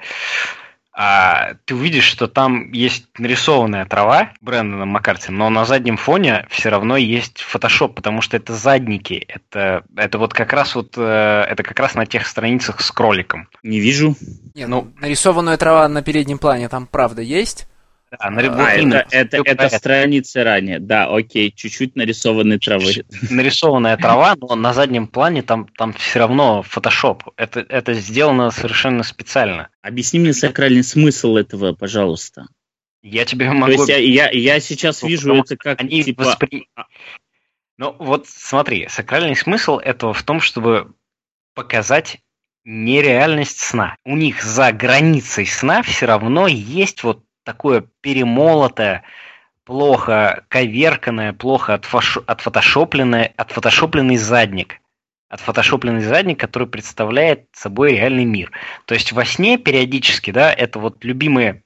а 1.01 1.55
ты 1.65 1.77
увидишь, 1.77 2.07
что 2.07 2.27
там 2.27 2.73
есть 2.73 3.07
нарисованная 3.19 3.87
трава 3.87 4.33
Брэндона 4.41 4.85
Маккарти, 4.85 5.31
но 5.31 5.49
на 5.49 5.65
заднем 5.65 5.97
фоне 5.97 6.45
все 6.51 6.70
равно 6.70 6.97
есть 6.97 7.41
фотошоп, 7.41 7.95
потому 7.95 8.20
что 8.20 8.37
это 8.37 8.53
задники, 8.53 9.25
это, 9.29 9.85
это 9.95 10.19
вот 10.19 10.35
как 10.35 10.53
раз 10.53 10.75
вот, 10.75 10.95
э, 10.97 11.45
это 11.49 11.62
как 11.62 11.79
раз 11.79 11.95
на 11.95 12.05
тех 12.05 12.27
страницах 12.27 12.81
с 12.81 12.91
кроликом. 12.91 13.49
Не 13.62 13.79
вижу. 13.79 14.16
Не, 14.57 14.66
ну, 14.66 14.89
нарисованная 15.01 15.57
трава 15.57 15.87
на 15.87 16.03
переднем 16.03 16.39
плане 16.39 16.69
там 16.69 16.89
правда 16.89 17.23
есть. 17.23 17.69
Да, 18.10 18.30
на- 18.30 18.43
вот 18.43 18.59
А, 18.59 18.72
это, 18.72 19.06
это, 19.10 19.43
про 19.43 19.51
это 19.52 19.68
страница 19.68 20.43
ранее. 20.44 20.78
Да, 20.78 21.14
окей, 21.14 21.52
чуть-чуть 21.52 21.94
нарисованной 21.97 22.59
травы. 22.59 23.05
нарисованная 23.30 23.97
трава, 23.97 24.35
но 24.40 24.55
на 24.55 24.72
заднем 24.72 25.06
плане 25.06 25.43
там, 25.43 25.68
там 25.76 25.93
все 25.93 26.20
равно 26.20 26.62
фотошоп. 26.62 27.24
Это, 27.36 27.60
это 27.60 27.93
сделано 27.94 28.51
совершенно 28.51 29.02
специально. 29.02 29.68
Объясни 29.82 30.20
мне 30.20 30.32
сакральный 30.32 30.85
смысл 30.85 31.36
этого, 31.36 31.74
пожалуйста. 31.74 32.47
Я 33.02 33.24
тебе 33.24 33.47
То 33.48 33.55
могу... 33.55 33.72
есть 33.72 33.89
я, 33.89 33.98
я, 33.98 34.30
я 34.30 34.60
сейчас 34.60 35.02
Ну, 35.02 35.09
вижу 35.09 35.35
это 35.35 35.56
как, 35.56 35.80
Они 35.80 36.02
типа, 36.02 36.22
воспри- 36.22 36.66
Ну 37.76 37.94
вот 37.98 38.26
смотри, 38.26 38.89
сакральный 38.89 39.36
смысл 39.36 39.78
этого 39.78 40.12
в 40.12 40.22
том, 40.22 40.40
чтобы 40.40 40.94
показать 41.55 42.18
нереальность 42.64 43.60
сна. 43.60 43.97
У 44.05 44.16
них 44.16 44.43
за 44.43 44.72
границей 44.72 45.47
сна 45.47 45.82
все 45.82 46.06
равно 46.06 46.47
есть 46.48 47.02
вот 47.02 47.24
такое 47.49 47.87
перемолотое, 48.03 49.05
плохо 49.65 50.45
коверканное, 50.49 51.33
плохо 51.33 51.81
отфотошопленное, 52.27 53.33
отфотошопленный 53.39 54.19
задник. 54.19 54.83
Отфотошопленный 55.31 56.03
задник, 56.03 56.39
который 56.39 56.69
представляет 56.69 57.47
собой 57.55 57.93
реальный 57.93 58.27
мир. 58.27 58.53
То 58.85 58.93
есть 58.93 59.12
во 59.12 59.25
сне 59.25 59.57
периодически, 59.57 60.31
да, 60.31 60.53
это 60.53 60.79
вот 60.79 61.03
любимые 61.05 61.62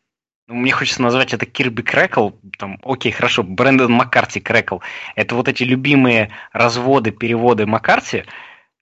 ну, 0.47 0.55
мне 0.55 0.71
хочется 0.71 1.03
назвать 1.03 1.35
это 1.35 1.47
Кирби 1.47 1.83
Крэкл, 1.83 2.31
там, 2.59 2.79
окей, 2.85 3.11
хорошо, 3.11 3.43
Брэндон 3.43 3.93
Маккарти 3.93 4.39
Крэкл. 4.39 4.79
Это 5.17 5.35
вот 5.35 5.49
эти 5.49 5.65
любимые 5.65 6.31
разводы, 6.53 7.11
переводы 7.11 7.67
Маккарти, 7.67 8.25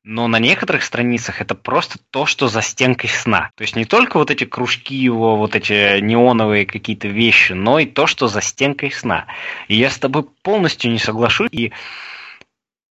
но 0.02 0.28
на 0.28 0.38
некоторых 0.38 0.82
страницах 0.82 1.40
это 1.40 1.54
просто 1.54 1.98
то, 2.10 2.24
что 2.24 2.48
за 2.48 2.62
стенкой 2.62 3.10
сна. 3.10 3.50
То 3.54 3.62
есть 3.62 3.76
не 3.76 3.84
только 3.84 4.16
вот 4.16 4.30
эти 4.30 4.44
кружки 4.44 4.94
его, 4.94 5.36
вот 5.36 5.54
эти 5.54 6.00
неоновые 6.00 6.64
какие-то 6.64 7.08
вещи, 7.08 7.52
но 7.52 7.78
и 7.78 7.86
то, 7.86 8.06
что 8.06 8.26
за 8.26 8.40
стенкой 8.40 8.92
сна. 8.92 9.26
И 9.68 9.76
я 9.76 9.90
с 9.90 9.98
тобой 9.98 10.24
полностью 10.42 10.90
не 10.90 10.98
соглашусь. 10.98 11.50
И 11.52 11.72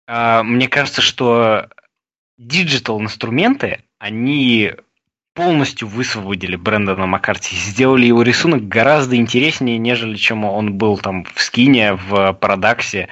а, 0.06 0.42
мне 0.42 0.68
кажется, 0.68 1.00
что 1.00 1.68
digital 2.38 3.00
инструменты, 3.00 3.84
они 3.98 4.72
полностью 5.34 5.86
высвободили 5.86 6.56
Брэндона 6.56 7.06
Маккарти, 7.06 7.54
сделали 7.54 8.06
его 8.06 8.22
рисунок 8.22 8.66
гораздо 8.66 9.16
интереснее, 9.16 9.78
нежели 9.78 10.16
чем 10.16 10.44
он 10.44 10.74
был 10.74 10.98
там 10.98 11.24
в 11.24 11.40
Skin, 11.40 11.94
в 11.94 12.32
Paradax'е. 12.32 13.08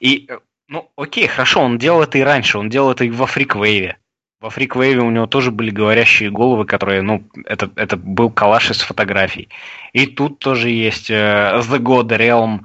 И, 0.00 0.26
э, 0.28 0.38
ну, 0.72 0.90
окей, 0.96 1.26
хорошо, 1.26 1.60
он 1.60 1.76
делал 1.76 2.02
это 2.02 2.16
и 2.16 2.22
раньше, 2.22 2.56
он 2.56 2.70
делал 2.70 2.92
это 2.92 3.04
и 3.04 3.10
во 3.10 3.26
Freakwave'е. 3.26 3.98
Во 4.40 4.48
Freakwave'е 4.48 5.00
у 5.00 5.10
него 5.10 5.26
тоже 5.26 5.50
были 5.50 5.70
говорящие 5.70 6.30
головы, 6.30 6.64
которые, 6.64 7.02
ну, 7.02 7.22
это, 7.44 7.70
это 7.76 7.98
был 7.98 8.30
коллаж 8.30 8.70
из 8.70 8.80
фотографий. 8.80 9.50
И 9.92 10.06
тут 10.06 10.38
тоже 10.38 10.70
есть 10.70 11.10
э, 11.10 11.60
The 11.62 11.78
God 11.78 12.08
Realm, 12.08 12.60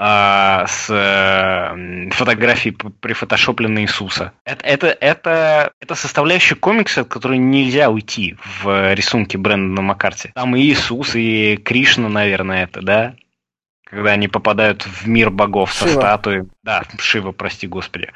а, 0.00 0.66
с 0.68 0.86
э, 0.88 2.10
фотографией 2.12 2.76
прифотошопленной 3.00 3.82
Иисуса. 3.82 4.32
Это, 4.44 4.64
это, 4.64 4.86
это, 4.86 5.72
это 5.80 5.94
составляющая 5.96 6.54
комикса, 6.54 7.00
от 7.00 7.08
которой 7.08 7.38
нельзя 7.38 7.90
уйти 7.90 8.36
в 8.62 8.94
рисунке 8.94 9.36
Брэндона 9.36 9.82
Маккарти. 9.82 10.30
Там 10.34 10.54
и 10.54 10.60
Иисус, 10.60 11.16
и 11.16 11.56
Кришна, 11.56 12.08
наверное, 12.08 12.62
это, 12.62 12.80
да? 12.80 13.14
Когда 13.90 14.10
они 14.12 14.28
попадают 14.28 14.82
в 14.82 15.06
мир 15.08 15.30
богов 15.30 15.72
со 15.72 15.88
Шива. 15.88 16.00
статуей. 16.00 16.42
Да, 16.62 16.82
Шива, 16.98 17.32
прости 17.32 17.66
господи. 17.66 18.10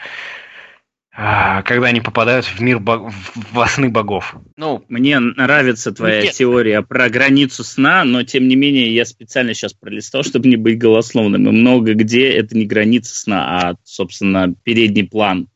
А, 1.14 1.62
Когда 1.62 1.88
они 1.88 2.00
попадают 2.00 2.46
в 2.46 2.60
мир 2.60 2.78
бог... 2.78 3.10
в 3.12 3.54
во 3.54 3.66
сны 3.68 3.90
богов. 3.90 4.34
Ну, 4.56 4.82
Мне 4.88 5.18
нравится 5.18 5.92
твоя 5.92 6.22
Нет. 6.22 6.32
теория 6.32 6.80
про 6.80 7.10
границу 7.10 7.64
сна, 7.64 8.04
но 8.04 8.22
тем 8.22 8.48
не 8.48 8.56
менее 8.56 8.94
я 8.94 9.04
специально 9.04 9.52
сейчас 9.52 9.74
пролистал, 9.74 10.22
чтобы 10.22 10.48
не 10.48 10.56
быть 10.56 10.78
голословным. 10.78 11.46
И 11.46 11.50
много 11.50 11.92
где 11.92 12.30
это 12.32 12.56
не 12.56 12.64
граница 12.64 13.14
сна, 13.14 13.58
а, 13.58 13.74
собственно, 13.84 14.54
передний 14.64 15.06
план. 15.06 15.48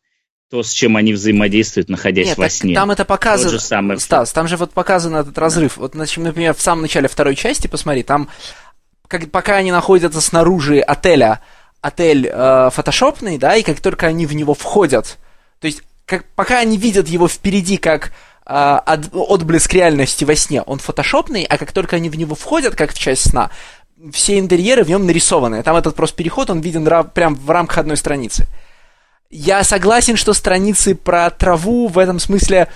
То, 0.49 0.63
с 0.63 0.71
чем 0.71 0.97
они 0.97 1.13
взаимодействуют, 1.13 1.89
находясь 1.89 2.29
Нет, 2.29 2.39
во 2.39 2.49
сне. 2.49 2.75
там 2.75 2.91
это 2.93 2.99
То 2.99 3.03
же 3.05 3.09
показано. 3.09 3.59
самое. 3.59 3.99
Стас, 3.99 4.33
там 4.33 4.47
же 4.47 4.57
вот 4.57 4.73
показан 4.73 5.17
этот 5.17 5.37
разрыв. 5.39 5.77
Вот, 5.77 5.95
значит, 5.95 6.23
например, 6.23 6.55
в 6.55 6.61
самом 6.61 6.83
начале 6.83 7.09
второй 7.09 7.35
части, 7.35 7.67
посмотри, 7.67 8.05
там, 8.05 8.29
как, 9.09 9.31
пока 9.31 9.57
они 9.57 9.73
находятся 9.73 10.21
снаружи 10.21 10.81
отеля, 10.81 11.41
отель 11.81 12.29
э, 12.33 12.71
фотошопный, 12.73 13.39
да, 13.39 13.57
и 13.57 13.63
как 13.63 13.81
только 13.81 14.07
они 14.07 14.27
в 14.27 14.35
него 14.35 14.55
входят, 14.55 15.19
то 15.61 15.67
есть, 15.67 15.83
как, 16.05 16.25
пока 16.35 16.59
они 16.59 16.77
видят 16.77 17.09
его 17.09 17.29
впереди 17.29 17.77
как 17.77 18.09
э, 18.09 18.11
от- 18.53 19.11
отблеск 19.13 19.73
реальности 19.73 20.25
во 20.25 20.35
сне, 20.35 20.63
он 20.63 20.79
фотошопный, 20.79 21.45
а 21.45 21.59
как 21.59 21.73
только 21.73 21.97
они 21.97 22.11
в 22.11 22.17
него 22.17 22.35
входят, 22.35 22.75
как 22.75 22.93
в 22.93 22.99
часть 22.99 23.31
сна, 23.31 23.51
все 24.13 24.39
интерьеры 24.39 24.85
в 24.85 24.89
нем 24.89 25.07
нарисованы. 25.07 25.63
Там 25.63 25.77
этот 25.77 25.97
просто 25.97 26.17
переход, 26.17 26.51
он 26.51 26.61
виден 26.61 26.87
ра- 26.87 27.09
прям 27.09 27.35
в 27.35 27.51
рамках 27.51 27.79
одной 27.79 27.97
страницы. 27.97 28.47
Я 29.31 29.65
согласен, 29.65 30.17
что 30.17 30.35
страницы 30.35 30.95
про 30.95 31.31
траву 31.31 31.89
в 31.89 31.99
этом 31.99 32.19
смысле 32.21 32.69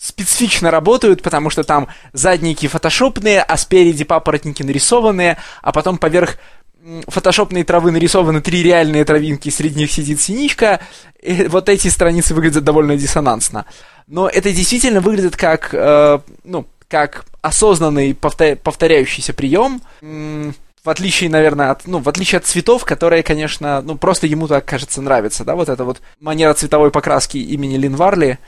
специфично 0.00 0.70
работают, 0.70 1.22
потому 1.22 1.50
что 1.50 1.64
там 1.64 1.88
задники 2.12 2.68
фотошопные, 2.68 3.42
а 3.42 3.56
спереди 3.56 4.04
папоротники 4.04 4.62
нарисованные, 4.62 5.38
а 5.60 5.72
потом 5.72 5.98
поверх 5.98 6.38
м, 6.82 7.02
фотошопной 7.08 7.64
травы 7.64 7.90
нарисованы 7.90 8.40
три 8.40 8.62
реальные 8.62 9.04
травинки, 9.04 9.48
среди 9.50 9.80
них 9.80 9.90
сидит 9.90 10.20
синичка. 10.20 10.80
И 11.20 11.48
вот 11.48 11.68
эти 11.68 11.88
страницы 11.88 12.34
выглядят 12.34 12.62
довольно 12.64 12.96
диссонансно. 12.96 13.66
Но 14.06 14.28
это 14.28 14.52
действительно 14.52 15.00
выглядит 15.00 15.36
как, 15.36 15.70
э, 15.72 16.20
ну, 16.44 16.66
как 16.86 17.26
осознанный 17.42 18.12
повтор- 18.14 18.56
повторяющийся 18.56 19.32
прием. 19.34 19.82
В 20.84 20.90
отличие, 20.90 21.28
наверное, 21.28 21.72
от, 21.72 21.86
ну, 21.86 21.98
в 21.98 22.08
отличие 22.08 22.38
от 22.38 22.46
цветов, 22.46 22.84
которые, 22.84 23.22
конечно, 23.22 23.82
ну, 23.82 23.98
просто 23.98 24.26
ему 24.26 24.46
так, 24.46 24.64
кажется, 24.64 25.02
нравится, 25.02 25.44
да, 25.44 25.56
вот 25.56 25.68
эта 25.68 25.84
вот 25.84 26.00
манера 26.20 26.54
цветовой 26.54 26.90
покраски 26.90 27.36
имени 27.36 27.76
Лин 27.76 27.96
Варли, 27.96 28.38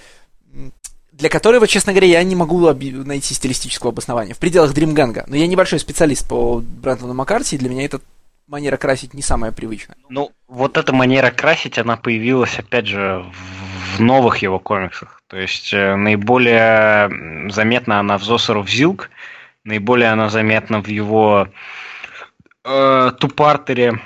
для 1.21 1.29
которого, 1.29 1.67
честно 1.67 1.93
говоря, 1.93 2.09
я 2.09 2.23
не 2.25 2.35
могу 2.35 2.73
найти 2.73 3.35
стилистического 3.35 3.91
обоснования 3.93 4.35
в 4.35 4.39
пределах 4.39 4.73
Дримганга. 4.73 5.25
Но 5.29 5.37
я 5.37 5.47
небольшой 5.47 5.79
специалист 5.79 6.27
по 6.27 6.61
Брэндону 6.61 7.15
Маккарти, 7.15 7.57
и 7.57 7.59
для 7.59 7.69
меня 7.69 7.85
эта 7.85 8.01
манера 8.49 8.77
красить 8.79 9.15
не 9.15 9.23
самая 9.23 9.53
привычная. 9.53 9.97
Ну, 10.09 10.33
вот 10.49 10.77
эта 10.79 10.93
манера 10.93 11.31
красить, 11.31 11.79
она 11.79 11.97
появилась, 11.97 12.59
опять 12.59 12.87
же, 12.87 13.25
в- 13.33 13.97
в 13.97 14.01
новых 14.01 14.39
его 14.39 14.59
комиксах. 14.59 15.21
То 15.29 15.37
есть 15.37 15.73
э, 15.73 15.95
наиболее 15.95 17.51
заметна 17.51 18.01
она 18.01 18.19
в 18.19 18.25
Зосеров 18.25 18.69
Зилк, 18.71 19.11
наиболее 19.65 20.09
она 20.11 20.31
заметна 20.31 20.83
в 20.83 20.87
его 20.89 21.49
э, 22.65 23.13
Тупартере, 23.19 24.01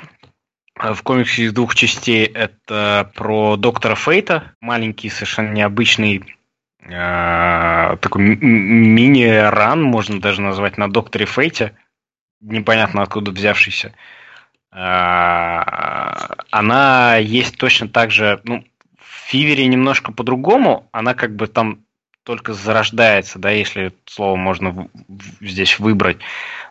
э, 0.81 0.95
в 0.95 1.03
комиксе 1.03 1.45
из 1.45 1.53
двух 1.53 1.75
частей. 1.75 2.25
Это 2.25 3.11
про 3.15 3.57
доктора 3.57 3.95
Фейта, 3.95 4.53
маленький, 4.61 5.11
совершенно 5.11 5.53
необычный 5.53 6.34
такой 6.87 8.23
м- 8.23 8.39
м- 8.41 8.95
мини-ран, 8.95 9.83
можно 9.83 10.21
даже 10.21 10.43
назвать, 10.43 10.79
на 10.79 10.89
докторе 10.89 11.27
Фейте, 11.27 11.77
непонятно 12.41 13.03
откуда 13.03 13.31
взявшийся. 13.31 13.95
А, 14.71 16.37
она 16.51 17.17
есть 17.17 17.57
точно 17.57 17.89
так 17.89 18.11
же, 18.11 18.41
ну, 18.45 18.65
Фивере 19.27 19.67
немножко 19.67 20.13
по-другому, 20.13 20.89
она 20.93 21.15
как 21.15 21.35
бы 21.35 21.47
там 21.47 21.81
только 22.25 22.55
зарождается, 22.55 23.39
да, 23.39 23.51
если 23.51 23.93
слово 24.07 24.37
можно 24.37 24.89
здесь 25.41 25.79
выбрать. 25.79 26.19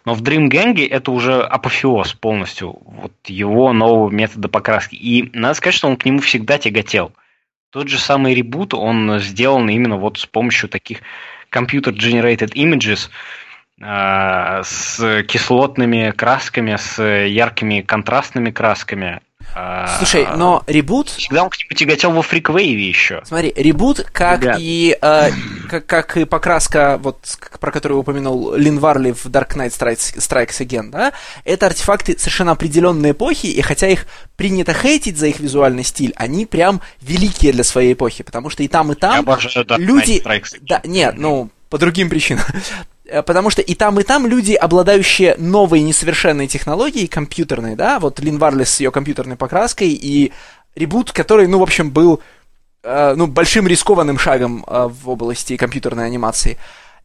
Но 0.05 0.13
в 0.15 0.21
Dream 0.21 0.49
Gang 0.49 0.85
это 0.85 1.11
уже 1.11 1.41
апофеоз 1.41 2.13
полностью, 2.13 2.77
вот 2.85 3.13
его 3.27 3.71
нового 3.71 4.09
метода 4.09 4.49
покраски. 4.49 4.95
И 4.95 5.29
надо 5.37 5.53
сказать, 5.53 5.75
что 5.75 5.87
он 5.87 5.95
к 5.95 6.05
нему 6.05 6.19
всегда 6.19 6.57
тяготел. 6.57 7.13
Тот 7.73 7.87
же 7.87 7.97
самый 7.97 8.35
ребут, 8.35 8.75
он 8.75 9.19
сделан 9.19 9.67
именно 9.67 9.97
вот 9.97 10.19
с 10.19 10.27
помощью 10.27 10.69
таких 10.69 10.99
computer-generated 11.51 12.53
images, 12.53 13.09
э, 13.81 14.61
с 14.63 15.23
кислотными 15.23 16.11
красками, 16.15 16.75
с 16.75 17.01
яркими 17.01 17.81
контрастными 17.81 18.51
красками. 18.51 19.21
А, 19.55 19.97
Слушай, 19.97 20.27
но 20.35 20.63
ребут... 20.67 21.09
Всегда 21.09 21.43
он 21.43 21.49
к 21.49 21.57
нему 21.59 21.69
тяготел 21.75 22.11
во 22.11 22.21
фриквейве 22.21 22.87
еще. 22.87 23.21
Смотри, 23.25 23.53
ребут, 23.55 24.05
как 24.11 24.41
Ребят. 24.41 24.57
и 24.59 24.97
э, 24.99 25.29
как, 25.69 25.85
как 25.85 26.17
и 26.17 26.25
покраска, 26.25 26.99
вот 27.01 27.37
про 27.59 27.71
которую 27.71 27.99
упомянул 27.99 28.55
Лин 28.55 28.79
Варли 28.79 29.11
в 29.11 29.25
Dark 29.27 29.55
Knight 29.55 29.69
Strikes, 29.69 30.17
Strikes 30.17 30.65
Again, 30.65 30.89
да, 30.89 31.13
это 31.45 31.67
артефакты 31.67 32.17
совершенно 32.17 32.51
определенной 32.51 33.11
эпохи, 33.11 33.47
и 33.47 33.61
хотя 33.61 33.87
их 33.87 34.07
принято 34.35 34.73
хейтить 34.73 35.17
за 35.17 35.27
их 35.27 35.39
визуальный 35.39 35.83
стиль, 35.83 36.13
они 36.15 36.45
прям 36.45 36.81
великие 37.01 37.53
для 37.53 37.63
своей 37.63 37.93
эпохи, 37.93 38.23
потому 38.23 38.49
что 38.49 38.63
и 38.63 38.67
там, 38.67 38.91
и 38.91 38.95
там 38.95 39.19
обожаю, 39.19 39.65
люди... 39.77 40.23
Да, 40.61 40.81
нет, 40.83 41.15
ну, 41.17 41.49
по 41.69 41.77
другим 41.77 42.09
причинам. 42.09 42.43
Э, 43.13 43.21
потому 43.21 43.51
что 43.51 43.61
и 43.61 43.75
там, 43.75 43.99
и 43.99 44.03
там 44.03 44.25
люди, 44.25 44.53
обладающие 44.53 45.35
новой 45.37 45.81
несовершенной 45.81 46.47
технологией, 46.47 47.07
компьютерной, 47.07 47.75
да, 47.75 47.99
вот 47.99 48.19
Лин 48.19 48.39
Варлес 48.39 48.73
с 48.73 48.79
ее 48.79 48.91
компьютерной 48.91 49.35
покраской, 49.35 49.89
и 49.89 50.31
ребут, 50.75 51.11
который, 51.11 51.45
ну, 51.45 51.59
в 51.59 51.63
общем, 51.63 51.91
был, 51.91 52.21
э, 52.83 53.13
ну, 53.15 53.27
большим 53.27 53.67
рискованным 53.67 54.17
шагом 54.17 54.65
э, 54.67 54.89
в 54.89 55.09
области 55.09 55.57
компьютерной 55.57 56.07
анимации. 56.07 56.57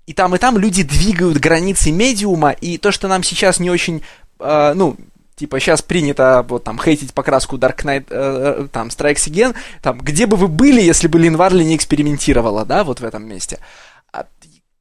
И 0.06 0.14
там, 0.14 0.34
и 0.34 0.38
там 0.38 0.56
люди 0.56 0.82
двигают 0.82 1.36
границы 1.36 1.92
медиума, 1.92 2.52
и 2.52 2.78
то, 2.78 2.90
что 2.90 3.06
нам 3.06 3.22
сейчас 3.22 3.60
не 3.60 3.70
очень, 3.70 4.02
э, 4.40 4.72
ну, 4.74 4.96
типа, 5.36 5.60
сейчас 5.60 5.82
принято 5.82 6.42
вот 6.48 6.64
там 6.64 6.80
хейтить 6.80 7.12
покраску 7.12 7.58
Dark 7.58 7.84
Knight, 7.84 8.06
э, 8.08 8.62
э 8.62 8.68
там, 8.72 8.88
Strikes 8.88 9.28
Again, 9.28 9.54
там, 9.82 9.98
где 9.98 10.24
бы 10.24 10.38
вы 10.38 10.48
были, 10.48 10.80
если 10.80 11.06
бы 11.06 11.18
Лин 11.18 11.36
Варли 11.36 11.64
не 11.64 11.76
экспериментировала, 11.76 12.64
да, 12.64 12.82
вот 12.82 13.00
в 13.00 13.04
этом 13.04 13.28
месте 13.28 13.58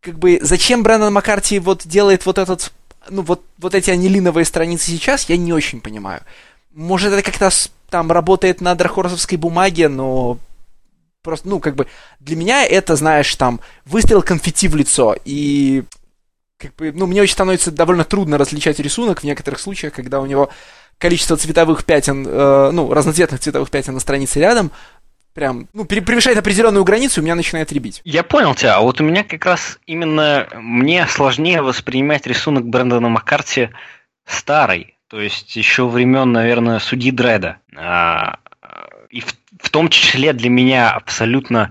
как 0.08 0.20
бы, 0.20 0.40
зачем 0.42 0.84
Брэндон 0.84 1.12
Маккарти 1.12 1.60
вот 1.60 1.86
делает 1.86 2.26
вот 2.26 2.38
этот, 2.38 2.72
ну, 3.10 3.24
вот, 3.24 3.44
вот 3.58 3.76
эти 3.76 3.92
анилиновые 3.92 4.46
страницы 4.46 4.90
сейчас, 4.90 5.28
я 5.28 5.36
не 5.36 5.52
очень 5.52 5.82
понимаю. 5.82 6.22
Может, 6.74 7.12
это 7.12 7.22
как-то 7.22 7.50
там 7.90 8.10
работает 8.10 8.62
на 8.62 8.74
драхорсовской 8.74 9.38
бумаге, 9.38 9.90
но 9.90 10.38
просто, 11.24 11.50
ну, 11.50 11.60
как 11.60 11.76
бы, 11.76 11.88
для 12.22 12.38
меня 12.38 12.66
это, 12.66 12.96
знаешь, 12.96 13.36
там, 13.36 13.60
выстрел 13.84 14.22
конфетти 14.22 14.70
в 14.70 14.78
лицо, 14.78 15.14
и 15.26 15.84
как 16.58 16.74
бы, 16.76 16.94
ну, 16.94 17.06
мне 17.06 17.22
очень 17.22 17.34
становится 17.34 17.70
довольно 17.70 18.06
трудно 18.06 18.38
различать 18.38 18.80
рисунок 18.80 19.20
в 19.20 19.24
некоторых 19.26 19.60
случаях, 19.60 19.92
когда 19.92 20.22
у 20.22 20.26
него 20.26 20.50
количество 21.00 21.36
цветовых 21.36 21.84
пятен, 21.84 22.26
э, 22.26 22.72
ну, 22.72 22.94
разноцветных 22.94 23.42
цветовых 23.42 23.70
пятен 23.70 23.94
на 23.94 24.00
странице 24.00 24.40
рядом 24.40 24.72
прям, 25.38 25.68
ну, 25.72 25.86
превышает 25.86 26.40
определенную 26.40 26.84
границу, 26.84 27.22
у 27.22 27.24
меня 27.24 27.36
начинает 27.36 27.72
ребить. 27.72 28.02
Я 28.04 28.24
понял 28.24 28.56
тебя, 28.56 28.78
а 28.78 28.82
вот 28.82 29.00
у 29.00 29.04
меня 29.04 29.24
как 29.24 29.46
раз 29.46 29.80
именно 29.86 30.48
мне 30.56 31.06
сложнее 31.06 31.62
воспринимать 31.62 32.26
рисунок 32.26 32.66
Брэндона 32.66 33.08
Маккарти 33.08 33.70
старый, 34.26 34.98
то 35.08 35.22
есть 35.22 35.56
еще 35.56 35.88
времен, 35.88 36.32
наверное, 36.32 36.80
судьи 36.80 37.12
Дреда. 37.12 37.58
А, 37.76 38.40
и 39.12 39.22
в, 39.22 39.36
в 39.62 39.70
том 39.70 39.90
числе 39.90 40.34
для 40.34 40.50
меня 40.50 40.90
абсолютно 40.90 41.70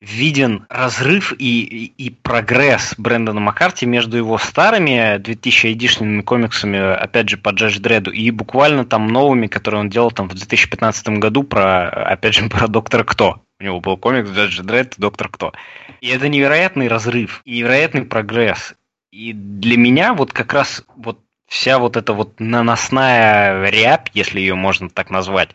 виден 0.00 0.66
разрыв 0.68 1.32
и, 1.38 1.62
и, 1.62 1.84
и 2.06 2.10
прогресс 2.10 2.94
Брэндона 2.98 3.40
Маккарти 3.40 3.86
между 3.86 4.16
его 4.16 4.36
старыми 4.38 5.16
2000 5.18 5.72
эдишными 5.72 6.20
комиксами, 6.20 6.78
опять 6.78 7.30
же, 7.30 7.36
по 7.38 7.50
Джадж 7.50 7.78
Дреду, 7.78 8.10
и 8.10 8.30
буквально 8.30 8.84
там 8.84 9.08
новыми, 9.08 9.46
которые 9.46 9.80
он 9.80 9.88
делал 9.88 10.10
там 10.10 10.28
в 10.28 10.34
2015 10.34 11.08
году 11.18 11.44
про, 11.44 11.88
опять 11.88 12.34
же, 12.34 12.48
про 12.50 12.68
Доктора 12.68 13.04
Кто. 13.04 13.42
У 13.58 13.64
него 13.64 13.80
был 13.80 13.96
комикс 13.96 14.30
Джадж 14.30 14.60
Дред 14.60 14.94
Доктор 14.98 15.28
Кто. 15.28 15.52
И 16.00 16.08
это 16.08 16.28
невероятный 16.28 16.88
разрыв, 16.88 17.40
и 17.44 17.58
невероятный 17.58 18.02
прогресс. 18.02 18.74
И 19.12 19.32
для 19.32 19.78
меня 19.78 20.12
вот 20.12 20.32
как 20.32 20.52
раз 20.52 20.84
вот 20.94 21.20
вся 21.48 21.78
вот 21.78 21.96
эта 21.96 22.12
вот 22.12 22.38
наносная 22.38 23.70
рябь, 23.70 24.10
если 24.12 24.40
ее 24.40 24.56
можно 24.56 24.90
так 24.90 25.10
назвать, 25.10 25.50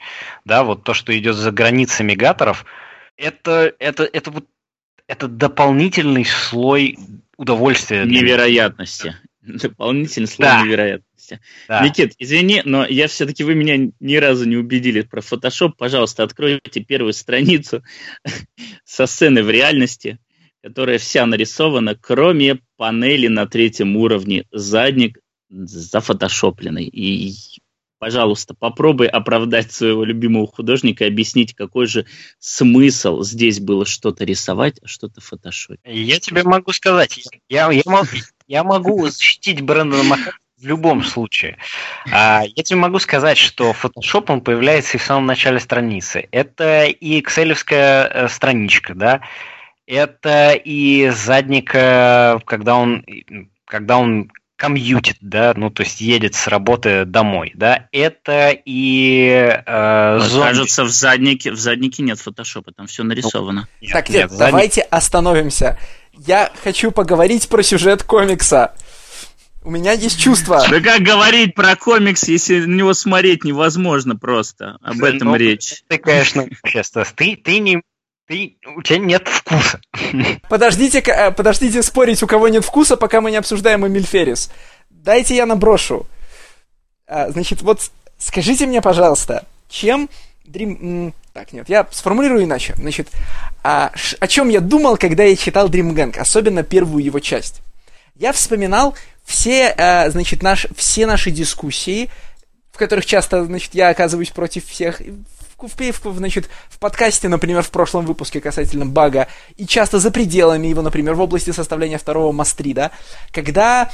да, 0.45 0.63
вот 0.63 0.83
то, 0.83 0.95
что 0.95 1.15
идет 1.15 1.35
за 1.35 1.51
границами 1.51 2.15
гаторов– 2.15 2.65
это, 3.17 3.73
это, 3.79 4.03
это 4.03 4.31
вот 4.31 4.45
это 5.11 5.27
дополнительный 5.27 6.23
слой 6.23 6.97
удовольствия. 7.35 8.05
Невероятности. 8.05 9.17
Дополнительный 9.41 10.27
слой 10.27 10.47
да. 10.47 10.63
невероятности. 10.63 11.41
Да. 11.67 11.85
Никит, 11.85 12.13
извини, 12.17 12.61
но 12.63 12.85
я 12.85 13.07
все-таки 13.07 13.43
вы 13.43 13.55
меня 13.55 13.91
ни 13.99 14.15
разу 14.15 14.47
не 14.47 14.55
убедили 14.55 15.01
про 15.01 15.19
Photoshop. 15.19 15.73
Пожалуйста, 15.77 16.23
откройте 16.23 16.81
первую 16.81 17.11
страницу 17.11 17.83
со 18.85 19.05
сцены 19.05 19.43
в 19.43 19.49
реальности, 19.49 20.19
которая 20.63 20.97
вся 20.97 21.25
нарисована, 21.25 21.95
кроме 21.95 22.59
панели 22.77 23.27
на 23.27 23.47
третьем 23.47 23.97
уровне. 23.97 24.45
Задник 24.51 25.19
зафотошопленный. 25.49 26.85
И 26.85 27.33
пожалуйста, 28.01 28.55
попробуй 28.55 29.05
оправдать 29.05 29.71
своего 29.71 30.03
любимого 30.03 30.47
художника 30.47 31.05
и 31.05 31.07
объяснить, 31.07 31.53
какой 31.53 31.85
же 31.85 32.07
смысл 32.39 33.21
здесь 33.21 33.59
было 33.59 33.85
что-то 33.85 34.25
рисовать, 34.25 34.79
а 34.83 34.87
что-то 34.87 35.21
фотошопить. 35.21 35.81
Я 35.85 36.19
тебе 36.19 36.41
могу 36.41 36.73
сказать, 36.73 37.19
я, 37.47 37.71
я, 37.71 37.83
могу, 37.85 38.07
я 38.47 38.63
могу 38.63 39.07
защитить 39.07 39.61
Брэндона 39.61 40.01
Маккарти 40.01 40.39
в 40.57 40.65
любом 40.65 41.03
случае. 41.03 41.57
А, 42.11 42.41
я 42.43 42.63
тебе 42.63 42.79
могу 42.79 42.97
сказать, 42.97 43.37
что 43.37 43.69
Photoshop 43.69 44.25
он 44.29 44.41
появляется 44.41 44.97
и 44.97 44.99
в 44.99 45.03
самом 45.03 45.27
начале 45.27 45.59
страницы. 45.59 46.27
Это 46.31 46.85
и 46.85 47.19
экселевская 47.19 48.07
э, 48.07 48.27
страничка, 48.29 48.95
да, 48.95 49.21
это 49.85 50.53
и 50.53 51.09
задника, 51.09 52.41
когда 52.45 52.77
он, 52.77 53.05
когда 53.65 53.99
он 53.99 54.31
комьютит, 54.61 55.17
да, 55.21 55.53
ну 55.55 55.71
то 55.71 55.81
есть 55.81 56.01
едет 56.01 56.35
с 56.35 56.45
работы 56.45 57.03
домой, 57.05 57.51
да, 57.55 57.87
это 57.91 58.51
и 58.51 59.59
э, 59.65 60.19
зомби. 60.19 60.49
Кажется, 60.49 60.83
в 60.83 60.89
заднике, 60.89 61.51
в 61.51 61.59
заднике 61.59 62.03
нет 62.03 62.19
фотошопа, 62.19 62.71
там 62.71 62.85
все 62.85 63.01
нарисовано. 63.01 63.61
Ну, 63.61 63.87
нет, 63.87 63.91
так, 63.91 64.09
нет, 64.09 64.29
нет 64.29 64.37
давайте 64.37 64.81
задник... 64.81 64.93
остановимся. 64.93 65.79
Я 66.13 66.51
хочу 66.63 66.91
поговорить 66.91 67.49
про 67.49 67.63
сюжет 67.63 68.03
комикса. 68.03 68.75
У 69.63 69.71
меня 69.71 69.93
есть 69.93 70.19
чувство. 70.19 70.63
Да 70.69 70.79
как 70.79 71.01
говорить 71.01 71.55
про 71.55 71.75
комикс, 71.75 72.27
если 72.27 72.59
на 72.59 72.75
него 72.75 72.93
смотреть 72.93 73.43
невозможно 73.43 74.15
просто. 74.15 74.77
Об 74.83 75.03
этом 75.03 75.29
ну, 75.29 75.35
речь. 75.37 75.81
Ты, 75.87 75.97
конечно, 75.97 76.45
сейчас 76.67 76.91
ты, 77.15 77.35
ты 77.35 77.57
не 77.57 77.81
ты, 78.31 78.55
у 78.77 78.81
тебя 78.81 78.97
нет 78.99 79.27
вкуса. 79.27 79.81
Подождите, 80.49 80.99
э, 80.99 81.31
подождите 81.31 81.83
спорить, 81.83 82.23
у 82.23 82.27
кого 82.27 82.47
нет 82.47 82.63
вкуса, 82.63 82.95
пока 82.95 83.19
мы 83.19 83.29
не 83.29 83.35
обсуждаем 83.35 83.85
Эмиль 83.85 84.05
Феррис. 84.05 84.49
Дайте 84.89 85.35
я 85.35 85.45
наброшу. 85.45 86.05
А, 87.07 87.29
значит, 87.29 87.61
вот 87.61 87.91
скажите 88.17 88.65
мне, 88.67 88.81
пожалуйста, 88.81 89.45
чем 89.67 90.09
Dream... 90.45 91.13
Так, 91.33 91.51
нет, 91.51 91.67
я 91.67 91.85
сформулирую 91.91 92.45
иначе. 92.45 92.73
Значит, 92.77 93.09
а, 93.63 93.91
ш... 93.95 94.15
о 94.21 94.27
чем 94.27 94.47
я 94.47 94.61
думал, 94.61 94.95
когда 94.95 95.23
я 95.23 95.35
читал 95.35 95.67
Dream 95.67 95.93
Gang, 95.93 96.17
особенно 96.17 96.63
первую 96.63 97.03
его 97.03 97.19
часть? 97.19 97.61
Я 98.15 98.31
вспоминал 98.31 98.95
все, 99.25 99.75
а, 99.77 100.09
значит, 100.09 100.41
наш, 100.41 100.67
все 100.77 101.05
наши 101.05 101.31
дискуссии, 101.31 102.09
в 102.71 102.77
которых 102.77 103.05
часто, 103.05 103.43
значит, 103.43 103.75
я 103.75 103.89
оказываюсь 103.89 104.29
против 104.29 104.65
всех, 104.67 105.01
в, 105.67 105.75
в, 105.77 106.17
значит, 106.17 106.49
в 106.69 106.79
подкасте, 106.79 107.27
например, 107.27 107.63
в 107.63 107.69
прошлом 107.69 108.05
выпуске 108.05 108.41
касательно 108.41 108.85
бага, 108.85 109.27
и 109.57 109.65
часто 109.65 109.99
за 109.99 110.11
пределами 110.11 110.67
его, 110.67 110.81
например, 110.81 111.15
в 111.15 111.21
области 111.21 111.51
составления 111.51 111.97
второго 111.97 112.31
мастрида, 112.31 112.91
когда 113.31 113.91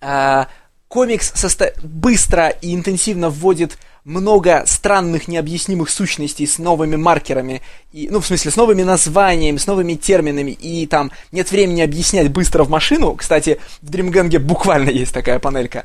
э, 0.00 0.44
комикс 0.88 1.32
состо... 1.34 1.72
быстро 1.82 2.48
и 2.48 2.74
интенсивно 2.74 3.30
вводит 3.30 3.78
много 4.04 4.64
странных 4.66 5.28
необъяснимых 5.28 5.90
сущностей 5.90 6.46
с 6.46 6.58
новыми 6.58 6.96
маркерами, 6.96 7.62
и, 7.92 8.08
ну, 8.10 8.20
в 8.20 8.26
смысле, 8.26 8.50
с 8.50 8.56
новыми 8.56 8.82
названиями, 8.82 9.58
с 9.58 9.66
новыми 9.66 9.94
терминами, 9.94 10.52
и 10.52 10.86
там 10.86 11.12
нет 11.32 11.50
времени 11.50 11.82
объяснять 11.82 12.30
быстро 12.30 12.64
в 12.64 12.70
машину. 12.70 13.14
Кстати, 13.14 13.60
в 13.82 13.90
Дримгенге 13.90 14.38
буквально 14.38 14.90
есть 14.90 15.12
такая 15.12 15.38
панелька. 15.38 15.84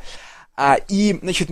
А, 0.55 0.77
и, 0.87 1.19
значит, 1.21 1.49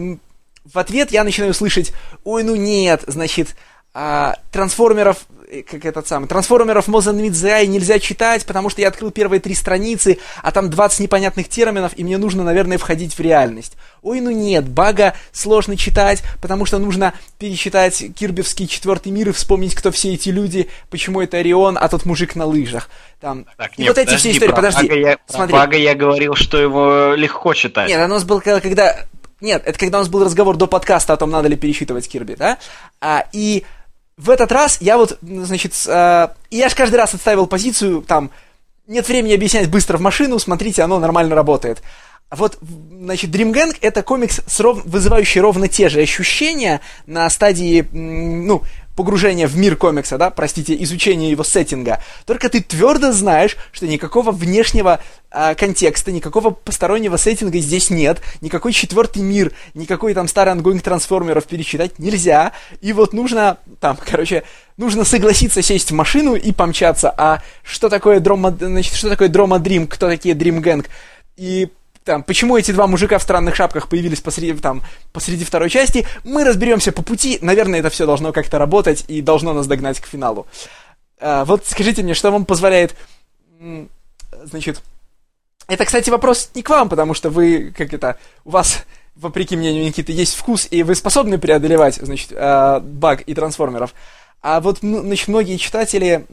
в 0.72 0.78
ответ 0.78 1.12
я 1.12 1.24
начинаю 1.24 1.54
слышать, 1.54 1.94
ой, 2.24 2.44
ну 2.44 2.56
нет, 2.56 3.04
значит, 3.08 3.56
а, 3.96 4.38
трансформеров 4.52 5.26
э, 5.52 5.62
как 5.62 5.86
этот 5.86 6.08
самый, 6.08 6.28
трансформеров 6.28 6.88
Мозанмидзай 6.88 7.68
нельзя 7.68 8.00
читать, 8.00 8.44
потому 8.46 8.72
что 8.72 8.82
я 8.82 8.88
открыл 8.88 9.12
первые 9.12 9.40
три 9.40 9.54
страницы, 9.54 10.18
а 10.42 10.52
там 10.52 10.72
20 10.72 11.02
непонятных 11.02 11.48
терминов, 11.48 11.92
и 11.96 12.04
мне 12.04 12.18
нужно, 12.18 12.44
наверное, 12.44 12.80
входить 12.80 13.14
в 13.14 13.20
реальность. 13.20 13.74
Ой, 14.02 14.20
ну 14.20 14.32
нет, 14.32 14.68
бага 14.68 15.14
сложно 15.32 15.78
читать, 15.78 16.24
потому 16.42 16.66
что 16.66 16.80
нужно 16.80 17.14
перечитать 17.38 18.04
кирбевский 18.16 18.68
четвертый 18.68 19.12
мир 19.12 19.30
и 19.30 19.32
вспомнить, 19.32 19.76
кто 19.76 19.92
все 19.92 20.14
эти 20.14 20.30
люди, 20.30 20.70
почему 20.90 21.22
это 21.22 21.38
Орион, 21.38 21.78
а 21.80 21.88
тот 21.88 22.06
мужик 22.06 22.36
на 22.36 22.46
лыжах. 22.46 22.90
Там. 23.20 23.46
Так, 23.58 23.78
и 23.78 23.84
нет, 23.84 23.90
вот 23.90 23.98
эти 24.00 24.08
подожди, 24.08 24.30
все 24.30 24.38
истории, 24.38 24.50
про 24.50 24.56
подожди, 24.56 24.88
Бага 24.88 25.00
я, 25.00 25.18
смотри. 25.28 25.54
Бага 25.54 25.78
я 25.78 25.94
говорил, 25.94 26.34
что 26.34 26.58
его 26.58 27.14
легко 27.14 27.54
читать. 27.54 27.90
Нет, 27.90 28.00
оно 28.00 28.20
было 28.22 28.40
когда... 28.40 29.06
Нет, 29.44 29.62
это 29.66 29.78
когда 29.78 29.98
у 29.98 30.02
нас 30.02 30.08
был 30.08 30.24
разговор 30.24 30.56
до 30.56 30.68
подкаста 30.68 31.12
о 31.12 31.18
том, 31.18 31.30
надо 31.30 31.50
ли 31.50 31.58
пересчитывать 31.58 32.08
Кирби, 32.08 32.36
да? 32.36 32.58
А, 33.02 33.26
и 33.34 33.66
в 34.16 34.30
этот 34.30 34.54
раз 34.54 34.78
я 34.80 34.98
вот, 34.98 35.18
значит, 35.22 35.74
а, 35.86 36.34
я 36.50 36.70
же 36.70 36.76
каждый 36.76 36.96
раз 36.96 37.14
отставил 37.14 37.46
позицию, 37.46 38.04
там, 38.04 38.32
нет 38.88 39.06
времени 39.06 39.34
объяснять 39.34 39.70
быстро 39.70 39.98
в 39.98 40.02
машину, 40.02 40.40
смотрите, 40.40 40.82
оно 40.82 40.98
нормально 40.98 41.36
работает. 41.36 41.84
А 42.30 42.38
вот, 42.38 42.58
значит, 42.62 43.32
Dream 43.32 43.52
Gang 43.52 43.78
это 43.82 44.02
комикс, 44.02 44.40
ров- 44.60 44.86
вызывающий 44.86 45.42
ровно 45.42 45.68
те 45.68 45.90
же 45.90 46.00
ощущения 46.00 46.80
на 47.06 47.30
стадии, 47.30 47.86
ну, 47.92 48.64
погружения 48.96 49.48
в 49.48 49.58
мир 49.58 49.76
комикса, 49.76 50.18
да, 50.18 50.30
простите, 50.30 50.76
изучения 50.84 51.32
его 51.32 51.44
сеттинга. 51.44 52.02
Только 52.26 52.50
ты 52.50 52.62
твердо 52.62 53.12
знаешь, 53.12 53.58
что 53.72 53.88
никакого 53.88 54.32
внешнего 54.32 55.00
а, 55.32 55.56
контекста, 55.56 56.12
никакого 56.12 56.52
постороннего 56.52 57.18
setting'а 57.18 57.58
здесь 57.58 57.90
нет, 57.90 58.22
никакой 58.42 58.72
четвертый 58.72 59.24
мир, 59.24 59.52
никакой 59.74 60.14
там 60.14 60.28
старый 60.28 60.54
ongoing 60.54 60.84
трансформеров 60.84 61.46
перечитать 61.46 61.98
нельзя. 61.98 62.52
И 62.82 62.94
вот 62.94 63.14
нужно, 63.14 63.58
там, 63.80 63.98
короче, 64.06 64.44
нужно 64.78 65.06
согласиться 65.06 65.62
сесть 65.62 65.92
в 65.92 65.96
машину 65.96 66.36
и 66.36 66.52
помчаться. 66.52 67.14
А 67.18 67.42
что 67.64 67.90
такое 67.90 68.20
Drama, 68.20 68.56
значит, 68.58 68.94
что 68.94 69.10
такое 69.10 69.28
Drama 69.28 69.60
Dream, 69.60 69.88
кто 69.88 70.08
такие 70.08 70.36
Dream 70.36 70.62
Gang? 70.62 70.86
И 71.36 71.70
там, 72.04 72.24
почему 72.24 72.58
эти 72.58 72.72
два 72.72 72.88
мужика 72.88 73.18
в 73.18 73.24
странных 73.24 73.56
шапках 73.56 73.88
появились 73.88 74.22
посреди, 74.22 74.54
там, 74.60 74.82
посреди 75.12 75.46
второй 75.46 75.70
части, 75.70 76.06
мы 76.24 76.44
разберемся 76.44 76.92
по 76.92 77.02
пути. 77.02 77.40
Наверное, 77.42 77.80
это 77.80 77.90
все 77.90 78.06
должно 78.06 78.34
как-то 78.34 78.58
работать 78.60 79.06
и 79.08 79.22
должно 79.22 79.54
нас 79.54 79.68
догнать 79.68 80.00
к 80.00 80.08
финалу. 80.08 80.48
А, 81.20 81.46
вот 81.46 81.66
скажите 81.66 82.04
мне, 82.04 82.14
что 82.14 82.32
вам 82.32 82.46
позволяет, 82.46 82.96
значит, 84.44 84.82
это, 85.68 85.86
кстати, 85.86 86.10
вопрос 86.10 86.52
не 86.56 86.62
к 86.62 86.70
вам, 86.70 86.90
потому 86.90 87.14
что 87.14 87.30
вы, 87.30 87.74
как 87.76 87.94
это, 87.94 88.18
у 88.44 88.52
вас, 88.52 88.84
вопреки 89.16 89.56
мнению 89.56 89.86
Никиты, 89.86 90.12
есть 90.12 90.36
вкус, 90.36 90.68
и 90.70 90.84
вы 90.84 90.96
способны 90.96 91.38
преодолевать, 91.38 91.96
значит, 91.96 92.32
э, 92.32 92.80
баг 92.82 93.22
и 93.22 93.34
трансформеров. 93.34 93.94
А 94.42 94.60
вот, 94.60 94.80
значит, 94.82 95.30
многие 95.30 95.56
читатели 95.56 96.26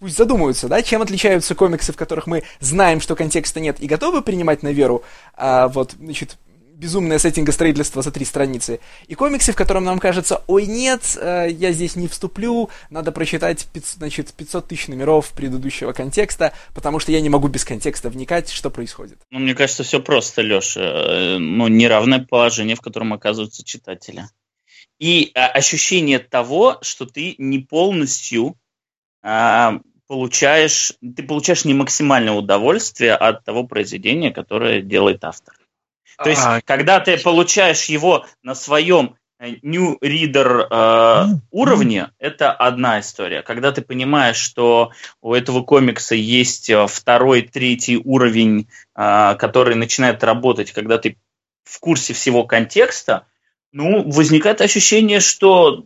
пусть 0.00 0.16
задумаются, 0.16 0.66
да, 0.66 0.82
чем 0.82 1.02
отличаются 1.02 1.54
комиксы, 1.54 1.92
в 1.92 1.96
которых 1.96 2.26
мы 2.26 2.42
знаем, 2.58 3.00
что 3.00 3.14
контекста 3.14 3.60
нет, 3.60 3.80
и 3.80 3.86
готовы 3.86 4.22
принимать 4.22 4.62
на 4.62 4.72
веру, 4.72 5.04
а, 5.34 5.68
вот, 5.68 5.92
значит, 5.98 6.36
безумное 6.80 7.18
сеттинга 7.18 7.52
строительства 7.52 8.00
за 8.00 8.10
три 8.10 8.24
страницы, 8.24 8.80
и 9.06 9.14
комиксы, 9.14 9.52
в 9.52 9.56
котором 9.56 9.84
нам 9.84 9.98
кажется, 9.98 10.42
ой, 10.46 10.64
нет, 10.64 11.02
э, 11.20 11.48
я 11.50 11.72
здесь 11.72 11.94
не 11.94 12.08
вступлю, 12.08 12.70
надо 12.88 13.12
прочитать, 13.12 13.66
500, 13.72 13.98
значит, 13.98 14.32
500 14.32 14.66
тысяч 14.66 14.88
номеров 14.88 15.30
предыдущего 15.32 15.92
контекста, 15.92 16.54
потому 16.74 16.98
что 16.98 17.12
я 17.12 17.20
не 17.20 17.28
могу 17.28 17.48
без 17.48 17.66
контекста 17.66 18.08
вникать, 18.08 18.48
что 18.48 18.70
происходит. 18.70 19.18
Ну, 19.30 19.40
мне 19.40 19.54
кажется, 19.54 19.82
все 19.82 20.00
просто, 20.00 20.40
Леша. 20.40 21.36
Ну, 21.38 21.68
неравное 21.68 22.24
положение, 22.24 22.76
в 22.76 22.80
котором 22.80 23.12
оказываются 23.12 23.62
читатели. 23.62 24.24
И 24.98 25.32
а, 25.34 25.48
ощущение 25.48 26.18
того, 26.18 26.78
что 26.80 27.04
ты 27.04 27.34
не 27.38 27.58
полностью 27.58 28.56
а, 29.22 29.80
получаешь, 30.10 30.92
ты 31.00 31.22
получаешь 31.22 31.64
не 31.64 31.72
максимальное 31.72 32.32
удовольствие 32.32 33.14
от 33.14 33.44
того 33.44 33.62
произведения, 33.62 34.32
которое 34.32 34.82
делает 34.82 35.24
автор. 35.24 35.54
То 36.18 36.28
есть, 36.28 36.42
А, 36.44 36.60
когда 36.62 36.98
ты 36.98 37.16
получаешь 37.16 37.84
его 37.84 38.26
на 38.42 38.56
своем 38.56 39.14
э, 39.38 39.58
New 39.62 39.98
Reader 40.02 40.66
э, 40.68 41.26
уровне, 41.52 42.10
это 42.18 42.50
одна 42.50 42.98
история. 42.98 43.42
Когда 43.42 43.70
ты 43.70 43.82
понимаешь, 43.82 44.36
что 44.36 44.90
у 45.22 45.32
этого 45.32 45.62
комикса 45.62 46.16
есть 46.16 46.68
э, 46.70 46.88
второй, 46.88 47.42
третий 47.42 47.96
уровень, 47.96 48.66
э, 48.96 49.36
который 49.36 49.76
начинает 49.76 50.24
работать, 50.24 50.72
когда 50.72 50.98
ты 50.98 51.18
в 51.62 51.78
курсе 51.78 52.14
всего 52.14 52.42
контекста, 52.42 53.28
ну, 53.70 54.10
возникает 54.10 54.60
ощущение, 54.60 55.20
что 55.20 55.84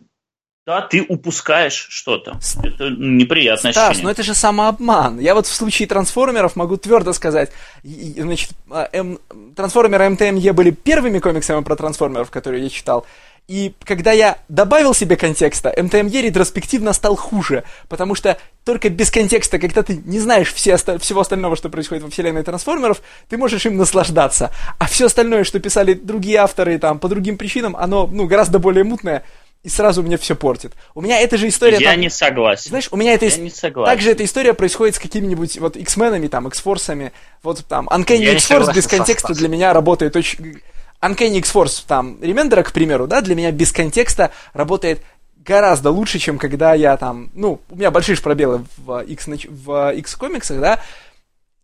да, 0.65 0.81
ты 0.81 1.05
упускаешь 1.07 1.87
что-то. 1.89 2.39
Это 2.63 2.89
неприятное 2.89 3.71
Стас, 3.71 3.89
ощущение. 3.89 4.03
ну 4.05 4.09
это 4.09 4.23
же 4.23 4.33
самообман. 4.33 5.19
Я 5.19 5.35
вот 5.35 5.45
в 5.45 5.53
случае 5.53 5.87
трансформеров 5.87 6.55
могу 6.55 6.77
твердо 6.77 7.13
сказать, 7.13 7.51
значит, 7.83 8.49
а, 8.71 8.89
М- 8.91 9.19
трансформеры 9.55 10.09
МТМЕ 10.09 10.53
были 10.53 10.71
первыми 10.71 11.19
комиксами 11.19 11.61
про 11.61 11.75
трансформеров, 11.75 12.31
которые 12.31 12.63
я 12.63 12.69
читал. 12.69 13.05
И 13.47 13.75
когда 13.83 14.11
я 14.11 14.39
добавил 14.49 14.95
себе 14.95 15.15
контекста, 15.17 15.71
МТМЕ 15.77 16.23
ретроспективно 16.23 16.93
стал 16.93 17.15
хуже, 17.15 17.63
потому 17.87 18.15
что 18.15 18.39
только 18.63 18.89
без 18.89 19.11
контекста, 19.11 19.59
когда 19.59 19.83
ты 19.83 20.01
не 20.03 20.17
знаешь 20.19 20.51
все 20.51 20.73
оста- 20.73 20.97
всего 20.97 21.21
остального, 21.21 21.55
что 21.55 21.69
происходит 21.69 22.03
во 22.03 22.09
вселенной 22.09 22.41
трансформеров, 22.41 23.03
ты 23.29 23.37
можешь 23.37 23.63
им 23.67 23.77
наслаждаться. 23.77 24.49
А 24.79 24.87
все 24.87 25.05
остальное, 25.05 25.43
что 25.43 25.59
писали 25.59 25.93
другие 25.93 26.37
авторы 26.39 26.79
там 26.79 26.97
по 26.97 27.07
другим 27.07 27.37
причинам, 27.37 27.75
оно 27.75 28.07
ну, 28.07 28.25
гораздо 28.25 28.57
более 28.57 28.83
мутное, 28.83 29.23
и 29.65 29.69
сразу 29.69 30.03
мне 30.03 30.15
все 30.17 30.35
портит. 30.35 30.73
У 30.93 31.01
меня 31.01 31.19
эта 31.19 31.37
же 31.37 31.47
история... 31.47 31.79
Я 31.79 31.93
там- 31.93 31.99
не 31.99 32.11
согласен. 32.11 32.69
знаешь, 32.69 32.87
у 32.91 32.97
меня 32.97 33.13
это... 33.13 33.25
Я 33.25 33.35
не 33.37 33.49
согласен. 33.49 33.91
Также 33.91 34.11
эта 34.11 34.23
история 34.23 34.53
происходит 34.53 34.93
с 34.93 34.99
какими-нибудь 34.99 35.57
вот 35.57 35.75
X-менами, 35.75 36.27
там, 36.27 36.47
X-форсами. 36.47 37.11
Вот 37.41 37.65
там, 37.65 37.87
Uncanny 37.89 38.35
X-Force 38.35 38.75
без 38.75 38.85
контекста 38.85 39.33
для 39.33 39.47
меня 39.49 39.73
работает 39.73 40.15
очень... 40.15 40.61
Uncanny 41.01 41.39
X-Force, 41.39 41.83
там, 41.87 42.19
Ремендера, 42.21 42.61
к 42.61 42.73
примеру, 42.73 43.07
да, 43.07 43.21
для 43.21 43.33
меня 43.33 43.51
без 43.51 43.71
контекста 43.71 44.29
работает 44.53 45.01
гораздо 45.35 45.89
лучше, 45.89 46.19
чем 46.19 46.37
когда 46.37 46.75
я 46.75 46.95
там, 46.95 47.31
ну, 47.33 47.59
у 47.69 47.75
меня 47.75 47.89
большие 47.89 48.17
пробелы 48.17 48.65
в 48.77 49.01
X, 49.01 49.25
в 49.27 49.93
X-комиксах, 49.95 50.59
да, 50.59 50.79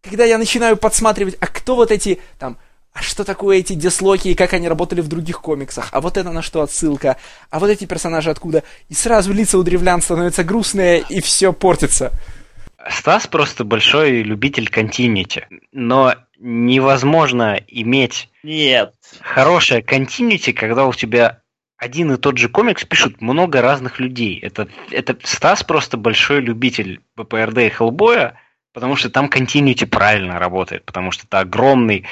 когда 0.01 0.25
я 0.25 0.39
начинаю 0.39 0.75
подсматривать, 0.75 1.37
а 1.39 1.45
кто 1.45 1.75
вот 1.75 1.91
эти, 1.91 2.19
там, 2.39 2.57
а 2.93 3.01
что 3.01 3.23
такое 3.23 3.57
эти 3.57 3.73
деслоки 3.73 4.29
и 4.29 4.35
как 4.35 4.53
они 4.53 4.67
работали 4.67 5.01
в 5.01 5.07
других 5.07 5.41
комиксах, 5.41 5.89
а 5.91 6.01
вот 6.01 6.17
это 6.17 6.31
на 6.31 6.41
что 6.41 6.61
отсылка, 6.61 7.17
а 7.49 7.59
вот 7.59 7.69
эти 7.69 7.85
персонажи 7.85 8.29
откуда, 8.29 8.63
и 8.89 8.93
сразу 8.93 9.33
лица 9.33 9.57
у 9.57 9.63
древлян 9.63 10.01
становятся 10.01 10.43
грустные, 10.43 11.03
и 11.09 11.21
все 11.21 11.53
портится. 11.53 12.11
Стас 12.89 13.27
просто 13.27 13.63
большой 13.63 14.23
любитель 14.23 14.67
континити, 14.67 15.47
но 15.71 16.15
невозможно 16.39 17.61
иметь 17.67 18.29
Нет. 18.43 18.93
хорошее 19.21 19.83
континити, 19.83 20.51
когда 20.51 20.85
у 20.85 20.93
тебя 20.93 21.41
один 21.77 22.11
и 22.11 22.17
тот 22.17 22.37
же 22.37 22.49
комикс 22.49 22.83
пишут 22.85 23.21
много 23.21 23.61
разных 23.61 23.99
людей. 23.99 24.39
Это, 24.39 24.67
это 24.91 25.17
Стас 25.23 25.63
просто 25.63 25.97
большой 25.97 26.41
любитель 26.41 27.01
БПРД 27.15 27.57
и 27.59 27.69
Хеллбоя, 27.69 28.35
потому 28.73 28.95
что 28.95 29.09
там 29.09 29.29
континити 29.29 29.85
правильно 29.85 30.39
работает, 30.39 30.85
потому 30.85 31.11
что 31.11 31.25
это 31.25 31.39
огромный 31.39 32.05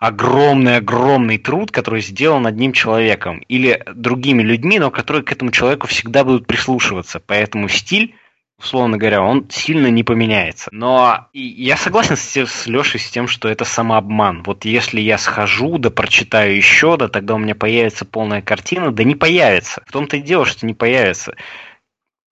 огромный-огромный 0.00 1.36
труд, 1.36 1.70
который 1.70 2.00
сделан 2.00 2.46
одним 2.46 2.72
человеком 2.72 3.40
или 3.48 3.84
другими 3.94 4.42
людьми, 4.42 4.78
но 4.78 4.90
которые 4.90 5.22
к 5.22 5.30
этому 5.30 5.52
человеку 5.52 5.86
всегда 5.86 6.24
будут 6.24 6.46
прислушиваться. 6.46 7.20
Поэтому 7.20 7.68
стиль, 7.68 8.14
условно 8.58 8.96
говоря, 8.96 9.22
он 9.22 9.50
сильно 9.50 9.88
не 9.88 10.02
поменяется. 10.02 10.70
Но 10.72 11.28
я 11.34 11.76
согласен 11.76 12.16
с, 12.16 12.34
с 12.34 12.66
Лешей 12.66 12.98
с 12.98 13.10
тем, 13.10 13.28
что 13.28 13.50
это 13.50 13.66
самообман. 13.66 14.42
Вот 14.42 14.64
если 14.64 15.02
я 15.02 15.18
схожу, 15.18 15.76
да 15.76 15.90
прочитаю 15.90 16.56
еще, 16.56 16.96
да 16.96 17.08
тогда 17.08 17.34
у 17.34 17.38
меня 17.38 17.54
появится 17.54 18.06
полная 18.06 18.40
картина, 18.40 18.92
да 18.92 19.04
не 19.04 19.14
появится. 19.14 19.82
В 19.86 19.92
том-то 19.92 20.16
и 20.16 20.22
дело, 20.22 20.46
что 20.46 20.64
не 20.66 20.72
появится. 20.72 21.36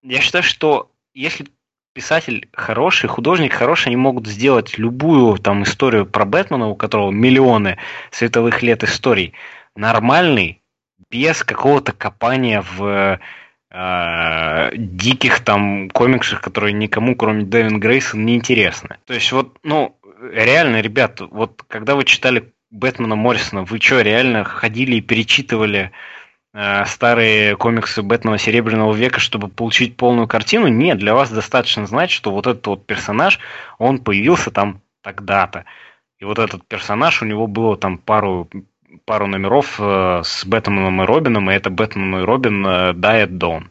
Я 0.02 0.22
считаю, 0.22 0.42
что 0.42 0.90
если 1.12 1.48
писатель 1.92 2.48
хороший, 2.52 3.08
художник 3.08 3.52
хороший, 3.52 3.88
они 3.88 3.96
могут 3.96 4.26
сделать 4.26 4.78
любую 4.78 5.38
там 5.38 5.62
историю 5.62 6.06
про 6.06 6.24
Бэтмена, 6.24 6.68
у 6.68 6.76
которого 6.76 7.10
миллионы 7.10 7.78
световых 8.10 8.62
лет 8.62 8.84
историй, 8.84 9.32
нормальный, 9.74 10.62
без 11.10 11.42
какого-то 11.42 11.92
копания 11.92 12.62
в 12.76 13.18
э, 13.70 14.70
диких 14.76 15.40
там 15.40 15.90
комиксах, 15.90 16.40
которые 16.40 16.72
никому, 16.72 17.16
кроме 17.16 17.44
Дэвин 17.44 17.80
Грейсона, 17.80 18.22
не 18.22 18.36
интересны. 18.36 18.96
То 19.06 19.14
есть 19.14 19.32
вот, 19.32 19.58
ну, 19.62 19.96
реально, 20.32 20.80
ребят, 20.80 21.20
вот 21.20 21.62
когда 21.68 21.94
вы 21.94 22.04
читали 22.04 22.52
Бэтмена 22.70 23.16
Моррисона, 23.16 23.64
вы 23.64 23.80
что, 23.80 24.02
реально 24.02 24.44
ходили 24.44 24.96
и 24.96 25.00
перечитывали 25.00 25.92
старые 26.86 27.56
комиксы 27.56 28.02
Бэтмена 28.02 28.38
Серебряного 28.38 28.92
века, 28.94 29.20
чтобы 29.20 29.48
получить 29.48 29.96
полную 29.96 30.26
картину? 30.26 30.66
Нет, 30.68 30.98
для 30.98 31.14
вас 31.14 31.30
достаточно 31.30 31.86
знать, 31.86 32.10
что 32.10 32.32
вот 32.32 32.46
этот 32.46 32.66
вот 32.66 32.86
персонаж, 32.86 33.38
он 33.78 33.98
появился 33.98 34.50
там 34.50 34.80
тогда-то. 35.02 35.64
И 36.18 36.24
вот 36.24 36.38
этот 36.38 36.66
персонаж, 36.66 37.22
у 37.22 37.26
него 37.26 37.46
было 37.46 37.76
там 37.76 37.98
пару, 37.98 38.48
пару 39.04 39.26
номеров 39.26 39.76
э, 39.78 40.22
с 40.24 40.44
Бэтменом 40.44 41.02
и 41.02 41.06
Робином, 41.06 41.50
и 41.50 41.54
это 41.54 41.70
Бэтмен 41.70 42.16
и 42.16 42.22
Робин 42.24 42.66
э, 42.66 42.92
Die 42.92 43.26
at 43.26 43.38
Dawn. 43.38 43.68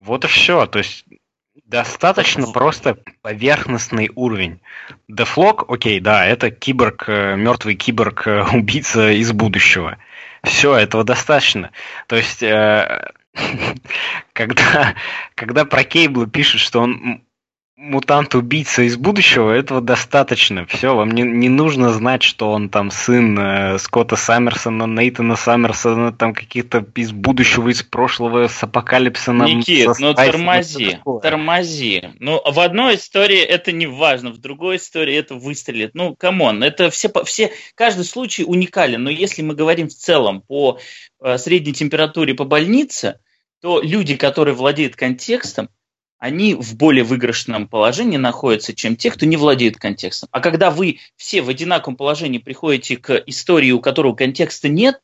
Вот 0.00 0.24
и 0.24 0.28
все. 0.28 0.66
То 0.66 0.78
есть 0.78 1.04
Достаточно 1.66 2.46
просто 2.52 2.96
поверхностный 3.22 4.10
уровень. 4.14 4.60
Дефлок, 5.08 5.64
окей, 5.68 5.98
да, 5.98 6.24
это 6.24 6.52
киборг, 6.52 7.08
э, 7.08 7.34
мертвый 7.34 7.74
киборг, 7.74 8.28
э, 8.28 8.44
убийца 8.52 9.10
из 9.10 9.32
будущего. 9.32 9.98
Все, 10.46 10.76
этого 10.76 11.02
достаточно. 11.02 11.72
То 12.06 12.16
есть, 12.16 12.42
э, 12.42 13.10
когда, 14.32 14.94
когда 15.34 15.64
про 15.64 15.82
Кейбла 15.82 16.28
пишут, 16.28 16.60
что 16.60 16.80
он 16.80 17.22
мутант-убийца 17.76 18.82
из 18.82 18.96
будущего, 18.96 19.50
этого 19.50 19.82
достаточно. 19.82 20.64
Все, 20.66 20.94
вам 20.94 21.10
не, 21.10 21.22
не 21.22 21.50
нужно 21.50 21.90
знать, 21.90 22.22
что 22.22 22.50
он 22.50 22.70
там 22.70 22.90
сын 22.90 23.38
э, 23.38 23.78
Скотта 23.78 24.16
Саммерсона, 24.16 24.84
Нейтана 24.84 25.36
Саммерсона, 25.36 26.12
там 26.12 26.32
каких-то 26.32 26.86
из 26.94 27.12
будущего, 27.12 27.68
из 27.68 27.82
прошлого, 27.82 28.48
с 28.48 28.62
апокалипсисом. 28.62 29.44
Никит, 29.44 29.90
ну 29.98 30.14
тормози, 30.14 30.98
тормози. 31.22 32.02
Ну, 32.18 32.40
в 32.44 32.58
одной 32.60 32.94
истории 32.94 33.40
это 33.40 33.72
не 33.72 33.86
важно, 33.86 34.30
в 34.30 34.38
другой 34.38 34.76
истории 34.76 35.14
это 35.14 35.34
выстрелит. 35.34 35.90
Ну, 35.94 36.16
come 36.16 36.43
on, 36.43 36.64
это 36.64 36.88
все, 36.88 37.10
все, 37.24 37.52
каждый 37.74 38.06
случай 38.06 38.44
уникален, 38.44 39.02
но 39.02 39.10
если 39.10 39.42
мы 39.42 39.54
говорим 39.54 39.88
в 39.88 39.94
целом 39.94 40.40
по 40.40 40.78
э, 41.22 41.36
средней 41.36 41.74
температуре 41.74 42.34
по 42.34 42.44
больнице, 42.44 43.20
то 43.60 43.80
люди, 43.82 44.16
которые 44.16 44.54
владеют 44.54 44.96
контекстом, 44.96 45.68
они 46.18 46.54
в 46.54 46.76
более 46.76 47.04
выигрышном 47.04 47.68
положении 47.68 48.16
находятся, 48.16 48.74
чем 48.74 48.96
те, 48.96 49.10
кто 49.10 49.26
не 49.26 49.36
владеет 49.36 49.76
контекстом. 49.76 50.28
А 50.32 50.40
когда 50.40 50.70
вы 50.70 50.98
все 51.16 51.42
в 51.42 51.48
одинаковом 51.48 51.96
положении 51.96 52.38
приходите 52.38 52.96
к 52.96 53.22
истории, 53.26 53.70
у 53.72 53.80
которого 53.80 54.14
контекста 54.14 54.68
нет, 54.68 55.00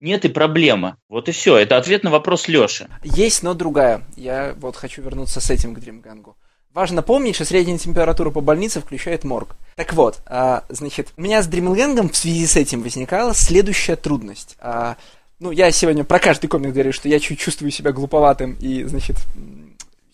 нет 0.00 0.24
и 0.24 0.28
проблема. 0.28 0.96
Вот 1.08 1.28
и 1.28 1.32
все. 1.32 1.56
Это 1.56 1.76
ответ 1.76 2.04
на 2.04 2.10
вопрос 2.10 2.48
Леши. 2.48 2.88
Есть, 3.04 3.42
но 3.42 3.54
другая. 3.54 4.02
Я 4.16 4.54
вот 4.58 4.76
хочу 4.76 5.02
вернуться 5.02 5.40
с 5.40 5.50
этим 5.50 5.74
к 5.74 5.80
Дримгангу. 5.80 6.36
Важно 6.72 7.02
помнить, 7.02 7.34
что 7.34 7.44
средняя 7.44 7.78
температура 7.78 8.30
по 8.30 8.40
больнице 8.40 8.80
включает 8.80 9.24
морг. 9.24 9.56
Так 9.74 9.92
вот, 9.92 10.20
а, 10.26 10.64
значит, 10.68 11.08
у 11.16 11.22
меня 11.22 11.42
с 11.42 11.48
Дримгангом 11.48 12.10
в 12.10 12.16
связи 12.16 12.46
с 12.46 12.56
этим 12.56 12.82
возникала 12.82 13.34
следующая 13.34 13.96
трудность. 13.96 14.56
А, 14.60 14.96
ну, 15.40 15.50
я 15.50 15.72
сегодня 15.72 16.04
про 16.04 16.20
каждый 16.20 16.46
комик 16.46 16.72
говорю, 16.72 16.92
что 16.92 17.08
я 17.08 17.18
чуть 17.18 17.40
чувствую 17.40 17.72
себя 17.72 17.92
глуповатым 17.92 18.56
и, 18.60 18.84
значит, 18.84 19.16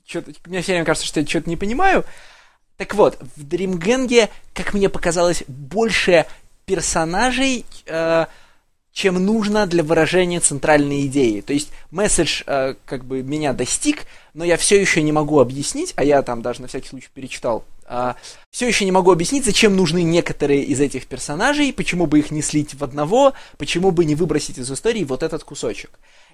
что-то, 0.06 0.32
мне 0.46 0.62
все 0.62 0.72
время 0.72 0.84
кажется, 0.84 1.06
что 1.06 1.20
я 1.20 1.26
что-то 1.26 1.50
не 1.50 1.56
понимаю. 1.56 2.04
Так 2.76 2.94
вот, 2.94 3.18
в 3.36 3.42
Дримгенге, 3.42 4.28
как 4.54 4.74
мне 4.74 4.88
показалось, 4.88 5.44
больше 5.48 6.26
персонажей, 6.66 7.64
э, 7.86 8.26
чем 8.92 9.24
нужно 9.24 9.66
для 9.66 9.82
выражения 9.82 10.40
центральной 10.40 11.06
идеи. 11.06 11.40
То 11.40 11.52
есть 11.52 11.70
месседж 11.90 12.42
э, 12.46 12.74
как 12.84 13.04
бы 13.04 13.22
меня 13.22 13.52
достиг, 13.52 14.06
но 14.34 14.44
я 14.44 14.56
все 14.56 14.80
еще 14.80 15.02
не 15.02 15.12
могу 15.12 15.40
объяснить, 15.40 15.92
а 15.96 16.04
я 16.04 16.22
там 16.22 16.42
даже 16.42 16.62
на 16.62 16.68
всякий 16.68 16.88
случай 16.88 17.08
перечитал, 17.12 17.64
все 18.50 18.66
еще 18.66 18.84
не 18.84 18.92
могу 18.92 19.12
объяснить, 19.12 19.44
зачем 19.44 19.76
нужны 19.76 20.02
некоторые 20.02 20.62
из 20.62 20.80
этих 20.80 21.06
персонажей, 21.06 21.72
почему 21.72 22.06
бы 22.06 22.18
их 22.18 22.30
не 22.30 22.42
слить 22.42 22.74
в 22.74 22.82
одного, 22.82 23.34
почему 23.58 23.90
бы 23.90 24.04
не 24.04 24.14
выбросить 24.14 24.58
из 24.58 24.70
истории 24.70 25.04
вот 25.04 25.22
этот 25.22 25.44
кусочек. 25.44 25.90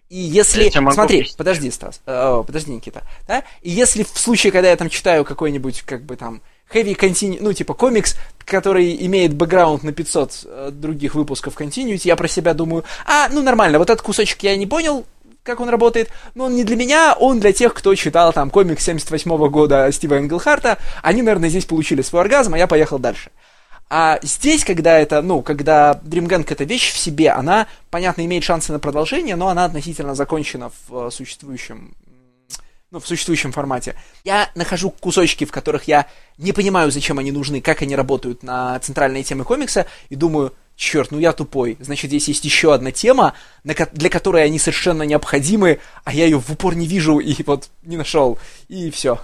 И 0.09 0.19
если... 0.19 0.69
Смотри, 0.69 1.19
объяснить. 1.19 1.37
подожди, 1.37 1.71
Стас, 1.71 2.01
э, 2.07 2.43
подожди, 2.47 2.73
Никита. 2.73 3.03
Да? 3.27 3.45
И 3.63 3.71
если 3.71 4.03
в 4.03 4.19
случае, 4.19 4.53
когда 4.53 4.69
я 4.69 4.77
там 4.77 4.91
читаю 4.91 5.25
какой-нибудь, 5.25 5.83
как 5.83 6.05
бы 6.05 6.17
там, 6.17 6.43
heavy 6.73 6.95
continu... 6.95 7.39
ну, 7.41 7.53
типа 7.53 7.75
комикс, 7.75 8.17
который 8.45 8.95
имеет 9.07 9.35
бэкграунд 9.35 9.83
на 9.83 9.93
500 9.93 10.41
э, 10.45 10.71
других 10.73 11.15
выпусков 11.15 11.57
Continuity, 11.57 12.03
я 12.05 12.17
про 12.17 12.29
себя 12.29 12.53
думаю, 12.53 12.85
а, 13.07 13.29
ну, 13.31 13.43
нормально, 13.43 13.79
вот 13.79 13.89
этот 13.89 14.03
кусочек 14.05 14.43
я 14.43 14.57
не 14.57 14.67
понял, 14.67 15.07
как 15.43 15.61
он 15.61 15.69
работает, 15.69 16.11
но 16.35 16.45
он 16.45 16.55
не 16.55 16.65
для 16.65 16.77
меня, 16.77 17.15
он 17.19 17.41
для 17.41 17.53
тех, 17.53 17.75
кто 17.75 17.95
читал 17.95 18.33
там 18.33 18.51
комикс 18.51 18.85
78 18.85 19.31
-го 19.31 19.49
года 19.49 19.91
Стива 19.93 20.19
Энгелхарта, 20.19 20.79
они, 21.03 21.23
наверное, 21.23 21.49
здесь 21.49 21.65
получили 21.65 22.03
свой 22.03 22.23
оргазм, 22.23 22.55
а 22.55 22.59
я 22.59 22.67
поехал 22.67 22.99
дальше. 22.99 23.31
А 23.95 24.19
здесь, 24.23 24.65
когда 24.65 24.99
это, 24.99 25.21
ну, 25.21 25.43
когда 25.43 26.01
Dreamgang 26.03 26.47
это 26.49 26.65
вещь 26.65 26.93
в 26.93 26.97
себе, 26.97 27.31
она, 27.31 27.67
понятно, 27.91 28.25
имеет 28.25 28.43
шансы 28.43 28.73
на 28.73 28.79
продолжение, 28.79 29.37
но 29.37 29.49
она 29.49 29.67
относительно 29.67 30.15
закончена 30.15 30.71
в 30.89 31.09
э, 31.09 31.11
существующем 31.11 31.95
ну, 32.91 33.01
в 33.01 33.07
существующем 33.07 33.53
формате. 33.53 33.95
Я 34.23 34.51
нахожу 34.55 34.91
кусочки, 34.91 35.47
в 35.47 35.51
которых 35.51 35.85
я 35.85 36.07
не 36.37 36.53
понимаю, 36.53 36.91
зачем 36.91 37.19
они 37.19 37.33
нужны, 37.33 37.63
как 37.63 37.81
они 37.81 37.97
работают 37.97 38.43
на 38.43 38.79
центральные 38.81 39.25
темы 39.25 39.45
комикса, 39.45 39.87
и 40.11 40.15
думаю, 40.15 40.55
черт, 40.83 41.13
ну 41.13 41.19
я 41.19 41.33
тупой. 41.33 41.77
Значит, 41.81 42.11
здесь 42.11 42.29
есть 42.29 42.45
еще 42.45 42.75
одна 42.75 42.91
тема, 42.91 43.35
для 43.65 44.11
которой 44.11 44.45
они 44.45 44.59
совершенно 44.59 45.05
необходимы, 45.05 45.79
а 46.05 46.13
я 46.13 46.25
ее 46.25 46.39
в 46.39 46.51
упор 46.51 46.75
не 46.75 46.87
вижу 46.87 47.19
и 47.19 47.35
вот 47.45 47.71
не 47.83 47.97
нашел. 47.97 48.39
И 48.69 48.91
все. 48.91 49.19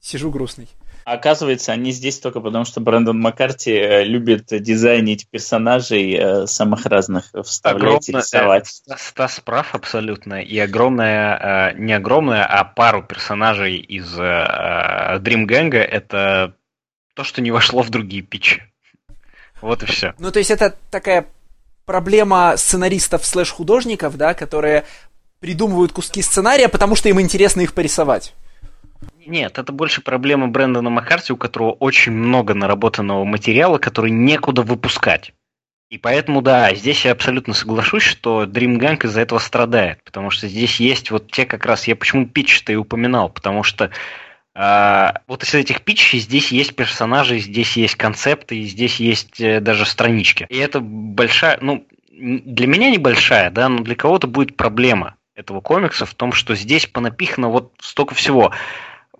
Сижу 0.00 0.30
грустный. 0.30 0.68
Оказывается, 1.04 1.72
они 1.72 1.90
здесь 1.90 2.20
только 2.20 2.40
потому, 2.40 2.64
что 2.64 2.80
Брэндон 2.80 3.18
Маккарти 3.18 3.72
э, 3.72 4.04
любит 4.04 4.46
дизайнить 4.50 5.28
персонажей 5.28 6.14
э, 6.14 6.46
самых 6.46 6.86
разных, 6.86 7.24
вставлять 7.44 8.08
и 8.08 8.12
рисовать. 8.12 8.68
Стас 8.68 9.40
прав 9.40 9.74
абсолютно. 9.74 10.40
И 10.42 10.56
огромная, 10.58 11.72
э, 11.72 11.78
не 11.78 11.92
огромная, 11.92 12.44
а 12.44 12.62
пару 12.64 13.02
персонажей 13.02 13.78
из 13.78 14.16
Dream 14.16 15.46
Gang 15.46 15.74
это 15.74 16.54
то, 17.14 17.24
что 17.24 17.40
не 17.42 17.50
вошло 17.50 17.82
в 17.82 17.90
другие 17.90 18.22
питчи. 18.22 18.71
Вот 19.62 19.82
и 19.82 19.86
все. 19.86 20.14
Ну, 20.18 20.30
то 20.30 20.38
есть 20.38 20.50
это 20.50 20.76
такая 20.90 21.26
проблема 21.86 22.56
сценаристов 22.56 23.24
слэш-художников, 23.24 24.16
да, 24.16 24.34
которые 24.34 24.84
придумывают 25.40 25.92
куски 25.92 26.22
сценария, 26.22 26.68
потому 26.68 26.94
что 26.94 27.08
им 27.08 27.20
интересно 27.20 27.62
их 27.62 27.72
порисовать. 27.72 28.34
Нет, 29.26 29.58
это 29.58 29.72
больше 29.72 30.02
проблема 30.02 30.48
Брэндона 30.48 30.90
Маккарти, 30.90 31.32
у 31.32 31.36
которого 31.36 31.72
очень 31.72 32.12
много 32.12 32.54
наработанного 32.54 33.24
материала, 33.24 33.78
который 33.78 34.10
некуда 34.10 34.62
выпускать. 34.62 35.32
И 35.90 35.98
поэтому, 35.98 36.40
да, 36.40 36.74
здесь 36.74 37.04
я 37.04 37.12
абсолютно 37.12 37.52
соглашусь, 37.52 38.02
что 38.02 38.44
Dream 38.44 38.78
Gang 38.78 39.04
из-за 39.04 39.20
этого 39.20 39.38
страдает, 39.38 40.02
потому 40.04 40.30
что 40.30 40.48
здесь 40.48 40.80
есть 40.80 41.10
вот 41.10 41.30
те 41.30 41.44
как 41.44 41.66
раз, 41.66 41.86
я 41.86 41.94
почему 41.94 42.26
питч-то 42.26 42.72
и 42.72 42.76
упоминал, 42.76 43.28
потому 43.28 43.62
что 43.62 43.90
вот 44.54 45.44
из 45.44 45.54
этих 45.54 45.82
питчей 45.82 46.20
здесь 46.20 46.52
есть 46.52 46.76
персонажи, 46.76 47.38
здесь 47.38 47.76
есть 47.76 47.96
концепты, 47.96 48.62
здесь 48.62 48.96
есть 48.96 49.40
э, 49.40 49.60
даже 49.60 49.86
странички. 49.86 50.46
И 50.50 50.58
это 50.58 50.80
большая, 50.80 51.58
ну, 51.62 51.86
для 52.10 52.66
меня 52.66 52.90
небольшая, 52.90 53.50
да, 53.50 53.68
но 53.68 53.82
для 53.82 53.94
кого-то 53.94 54.26
будет 54.26 54.56
проблема 54.56 55.16
этого 55.34 55.60
комикса 55.60 56.04
в 56.04 56.14
том, 56.14 56.32
что 56.32 56.54
здесь 56.54 56.86
понапихано 56.86 57.48
вот 57.48 57.72
столько 57.80 58.14
всего. 58.14 58.52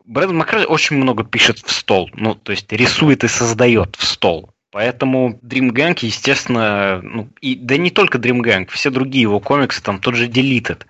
Брэд 0.05 0.33
Маккарти 0.33 0.67
очень 0.67 0.97
много 0.97 1.25
пишет 1.25 1.59
в 1.61 1.71
стол, 1.71 2.11
ну, 2.15 2.35
то 2.35 2.53
есть 2.53 2.71
рисует 2.73 3.25
и 3.25 3.29
создает 3.29 3.97
в 3.97 4.05
стол. 4.05 4.51
Поэтому 4.71 5.39
Dream 5.43 5.71
Gang, 5.71 5.99
естественно, 6.01 7.01
ну, 7.03 7.29
и, 7.41 7.55
да 7.55 7.77
не 7.77 7.91
только 7.91 8.19
Dream 8.19 8.41
Gang, 8.41 8.69
все 8.71 8.91
другие 8.91 9.23
его 9.23 9.39
комиксы, 9.39 9.83
там 9.83 9.99
тот 9.99 10.15
же 10.15 10.29
Deleted, 10.29 10.85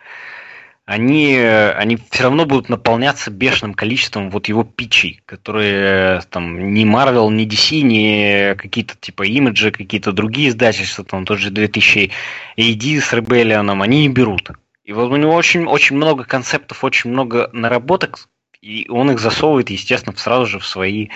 они, 0.93 1.39
они 1.39 1.98
все 2.10 2.24
равно 2.24 2.44
будут 2.44 2.69
наполняться 2.69 3.31
бешеным 3.31 3.73
количеством 3.73 4.31
вот 4.31 4.48
его 4.48 4.62
питчей, 4.62 5.23
которые 5.24 6.20
там 6.28 6.74
ни 6.74 6.85
Marvel, 6.85 7.31
ни 7.31 7.47
DC, 7.47 7.81
ни 7.81 8.55
какие-то 8.55 8.94
типа 9.01 9.23
имиджи, 9.23 9.70
какие-то 9.70 10.12
другие 10.12 10.51
издательства, 10.51 11.02
там 11.02 11.24
тот 11.24 11.39
же 11.39 11.51
2000 11.51 12.10
AD 12.59 13.01
с 13.01 13.12
Rebellion, 13.14 13.82
они 13.82 14.02
не 14.02 14.09
берут. 14.10 14.51
И 14.85 14.93
вот 14.93 15.10
у 15.10 15.16
него 15.16 15.32
очень, 15.32 15.64
очень 15.64 15.97
много 15.97 16.24
концептов, 16.24 16.85
очень 16.85 17.09
много 17.09 17.48
наработок, 17.55 18.28
и 18.60 18.86
он 18.90 19.12
их 19.12 19.19
засовывает, 19.19 19.70
естественно, 19.70 20.14
сразу 20.14 20.44
же 20.44 20.59
в 20.59 20.66
свои, 20.66 21.09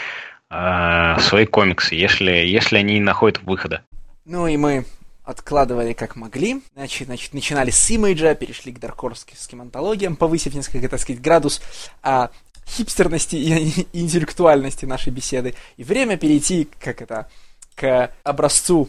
э, 0.48 1.16
свои 1.20 1.44
комиксы, 1.44 1.96
если, 1.96 2.30
если 2.30 2.78
они 2.78 2.94
не 2.94 3.00
находят 3.00 3.42
выхода. 3.42 3.82
Ну 4.24 4.46
и 4.46 4.56
мы 4.56 4.86
откладывали 5.26 5.92
как 5.92 6.16
могли. 6.16 6.62
Значит, 6.74 7.08
значит 7.08 7.34
начинали 7.34 7.70
с 7.70 7.90
имиджа, 7.90 8.34
перешли 8.34 8.72
к 8.72 8.78
даркорским 8.78 9.60
антологиям, 9.60 10.16
повысив 10.16 10.54
несколько, 10.54 10.88
так 10.88 11.00
сказать, 11.00 11.20
градус 11.20 11.60
а, 12.02 12.30
хипстерности 12.66 13.36
и, 13.36 13.86
интеллектуальности 13.92 14.86
нашей 14.86 15.12
беседы. 15.12 15.54
И 15.76 15.84
время 15.84 16.16
перейти, 16.16 16.68
как 16.80 17.02
это, 17.02 17.28
к 17.74 18.12
образцу 18.22 18.88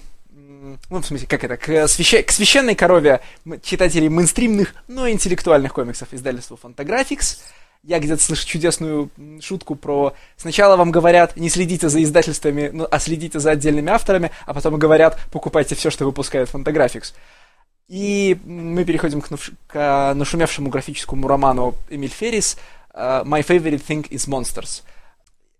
ну, 0.90 1.02
в 1.02 1.06
смысле, 1.06 1.28
как 1.28 1.44
это, 1.44 1.58
к, 1.58 1.88
свящ... 1.88 2.26
к 2.26 2.32
священной 2.32 2.76
корове 2.76 3.22
читателей 3.64 4.10
мейнстримных, 4.10 4.74
но 4.88 5.10
интеллектуальных 5.10 5.74
комиксов 5.74 6.14
издательства 6.14 6.58
Fantagraphics 6.62 7.40
я 7.88 8.00
где-то 8.00 8.22
слышу 8.22 8.46
чудесную 8.46 9.10
шутку 9.42 9.76
про 9.76 10.14
сначала 10.36 10.76
вам 10.76 10.92
говорят 10.92 11.38
не 11.38 11.50
следите 11.50 11.88
за 11.88 12.04
издательствами, 12.04 12.70
ну, 12.74 12.86
а 12.92 13.00
следите 13.00 13.40
за 13.40 13.52
отдельными 13.52 13.90
авторами, 13.90 14.32
а 14.46 14.54
потом 14.54 14.78
говорят 14.78 15.18
покупайте 15.32 15.74
все, 15.74 15.90
что 15.90 16.04
выпускает 16.04 16.50
Fantagraphics. 16.50 17.14
И 17.88 18.38
мы 18.44 18.84
переходим 18.84 19.22
к, 19.22 19.32
нуш... 19.32 19.52
к 19.68 20.14
нашумевшему 20.14 20.70
графическому 20.70 21.30
роману 21.30 21.76
Эмиль 21.90 22.10
Феррис 22.10 22.58
uh, 22.94 23.24
My 23.24 23.42
Favorite 23.42 23.82
Thing 23.88 24.06
is 24.10 24.28
Monsters. 24.28 24.84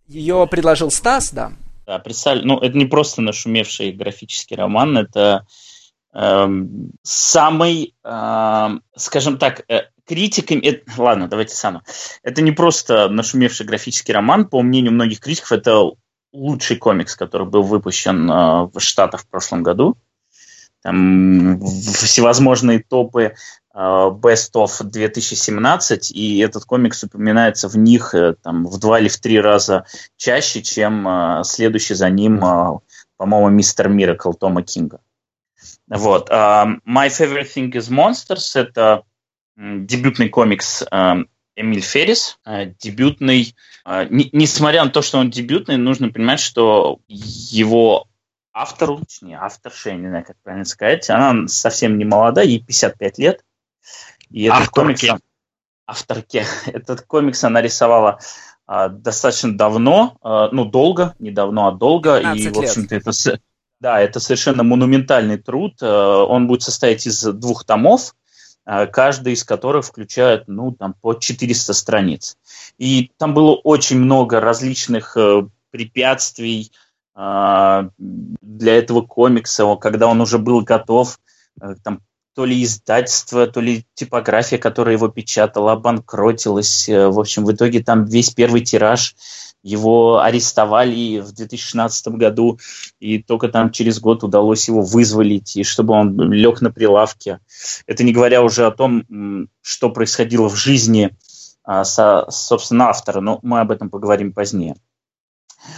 Ее 0.08 0.46
предложил 0.48 0.92
Стас, 0.92 1.32
да. 1.32 1.54
Да, 1.86 2.00
представь, 2.00 2.42
ну 2.44 2.60
это 2.60 2.78
не 2.78 2.86
просто 2.86 3.22
нашумевший 3.22 3.94
графический 3.94 4.58
роман, 4.58 4.98
это 4.98 5.48
э, 6.14 6.48
самый, 7.04 7.96
э, 8.04 8.68
скажем 8.98 9.38
так, 9.38 9.64
э, 9.70 9.84
критиками... 10.08 10.62
Это, 10.62 11.02
ладно, 11.02 11.28
давайте 11.28 11.56
сам. 11.56 11.82
Это 12.24 12.42
не 12.42 12.52
просто 12.52 13.10
нашумевший 13.10 13.66
графический 13.66 14.14
роман. 14.14 14.48
По 14.48 14.62
мнению 14.62 14.94
многих 14.94 15.20
критиков, 15.20 15.52
это 15.52 15.92
лучший 16.32 16.78
комикс, 16.78 17.16
который 17.16 17.48
был 17.48 17.64
выпущен 17.64 18.30
э, 18.30 18.70
в 18.74 18.80
Штатах 18.80 19.22
в 19.22 19.28
прошлом 19.28 19.64
году. 19.64 19.98
Там 20.82 21.60
всевозможные 21.62 22.84
топы 22.84 23.24
э, 23.24 23.78
Best 23.78 24.54
of 24.56 24.84
2017, 24.84 26.12
и 26.12 26.40
этот 26.40 26.66
комикс 26.66 27.04
упоминается 27.04 27.68
в 27.68 27.78
них 27.78 28.14
э, 28.14 28.36
там, 28.42 28.66
в 28.66 28.80
два 28.80 29.00
или 29.00 29.10
в 29.10 29.18
три 29.18 29.40
раза 29.42 29.86
чаще, 30.16 30.62
чем 30.62 31.08
э, 31.08 31.44
следующий 31.44 31.96
за 31.96 32.10
ним, 32.10 32.44
э, 32.44 32.80
по-моему, 33.18 33.50
Мистер 33.50 33.90
Миракл 33.90 34.32
Тома 34.34 34.64
Кинга. 34.64 35.00
Вот. 35.90 36.30
Uh, 36.30 36.80
My 36.86 37.08
Favorite 37.08 37.48
Thing 37.54 37.72
is 37.72 37.90
Monsters– 37.90 38.52
это 38.60 39.04
дебютный 39.58 40.30
комикс 40.30 40.84
uh, 40.84 41.26
Эмиль 41.56 41.82
Феррис. 41.82 42.40
Uh, 42.46 42.74
дебютный, 42.80 43.56
не, 44.10 44.30
несмотря 44.32 44.84
на 44.84 44.92
то, 44.92 45.02
что 45.02 45.18
он 45.18 45.30
дебютный, 45.30 45.78
нужно 45.78 46.10
понимать, 46.10 46.40
что 46.40 47.00
его 47.08 48.08
автору, 48.58 49.00
точнее, 49.00 49.38
авторша, 49.38 49.92
я 49.92 49.96
не 49.98 50.08
знаю, 50.08 50.26
как 50.26 50.36
правильно 50.44 50.66
сказать, 50.66 51.10
она 51.10 51.48
совсем 51.48 51.98
не 51.98 52.06
молода, 52.06 52.42
ей 52.42 52.60
55 52.60 53.18
лет. 53.20 53.44
И 54.30 54.44
этот 54.44 54.68
Авторке. 54.68 55.08
комикс... 55.08 55.24
Авторке. 55.86 56.46
Этот 56.66 57.02
комикс 57.02 57.44
она 57.44 57.62
рисовала 57.62 58.20
а, 58.66 58.90
достаточно 58.90 59.58
давно, 59.58 60.18
а, 60.22 60.50
ну, 60.52 60.66
долго, 60.66 61.16
не 61.20 61.32
давно, 61.32 61.68
а 61.68 61.72
долго. 61.72 62.18
И, 62.18 62.50
в 62.50 62.60
общем-то, 62.60 62.96
это 62.96 63.12
да, 63.80 64.02
это 64.02 64.20
совершенно 64.20 64.64
монументальный 64.64 65.38
труд. 65.38 65.76
Э, 65.82 65.86
он 65.86 66.48
будет 66.48 66.64
состоять 66.64 67.06
из 67.06 67.22
двух 67.22 67.64
томов, 67.64 68.16
э, 68.16 68.27
каждый 68.92 69.34
из 69.34 69.44
которых 69.44 69.86
включает, 69.86 70.44
ну, 70.48 70.72
там, 70.72 70.94
по 70.94 71.14
400 71.14 71.74
страниц. 71.74 72.38
И 72.78 73.12
там 73.18 73.34
было 73.34 73.56
очень 73.56 74.00
много 74.00 74.40
различных 74.40 75.16
э, 75.16 75.48
препятствий 75.72 76.72
для 77.16 78.78
этого 78.78 79.02
комикса, 79.02 79.76
когда 79.78 80.06
он 80.06 80.22
уже 80.22 80.38
был 80.38 80.62
готов, 80.62 81.20
там, 81.84 82.02
то 82.36 82.46
ли 82.46 82.64
издательство, 82.64 83.48
то 83.48 83.60
ли 83.60 83.88
типография, 83.96 84.60
которая 84.60 84.94
его 84.94 85.08
печатала, 85.08 85.72
обанкротилась. 85.72 86.88
В 86.88 87.20
общем, 87.20 87.46
в 87.46 87.52
итоге 87.52 87.82
там 87.82 88.06
весь 88.06 88.30
первый 88.30 88.62
тираж 88.62 89.16
его 89.68 90.22
арестовали 90.22 91.20
в 91.20 91.34
2016 91.34 92.08
году, 92.10 92.60
и 93.00 93.22
только 93.22 93.50
там 93.50 93.72
через 93.72 94.00
год 94.00 94.24
удалось 94.24 94.68
его 94.68 94.82
вызволить, 94.82 95.58
и 95.58 95.64
чтобы 95.64 95.94
он 95.94 96.32
лег 96.32 96.62
на 96.62 96.72
прилавке. 96.72 97.40
Это 97.86 98.04
не 98.04 98.14
говоря 98.14 98.42
уже 98.44 98.66
о 98.66 98.72
том, 98.72 99.50
что 99.62 99.90
происходило 99.90 100.48
в 100.50 100.56
жизни, 100.56 101.16
а, 101.64 101.84
со, 101.84 102.26
собственно, 102.30 102.90
автора, 102.90 103.20
но 103.20 103.40
мы 103.42 103.60
об 103.60 103.72
этом 103.72 103.90
поговорим 103.90 104.32
позднее. 104.32 104.76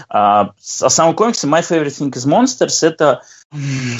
А, 0.07 0.53
о 0.81 0.89
самом 0.89 1.15
комиксе 1.15 1.47
My 1.47 1.61
Favorite 1.67 1.97
Thing 1.97 2.11
is 2.11 2.27
Monsters 2.27 2.85
это 2.85 3.23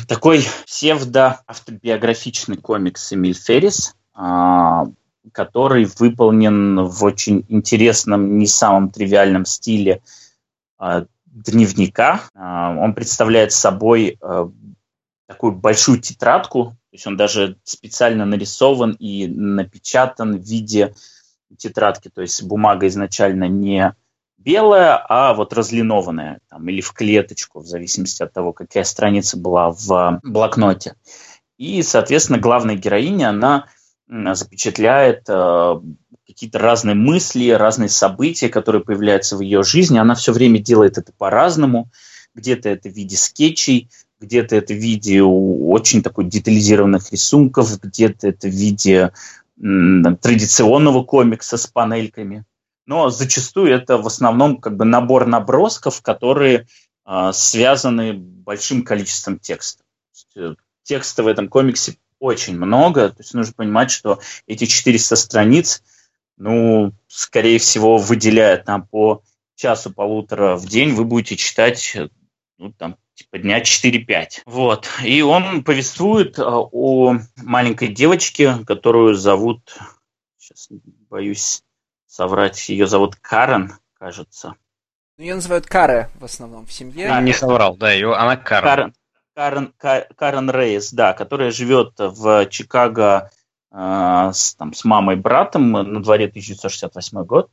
такой 0.08 0.46
псевдо-автобиографичный 0.68 2.58
комикс 2.58 3.12
Эмиль 3.12 3.34
Феррис, 3.34 3.96
а, 4.14 4.86
который 5.32 5.86
выполнен 5.98 6.84
в 6.84 7.04
очень 7.04 7.46
интересном, 7.48 8.38
не 8.38 8.48
самом 8.48 8.90
тривиальном 8.90 9.46
стиле 9.46 10.02
э, 10.80 11.06
дневника. 11.26 12.22
Э, 12.36 12.76
он 12.78 12.94
представляет 12.94 13.52
собой 13.52 14.18
э, 14.22 14.50
такую 15.28 15.54
большую 15.54 16.00
тетрадку, 16.00 16.76
то 16.90 16.94
есть 16.94 17.08
он 17.08 17.18
даже 17.18 17.58
специально 17.64 18.26
нарисован 18.26 18.96
и 19.00 19.28
напечатан 19.28 20.38
в 20.38 20.44
виде 20.44 20.96
тетрадки, 21.58 22.10
то 22.10 22.22
есть 22.22 22.44
бумага 22.44 22.88
изначально 22.88 23.46
не 23.48 23.94
белая, 24.38 24.98
а 25.08 25.34
вот 25.34 25.54
разлинованная, 25.54 26.40
там, 26.50 26.68
или 26.70 26.82
в 26.82 26.94
клеточку, 26.94 27.60
в 27.60 27.68
зависимости 27.68 28.24
от 28.24 28.34
того, 28.34 28.54
какая 28.54 28.84
страница 28.84 29.38
была 29.38 29.72
в 29.72 30.20
блокноте. 30.24 30.96
И, 31.58 31.84
соответственно, 31.84 32.40
главная 32.40 32.76
героиня, 32.76 33.30
она 33.30 33.68
запечатляет 34.10 35.26
э, 35.28 35.76
какие-то 36.28 36.60
разные 36.60 36.96
мысли, 36.96 37.50
разные 37.50 37.90
события, 37.90 38.50
которые 38.50 38.84
появляются 38.84 39.38
в 39.38 39.42
ее 39.42 39.64
жизни. 39.64 40.00
Она 40.00 40.16
все 40.16 40.32
время 40.32 40.60
делает 40.60 40.98
это 40.98 41.12
по-разному. 41.18 41.90
Где-то 42.34 42.70
это 42.70 42.90
в 42.90 42.94
виде 42.94 43.18
скетчей, 43.18 43.90
где-то 44.20 44.56
это 44.56 44.74
в 44.74 44.78
виде 44.78 45.22
очень 45.22 46.02
такой 46.02 46.26
детализированных 46.26 47.12
рисунков, 47.12 47.80
где-то 47.80 48.28
это 48.28 48.48
в 48.48 48.52
виде 48.52 49.12
м, 49.62 50.18
традиционного 50.18 51.04
комикса 51.04 51.58
с 51.58 51.68
панельками. 51.68 52.46
Но 52.88 53.10
зачастую 53.12 53.72
это 53.72 53.98
в 53.98 54.08
основном 54.08 54.58
как 54.58 54.76
бы 54.76 54.86
набор 54.86 55.28
набросков, 55.28 56.02
которые 56.02 56.66
э, 57.06 57.32
связаны 57.34 58.14
большим 58.14 58.84
количеством 58.84 59.38
текста. 59.38 59.84
Э, 60.36 60.56
текста 60.84 61.22
в 61.22 61.28
этом 61.28 61.48
комиксе 61.48 61.98
очень 62.20 62.58
много. 62.58 63.10
То 63.10 63.20
есть 63.20 63.34
нужно 63.34 63.54
понимать, 63.54 63.92
что 63.92 64.20
эти 64.48 64.66
400 64.66 65.16
страниц, 65.16 65.84
ну, 66.38 66.94
скорее 67.08 67.60
всего, 67.60 67.98
выделяют 67.98 68.68
нам 68.68 68.88
по 68.88 69.24
часу-полутора 69.56 70.56
в 70.56 70.66
день, 70.66 70.94
вы 70.94 71.04
будете 71.04 71.36
читать, 71.36 71.98
ну, 72.58 72.72
там, 72.72 72.98
типа 73.14 73.40
дня 73.40 73.62
4-5. 73.62 74.44
Вот. 74.46 74.88
И 75.04 75.22
он 75.22 75.64
повествует 75.64 76.40
а, 76.40 76.60
о 76.60 77.20
маленькой 77.36 77.90
девочке, 77.90 78.58
которую 78.66 79.16
зовут, 79.16 79.78
сейчас 80.38 80.70
боюсь 81.10 81.64
соврать, 82.08 82.70
ее 82.70 82.88
зовут 82.88 83.18
Карен, 83.18 83.74
кажется. 83.94 84.56
Ну, 85.18 85.24
ее 85.26 85.36
называют 85.36 85.66
Каре 85.66 86.10
в 86.16 86.24
основном 86.24 86.66
в 86.66 86.72
семье. 86.72 87.10
А, 87.10 87.22
не 87.22 87.34
соврал, 87.34 87.76
да, 87.76 87.92
ее, 87.92 88.16
она 88.16 88.38
Карен. 88.38 88.64
Карен. 88.64 88.94
Карен, 89.40 89.74
Карен 89.78 90.52
Рейс, 90.52 90.92
да, 90.92 91.14
которая 91.14 91.52
живет 91.52 91.94
в 91.98 92.48
Чикаго 92.48 93.32
э, 93.72 94.32
с, 94.34 94.56
там, 94.56 94.74
с 94.74 94.84
мамой 94.84 95.16
и 95.16 95.18
братом, 95.18 95.72
на 95.72 96.04
дворе 96.04 96.26
1968 96.26 97.24
год, 97.24 97.50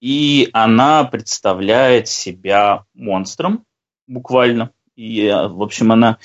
и 0.00 0.48
она 0.54 1.04
представляет 1.04 2.08
себя 2.08 2.86
монстром, 2.94 3.66
буквально. 4.06 4.70
И, 4.96 5.26
э, 5.26 5.48
в 5.48 5.60
общем, 5.62 5.92
она 5.92 6.16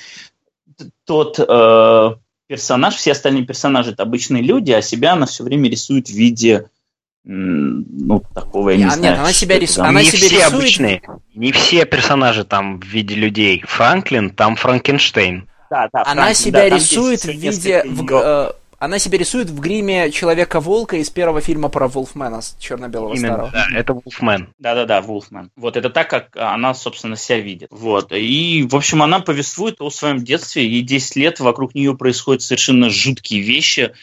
тот 1.04 1.40
э, 1.40 2.16
персонаж, 2.48 2.96
все 2.96 3.12
остальные 3.12 3.44
персонажи 3.44 3.92
это 3.92 4.04
обычные 4.04 4.44
люди, 4.44 4.72
а 4.72 4.82
себя 4.82 5.12
она 5.12 5.26
все 5.26 5.44
время 5.44 5.70
рисует 5.70 6.08
в 6.08 6.14
виде 6.14 6.70
ну, 7.28 8.24
такого 8.36 8.70
я 8.70 8.78
не, 8.78 8.84
не 8.84 8.90
знаю. 8.92 9.14
Нет, 9.14 9.20
она 9.20 9.34
себя, 9.34 9.58
рис... 9.58 9.78
она 9.80 10.02
не 10.02 10.08
себя 10.08 10.28
все 10.28 10.36
рисует... 10.38 10.54
обычные, 10.54 11.02
не 11.34 11.52
все 11.52 11.86
персонажи 11.86 12.46
там 12.46 12.80
в 12.80 12.86
виде 12.86 13.16
людей. 13.16 13.64
Франклин, 13.66 14.30
там 14.30 14.56
Франкенштейн. 14.56 15.50
Да, 15.72 15.90
да, 15.92 16.04
она 16.06 16.26
Франклин, 16.26 16.36
себя 16.36 16.70
да, 16.70 16.76
рисует 16.76 17.22
в 17.22 17.32
виде... 17.32 17.84
В, 17.84 18.12
э, 18.12 18.52
она 18.78 19.00
себя 19.00 19.18
рисует 19.18 19.50
в 19.50 19.60
гриме 19.60 20.12
Человека-волка 20.12 20.98
из 20.98 21.10
первого 21.10 21.42
фильма 21.42 21.70
про 21.70 21.88
Вулфмена 21.88 22.42
с 22.42 22.56
черно-белого 22.60 23.16
Именно, 23.16 23.34
старого. 23.34 23.52
Да, 23.52 23.66
это 23.74 23.94
Вулфмен. 23.94 24.54
Да-да-да, 24.60 25.02
Вулфмен. 25.02 25.50
Вот 25.56 25.78
это 25.78 25.90
так, 25.90 26.08
как 26.08 26.38
она, 26.38 26.76
собственно, 26.76 27.16
себя 27.16 27.40
видит. 27.40 27.70
Вот. 27.72 28.12
И, 28.12 28.68
в 28.70 28.76
общем, 28.76 29.02
она 29.02 29.20
повествует 29.22 29.78
о 29.80 29.90
своем 29.90 30.24
детстве. 30.24 30.68
Ей 30.68 30.84
10 30.84 31.16
лет, 31.16 31.40
вокруг 31.40 31.74
нее 31.74 31.98
происходят 31.98 32.44
совершенно 32.44 32.92
жуткие 32.92 33.42
вещи. 33.42 33.94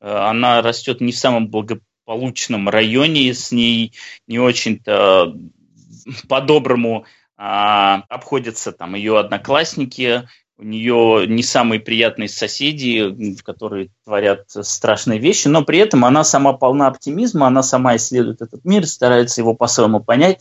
Э, 0.00 0.10
она 0.30 0.62
растет 0.62 1.02
не 1.02 1.12
в 1.12 1.18
самом 1.18 1.48
благополучном 1.48 1.89
полученном 2.10 2.68
районе, 2.68 3.32
с 3.32 3.52
ней. 3.52 3.92
Не 4.26 4.40
очень-то 4.40 5.32
по-доброму 6.28 7.04
а, 7.36 8.02
обходятся 8.08 8.72
там 8.72 8.96
ее 8.96 9.16
одноклассники, 9.16 10.26
у 10.58 10.64
нее 10.64 11.26
не 11.28 11.44
самые 11.44 11.78
приятные 11.78 12.28
соседи, 12.28 13.36
которые 13.44 13.90
творят 14.04 14.46
страшные 14.50 15.20
вещи, 15.20 15.46
но 15.46 15.64
при 15.64 15.78
этом 15.78 16.04
она 16.04 16.24
сама 16.24 16.52
полна 16.52 16.88
оптимизма, 16.88 17.46
она 17.46 17.62
сама 17.62 17.94
исследует 17.94 18.42
этот 18.42 18.64
мир, 18.64 18.88
старается 18.88 19.40
его 19.40 19.54
по-своему 19.54 20.00
понять 20.00 20.40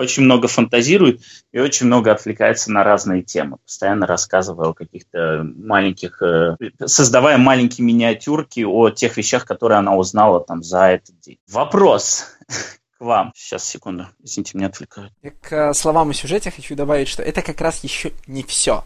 очень 0.00 0.22
много 0.22 0.48
фантазирует 0.48 1.20
и 1.52 1.60
очень 1.60 1.86
много 1.86 2.10
отвлекается 2.10 2.72
на 2.72 2.82
разные 2.82 3.22
темы, 3.22 3.58
постоянно 3.58 4.06
рассказывая 4.06 4.68
о 4.68 4.74
каких-то 4.74 5.44
маленьких, 5.44 6.22
э, 6.22 6.56
создавая 6.86 7.36
маленькие 7.36 7.86
миниатюрки 7.86 8.60
о 8.60 8.90
тех 8.90 9.16
вещах, 9.16 9.44
которые 9.44 9.78
она 9.78 9.94
узнала 9.94 10.40
там 10.40 10.62
за 10.62 10.86
этот 10.86 11.20
день. 11.20 11.38
Вопрос 11.48 12.26
к 12.98 13.00
вам. 13.00 13.32
Сейчас, 13.36 13.64
секунду. 13.64 14.08
Извините, 14.22 14.56
меня 14.56 14.68
отвлекают. 14.68 15.12
К 15.42 15.52
э, 15.52 15.74
словам 15.74 16.10
о 16.10 16.14
сюжете 16.14 16.50
хочу 16.50 16.74
добавить, 16.74 17.08
что 17.08 17.22
это 17.22 17.42
как 17.42 17.60
раз 17.60 17.84
еще 17.84 18.12
не 18.26 18.42
все. 18.42 18.84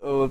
Э, 0.00 0.30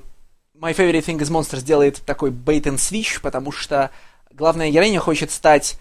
My 0.54 0.74
Favorite 0.74 1.04
Thing 1.04 1.18
is 1.18 1.30
Monsters 1.30 1.62
делает 1.62 2.02
такой 2.04 2.30
bait 2.30 2.64
and 2.64 2.76
switch, 2.76 3.20
потому 3.22 3.52
что 3.52 3.90
главная 4.32 4.70
героиня 4.70 4.98
хочет 4.98 5.30
стать 5.30 5.78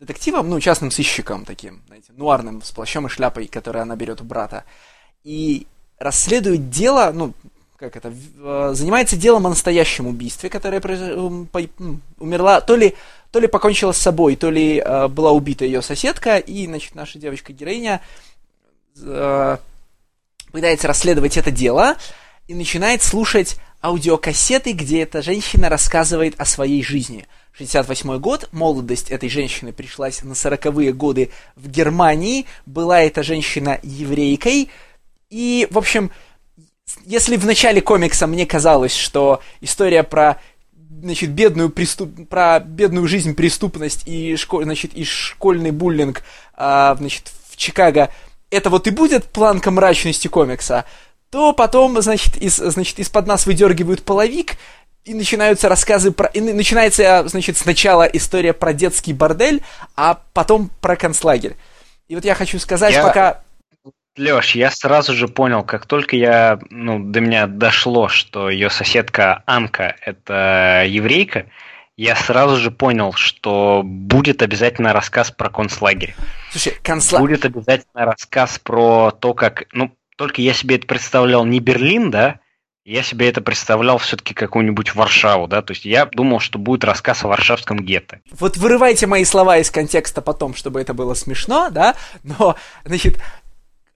детективом, 0.00 0.48
ну, 0.48 0.58
частным 0.60 0.90
сыщиком 0.90 1.44
таким, 1.44 1.82
знаете, 1.86 2.12
нуарным, 2.16 2.62
с 2.62 2.70
плащом 2.72 3.06
и 3.06 3.10
шляпой, 3.10 3.46
который 3.46 3.82
она 3.82 3.96
берет 3.96 4.20
у 4.20 4.24
брата. 4.24 4.64
И 5.22 5.66
расследует 5.98 6.70
дело, 6.70 7.12
ну, 7.14 7.34
как 7.76 7.96
это, 7.96 8.12
э, 8.12 8.70
занимается 8.74 9.16
делом 9.16 9.46
о 9.46 9.50
настоящем 9.50 10.06
убийстве, 10.06 10.48
которое 10.48 10.80
умерла, 12.18 12.60
то 12.60 12.76
ли, 12.76 12.94
то 13.30 13.40
ли 13.40 13.46
покончила 13.46 13.92
с 13.92 13.98
собой, 13.98 14.36
то 14.36 14.50
ли 14.50 14.78
э, 14.78 15.08
была 15.08 15.32
убита 15.32 15.64
ее 15.64 15.82
соседка, 15.82 16.38
и, 16.38 16.66
значит, 16.66 16.94
наша 16.94 17.18
девочка-героиня 17.18 18.00
э, 19.00 19.56
пытается 20.50 20.88
расследовать 20.88 21.36
это 21.36 21.50
дело 21.50 21.96
и 22.48 22.54
начинает 22.54 23.02
слушать 23.02 23.56
аудиокассеты, 23.82 24.72
где 24.72 25.02
эта 25.02 25.22
женщина 25.22 25.68
рассказывает 25.68 26.40
о 26.40 26.44
своей 26.44 26.82
жизни. 26.82 27.26
68 27.52 28.18
год, 28.18 28.48
молодость 28.52 29.10
этой 29.10 29.28
женщины 29.28 29.72
пришлась 29.72 30.22
на 30.22 30.32
40-е 30.32 30.92
годы 30.92 31.30
в 31.56 31.68
Германии, 31.68 32.46
была 32.66 33.00
эта 33.00 33.22
женщина 33.22 33.78
еврейкой, 33.82 34.70
и, 35.30 35.68
в 35.70 35.78
общем, 35.78 36.10
если 37.04 37.36
в 37.36 37.46
начале 37.46 37.80
комикса 37.80 38.26
мне 38.26 38.46
казалось, 38.46 38.94
что 38.94 39.40
история 39.60 40.02
про 40.02 40.40
значит, 41.02 41.30
бедную, 41.30 41.70
преступ... 41.70 42.28
про 42.28 42.60
бедную 42.60 43.06
жизнь, 43.06 43.34
преступность 43.34 44.06
и, 44.06 44.36
школ... 44.36 44.62
значит, 44.64 44.94
и 44.94 45.04
школьный 45.04 45.70
буллинг 45.70 46.22
а, 46.54 46.94
значит, 46.96 47.30
в 47.48 47.56
Чикаго, 47.56 48.12
это 48.50 48.70
вот 48.70 48.86
и 48.86 48.90
будет 48.90 49.24
планка 49.24 49.70
мрачности 49.70 50.28
комикса, 50.28 50.84
то 51.30 51.52
потом, 51.52 52.00
значит, 52.02 52.36
из, 52.36 52.56
значит, 52.56 52.98
из-под 52.98 53.26
нас 53.26 53.46
выдергивают 53.46 54.02
половик, 54.02 54.56
и 55.10 55.14
начинаются 55.14 55.68
рассказы 55.68 56.12
про... 56.12 56.28
И 56.28 56.40
начинается, 56.40 57.26
значит, 57.26 57.56
сначала 57.56 58.04
история 58.04 58.52
про 58.52 58.72
детский 58.72 59.12
бордель, 59.12 59.60
а 59.96 60.20
потом 60.32 60.70
про 60.80 60.94
концлагерь. 60.94 61.56
И 62.06 62.14
вот 62.14 62.24
я 62.24 62.36
хочу 62.36 62.60
сказать, 62.60 62.94
я... 62.94 63.02
пока 63.02 63.42
Леш, 64.16 64.54
я 64.54 64.70
сразу 64.70 65.14
же 65.14 65.26
понял, 65.26 65.64
как 65.64 65.86
только 65.86 66.14
я, 66.14 66.60
ну, 66.70 67.00
до 67.00 67.20
меня 67.20 67.48
дошло, 67.48 68.08
что 68.08 68.50
ее 68.50 68.70
соседка 68.70 69.42
Анка 69.46 69.96
это 70.00 70.84
еврейка, 70.86 71.46
я 71.96 72.14
сразу 72.14 72.56
же 72.56 72.70
понял, 72.70 73.12
что 73.12 73.82
будет 73.84 74.42
обязательно 74.42 74.92
рассказ 74.92 75.32
про 75.32 75.50
концлагерь. 75.50 76.14
Слушай, 76.52 76.76
концлагерь... 76.84 77.28
Будет 77.28 77.44
обязательно 77.46 78.04
рассказ 78.04 78.60
про 78.60 79.10
то, 79.10 79.34
как... 79.34 79.64
Ну, 79.72 79.90
только 80.16 80.40
я 80.40 80.52
себе 80.52 80.76
это 80.76 80.86
представлял 80.86 81.44
не 81.44 81.58
Берлин, 81.58 82.10
да, 82.10 82.39
я 82.90 83.04
себе 83.04 83.28
это 83.28 83.40
представлял 83.40 83.98
все-таки 83.98 84.34
какую-нибудь 84.34 84.96
Варшаву, 84.96 85.46
да, 85.46 85.62
то 85.62 85.72
есть 85.72 85.84
я 85.84 86.06
думал, 86.06 86.40
что 86.40 86.58
будет 86.58 86.82
рассказ 86.82 87.24
о 87.24 87.28
варшавском 87.28 87.78
гетто. 87.78 88.20
Вот 88.32 88.56
вырывайте 88.56 89.06
мои 89.06 89.24
слова 89.24 89.58
из 89.58 89.70
контекста 89.70 90.20
потом, 90.20 90.56
чтобы 90.56 90.80
это 90.80 90.92
было 90.92 91.14
смешно, 91.14 91.68
да, 91.70 91.94
но, 92.22 92.56
значит, 92.84 93.18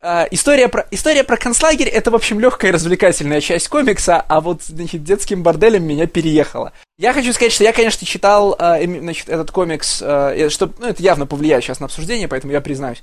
Uh, 0.03 0.29
история, 0.33 0.69
про, 0.69 0.87
история 0.91 1.25
про 1.25 1.39
концлагерь 1.39 1.89
это, 1.89 2.11
в 2.11 2.15
общем, 2.15 2.39
легкая 2.39 2.73
развлекательная 2.73 3.41
часть 3.41 3.69
комикса, 3.69 4.21
а 4.21 4.43
вот, 4.43 4.63
значит, 4.63 5.03
детским 5.03 5.43
борделем 5.43 5.83
меня 5.83 6.07
переехало. 6.07 6.75
Я 6.99 7.15
хочу 7.15 7.33
сказать, 7.33 7.55
что 7.55 7.65
я, 7.65 7.73
конечно, 7.73 8.07
читал 8.07 8.55
uh, 8.55 9.01
значит, 9.01 9.31
этот 9.31 9.51
комикс, 9.51 10.03
uh, 10.03 10.51
что, 10.51 10.71
ну, 10.79 10.89
это 10.89 11.03
явно 11.03 11.25
повлияет 11.25 11.65
сейчас 11.65 11.81
на 11.81 11.87
обсуждение, 11.87 12.29
поэтому 12.29 12.53
я 12.53 12.61
признаюсь. 12.61 13.03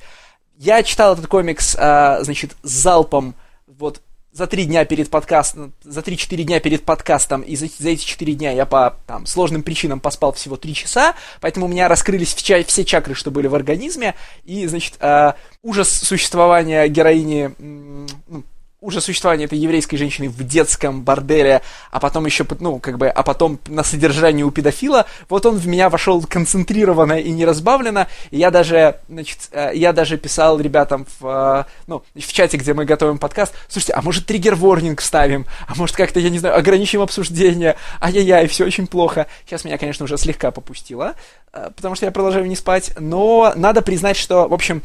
Я 0.59 0.83
читал 0.83 1.13
этот 1.13 1.25
комикс, 1.25 1.71
значит, 1.71 2.51
с 2.61 2.69
залпом, 2.69 3.33
вот, 3.65 3.99
за 4.33 4.47
три 4.47 4.65
дня 4.65 4.85
перед 4.85 5.09
подкастом, 5.09 5.73
за 5.83 6.01
три-четыре 6.01 6.43
дня 6.43 6.59
перед 6.59 6.83
подкастом, 6.83 7.41
и 7.41 7.55
за, 7.55 7.67
за 7.77 7.89
эти 7.89 8.05
четыре 8.05 8.33
дня 8.33 8.51
я 8.51 8.65
по 8.65 8.95
там, 9.05 9.25
сложным 9.25 9.61
причинам 9.61 9.99
поспал 9.99 10.31
всего 10.33 10.55
три 10.55 10.73
часа, 10.73 11.15
поэтому 11.41 11.65
у 11.65 11.69
меня 11.69 11.87
раскрылись 11.87 12.33
все 12.33 12.85
чакры, 12.85 13.13
что 13.13 13.31
были 13.31 13.47
в 13.47 13.55
организме, 13.55 14.15
и, 14.45 14.65
значит, 14.67 14.95
э, 14.99 15.33
ужас 15.63 15.89
существования 15.89 16.87
героини, 16.87 17.51
ну, 17.59 18.43
уже 18.81 18.99
существование 18.99 19.45
этой 19.45 19.59
еврейской 19.59 19.95
женщины 19.95 20.27
в 20.27 20.43
детском 20.43 21.03
борделе, 21.03 21.61
а 21.91 21.99
потом 21.99 22.25
еще, 22.25 22.47
ну, 22.59 22.79
как 22.79 22.97
бы, 22.97 23.07
а 23.07 23.21
потом 23.21 23.59
на 23.67 23.83
содержании 23.83 24.41
у 24.41 24.49
педофила, 24.49 25.05
вот 25.29 25.45
он 25.45 25.57
в 25.57 25.67
меня 25.67 25.87
вошел 25.87 26.19
концентрированно 26.23 27.19
и 27.19 27.29
неразбавленно, 27.29 28.07
и 28.31 28.39
я 28.39 28.49
даже, 28.49 28.97
значит, 29.07 29.49
э, 29.51 29.71
я 29.75 29.93
даже 29.93 30.17
писал 30.17 30.59
ребятам 30.59 31.05
в, 31.19 31.65
э, 31.67 31.71
ну, 31.85 32.01
в 32.15 32.33
чате, 32.33 32.57
где 32.57 32.73
мы 32.73 32.85
готовим 32.85 33.19
подкаст, 33.19 33.53
слушайте, 33.69 33.93
а 33.93 34.01
может 34.01 34.25
триггер-ворнинг 34.25 34.99
ставим, 34.99 35.45
а 35.67 35.75
может 35.75 35.95
как-то, 35.95 36.19
я 36.19 36.31
не 36.31 36.39
знаю, 36.39 36.57
ограничим 36.57 37.01
обсуждение, 37.01 37.75
ай-яй-яй, 38.01 38.47
все 38.47 38.65
очень 38.65 38.87
плохо. 38.87 39.27
Сейчас 39.45 39.63
меня, 39.63 39.77
конечно, 39.77 40.05
уже 40.05 40.17
слегка 40.17 40.49
попустило, 40.49 41.13
э, 41.53 41.69
потому 41.75 41.93
что 41.93 42.07
я 42.07 42.11
продолжаю 42.11 42.47
не 42.47 42.55
спать, 42.55 42.93
но 42.99 43.53
надо 43.55 43.83
признать, 43.83 44.17
что, 44.17 44.47
в 44.47 44.53
общем, 44.55 44.81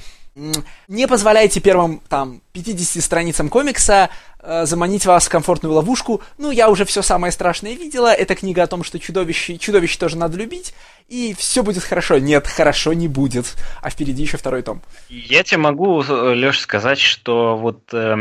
не 0.88 1.08
позволяйте 1.08 1.60
первым 1.60 2.02
там 2.08 2.42
50 2.52 3.02
страницам 3.02 3.48
комикса 3.48 4.10
э, 4.38 4.66
заманить 4.66 5.06
вас 5.06 5.26
в 5.26 5.30
комфортную 5.30 5.74
ловушку. 5.74 6.20
Ну, 6.36 6.50
я 6.50 6.68
уже 6.68 6.84
все 6.84 7.00
самое 7.00 7.32
страшное 7.32 7.74
видела. 7.74 8.12
Это 8.12 8.34
книга 8.34 8.62
о 8.62 8.66
том, 8.66 8.84
что 8.84 8.98
чудовище, 8.98 9.56
чудовище 9.56 9.98
тоже 9.98 10.18
надо 10.18 10.36
любить, 10.36 10.74
и 11.08 11.34
все 11.38 11.62
будет 11.62 11.84
хорошо. 11.84 12.18
Нет, 12.18 12.46
хорошо 12.46 12.92
не 12.92 13.08
будет. 13.08 13.54
А 13.80 13.88
впереди 13.88 14.22
еще 14.22 14.36
второй 14.36 14.60
том. 14.60 14.82
Я 15.08 15.42
тебе 15.42 15.56
могу, 15.56 16.04
Леш, 16.06 16.60
сказать, 16.60 16.98
что 16.98 17.56
вот 17.56 17.94
э, 17.94 18.14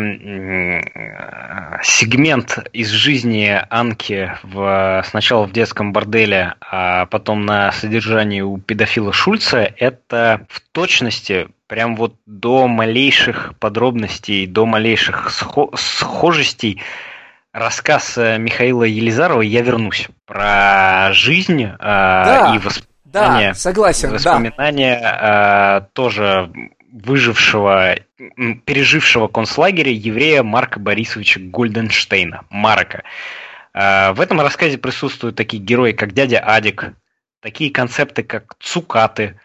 сегмент 1.83 2.59
из 2.71 2.89
жизни 2.91 3.61
Анки 3.69 4.31
в, 4.43 5.03
сначала 5.09 5.47
в 5.47 5.51
детском 5.51 5.91
борделе, 5.91 6.53
а 6.61 7.07
потом 7.07 7.45
на 7.45 7.73
содержании 7.73 8.39
у 8.39 8.57
педофила 8.57 9.11
Шульца, 9.11 9.73
это 9.77 10.45
в 10.47 10.61
точности 10.71 11.49
прям 11.67 11.95
вот 11.95 12.15
до 12.25 12.67
малейших 12.67 13.53
подробностей, 13.59 14.45
до 14.45 14.65
малейших 14.65 15.29
схожестей 15.31 16.81
рассказ 17.51 18.17
э, 18.17 18.37
Михаила 18.37 18.83
Елизарова 18.83 19.41
«Я 19.41 19.61
вернусь» 19.61 20.07
про 20.25 21.09
жизнь 21.13 21.63
э, 21.63 21.75
да, 21.77 22.53
и 22.55 22.59
воспоминания. 22.59 23.49
Да, 23.49 23.53
согласен, 23.53 24.11
воспоминания 24.11 24.99
да. 24.99 25.79
Э, 25.79 25.87
тоже 25.93 26.51
выжившего, 26.91 27.95
пережившего 28.65 29.27
концлагеря 29.27 29.91
еврея 29.91 30.43
Марка 30.43 30.79
Борисовича 30.79 31.39
Гольденштейна, 31.41 32.43
Марка. 32.49 33.03
Э, 33.73 34.11
в 34.11 34.21
этом 34.21 34.41
рассказе 34.41 34.77
присутствуют 34.77 35.35
такие 35.35 35.63
герои, 35.63 35.93
как 35.93 36.13
дядя 36.13 36.39
Адик, 36.39 36.93
такие 37.41 37.71
концепты, 37.71 38.23
как 38.23 38.55
цукаты, 38.59 39.39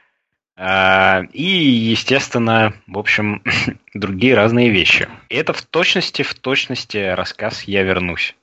и, 0.61 1.43
естественно, 1.43 2.75
в 2.87 2.99
общем, 2.99 3.43
другие 3.95 4.35
разные 4.35 4.69
вещи. 4.69 5.09
Это 5.29 5.53
в 5.55 5.63
точности, 5.63 6.23
в 6.23 6.35
точности 6.35 7.15
рассказ 7.15 7.63
«Я 7.63 7.83
вернусь». 7.83 8.35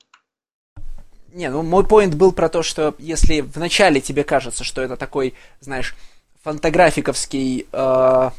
Не, 1.32 1.50
ну 1.50 1.62
мой 1.62 1.86
поинт 1.86 2.14
был 2.16 2.32
про 2.32 2.48
то, 2.48 2.62
что 2.62 2.94
если 2.98 3.42
вначале 3.42 4.00
тебе 4.00 4.24
кажется, 4.24 4.64
что 4.64 4.82
это 4.82 4.96
такой, 4.96 5.34
знаешь, 5.60 5.94
фантаграфиковский, 6.42 7.66
э, 7.70 8.30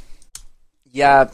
я 0.85 1.31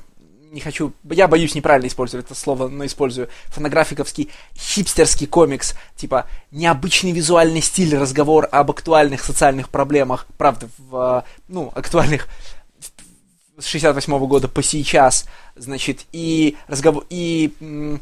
не 0.51 0.61
хочу, 0.61 0.93
я 1.09 1.27
боюсь 1.27 1.55
неправильно 1.55 1.87
использовать 1.87 2.25
это 2.25 2.35
слово, 2.35 2.67
но 2.67 2.85
использую 2.85 3.29
фонографиковский 3.47 4.29
хипстерский 4.55 5.27
комикс, 5.27 5.75
типа 5.95 6.27
необычный 6.51 7.11
визуальный 7.11 7.61
стиль, 7.61 7.97
разговор 7.97 8.47
об 8.51 8.71
актуальных 8.71 9.23
социальных 9.23 9.69
проблемах, 9.69 10.27
правда, 10.37 10.69
в, 10.77 11.25
ну, 11.47 11.71
актуальных 11.75 12.27
с 13.57 13.65
68 13.65 14.13
-го 14.13 14.27
года 14.27 14.47
по 14.47 14.61
сейчас, 14.61 15.25
значит, 15.55 16.05
и 16.11 16.57
разговор, 16.67 17.05
и 17.09 17.53
м, 17.61 18.01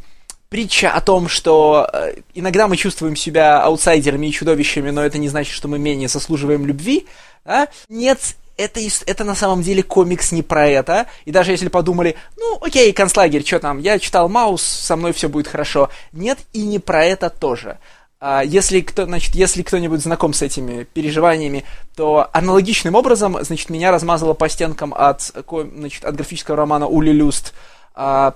притча 0.50 0.92
о 0.92 1.02
том, 1.02 1.28
что 1.28 1.90
э, 1.92 2.16
иногда 2.34 2.68
мы 2.68 2.78
чувствуем 2.78 3.16
себя 3.16 3.62
аутсайдерами 3.62 4.28
и 4.28 4.32
чудовищами, 4.32 4.90
но 4.90 5.04
это 5.04 5.18
не 5.18 5.30
значит, 5.30 5.54
что 5.54 5.68
мы 5.68 5.80
менее 5.80 6.08
заслуживаем 6.08 6.66
любви, 6.66 7.08
да? 7.46 7.68
Нет, 7.90 8.36
это, 8.58 8.80
это 9.06 9.24
на 9.24 9.36
самом 9.36 9.62
деле 9.62 9.84
комикс 9.84 10.32
не 10.32 10.44
про 10.44 10.68
это. 10.68 11.08
И 11.26 11.32
даже 11.32 11.52
если 11.52 11.70
подумали, 11.70 12.16
ну, 12.38 12.60
окей, 12.62 12.94
концлагерь, 12.94 13.46
что 13.46 13.60
там, 13.60 13.80
я 13.80 14.00
читал 14.00 14.30
Маус, 14.30 14.62
со 14.62 14.96
мной 14.96 15.14
все 15.14 15.30
будет 15.30 15.48
хорошо. 15.48 15.90
Нет, 16.12 16.40
и 16.54 16.64
не 16.64 16.80
про 16.80 17.06
это 17.06 17.30
тоже. 17.30 17.80
А 18.26 18.42
если, 18.42 18.80
кто, 18.80 19.06
значит, 19.06 19.36
если 19.36 19.64
кто-нибудь 19.64 20.02
знаком 20.02 20.34
с 20.34 20.42
этими 20.42 20.86
переживаниями, 20.86 21.66
то 21.96 22.30
аналогичным 22.32 22.96
образом, 22.96 23.38
значит, 23.42 23.70
меня 23.70 23.92
размазало 23.92 24.34
по 24.34 24.48
стенкам 24.48 24.94
от, 24.96 25.34
значит, 25.76 26.06
от 26.06 26.16
графического 26.16 26.56
романа 26.56 26.88
Ули 26.88 27.12
Люст. 27.12 27.54
А, 27.94 28.36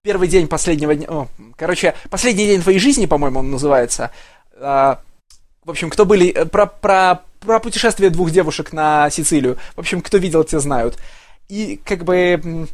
первый 0.00 0.28
день 0.28 0.48
последнего 0.48 0.94
дня... 0.94 1.06
О, 1.10 1.28
короче, 1.56 1.94
последний 2.08 2.46
день 2.46 2.62
твоей 2.62 2.78
жизни, 2.78 3.04
по-моему, 3.04 3.40
он 3.40 3.50
называется. 3.50 4.10
А, 4.56 5.00
в 5.64 5.70
общем, 5.70 5.90
кто 5.90 6.04
были... 6.04 6.30
Э, 6.30 6.44
про, 6.46 6.66
про 6.66 7.22
про 7.44 7.60
путешествие 7.60 8.10
двух 8.10 8.30
девушек 8.30 8.72
на 8.72 9.10
Сицилию. 9.10 9.58
В 9.76 9.80
общем, 9.80 10.00
кто 10.00 10.18
видел, 10.18 10.44
те 10.44 10.58
знают. 10.60 10.98
И 11.48 11.80
как 11.84 12.04
бы 12.04 12.68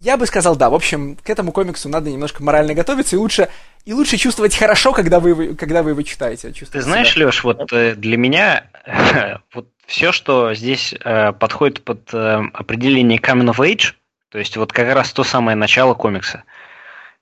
я 0.00 0.16
бы 0.16 0.26
сказал, 0.26 0.56
да, 0.56 0.68
в 0.68 0.74
общем, 0.74 1.16
к 1.16 1.30
этому 1.30 1.52
комиксу 1.52 1.88
надо 1.88 2.10
немножко 2.10 2.42
морально 2.42 2.74
готовиться, 2.74 3.14
и 3.14 3.18
лучше, 3.18 3.48
и 3.84 3.92
лучше 3.92 4.16
чувствовать 4.16 4.56
хорошо, 4.56 4.92
когда 4.92 5.20
вы, 5.20 5.54
когда 5.54 5.84
вы 5.84 5.90
его 5.90 6.02
читаете. 6.02 6.50
Ты 6.50 6.82
знаешь, 6.82 7.12
себя. 7.12 7.26
Леш, 7.26 7.44
вот 7.44 7.72
э, 7.72 7.94
для 7.94 8.16
меня 8.16 8.64
вот 9.54 9.68
все, 9.86 10.10
что 10.10 10.54
здесь 10.54 10.92
э, 10.92 11.32
подходит 11.32 11.84
под 11.84 12.12
э, 12.12 12.42
определение 12.52 13.20
Coming 13.20 13.54
of 13.54 13.58
Age, 13.58 13.94
то 14.30 14.38
есть 14.38 14.56
вот 14.56 14.72
как 14.72 14.92
раз 14.92 15.12
то 15.12 15.22
самое 15.22 15.56
начало 15.56 15.94
комикса, 15.94 16.42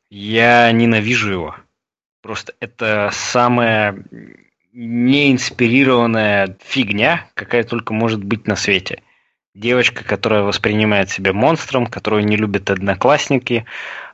я 0.08 0.72
ненавижу 0.72 1.30
его. 1.30 1.56
Просто 2.22 2.54
это 2.60 3.10
самая 3.12 4.02
неинспирированная 4.72 6.56
фигня, 6.62 7.26
какая 7.34 7.64
только 7.64 7.92
может 7.92 8.22
быть 8.22 8.46
на 8.46 8.56
свете. 8.56 9.02
Девочка, 9.54 10.04
которая 10.04 10.42
воспринимает 10.42 11.10
себя 11.10 11.32
монстром, 11.32 11.86
которую 11.86 12.24
не 12.24 12.36
любят 12.36 12.70
одноклассники. 12.70 13.66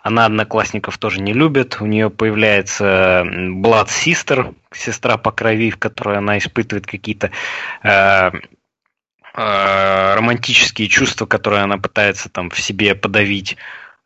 Она 0.02 0.24
одноклассников 0.24 0.96
тоже 0.96 1.20
не 1.20 1.34
любит. 1.34 1.76
У 1.80 1.86
нее 1.86 2.08
появляется 2.08 3.22
Blood 3.26 3.88
Sister, 3.88 4.54
сестра 4.72 5.18
по 5.18 5.32
крови, 5.32 5.70
в 5.70 5.76
которой 5.76 6.18
она 6.18 6.38
испытывает 6.38 6.86
какие-то 6.86 7.32
э, 7.82 8.30
э, 9.34 10.14
романтические 10.14 10.88
чувства, 10.88 11.26
которые 11.26 11.64
она 11.64 11.76
пытается 11.76 12.30
там 12.30 12.48
в 12.48 12.58
себе 12.58 12.94
подавить. 12.94 13.58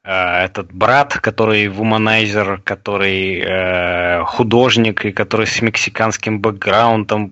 Э, 0.03 0.45
этот 0.45 0.73
брат, 0.73 1.15
который 1.15 1.69
вуманайзер, 1.69 2.63
который 2.65 3.41
э, 3.41 4.25
художник 4.25 5.05
и 5.05 5.13
который 5.13 5.47
с 5.47 5.61
мексиканским 5.61 6.41
бэкграундом, 6.41 7.31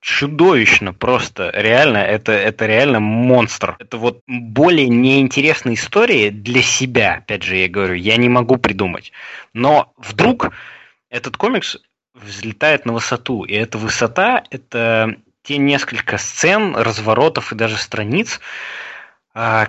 чудовищно 0.00 0.94
просто. 0.94 1.50
Реально, 1.54 1.98
это, 1.98 2.32
это 2.32 2.66
реально 2.66 3.00
монстр. 3.00 3.76
Это 3.78 3.98
вот 3.98 4.22
более 4.26 4.88
неинтересные 4.88 5.74
истории 5.74 6.30
для 6.30 6.62
себя, 6.62 7.16
опять 7.16 7.42
же, 7.42 7.56
я 7.56 7.68
говорю, 7.68 7.94
я 7.94 8.16
не 8.16 8.28
могу 8.28 8.56
придумать. 8.56 9.12
Но 9.52 9.92
вдруг 9.98 10.52
этот 11.10 11.36
комикс 11.36 11.76
взлетает 12.14 12.86
на 12.86 12.92
высоту, 12.94 13.44
и 13.44 13.54
эта 13.54 13.76
высота— 13.76 14.44
это 14.50 15.16
те 15.42 15.58
несколько 15.58 16.18
сцен, 16.18 16.74
разворотов 16.76 17.52
и 17.52 17.56
даже 17.56 17.76
страниц, 17.76 18.40
а, 18.40 18.87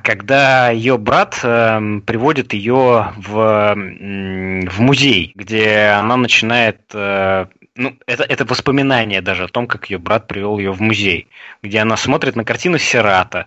когда 0.02 0.70
ее 0.72 0.98
брат 0.98 1.40
э, 1.44 2.00
приводит 2.06 2.54
ее 2.54 3.14
в, 3.18 3.76
в 3.76 4.80
музей, 4.80 5.32
где 5.36 5.90
она 6.00 6.18
начинает 6.18 6.82
э, 6.94 7.46
ну, 7.76 7.96
это, 8.08 8.24
это 8.24 8.46
воспоминание 8.46 9.22
даже 9.22 9.44
о 9.44 9.48
том, 9.48 9.68
как 9.68 9.90
ее 9.90 10.00
брат 10.00 10.28
привел 10.28 10.58
ее 10.58 10.72
в 10.72 10.82
музей, 10.82 11.28
где 11.62 11.80
она 11.80 11.98
смотрит 11.98 12.36
на 12.36 12.44
картину 12.44 12.78
Сирата, 12.78 13.46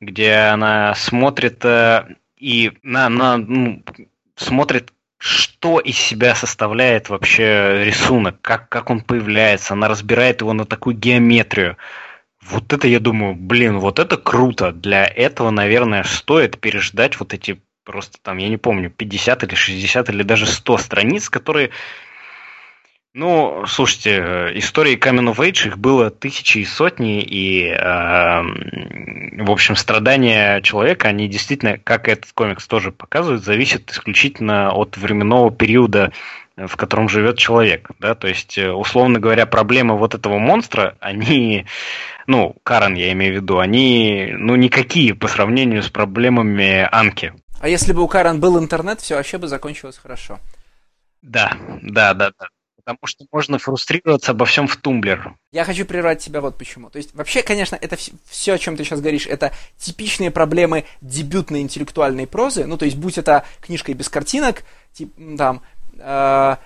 где 0.00 0.34
она 0.34 0.94
смотрит 0.94 1.64
э, 1.64 2.14
и 2.36 2.72
на, 2.82 3.08
на, 3.08 3.38
ну, 3.38 3.82
смотрит, 4.36 4.92
что 5.18 5.80
из 5.80 5.96
себя 5.96 6.34
составляет 6.34 7.08
вообще 7.08 7.84
рисунок, 7.84 8.40
как, 8.42 8.68
как 8.68 8.90
он 8.90 9.00
появляется, 9.00 9.72
она 9.72 9.88
разбирает 9.88 10.42
его 10.42 10.52
на 10.52 10.66
такую 10.66 10.94
геометрию. 10.96 11.78
Вот 12.50 12.72
это, 12.72 12.88
я 12.88 13.00
думаю, 13.00 13.34
блин, 13.34 13.78
вот 13.78 13.98
это 13.98 14.16
круто. 14.16 14.72
Для 14.72 15.04
этого, 15.06 15.50
наверное, 15.50 16.04
стоит 16.04 16.60
переждать 16.60 17.18
вот 17.18 17.32
эти 17.32 17.60
просто 17.84 18.18
там, 18.22 18.38
я 18.38 18.48
не 18.48 18.56
помню, 18.56 18.90
50 18.90 19.44
или 19.44 19.54
60 19.54 20.08
или 20.10 20.22
даже 20.22 20.46
100 20.46 20.78
страниц, 20.78 21.28
которые 21.28 21.70
ну, 23.16 23.64
слушайте, 23.68 24.10
э, 24.10 24.58
истории 24.58 24.98
Coming 24.98 25.32
of 25.32 25.36
Age 25.36 25.68
их 25.68 25.78
было 25.78 26.10
тысячи 26.10 26.58
и 26.58 26.64
сотни, 26.64 27.22
и, 27.22 27.68
э, 27.68 28.42
в 29.44 29.50
общем, 29.52 29.76
страдания 29.76 30.60
человека, 30.62 31.08
они 31.08 31.28
действительно, 31.28 31.78
как 31.78 32.08
этот 32.08 32.32
комикс 32.32 32.66
тоже 32.66 32.90
показывает, 32.90 33.44
зависят 33.44 33.88
исключительно 33.92 34.72
от 34.72 34.96
временного 34.96 35.52
периода, 35.52 36.10
в 36.56 36.76
котором 36.76 37.08
живет 37.08 37.38
человек. 37.38 37.90
Да? 37.98 38.14
То 38.14 38.28
есть, 38.28 38.58
э, 38.58 38.70
условно 38.70 39.18
говоря, 39.18 39.46
проблемы 39.46 39.96
вот 39.96 40.14
этого 40.14 40.38
монстра, 40.38 40.96
они, 41.00 41.66
ну, 42.26 42.56
Карен 42.62 42.94
я 42.94 43.12
имею 43.12 43.34
в 43.34 43.36
виду, 43.36 43.58
они, 43.58 44.34
ну, 44.38 44.54
никакие 44.56 45.14
по 45.14 45.28
сравнению 45.28 45.82
с 45.82 45.90
проблемами 45.90 46.88
Анки. 46.92 47.34
А 47.60 47.68
если 47.68 47.92
бы 47.92 48.02
у 48.02 48.08
Карен 48.08 48.40
был 48.40 48.58
интернет, 48.58 49.00
все 49.00 49.16
вообще 49.16 49.38
бы 49.38 49.48
закончилось 49.48 49.98
хорошо. 49.98 50.38
Да, 51.22 51.56
да, 51.82 52.14
да, 52.14 52.30
да. 52.38 52.48
Потому 52.76 52.98
что 53.06 53.24
можно 53.32 53.58
фрустрироваться 53.58 54.32
обо 54.32 54.44
всем 54.44 54.66
в 54.66 54.76
тумблер. 54.76 55.34
Я 55.52 55.64
хочу 55.64 55.86
прервать 55.86 56.22
тебя 56.22 56.42
вот 56.42 56.58
почему. 56.58 56.90
То 56.90 56.98
есть, 56.98 57.14
вообще, 57.14 57.42
конечно, 57.42 57.76
это 57.80 57.96
все, 58.28 58.52
о 58.52 58.58
чем 58.58 58.76
ты 58.76 58.84
сейчас 58.84 59.00
говоришь, 59.00 59.26
это 59.26 59.54
типичные 59.78 60.30
проблемы 60.30 60.84
дебютной 61.00 61.62
интеллектуальной 61.62 62.26
прозы. 62.26 62.66
Ну, 62.66 62.76
то 62.76 62.84
есть, 62.84 62.98
будь 62.98 63.16
это 63.16 63.46
книжка 63.62 63.94
без 63.94 64.10
картинок, 64.10 64.64
тип, 64.92 65.14
там, 65.38 65.62
э, 66.04 66.56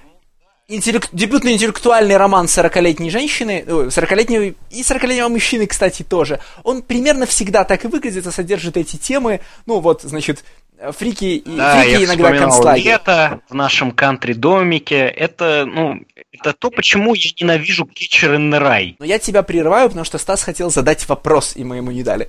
интеллект, 0.68 1.08
дебютный 1.12 1.54
интеллектуальный 1.54 2.16
роман 2.16 2.46
40-летней 2.46 3.10
женщины, 3.10 3.64
40-летнего 3.66 4.42
и 4.42 4.82
40-летнего 4.82 5.28
мужчины, 5.28 5.66
кстати, 5.66 6.02
тоже, 6.02 6.40
он 6.62 6.82
примерно 6.82 7.26
всегда 7.26 7.64
так 7.64 7.84
и 7.84 7.88
выглядит 7.88 8.26
и 8.26 8.30
содержит 8.30 8.76
эти 8.76 8.96
темы, 8.96 9.40
ну 9.66 9.80
вот, 9.80 10.02
значит, 10.02 10.44
фрики, 10.92 11.42
да, 11.44 11.80
фрики 11.80 11.92
я 11.92 12.04
иногда 12.04 12.32
концлагерь. 12.36 12.84
лето 12.84 13.40
в 13.48 13.54
нашем 13.54 13.92
кантри-домике. 13.92 15.06
Это, 15.06 15.64
ну, 15.66 16.00
это 16.32 16.52
то, 16.52 16.70
почему 16.70 17.14
я 17.14 17.30
ненавижу 17.40 17.86
Кетчер 17.86 18.34
in 18.34 18.56
рай. 18.56 18.96
Но 18.98 19.04
я 19.04 19.18
тебя 19.18 19.42
прерываю, 19.42 19.88
потому 19.88 20.04
что 20.04 20.18
Стас 20.18 20.42
хотел 20.42 20.70
задать 20.70 21.08
вопрос, 21.08 21.54
и 21.56 21.64
мы 21.64 21.76
ему 21.76 21.90
не 21.90 22.02
дали. 22.02 22.28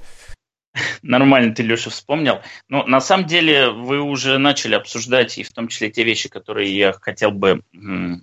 Нормально 1.01 1.53
ты, 1.53 1.63
Леша, 1.63 1.89
вспомнил. 1.89 2.39
Но 2.67 2.85
на 2.85 3.01
самом 3.01 3.25
деле 3.25 3.69
вы 3.69 4.01
уже 4.01 4.37
начали 4.37 4.75
обсуждать, 4.75 5.37
и 5.37 5.43
в 5.43 5.51
том 5.51 5.67
числе 5.67 5.89
те 5.89 6.03
вещи, 6.03 6.29
которые 6.29 6.75
я 6.75 6.93
хотел 6.93 7.31
бы, 7.31 7.63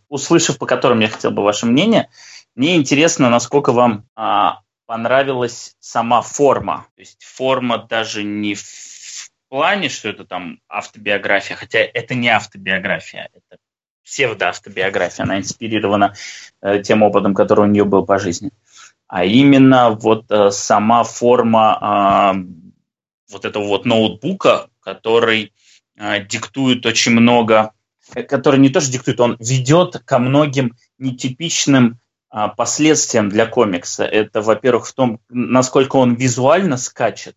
услышав, 0.08 0.58
по 0.58 0.66
которым 0.66 1.00
я 1.00 1.08
хотел 1.08 1.30
бы 1.30 1.42
ваше 1.42 1.66
мнение, 1.66 2.08
мне 2.54 2.76
интересно, 2.76 3.28
насколько 3.28 3.72
вам 3.72 4.06
а, 4.14 4.60
понравилась 4.86 5.76
сама 5.78 6.22
форма. 6.22 6.86
То 6.94 7.00
есть 7.00 7.22
форма 7.22 7.78
даже 7.78 8.22
не 8.24 8.54
в 8.54 9.30
плане, 9.48 9.88
что 9.88 10.08
это 10.08 10.24
там 10.24 10.60
автобиография, 10.68 11.56
хотя 11.56 11.80
это 11.80 12.14
не 12.14 12.28
автобиография, 12.28 13.28
это 13.32 13.60
псевдоавтобиография, 14.04 15.24
она 15.24 15.38
инспирирована 15.38 16.14
э, 16.62 16.80
тем 16.80 17.02
опытом, 17.02 17.34
который 17.34 17.62
у 17.62 17.70
нее 17.70 17.84
был 17.84 18.06
по 18.06 18.18
жизни. 18.18 18.50
А 19.08 19.24
именно 19.24 19.90
вот 19.90 20.30
э, 20.30 20.50
сама 20.50 21.04
форма 21.04 22.34
э, 22.36 23.32
вот 23.32 23.44
этого 23.44 23.64
вот 23.64 23.84
ноутбука, 23.84 24.68
который 24.80 25.52
э, 25.96 26.24
диктует 26.24 26.84
очень 26.86 27.12
много, 27.12 27.72
э, 28.14 28.22
который 28.22 28.58
не 28.58 28.68
то 28.68 28.80
что 28.80 28.92
диктует, 28.92 29.20
он 29.20 29.36
ведет 29.38 29.98
ко 30.04 30.18
многим 30.18 30.74
нетипичным 30.98 32.00
э, 32.32 32.48
последствиям 32.56 33.28
для 33.28 33.46
комикса. 33.46 34.04
Это, 34.04 34.42
во-первых, 34.42 34.86
в 34.86 34.94
том, 34.94 35.20
насколько 35.28 35.96
он 35.96 36.14
визуально 36.14 36.76
скачет 36.76 37.36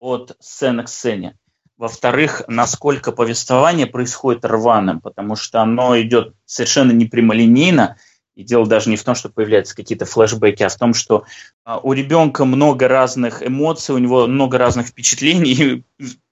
от 0.00 0.36
сцены 0.40 0.84
к 0.84 0.88
сцене. 0.88 1.36
Во-вторых, 1.76 2.42
насколько 2.46 3.12
повествование 3.12 3.86
происходит 3.86 4.44
рваным, 4.44 5.00
потому 5.00 5.36
что 5.36 5.60
оно 5.60 6.00
идет 6.00 6.34
совершенно 6.44 6.92
непрямолинейно, 6.92 7.96
и 8.34 8.44
дело 8.44 8.66
даже 8.66 8.90
не 8.90 8.96
в 8.96 9.04
том, 9.04 9.14
что 9.14 9.28
появляются 9.28 9.76
какие-то 9.76 10.04
флешбеки, 10.04 10.62
а 10.62 10.68
в 10.68 10.76
том, 10.76 10.94
что 10.94 11.24
а, 11.64 11.78
у 11.78 11.92
ребенка 11.92 12.44
много 12.44 12.88
разных 12.88 13.46
эмоций, 13.46 13.94
у 13.94 13.98
него 13.98 14.26
много 14.26 14.58
разных 14.58 14.88
впечатлений. 14.88 15.84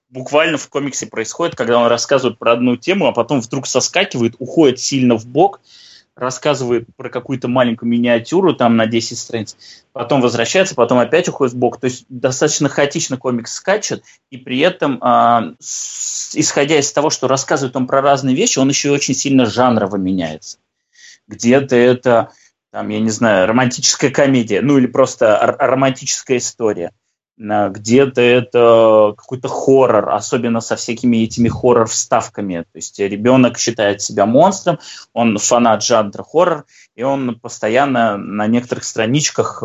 Буквально 0.09 0.57
в 0.57 0.67
комиксе 0.67 1.07
происходит, 1.07 1.55
когда 1.55 1.77
он 1.79 1.87
рассказывает 1.87 2.37
про 2.37 2.53
одну 2.53 2.75
тему, 2.75 3.07
а 3.07 3.13
потом 3.13 3.39
вдруг 3.39 3.65
соскакивает, 3.65 4.35
уходит 4.39 4.79
сильно 4.79 5.17
в 5.17 5.25
бок– 5.25 5.61
рассказывает 6.15 6.87
про 6.95 7.09
какую-то 7.09 7.47
маленькую 7.47 7.89
миниатюру 7.89 8.53
там 8.53 8.75
на 8.75 8.85
10 8.85 9.17
страниц, 9.17 9.57
потом 9.93 10.21
возвращается, 10.21 10.75
потом 10.75 10.99
опять 10.99 11.27
уходит 11.27 11.53
в 11.53 11.57
бок. 11.57 11.79
То 11.79 11.85
есть 11.85 12.05
достаточно 12.09 12.69
хаотично 12.69 13.17
комикс 13.17 13.53
скачет, 13.53 14.03
и 14.29 14.37
при 14.37 14.59
этом, 14.59 15.01
э, 15.01 15.55
исходя 15.59 16.77
из 16.77 16.91
того, 16.91 17.09
что 17.09 17.27
рассказывает 17.27 17.75
он 17.75 17.87
про 17.87 18.01
разные 18.01 18.35
вещи, 18.35 18.59
он 18.59 18.69
еще 18.69 18.89
и 18.89 18.91
очень 18.91 19.13
сильно 19.13 19.45
жанрово 19.45 19.95
меняется. 19.95 20.57
Где-то 21.27 21.75
это, 21.75 22.31
там, 22.71 22.89
я 22.89 22.99
не 22.99 23.09
знаю, 23.09 23.47
романтическая 23.47 24.11
комедия, 24.11 24.61
ну 24.61 24.77
или 24.77 24.87
просто 24.87 25.55
романтическая 25.59 26.37
история 26.37 26.91
где-то 27.37 28.21
это 28.21 29.15
какой-то 29.17 29.47
хоррор, 29.47 30.09
особенно 30.09 30.61
со 30.61 30.75
всякими 30.75 31.23
этими 31.23 31.49
хоррор-вставками. 31.49 32.63
То 32.63 32.75
есть 32.75 32.99
ребенок 32.99 33.57
считает 33.57 34.01
себя 34.01 34.27
монстром, 34.27 34.77
он 35.13 35.39
фанат 35.39 35.83
жанра 35.83 36.23
хоррор, 36.23 36.65
и 36.95 37.01
он 37.01 37.39
постоянно 37.39 38.17
на 38.17 38.45
некоторых 38.45 38.83
страничках 38.83 39.63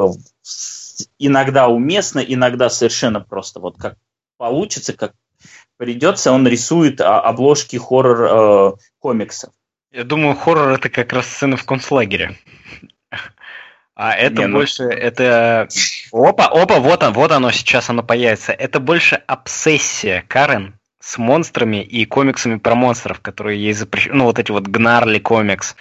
иногда 1.18 1.68
уместно, 1.68 2.20
иногда 2.20 2.70
совершенно 2.70 3.20
просто 3.20 3.60
вот 3.60 3.76
как 3.76 3.96
получится, 4.38 4.94
как 4.94 5.12
придется, 5.76 6.32
он 6.32 6.48
рисует 6.48 7.02
обложки 7.02 7.76
хоррор-комиксов. 7.76 9.52
Я 9.96 10.04
думаю, 10.04 10.36
хоррор 10.36 10.72
это 10.72 10.90
как 10.90 11.14
раз 11.14 11.26
сцены 11.26 11.56
в 11.56 11.64
концлагере. 11.64 12.36
А 13.94 14.12
это 14.12 14.42
Не, 14.42 14.46
ну 14.48 14.58
больше, 14.58 14.82
ну... 14.82 14.90
это... 14.90 15.68
Опа, 16.12 16.48
опа, 16.48 16.80
вот, 16.80 17.02
он, 17.02 17.14
вот 17.14 17.32
оно 17.32 17.50
сейчас, 17.50 17.88
оно 17.88 18.02
появится. 18.02 18.52
Это 18.52 18.78
больше 18.78 19.14
обсессия 19.26 20.22
Карен 20.28 20.78
с 21.00 21.16
монстрами 21.16 21.82
и 21.82 22.04
комиксами 22.04 22.58
про 22.58 22.74
монстров, 22.74 23.20
которые 23.20 23.58
ей 23.58 23.72
запрещены. 23.72 24.16
Ну, 24.16 24.24
вот 24.24 24.38
эти 24.38 24.50
вот 24.50 24.68
Гнарли 24.68 25.18
комикс, 25.18 25.76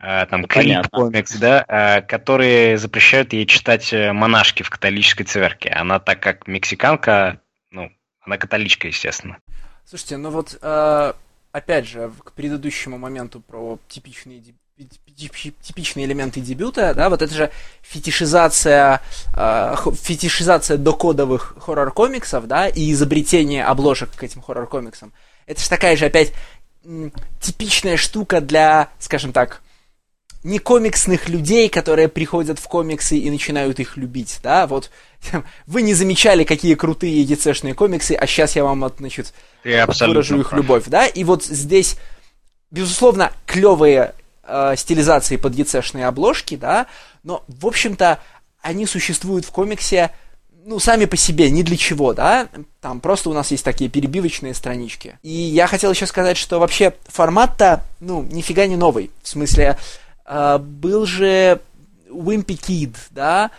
э, 0.00 0.26
там, 0.26 0.44
Крип 0.44 0.88
комикс, 0.92 1.34
да, 1.36 1.64
э, 1.66 2.02
которые 2.02 2.76
запрещают 2.76 3.32
ей 3.32 3.46
читать 3.46 3.90
э, 3.94 4.12
монашки 4.12 4.62
в 4.62 4.68
католической 4.68 5.24
церкви. 5.24 5.70
Она, 5.70 5.98
так 5.98 6.20
как 6.20 6.46
мексиканка, 6.46 7.40
ну, 7.70 7.90
она 8.20 8.36
католичка, 8.36 8.88
естественно. 8.88 9.38
Слушайте, 9.86 10.18
ну 10.18 10.28
вот... 10.28 10.58
Э 10.60 11.14
опять 11.52 11.86
же, 11.86 12.12
к 12.24 12.32
предыдущему 12.32 12.98
моменту 12.98 13.40
про 13.40 13.78
типичные 13.88 14.42
типичные 15.62 16.06
элементы 16.06 16.40
дебюта, 16.40 16.94
да, 16.94 17.10
вот 17.10 17.20
это 17.20 17.34
же 17.34 17.50
фетишизация, 17.82 19.02
э, 19.36 19.74
фетишизация 19.94 20.78
докодовых 20.78 21.54
хоррор-комиксов, 21.58 22.46
да, 22.46 22.66
и 22.66 22.90
изобретение 22.92 23.64
обложек 23.64 24.10
к 24.14 24.22
этим 24.22 24.40
хоррор-комиксам. 24.40 25.12
Это 25.44 25.60
же 25.60 25.68
такая 25.68 25.96
же 25.96 26.06
опять 26.06 26.32
типичная 27.40 27.98
штука 27.98 28.40
для, 28.40 28.88
скажем 28.98 29.34
так, 29.34 29.60
не 30.42 30.58
комиксных 30.58 31.28
людей, 31.28 31.68
которые 31.68 32.08
приходят 32.08 32.58
в 32.58 32.66
комиксы 32.66 33.18
и 33.18 33.30
начинают 33.30 33.78
их 33.78 33.96
любить, 33.96 34.38
да, 34.42 34.66
вот 34.66 34.90
вы 35.66 35.82
не 35.82 35.94
замечали, 35.94 36.44
какие 36.44 36.74
крутые 36.74 37.24
EDC-шные 37.24 37.74
комиксы, 37.74 38.12
а 38.12 38.26
сейчас 38.26 38.56
я 38.56 38.64
вам, 38.64 38.90
значит, 38.98 39.34
выражу 39.64 40.40
их 40.40 40.50
прав. 40.50 40.60
любовь, 40.60 40.84
да, 40.86 41.06
и 41.06 41.24
вот 41.24 41.44
здесь, 41.44 41.96
безусловно, 42.70 43.32
клевые 43.46 44.14
э, 44.44 44.74
стилизации 44.76 45.36
под 45.36 45.54
EC-шные 45.54 46.04
обложки, 46.04 46.56
да, 46.56 46.86
но, 47.22 47.44
в 47.48 47.66
общем-то, 47.66 48.20
они 48.62 48.86
существуют 48.86 49.44
в 49.44 49.50
комиксе, 49.50 50.10
ну, 50.64 50.78
сами 50.78 51.04
по 51.04 51.16
себе, 51.16 51.50
ни 51.50 51.62
для 51.62 51.76
чего, 51.76 52.14
да, 52.14 52.48
там 52.80 53.00
просто 53.00 53.28
у 53.30 53.32
нас 53.32 53.50
есть 53.50 53.64
такие 53.64 53.90
перебивочные 53.90 54.54
странички. 54.54 55.18
И 55.22 55.32
я 55.32 55.66
хотел 55.66 55.90
еще 55.90 56.06
сказать, 56.06 56.36
что 56.36 56.58
вообще 56.58 56.94
формат-то, 57.08 57.82
ну, 58.00 58.22
нифига 58.22 58.66
не 58.66 58.76
новый, 58.76 59.10
в 59.22 59.28
смысле, 59.28 59.78
был 60.58 61.06
же 61.06 61.60
Wimpy 62.08 62.58
Kid, 62.58 62.96
да, 63.10 63.50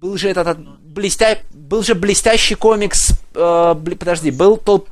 был 0.00 0.16
же 0.16 0.28
этот, 0.28 0.58
блестя... 0.80 1.38
был 1.52 1.82
же 1.82 1.94
блестящий 1.94 2.56
комикс, 2.56 3.12
э, 3.34 3.74
подожди, 3.98 4.30
был 4.30 4.56
тот, 4.56 4.88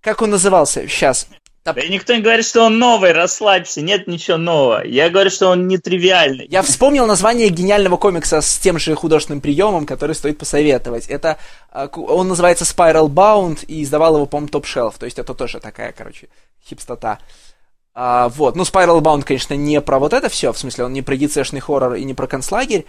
как 0.00 0.22
он 0.22 0.30
назывался 0.30 0.86
сейчас? 0.88 1.26
Да 1.64 1.72
никто 1.88 2.14
не 2.14 2.20
говорит, 2.20 2.44
что 2.44 2.64
он 2.64 2.78
новый, 2.78 3.12
расслабься, 3.12 3.80
нет 3.80 4.06
ничего 4.06 4.36
нового. 4.36 4.86
Я 4.86 5.08
говорю, 5.08 5.30
что 5.30 5.48
он 5.48 5.66
нетривиальный. 5.66 6.46
Я 6.50 6.60
вспомнил 6.60 7.06
название 7.06 7.48
гениального 7.48 7.96
комикса 7.96 8.42
с 8.42 8.58
тем 8.58 8.78
же 8.78 8.94
художественным 8.94 9.40
приемом, 9.40 9.86
который 9.86 10.14
стоит 10.14 10.36
посоветовать. 10.36 11.06
Это, 11.06 11.38
э, 11.72 11.88
он 11.94 12.28
называется 12.28 12.64
Spiral 12.64 13.08
Bound 13.08 13.64
и 13.66 13.82
издавал 13.82 14.16
его, 14.16 14.26
по-моему, 14.26 14.50
Top 14.50 14.64
Shelf. 14.64 14.94
То 14.98 15.06
есть 15.06 15.18
это 15.18 15.34
тоже 15.34 15.58
такая, 15.58 15.92
короче, 15.92 16.28
хипстота. 16.68 17.18
А, 17.94 18.28
вот, 18.30 18.56
ну, 18.56 18.64
Spiral 18.64 19.00
Bound, 19.00 19.22
конечно, 19.22 19.54
не 19.54 19.80
про 19.80 19.98
вот 19.98 20.12
это 20.12 20.28
все, 20.28 20.52
в 20.52 20.58
смысле, 20.58 20.84
он 20.84 20.92
не 20.92 21.02
про 21.02 21.16
ДЦшный 21.16 21.60
хоррор 21.60 21.94
и 21.94 22.04
не 22.04 22.14
про 22.14 22.26
концлагерь, 22.26 22.86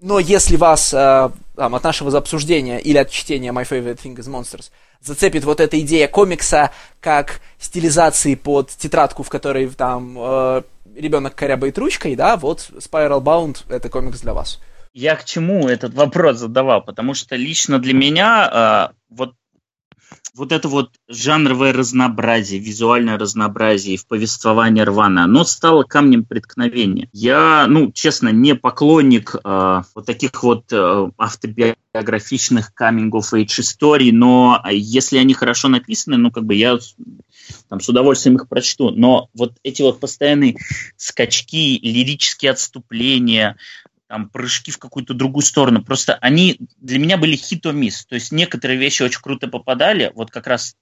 но 0.00 0.18
если 0.18 0.56
вас 0.56 0.92
э, 0.92 1.30
там, 1.54 1.74
от 1.76 1.84
нашего 1.84 2.16
обсуждения 2.18 2.80
или 2.80 2.98
от 2.98 3.08
чтения 3.08 3.52
My 3.52 3.62
Favorite 3.62 4.00
Thing 4.02 4.16
is 4.16 4.28
Monsters 4.28 4.70
зацепит 5.00 5.44
вот 5.44 5.60
эта 5.60 5.78
идея 5.80 6.08
комикса 6.08 6.72
как 7.00 7.40
стилизации 7.58 8.34
под 8.34 8.70
тетрадку, 8.70 9.22
в 9.22 9.28
которой 9.28 9.68
там 9.68 10.16
э, 10.18 10.62
ребенок 10.96 11.36
корябает 11.36 11.78
ручкой, 11.78 12.16
да, 12.16 12.36
вот 12.36 12.68
Spiral 12.78 13.22
Bound 13.22 13.64
это 13.68 13.88
комикс 13.88 14.20
для 14.20 14.34
вас. 14.34 14.60
Я 14.92 15.14
к 15.14 15.24
чему 15.24 15.68
этот 15.68 15.94
вопрос 15.94 16.38
задавал? 16.38 16.82
Потому 16.82 17.14
что 17.14 17.36
лично 17.36 17.78
для 17.78 17.94
меня 17.94 18.90
э, 18.90 18.94
вот 19.08 19.34
вот 20.34 20.52
это 20.52 20.68
вот 20.68 20.92
жанровое 21.08 21.72
разнообразие, 21.72 22.60
визуальное 22.60 23.18
разнообразие 23.18 23.96
в 23.96 24.06
повествовании 24.06 24.82
Рвана, 24.82 25.24
оно 25.24 25.44
стало 25.44 25.82
камнем 25.82 26.24
преткновения. 26.24 27.08
Я, 27.12 27.66
ну, 27.68 27.92
честно, 27.92 28.30
не 28.30 28.54
поклонник 28.54 29.34
э, 29.34 29.82
вот 29.94 30.06
таких 30.06 30.42
вот 30.42 30.72
э, 30.72 31.10
автобиографичных 31.18 32.72
coming-of-age 32.78 33.60
историй, 33.60 34.12
но 34.12 34.62
если 34.70 35.18
они 35.18 35.34
хорошо 35.34 35.68
написаны, 35.68 36.16
ну, 36.16 36.30
как 36.30 36.44
бы 36.44 36.54
я 36.54 36.78
там 37.68 37.80
с 37.80 37.88
удовольствием 37.88 38.36
их 38.36 38.48
прочту. 38.48 38.90
Но 38.90 39.28
вот 39.34 39.54
эти 39.62 39.82
вот 39.82 40.00
постоянные 40.00 40.56
скачки, 40.96 41.78
лирические 41.82 42.52
отступления, 42.52 43.56
там, 44.12 44.28
прыжки 44.28 44.70
в 44.70 44.78
какую-то 44.78 45.14
другую 45.14 45.42
сторону. 45.42 45.82
Просто 45.82 46.18
они 46.20 46.58
для 46.76 46.98
меня 46.98 47.16
были 47.16 47.34
хит-о-мисс. 47.34 48.04
То 48.04 48.14
есть 48.14 48.30
некоторые 48.30 48.78
вещи 48.78 49.02
очень 49.02 49.22
круто 49.22 49.48
попадали. 49.48 50.12
Вот 50.14 50.30
как 50.30 50.46
раз 50.46 50.76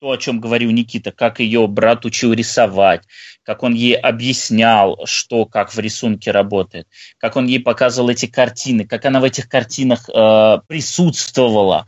то, 0.00 0.12
о 0.12 0.16
чем 0.16 0.40
говорил 0.40 0.70
Никита, 0.70 1.12
как 1.12 1.40
ее 1.40 1.66
брат 1.66 2.06
учил 2.06 2.32
рисовать, 2.32 3.02
как 3.42 3.62
он 3.62 3.74
ей 3.74 3.94
объяснял, 3.94 5.02
что 5.04 5.44
как 5.44 5.74
в 5.74 5.78
рисунке 5.78 6.30
работает, 6.30 6.88
как 7.18 7.36
он 7.36 7.44
ей 7.44 7.60
показывал 7.60 8.08
эти 8.08 8.24
картины, 8.24 8.86
как 8.86 9.04
она 9.04 9.20
в 9.20 9.24
этих 9.24 9.50
картинах 9.50 10.08
э, 10.08 10.58
присутствовала, 10.66 11.86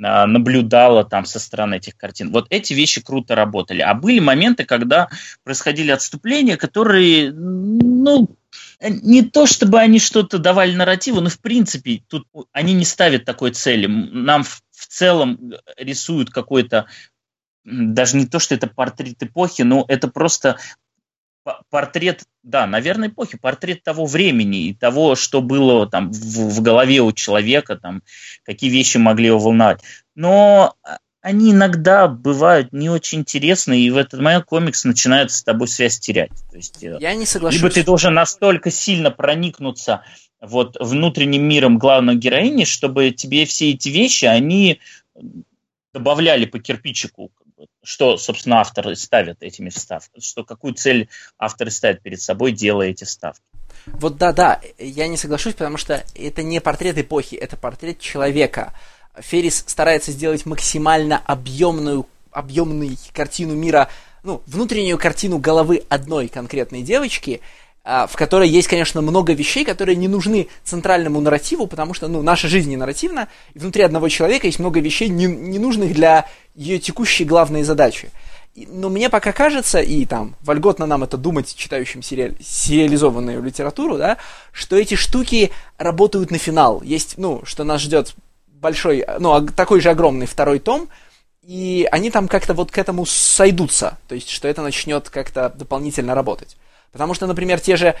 наблюдала 0.00 1.04
там 1.04 1.26
со 1.26 1.38
стороны 1.38 1.76
этих 1.76 1.96
картин. 1.96 2.32
Вот 2.32 2.46
эти 2.50 2.72
вещи 2.72 3.02
круто 3.02 3.34
работали. 3.34 3.82
А 3.82 3.94
были 3.94 4.18
моменты, 4.18 4.64
когда 4.64 5.08
происходили 5.44 5.90
отступления, 5.90 6.56
которые, 6.56 7.32
ну, 7.32 8.34
не 8.80 9.22
то 9.22 9.46
чтобы 9.46 9.78
они 9.78 9.98
что-то 9.98 10.38
давали 10.38 10.74
нарративу, 10.74 11.20
но 11.20 11.28
в 11.28 11.38
принципе 11.38 12.02
тут 12.08 12.26
они 12.52 12.72
не 12.72 12.86
ставят 12.86 13.26
такой 13.26 13.50
цели. 13.52 13.86
Нам 13.86 14.42
в, 14.42 14.62
в 14.70 14.86
целом 14.86 15.52
рисуют 15.76 16.30
какой-то, 16.30 16.86
даже 17.64 18.16
не 18.16 18.26
то, 18.26 18.38
что 18.38 18.54
это 18.54 18.68
портрет 18.68 19.22
эпохи, 19.22 19.62
но 19.62 19.84
это 19.86 20.08
просто 20.08 20.56
портрет, 21.70 22.24
да, 22.42 22.66
наверное, 22.66 23.08
эпохи, 23.08 23.38
портрет 23.38 23.82
того 23.82 24.06
времени 24.06 24.68
и 24.68 24.74
того, 24.74 25.14
что 25.14 25.40
было 25.40 25.86
там 25.88 26.10
в, 26.12 26.54
в 26.54 26.62
голове 26.62 27.00
у 27.00 27.12
человека, 27.12 27.76
там, 27.76 28.02
какие 28.44 28.70
вещи 28.70 28.98
могли 28.98 29.26
его 29.26 29.38
волновать. 29.38 29.80
Но 30.14 30.74
а, 30.82 30.98
они 31.22 31.52
иногда 31.52 32.08
бывают 32.08 32.72
не 32.72 32.88
очень 32.88 33.20
интересны, 33.20 33.80
и 33.80 33.90
в 33.90 33.96
этот 33.96 34.20
момент 34.20 34.44
комикс 34.44 34.84
начинает 34.84 35.30
с 35.30 35.42
тобой 35.42 35.68
связь 35.68 35.98
терять. 35.98 36.32
То 36.50 36.56
есть, 36.56 36.82
э, 36.82 36.96
Я 37.00 37.14
не 37.14 37.26
соглашусь. 37.26 37.60
Либо 37.60 37.72
ты 37.72 37.84
должен 37.84 38.14
настолько 38.14 38.70
сильно 38.70 39.10
проникнуться 39.10 40.02
вот 40.40 40.76
внутренним 40.80 41.42
миром 41.42 41.78
главной 41.78 42.16
героини, 42.16 42.64
чтобы 42.64 43.10
тебе 43.10 43.44
все 43.44 43.70
эти 43.70 43.90
вещи, 43.90 44.24
они 44.24 44.80
добавляли 45.92 46.46
по 46.46 46.58
кирпичику, 46.58 47.30
что, 47.82 48.16
собственно, 48.16 48.60
авторы 48.60 48.96
ставят 48.96 49.42
этими 49.42 49.70
вставками, 49.70 50.22
что 50.22 50.44
какую 50.44 50.74
цель 50.74 51.08
авторы 51.38 51.70
ставят 51.70 52.02
перед 52.02 52.20
собой, 52.20 52.52
делая 52.52 52.88
эти 52.88 53.04
ставки. 53.04 53.42
Вот 53.86 54.16
да-да, 54.16 54.60
я 54.78 55.08
не 55.08 55.16
соглашусь, 55.16 55.54
потому 55.54 55.76
что 55.76 56.04
это 56.14 56.42
не 56.42 56.60
портрет 56.60 56.98
эпохи, 56.98 57.34
это 57.34 57.56
портрет 57.56 57.98
человека. 57.98 58.74
Феррис 59.18 59.64
старается 59.66 60.12
сделать 60.12 60.46
максимально 60.46 61.18
объемную, 61.18 62.06
объемную 62.30 62.96
картину 63.12 63.54
мира, 63.54 63.88
ну, 64.22 64.42
внутреннюю 64.46 64.98
картину 64.98 65.38
головы 65.38 65.82
одной 65.88 66.28
конкретной 66.28 66.82
девочки, 66.82 67.40
в 67.84 68.10
которой 68.14 68.48
есть, 68.48 68.68
конечно, 68.68 69.00
много 69.00 69.32
вещей, 69.32 69.64
которые 69.64 69.96
не 69.96 70.08
нужны 70.08 70.48
центральному 70.64 71.20
нарративу, 71.20 71.66
потому 71.66 71.94
что, 71.94 72.08
ну, 72.08 72.22
наша 72.22 72.46
жизнь 72.48 72.68
не 72.68 72.76
нарративна, 72.76 73.28
и 73.54 73.58
внутри 73.58 73.82
одного 73.82 74.08
человека 74.08 74.46
есть 74.46 74.58
много 74.58 74.80
вещей, 74.80 75.08
не, 75.08 75.24
не 75.26 75.58
нужных 75.58 75.94
для 75.94 76.26
ее 76.54 76.78
текущей 76.78 77.24
главной 77.24 77.62
задачи. 77.62 78.10
Но 78.54 78.88
мне 78.88 79.08
пока 79.08 79.32
кажется, 79.32 79.80
и 79.80 80.04
там 80.04 80.34
вольготно 80.42 80.84
нам 80.84 81.04
это 81.04 81.16
думать, 81.16 81.54
читающим 81.54 82.02
сериаль, 82.02 82.36
сериализованную 82.42 83.42
литературу, 83.42 83.96
да, 83.96 84.18
что 84.52 84.76
эти 84.76 84.94
штуки 84.94 85.50
работают 85.78 86.30
на 86.30 86.38
финал. 86.38 86.82
Есть, 86.82 87.14
ну, 87.16 87.42
что 87.44 87.64
нас 87.64 87.80
ждет 87.80 88.14
большой, 88.48 89.06
ну, 89.18 89.46
такой 89.46 89.80
же 89.80 89.90
огромный 89.90 90.26
второй 90.26 90.58
том, 90.58 90.88
и 91.42 91.88
они 91.90 92.10
там 92.10 92.28
как-то 92.28 92.52
вот 92.52 92.70
к 92.70 92.78
этому 92.78 93.06
сойдутся, 93.06 93.98
то 94.08 94.14
есть, 94.14 94.28
что 94.28 94.48
это 94.48 94.62
начнет 94.62 95.08
как-то 95.08 95.48
дополнительно 95.48 96.14
работать. 96.14 96.56
Потому 96.92 97.14
что, 97.14 97.26
например, 97.26 97.60
те 97.60 97.76
же 97.76 97.94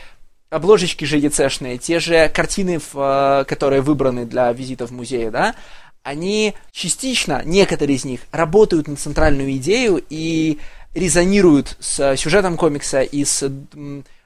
обложечки 0.50 1.04
же 1.04 1.18
ЕЦшные, 1.18 1.78
те 1.78 2.00
же 2.00 2.28
картины, 2.28 2.80
в, 2.92 3.44
которые 3.48 3.82
выбраны 3.82 4.26
для 4.26 4.52
визита 4.52 4.86
в 4.86 4.90
музей, 4.90 5.30
да, 5.30 5.54
они 6.02 6.54
частично, 6.72 7.42
некоторые 7.44 7.96
из 7.96 8.04
них, 8.04 8.20
работают 8.32 8.88
на 8.88 8.96
центральную 8.96 9.52
идею 9.56 10.02
и 10.08 10.58
резонируют 10.94 11.76
с 11.78 12.16
сюжетом 12.16 12.56
комикса 12.56 13.02
и 13.02 13.24
с 13.24 13.48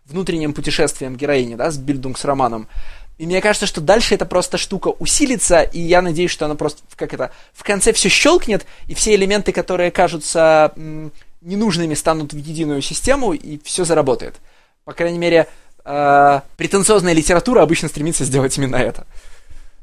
внутренним 0.07 0.55
путешествием 0.55 1.17
героини, 1.17 1.57
да, 1.57 1.71
с 1.71 1.79
Бильдунгс-романом. 1.79 2.69
И 3.17 3.27
мне 3.27 3.41
кажется, 3.41 3.67
что 3.67 3.81
дальше 3.81 4.15
эта 4.15 4.27
просто 4.27 4.59
штука 4.59 4.89
усилится, 4.89 5.63
и 5.63 5.81
я 5.81 6.03
надеюсь, 6.03 6.31
что 6.31 6.47
она 6.47 6.57
просто, 6.57 6.83
как 6.97 7.15
это, 7.15 7.31
в 7.53 7.63
конце 7.63 7.93
все 7.93 8.09
щелкнет, 8.09 8.67
и 8.89 8.95
все 8.95 9.15
элементы, 9.15 9.53
которые 9.53 9.91
кажутся 9.91 10.73
ненужными, 11.41 11.95
станут 11.95 12.33
в 12.33 12.37
единую 12.37 12.83
систему, 12.83 13.33
и 13.33 13.61
все 13.63 13.85
заработает. 13.85 14.37
По 14.85 14.93
крайней 14.93 15.19
мере, 15.19 15.49
э, 15.85 16.41
претенциозная 16.57 17.13
литература 17.13 17.63
обычно 17.63 17.89
стремится 17.89 18.25
сделать 18.25 18.57
именно 18.59 18.77
это. 18.77 19.07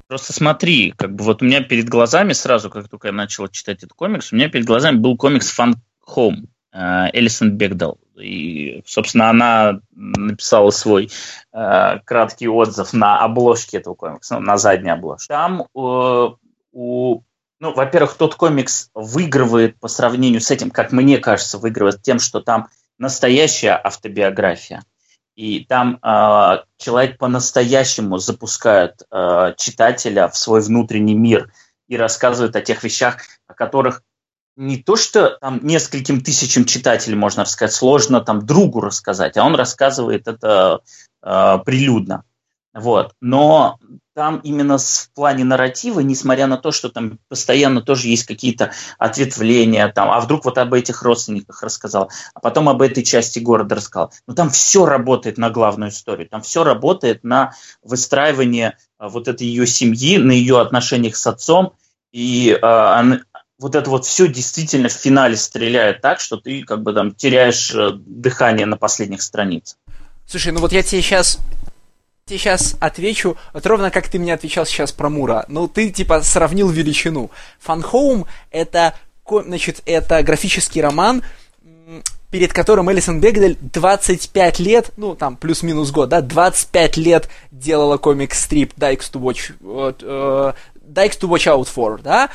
Просто 0.07 0.33
смотри, 0.33 0.93
как 0.97 1.15
бы 1.15 1.23
вот 1.23 1.41
у 1.41 1.45
меня 1.45 1.63
перед 1.63 1.87
глазами 1.87 2.33
сразу, 2.33 2.69
как 2.69 2.89
только 2.89 3.07
я 3.07 3.13
начал 3.13 3.47
читать 3.47 3.77
этот 3.77 3.93
комикс, 3.93 4.31
у 4.31 4.35
меня 4.35 4.49
перед 4.49 4.65
глазами 4.65 4.97
был 4.97 5.15
комикс 5.15 5.57
Fun 5.57 5.75
Home 6.15 6.47
э, 6.73 7.07
Элисон 7.13 7.51
Бегдал. 7.51 7.97
И, 8.19 8.83
собственно, 8.85 9.29
она 9.29 9.79
написала 9.95 10.69
свой 10.71 11.09
э, 11.53 11.99
краткий 12.03 12.47
отзыв 12.47 12.93
на 12.93 13.19
обложке 13.23 13.77
этого 13.77 13.95
комикса, 13.95 14.35
ну, 14.35 14.45
на 14.45 14.57
задней 14.57 14.91
обложке. 14.91 15.27
Там 15.29 15.61
э, 15.61 16.29
у 16.73 17.21
ну, 17.61 17.73
во-первых, 17.75 18.15
тот 18.15 18.33
комикс 18.33 18.89
выигрывает 18.95 19.79
по 19.79 19.87
сравнению 19.87 20.41
с 20.41 20.49
этим, 20.49 20.71
как 20.71 20.91
мне 20.91 21.19
кажется, 21.19 21.59
выигрывает 21.59 22.01
тем, 22.01 22.17
что 22.17 22.41
там 22.41 22.67
настоящая 22.97 23.79
автобиография. 23.81 24.81
И 25.35 25.65
там 25.65 25.99
э, 26.03 26.57
человек 26.77 27.17
по-настоящему 27.17 28.17
запускает 28.17 29.01
э, 29.09 29.53
читателя 29.57 30.27
в 30.27 30.37
свой 30.37 30.61
внутренний 30.61 31.15
мир 31.15 31.51
и 31.87 31.97
рассказывает 31.97 32.55
о 32.55 32.61
тех 32.61 32.83
вещах, 32.83 33.17
о 33.47 33.53
которых 33.53 34.03
не 34.57 34.77
то, 34.77 34.95
что 34.95 35.37
там 35.41 35.59
нескольким 35.63 36.21
тысячам 36.21 36.65
читателей 36.65 37.15
можно 37.15 37.43
рассказать, 37.43 37.73
сложно 37.73 38.21
там 38.21 38.45
другу 38.45 38.81
рассказать, 38.81 39.37
а 39.37 39.45
он 39.45 39.55
рассказывает 39.55 40.27
это 40.27 40.81
э, 41.23 41.57
прилюдно. 41.65 42.25
Вот. 42.73 43.13
Но 43.21 43.79
там 44.21 44.39
именно 44.43 44.77
в 44.77 45.09
плане 45.15 45.43
нарратива, 45.43 45.99
несмотря 46.01 46.45
на 46.45 46.57
то, 46.57 46.71
что 46.71 46.89
там 46.89 47.17
постоянно 47.27 47.81
тоже 47.81 48.07
есть 48.07 48.25
какие-то 48.25 48.71
ответвления, 48.99 49.87
там, 49.87 50.11
а 50.11 50.19
вдруг 50.19 50.45
вот 50.45 50.59
об 50.59 50.75
этих 50.75 51.01
родственниках 51.01 51.63
рассказал, 51.63 52.11
а 52.35 52.39
потом 52.39 52.69
об 52.69 52.83
этой 52.83 53.01
части 53.01 53.39
города 53.39 53.73
рассказал. 53.73 54.13
Но 54.27 54.35
там 54.35 54.51
все 54.51 54.85
работает 54.85 55.39
на 55.39 55.49
главную 55.49 55.89
историю, 55.89 56.29
там 56.29 56.43
все 56.43 56.63
работает 56.63 57.23
на 57.23 57.55
выстраивание 57.81 58.77
а, 58.99 59.09
вот 59.09 59.27
этой 59.27 59.47
ее 59.47 59.65
семьи, 59.65 60.19
на 60.19 60.33
ее 60.33 60.61
отношениях 60.61 61.15
с 61.15 61.25
отцом, 61.25 61.73
и 62.11 62.55
а, 62.61 63.03
вот 63.57 63.73
это 63.73 63.89
вот 63.89 64.05
все 64.05 64.27
действительно 64.27 64.89
в 64.89 64.93
финале 64.93 65.35
стреляет 65.35 66.01
так, 66.01 66.19
что 66.19 66.37
ты 66.37 66.61
как 66.61 66.83
бы 66.83 66.93
там 66.93 67.15
теряешь 67.15 67.73
э, 67.73 67.89
дыхание 67.95 68.67
на 68.67 68.77
последних 68.77 69.23
страницах. 69.23 69.79
Слушай, 70.27 70.53
ну 70.53 70.59
вот 70.59 70.73
я 70.73 70.83
тебе 70.83 71.01
сейчас 71.01 71.39
тебе 72.31 72.39
сейчас 72.39 72.77
отвечу, 72.79 73.35
вот 73.53 73.65
ровно 73.65 73.91
как 73.91 74.07
ты 74.07 74.17
мне 74.17 74.33
отвечал 74.33 74.65
сейчас 74.65 74.93
про 74.93 75.09
Мура. 75.09 75.45
Ну, 75.49 75.67
ты, 75.67 75.89
типа, 75.89 76.21
сравнил 76.21 76.69
величину. 76.69 77.29
Home— 77.67 78.25
это, 78.51 78.93
значит, 79.27 79.81
это 79.85 80.23
графический 80.23 80.81
роман, 80.81 81.23
перед 82.29 82.53
которым 82.53 82.89
Элисон 82.89 83.19
Бегдель 83.19 83.57
25 83.59 84.59
лет, 84.59 84.91
ну, 84.95 85.15
там, 85.15 85.35
плюс-минус 85.35 85.91
год, 85.91 86.07
да, 86.07 86.21
25 86.21 86.95
лет 86.95 87.27
делала 87.51 87.97
комик-стрип 87.97 88.73
Dykes 88.77 89.11
to 89.11 89.19
Watch, 89.19 89.51
uh, 89.59 90.55
Dykes 90.75 91.19
to 91.19 91.27
Watch 91.27 91.53
Out 91.53 91.67
For, 91.75 92.01
да, 92.01 92.29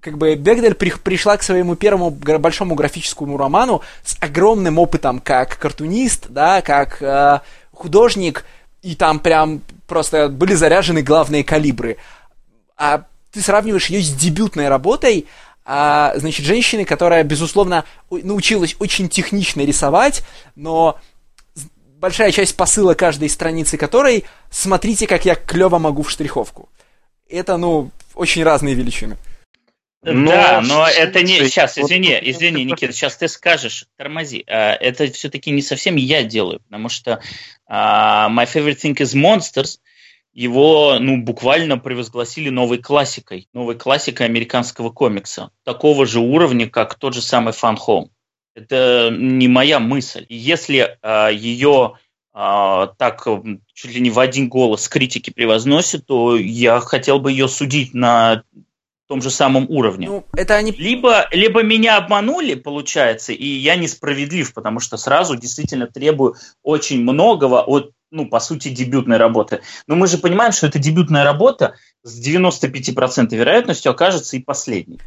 как 0.00 0.18
бы 0.18 0.34
Бегдель 0.34 0.74
при, 0.74 0.90
пришла 0.90 1.36
к 1.36 1.44
своему 1.44 1.76
первому 1.76 2.10
большому 2.10 2.74
графическому 2.74 3.36
роману 3.36 3.82
с 4.02 4.16
огромным 4.20 4.78
опытом 4.78 5.20
как 5.20 5.56
картунист, 5.58 6.26
да, 6.30 6.62
как 6.62 7.00
э, 7.00 7.40
художник, 7.72 8.44
и 8.86 8.94
там 8.94 9.18
прям 9.18 9.62
просто 9.88 10.28
были 10.28 10.54
заряжены 10.54 11.02
главные 11.02 11.42
калибры. 11.42 11.96
А 12.76 13.02
ты 13.32 13.40
сравниваешь 13.40 13.86
ее 13.86 14.00
с 14.00 14.14
дебютной 14.14 14.68
работой, 14.68 15.26
а, 15.64 16.12
значит, 16.14 16.46
женщины, 16.46 16.84
которая, 16.84 17.24
безусловно, 17.24 17.84
научилась 18.10 18.76
очень 18.78 19.08
технично 19.08 19.62
рисовать, 19.62 20.22
но 20.54 21.00
большая 21.98 22.30
часть 22.30 22.56
посыла 22.56 22.94
каждой 22.94 23.28
страницы 23.28 23.76
которой 23.76 24.24
«смотрите, 24.50 25.08
как 25.08 25.24
я 25.24 25.34
клево 25.34 25.78
могу 25.78 26.04
в 26.04 26.10
штриховку». 26.10 26.68
Это, 27.28 27.56
ну, 27.56 27.90
очень 28.14 28.44
разные 28.44 28.76
величины. 28.76 29.16
Но... 30.02 30.30
Да, 30.30 30.60
но 30.60 30.86
это 30.86 31.22
не... 31.22 31.38
Сейчас, 31.40 31.78
извини, 31.78 32.18
извини, 32.22 32.64
Никита, 32.64 32.92
сейчас 32.92 33.16
ты 33.16 33.28
скажешь, 33.28 33.86
тормози. 33.96 34.44
А, 34.46 34.74
это 34.74 35.10
все-таки 35.10 35.50
не 35.50 35.62
совсем 35.62 35.96
я 35.96 36.22
делаю, 36.22 36.60
потому 36.60 36.88
что 36.88 37.20
uh, 37.68 38.28
My 38.30 38.46
Favorite 38.46 38.76
Thing 38.76 38.94
is 38.94 39.16
Monsters, 39.16 39.78
его, 40.32 40.98
ну, 41.00 41.22
буквально 41.22 41.78
превозгласили 41.78 42.50
новой 42.50 42.78
классикой, 42.78 43.48
новой 43.52 43.74
классикой 43.74 44.26
американского 44.26 44.90
комикса, 44.90 45.50
такого 45.64 46.06
же 46.06 46.20
уровня, 46.20 46.68
как 46.68 46.94
тот 46.96 47.14
же 47.14 47.22
самый 47.22 47.52
Fun 47.52 47.76
Home. 47.86 48.08
Это 48.54 49.10
не 49.10 49.48
моя 49.48 49.80
мысль. 49.80 50.24
Если 50.28 50.98
uh, 51.02 51.34
ее 51.34 51.94
uh, 52.34 52.92
так 52.96 53.26
чуть 53.72 53.94
ли 53.94 54.00
не 54.00 54.10
в 54.10 54.18
один 54.18 54.48
голос 54.48 54.88
критики 54.88 55.30
превозносят, 55.30 56.06
то 56.06 56.36
я 56.36 56.80
хотел 56.80 57.18
бы 57.18 57.32
ее 57.32 57.48
судить 57.48 57.92
на 57.92 58.44
том 59.06 59.22
же 59.22 59.30
самом 59.30 59.66
уровне. 59.68 60.08
Ну, 60.08 60.24
это 60.32 60.54
они... 60.54 60.72
либо, 60.72 61.28
либо 61.30 61.62
меня 61.62 61.96
обманули, 61.96 62.54
получается, 62.54 63.32
и 63.32 63.46
я 63.46 63.76
несправедлив, 63.76 64.52
потому 64.52 64.80
что 64.80 64.96
сразу 64.96 65.36
действительно 65.36 65.86
требую 65.86 66.36
очень 66.62 67.02
многого 67.02 67.62
от, 67.62 67.92
ну, 68.10 68.26
по 68.26 68.40
сути, 68.40 68.68
дебютной 68.68 69.16
работы. 69.16 69.60
Но 69.86 69.94
мы 69.94 70.06
же 70.06 70.18
понимаем, 70.18 70.52
что 70.52 70.66
эта 70.66 70.78
дебютная 70.78 71.24
работа 71.24 71.76
с 72.02 72.20
95% 72.20 73.34
вероятностью 73.34 73.92
окажется 73.92 74.36
и 74.36 74.40
последней. 74.40 75.00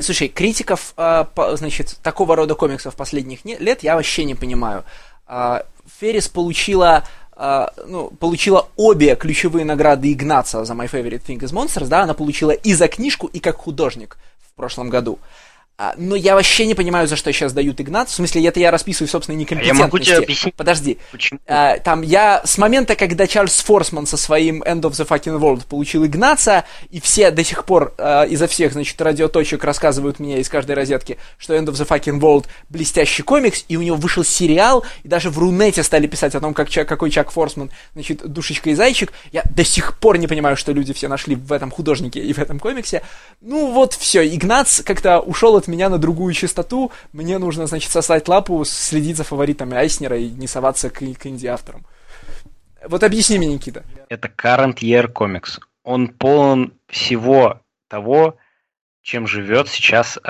Слушай, 0.00 0.28
критиков, 0.28 0.94
а, 0.96 1.28
значит, 1.56 1.98
такого 2.02 2.36
рода 2.36 2.54
комиксов 2.54 2.96
последних 2.96 3.44
лет 3.44 3.82
я 3.82 3.96
вообще 3.96 4.24
не 4.24 4.34
понимаю. 4.34 4.84
А, 5.26 5.66
Феррис 6.00 6.28
получила 6.28 7.04
Uh, 7.36 7.68
ну, 7.88 8.10
получила 8.10 8.68
обе 8.76 9.16
ключевые 9.16 9.64
награды 9.64 10.12
Игнаца 10.12 10.64
за 10.64 10.72
My 10.72 10.88
Favorite 10.88 11.22
Thing 11.26 11.40
is 11.40 11.52
Monsters, 11.52 11.88
да, 11.88 12.02
она 12.02 12.14
получила 12.14 12.52
и 12.52 12.74
за 12.74 12.86
книжку, 12.86 13.26
и 13.26 13.40
как 13.40 13.56
художник 13.56 14.18
в 14.40 14.54
прошлом 14.54 14.88
году. 14.88 15.18
А, 15.76 15.94
но 15.96 16.14
я 16.14 16.36
вообще 16.36 16.66
не 16.66 16.74
понимаю, 16.74 17.08
за 17.08 17.16
что 17.16 17.32
сейчас 17.32 17.52
дают 17.52 17.80
Игнат. 17.80 18.08
В 18.08 18.12
смысле, 18.12 18.46
это 18.46 18.60
я 18.60 18.70
расписываю 18.70 19.08
собственной 19.08 19.38
некомпетентности. 19.38 19.76
Я 19.76 19.84
могу 19.84 19.98
тебе 19.98 20.18
объяснить. 20.18 20.54
Подожди. 20.54 20.98
Почему? 21.10 21.40
А, 21.48 21.78
там 21.78 22.02
я 22.02 22.42
с 22.44 22.58
момента, 22.58 22.94
когда 22.94 23.26
Чарльз 23.26 23.58
Форсман 23.60 24.06
со 24.06 24.16
своим 24.16 24.62
End 24.62 24.82
of 24.82 24.92
the 24.92 25.06
Fucking 25.06 25.40
World 25.40 25.66
получил 25.66 26.06
Игнаца, 26.06 26.64
и 26.90 27.00
все 27.00 27.32
до 27.32 27.42
сих 27.42 27.64
пор 27.64 27.92
а, 27.98 28.22
изо 28.22 28.46
всех, 28.46 28.72
значит, 28.72 29.00
радиоточек 29.00 29.64
рассказывают 29.64 30.20
мне 30.20 30.38
из 30.38 30.48
каждой 30.48 30.76
розетки, 30.76 31.18
что 31.38 31.56
End 31.56 31.66
of 31.66 31.72
the 31.72 31.86
Fucking 31.88 32.20
World 32.20 32.46
блестящий 32.68 33.24
комикс, 33.24 33.64
и 33.68 33.76
у 33.76 33.82
него 33.82 33.96
вышел 33.96 34.22
сериал, 34.22 34.84
и 35.02 35.08
даже 35.08 35.28
в 35.28 35.38
Рунете 35.38 35.82
стали 35.82 36.06
писать 36.06 36.36
о 36.36 36.40
том, 36.40 36.54
как, 36.54 36.70
какой 36.70 37.10
Чак 37.10 37.32
Форсман, 37.32 37.70
значит, 37.94 38.24
душечка 38.24 38.70
и 38.70 38.74
зайчик. 38.74 39.12
Я 39.32 39.42
до 39.50 39.64
сих 39.64 39.98
пор 39.98 40.18
не 40.18 40.28
понимаю, 40.28 40.56
что 40.56 40.70
люди 40.70 40.92
все 40.92 41.08
нашли 41.08 41.34
в 41.34 41.52
этом 41.52 41.72
художнике 41.72 42.20
и 42.20 42.32
в 42.32 42.38
этом 42.38 42.60
комиксе. 42.60 43.02
Ну 43.40 43.72
вот 43.72 43.94
все, 43.94 44.24
Игнац 44.24 44.80
как-то 44.82 45.18
ушел 45.18 45.56
от 45.56 45.63
от 45.64 45.68
меня 45.68 45.88
на 45.88 45.98
другую 45.98 46.34
частоту, 46.34 46.92
мне 47.12 47.38
нужно, 47.38 47.66
значит, 47.66 47.90
сосать 47.90 48.28
лапу, 48.28 48.64
следить 48.64 49.16
за 49.16 49.24
фаворитами 49.24 49.76
Айснера 49.76 50.18
и 50.18 50.30
не 50.30 50.46
соваться 50.46 50.90
к, 50.90 50.98
к 50.98 51.26
инди-авторам. 51.26 51.84
Вот 52.86 53.02
объясни 53.02 53.38
мне, 53.38 53.46
Никита. 53.46 53.82
Это 54.10 54.28
Current 54.28 54.76
Year 54.76 55.10
Comics. 55.10 55.58
Он 55.84 56.08
полон 56.08 56.74
всего 56.88 57.60
того, 57.88 58.36
чем 59.04 59.26
живет 59.26 59.68
сейчас 59.68 60.18
э, 60.24 60.28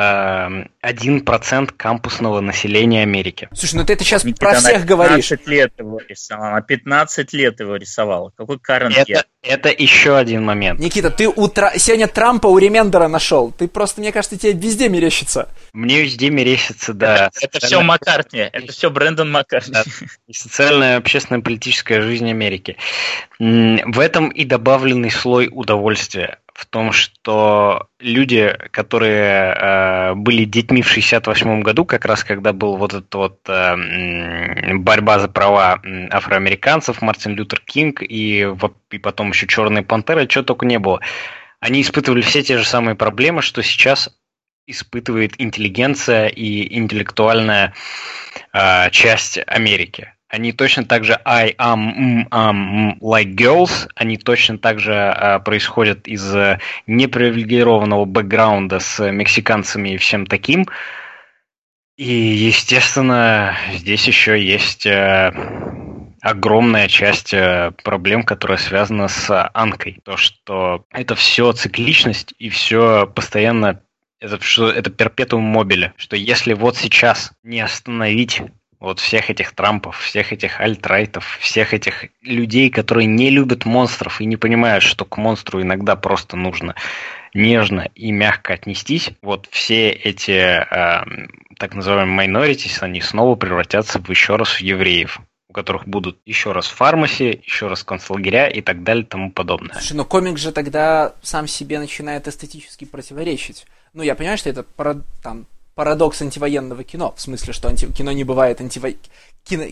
1% 0.82 1.72
кампусного 1.76 2.40
населения 2.40 3.02
Америки. 3.02 3.48
Слушай, 3.52 3.76
ну 3.76 3.86
ты 3.86 3.92
это 3.92 4.02
сейчас 4.02 4.24
Никита, 4.24 4.46
про 4.46 4.55
всех 4.56 4.84
говоришь. 4.84 5.28
15 5.28 5.46
лет 5.46 5.72
его 5.78 6.01
рисовал, 6.09 6.51
на 6.51 6.60
15 6.60 7.32
лет 7.34 7.60
его 7.60 7.76
рисовал. 7.76 8.32
Какой 8.36 8.56
current 8.56 8.92
это, 8.96 9.24
это 9.42 9.68
еще 9.70 10.16
один 10.16 10.44
момент. 10.44 10.80
Никита, 10.80 11.10
ты 11.10 11.28
у 11.28 11.46
Тра... 11.46 11.74
сегодня 11.78 12.09
Трампа 12.09 12.48
у 12.48 12.59
Ремендера 12.59 13.06
нашел. 13.06 13.52
Ты 13.52 13.68
просто, 13.68 14.01
мне 14.01 14.10
кажется, 14.10 14.36
тебе 14.36 14.55
везде 14.55 14.88
мерещится. 14.88 15.48
Мне 15.72 16.02
везде 16.02 16.30
мерещится, 16.30 16.92
да. 16.94 17.30
Это, 17.40 17.59
это 17.59 17.66
все 17.66 17.80
Маккартни, 17.80 18.40
это 18.40 18.72
все 18.72 18.90
Брэндон 18.90 19.30
Маккартни. 19.30 19.72
Да. 19.72 19.84
Социальная, 20.32 20.96
общественная, 20.96 21.42
политическая 21.42 22.02
жизнь 22.02 22.28
Америки. 22.28 22.76
В 23.38 24.01
этом 24.01 24.30
и 24.30 24.44
добавленный 24.44 25.12
слой 25.12 25.48
удовольствия 25.52 26.38
в 26.55 26.66
том, 26.66 26.93
что 26.93 27.89
люди, 27.98 28.56
которые 28.70 29.55
э, 29.55 30.14
были 30.14 30.44
детьми 30.44 30.82
в 30.82 30.89
68 30.89 31.62
году, 31.62 31.85
как 31.85 32.05
раз 32.05 32.22
когда 32.22 32.52
был 32.52 32.76
вот 32.76 32.94
этот 32.94 33.12
вот 33.14 33.40
э, 33.48 34.74
борьба 34.74 35.18
за 35.18 35.28
права 35.28 35.82
афроамериканцев, 36.10 37.02
Мартин 37.02 37.35
Лютер 37.35 37.60
Кинг 37.60 38.02
и, 38.02 38.48
и 38.90 38.98
потом 38.98 39.31
еще 39.31 39.48
Черные 39.48 39.82
пантеры, 39.82 40.28
чего 40.28 40.44
только 40.44 40.64
не 40.64 40.78
было. 40.78 41.01
Они 41.59 41.82
испытывали 41.82 42.20
все 42.20 42.43
те 42.43 42.56
же 42.56 42.64
самые 42.64 42.94
проблемы, 42.94 43.43
что 43.43 43.62
сейчас 43.62 44.10
испытывает 44.66 45.40
интеллигенция 45.40 46.28
и 46.28 46.78
интеллектуальная 46.78 47.74
э, 48.52 48.90
часть 48.90 49.39
Америки. 49.47 50.14
Они 50.35 50.51
точно 50.51 50.85
так 50.85 51.05
же 51.05 51.16
I 51.24 51.52
am, 51.59 52.28
am 52.31 52.98
like 52.98 53.36
girls, 53.36 53.89
они 53.94 54.16
точно 54.16 54.59
так 54.59 54.81
же 54.81 54.90
uh, 54.93 55.40
происходят 55.40 56.09
из 56.09 56.35
uh, 56.35 56.59
непривилегированного 56.89 58.05
бэкграунда 58.05 58.81
с 58.81 59.12
мексиканцами 59.12 59.90
и 59.90 59.97
всем 59.97 60.27
таким. 60.27 60.66
И, 61.97 62.12
естественно, 62.12 63.56
здесь 63.74 64.09
еще 64.09 64.44
есть 64.44 64.86
uh, 64.86 65.32
огромная 66.20 66.89
часть 66.89 67.32
uh, 67.32 67.70
проблем, 67.85 68.24
которая 68.24 68.59
связана 68.59 69.06
с 69.06 69.51
анкой. 69.55 70.01
То, 70.02 70.16
что 70.16 70.85
это 70.90 71.15
все 71.15 71.52
цикличность 71.52 72.35
и 72.40 72.48
все 72.48 73.06
постоянно 73.06 73.81
это, 74.19 74.40
что, 74.40 74.69
это 74.69 74.90
перпетум 74.90 75.43
мобиле, 75.43 75.93
что 75.97 76.16
если 76.16 76.55
вот 76.55 76.77
сейчас 76.77 77.31
не 77.44 77.61
остановить 77.61 78.43
вот 78.85 79.01
всех 79.01 79.31
этих 79.31 79.52
Трампов, 79.52 79.98
всех 79.98 80.32
этих 80.32 80.61
альтрайтов, 80.61 81.39
всех 81.40 81.73
этих 81.74 82.06
людей, 82.23 82.70
которые 82.70 83.06
не 83.06 83.31
любят 83.31 83.65
монстров 83.65 84.20
и 84.20 84.27
не 84.27 84.36
понимают, 84.36 84.85
что 84.85 85.05
к 85.05 85.16
монстру 85.16 85.62
иногда 85.62 85.97
просто 85.97 86.36
нужно 86.36 86.74
нежно 87.32 87.89
и 87.94 88.12
мягко 88.12 88.52
отнестись, 88.52 89.11
вот 89.23 89.48
все 89.51 89.90
эти 89.90 90.31
э, 90.31 91.05
так 91.59 91.74
называемые 91.74 92.28
minorities, 92.28 92.78
они 92.81 93.01
снова 93.01 93.35
превратятся 93.35 93.98
в 93.98 94.09
еще 94.09 94.36
раз 94.36 94.51
в 94.51 94.61
евреев 94.61 95.20
у 95.48 95.52
которых 95.52 95.86
будут 95.86 96.19
еще 96.27 96.51
раз 96.52 96.66
фармаси, 96.66 97.40
еще 97.44 97.69
раз 97.69 97.85
концлагеря 97.85 98.48
и 98.48 98.61
так 98.61 98.82
далее 98.82 99.05
тому 99.05 99.31
подобное. 99.31 99.74
Слушай, 99.74 99.97
но 99.97 100.05
комик 100.05 100.36
же 100.36 100.51
тогда 100.51 101.15
сам 101.23 101.47
себе 101.47 101.78
начинает 101.78 102.27
эстетически 102.27 102.85
противоречить. 102.86 103.66
Ну, 103.93 104.02
я 104.02 104.16
понимаю, 104.16 104.36
что 104.36 104.51
это 104.51 104.65
там 105.23 105.47
парадокс 105.74 106.22
антивоенного 106.22 106.84
кино, 106.84 107.14
в 107.16 107.20
смысле, 107.20 107.52
что 107.52 107.68
анти... 107.68 107.86
кино 107.86 108.12
не 108.12 108.24
бывает 108.24 108.60
антиво... 108.60 108.90
кино... 109.44 109.64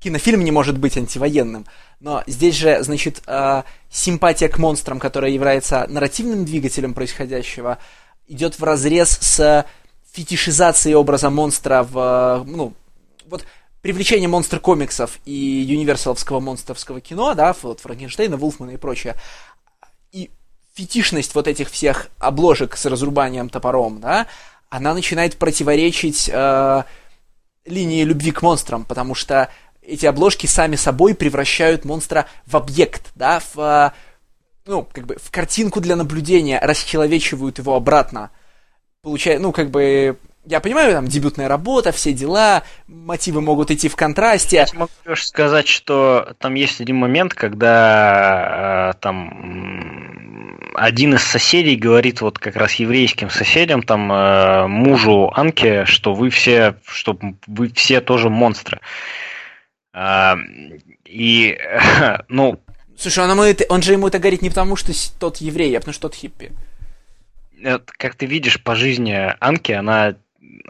кинофильм 0.00 0.44
не 0.44 0.50
может 0.50 0.78
быть 0.78 0.96
антивоенным, 0.96 1.66
но 2.00 2.22
здесь 2.26 2.54
же, 2.54 2.82
значит, 2.82 3.22
э, 3.26 3.62
симпатия 3.90 4.48
к 4.48 4.58
монстрам, 4.58 4.98
которая 4.98 5.30
является 5.30 5.86
нарративным 5.88 6.44
двигателем 6.44 6.94
происходящего, 6.94 7.78
идет 8.28 8.58
в 8.58 8.62
разрез 8.62 9.18
с 9.20 9.66
фетишизацией 10.12 10.94
образа 10.94 11.30
монстра 11.30 11.82
в, 11.82 12.44
ну, 12.46 12.74
вот 13.26 13.44
привлечение 13.82 14.28
монстр 14.28 14.60
комиксов 14.60 15.18
и 15.24 15.32
юниверсаловского 15.32 16.40
монстровского 16.40 17.00
кино, 17.00 17.34
да, 17.34 17.54
вот 17.62 17.80
Франкенштейна, 17.80 18.36
Вулфмана 18.36 18.70
и 18.70 18.76
прочее, 18.76 19.14
и 20.12 20.30
фетишность 20.74 21.34
вот 21.34 21.48
этих 21.48 21.70
всех 21.70 22.08
обложек 22.18 22.76
с 22.76 22.86
разрубанием 22.86 23.48
топором, 23.48 24.00
да, 24.00 24.26
она 24.70 24.94
начинает 24.94 25.36
противоречить 25.36 26.30
э, 26.32 26.82
линии 27.64 28.04
любви 28.04 28.32
к 28.32 28.42
монстрам, 28.42 28.84
потому 28.84 29.14
что 29.14 29.48
эти 29.82 30.06
обложки 30.06 30.46
сами 30.46 30.76
собой 30.76 31.14
превращают 31.14 31.84
монстра 31.84 32.26
в 32.46 32.56
объект, 32.56 33.10
да, 33.14 33.40
в, 33.54 33.58
э, 33.58 33.90
ну, 34.66 34.86
как 34.92 35.06
бы, 35.06 35.16
в 35.22 35.30
картинку 35.30 35.80
для 35.80 35.96
наблюдения, 35.96 36.60
расчеловечивают 36.60 37.58
его 37.58 37.74
обратно. 37.74 38.30
Получая, 39.02 39.38
ну, 39.38 39.52
как 39.52 39.70
бы, 39.70 40.18
я 40.44 40.60
понимаю, 40.60 40.92
там 40.92 41.08
дебютная 41.08 41.48
работа, 41.48 41.92
все 41.92 42.12
дела, 42.12 42.62
мотивы 42.86 43.40
могут 43.40 43.70
идти 43.70 43.88
в 43.88 43.96
контрасте. 43.96 44.66
Я 44.72 44.78
могу 44.78 45.16
сказать, 45.16 45.68
что 45.68 46.34
там 46.38 46.54
есть 46.54 46.80
один 46.80 46.96
момент, 46.96 47.32
когда 47.32 48.92
э, 48.92 48.98
там 49.00 50.57
один 50.74 51.14
из 51.14 51.22
соседей 51.22 51.76
говорит 51.76 52.20
вот 52.20 52.38
как 52.38 52.56
раз 52.56 52.74
еврейским 52.74 53.30
соседям, 53.30 53.82
там 53.82 54.10
э, 54.12 54.66
мужу 54.66 55.30
Анке, 55.34 55.84
что 55.84 56.14
вы 56.14 56.30
все, 56.30 56.76
что 56.86 57.18
вы 57.46 57.70
все 57.72 58.00
тоже 58.00 58.30
монстры. 58.30 58.80
Э, 59.92 60.34
и, 61.04 61.58
ну... 62.28 62.60
Слушай, 62.96 63.24
он, 63.24 63.30
ему, 63.30 63.56
он 63.68 63.82
же 63.82 63.92
ему 63.92 64.08
это 64.08 64.18
говорит 64.18 64.42
не 64.42 64.50
потому, 64.50 64.76
что 64.76 64.92
тот 65.18 65.36
еврей, 65.38 65.76
а 65.76 65.80
потому 65.80 65.94
что 65.94 66.08
тот 66.08 66.14
хиппи. 66.14 66.52
Как 67.98 68.14
ты 68.14 68.26
видишь 68.26 68.62
по 68.62 68.74
жизни 68.74 69.34
Анки, 69.40 69.72
она 69.72 70.14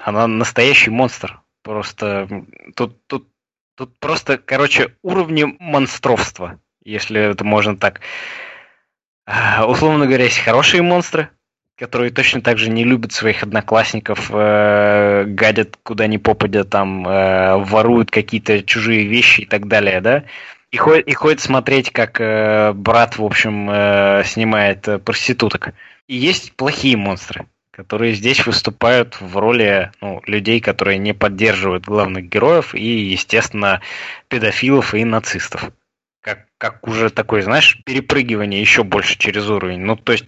она 0.01 0.27
настоящий 0.27 0.91
монстр. 0.91 1.41
Просто 1.63 2.29
тут, 2.75 3.07
тут, 3.07 3.29
тут 3.75 3.99
просто, 3.99 4.39
короче, 4.39 4.95
уровни 5.03 5.57
монстровства, 5.59 6.59
если 6.85 7.21
это 7.21 7.45
можно 7.45 7.77
так. 7.77 8.01
А, 9.31 9.67
условно 9.67 10.07
говоря, 10.07 10.25
есть 10.25 10.39
хорошие 10.39 10.81
монстры, 10.81 11.29
которые 11.77 12.11
точно 12.11 12.41
так 12.41 12.57
же 12.57 12.71
не 12.71 12.83
любят 12.83 13.13
своих 13.13 13.43
одноклассников, 13.43 14.31
э, 14.33 15.25
гадят 15.27 15.79
куда 15.83 16.07
ни 16.07 16.17
попадя, 16.17 16.65
там, 16.65 17.07
э, 17.07 17.59
воруют 17.59 18.11
какие-то 18.11 18.63
чужие 18.63 19.07
вещи 19.07 19.43
и 19.43 19.45
так 19.45 19.69
далее, 19.69 20.01
да? 20.01 20.25
И 20.71 20.79
ходит, 20.79 21.07
и 21.09 21.13
ходит 21.13 21.41
смотреть, 21.41 21.91
как 21.91 22.23
э, 22.23 22.73
брат, 22.73 23.19
в 23.19 23.25
общем, 23.25 23.69
э, 23.71 24.23
снимает 24.25 24.89
э, 24.89 24.99
проституток. 24.99 25.75
И 26.07 26.17
есть 26.17 26.53
плохие 26.55 26.97
монстры 26.97 27.47
которые 27.71 28.13
здесь 28.15 28.45
выступают 28.45 29.21
в 29.21 29.37
роли 29.37 29.93
ну, 30.01 30.21
людей, 30.27 30.59
которые 30.59 30.99
не 30.99 31.13
поддерживают 31.13 31.85
главных 31.85 32.29
героев 32.29 32.75
и, 32.75 33.05
естественно, 33.05 33.83
педофилов 34.27 34.95
и 34.95 35.05
нацистов. 35.05 35.71
Как, 36.21 36.47
как 36.59 36.87
уже 36.87 37.11
такое, 37.11 37.43
знаешь, 37.43 37.81
перепрыгивание 37.85 38.61
еще 38.61 38.83
больше 38.83 39.17
через 39.19 39.49
уровень. 39.49 39.81
Ну, 39.81 39.97
то 39.97 40.13
есть... 40.13 40.25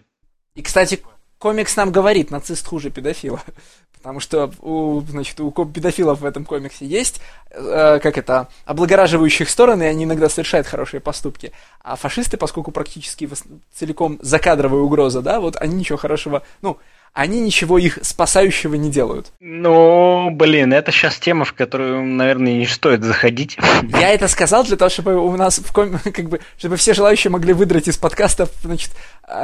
И, 0.55 0.63
кстати, 0.63 1.01
комикс 1.39 1.77
нам 1.77 1.91
говорит, 1.91 2.31
нацист 2.31 2.67
хуже 2.67 2.91
педофила. 2.91 3.43
Потому 3.99 4.21
что 4.21 4.51
у, 4.61 5.03
значит, 5.03 5.39
у 5.41 5.51
педофилов 5.51 6.21
в 6.21 6.25
этом 6.25 6.47
комиксе 6.47 6.87
есть, 6.87 7.21
э, 7.51 7.99
как 8.03 8.17
это, 8.17 8.49
облагораживающих 8.65 9.51
стороны, 9.51 9.83
и 9.83 9.87
они 9.87 10.05
иногда 10.05 10.31
совершают 10.31 10.67
хорошие 10.67 11.01
поступки. 11.01 11.53
А 11.81 11.97
фашисты, 11.97 12.39
поскольку 12.39 12.71
практически 12.71 13.29
целиком 13.75 14.19
закадровая 14.23 14.81
угроза, 14.81 15.21
да, 15.21 15.39
вот 15.39 15.57
они 15.57 15.75
ничего 15.75 15.99
хорошего, 15.99 16.43
ну, 16.63 16.79
они 17.13 17.41
ничего 17.41 17.79
их 17.79 17.99
спасающего 18.03 18.75
не 18.77 18.91
делают. 18.91 19.33
Ну, 19.41 20.31
блин, 20.31 20.73
это 20.73 20.93
сейчас 20.93 21.19
тема, 21.19 21.45
в 21.45 21.53
которую, 21.53 22.05
наверное, 22.05 22.53
не 22.53 22.67
стоит 22.67 23.03
заходить. 23.03 23.59
Я 23.99 24.11
это 24.11 24.29
сказал 24.29 24.65
для 24.65 24.77
того, 24.77 24.89
чтобы 24.91 25.17
у 25.17 25.37
нас 25.37 25.59
в 25.59 25.73
ком... 25.73 25.99
как 26.05 26.29
бы, 26.29 26.41
чтобы 26.57 26.77
все 26.77 26.95
желающие 26.95 27.31
могли 27.31 27.53
выдрать 27.53 27.89
из 27.89 27.97
подкаста, 27.97 28.49
значит, 28.63 28.93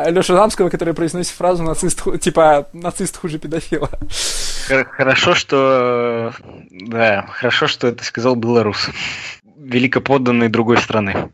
Лешу 0.06 0.34
Замского, 0.34 0.68
который 0.68 0.94
произносит 0.94 1.32
фразу 1.32 1.62
нацист, 1.64 2.02
типа, 2.20 2.68
нацист 2.72 3.16
хуже 3.16 3.38
педофила. 3.38 3.90
Хорошо, 4.68 5.34
что... 5.34 6.32
Да, 6.70 7.26
хорошо, 7.28 7.66
что 7.66 7.88
это 7.88 8.04
сказал 8.04 8.36
белорус. 8.36 8.90
Великоподданный 9.58 10.48
другой 10.48 10.78
страны. 10.78 11.30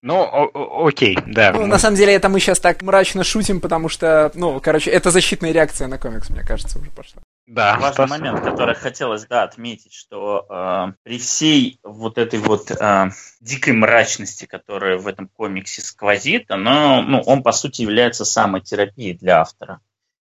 Ну, 0.00 0.86
окей, 0.86 1.18
да. 1.26 1.52
Ну, 1.52 1.66
на 1.66 1.78
самом 1.78 1.96
деле, 1.96 2.14
это 2.14 2.28
мы 2.28 2.38
сейчас 2.38 2.60
так 2.60 2.82
мрачно 2.82 3.24
шутим, 3.24 3.60
потому 3.60 3.88
что, 3.88 4.30
ну, 4.34 4.60
короче, 4.60 4.90
это 4.90 5.10
защитная 5.10 5.50
реакция 5.50 5.88
на 5.88 5.98
комикс, 5.98 6.30
мне 6.30 6.42
кажется, 6.42 6.78
уже 6.78 6.90
пошла. 6.90 7.22
Да, 7.48 7.78
важный 7.80 8.06
что... 8.06 8.06
момент, 8.06 8.40
который 8.42 8.74
хотелось, 8.74 9.26
да, 9.26 9.42
отметить, 9.42 9.94
что 9.94 10.46
э, 10.48 10.92
при 11.02 11.18
всей 11.18 11.80
вот 11.82 12.18
этой 12.18 12.38
вот 12.38 12.70
э, 12.70 13.10
дикой 13.40 13.72
мрачности, 13.72 14.44
которая 14.44 14.98
в 14.98 15.08
этом 15.08 15.28
комиксе 15.28 15.80
сквозит, 15.80 16.50
оно, 16.50 17.02
ну, 17.02 17.20
он, 17.22 17.42
по 17.42 17.52
сути, 17.52 17.82
является 17.82 18.24
самотерапией 18.24 19.14
для 19.14 19.40
автора. 19.40 19.80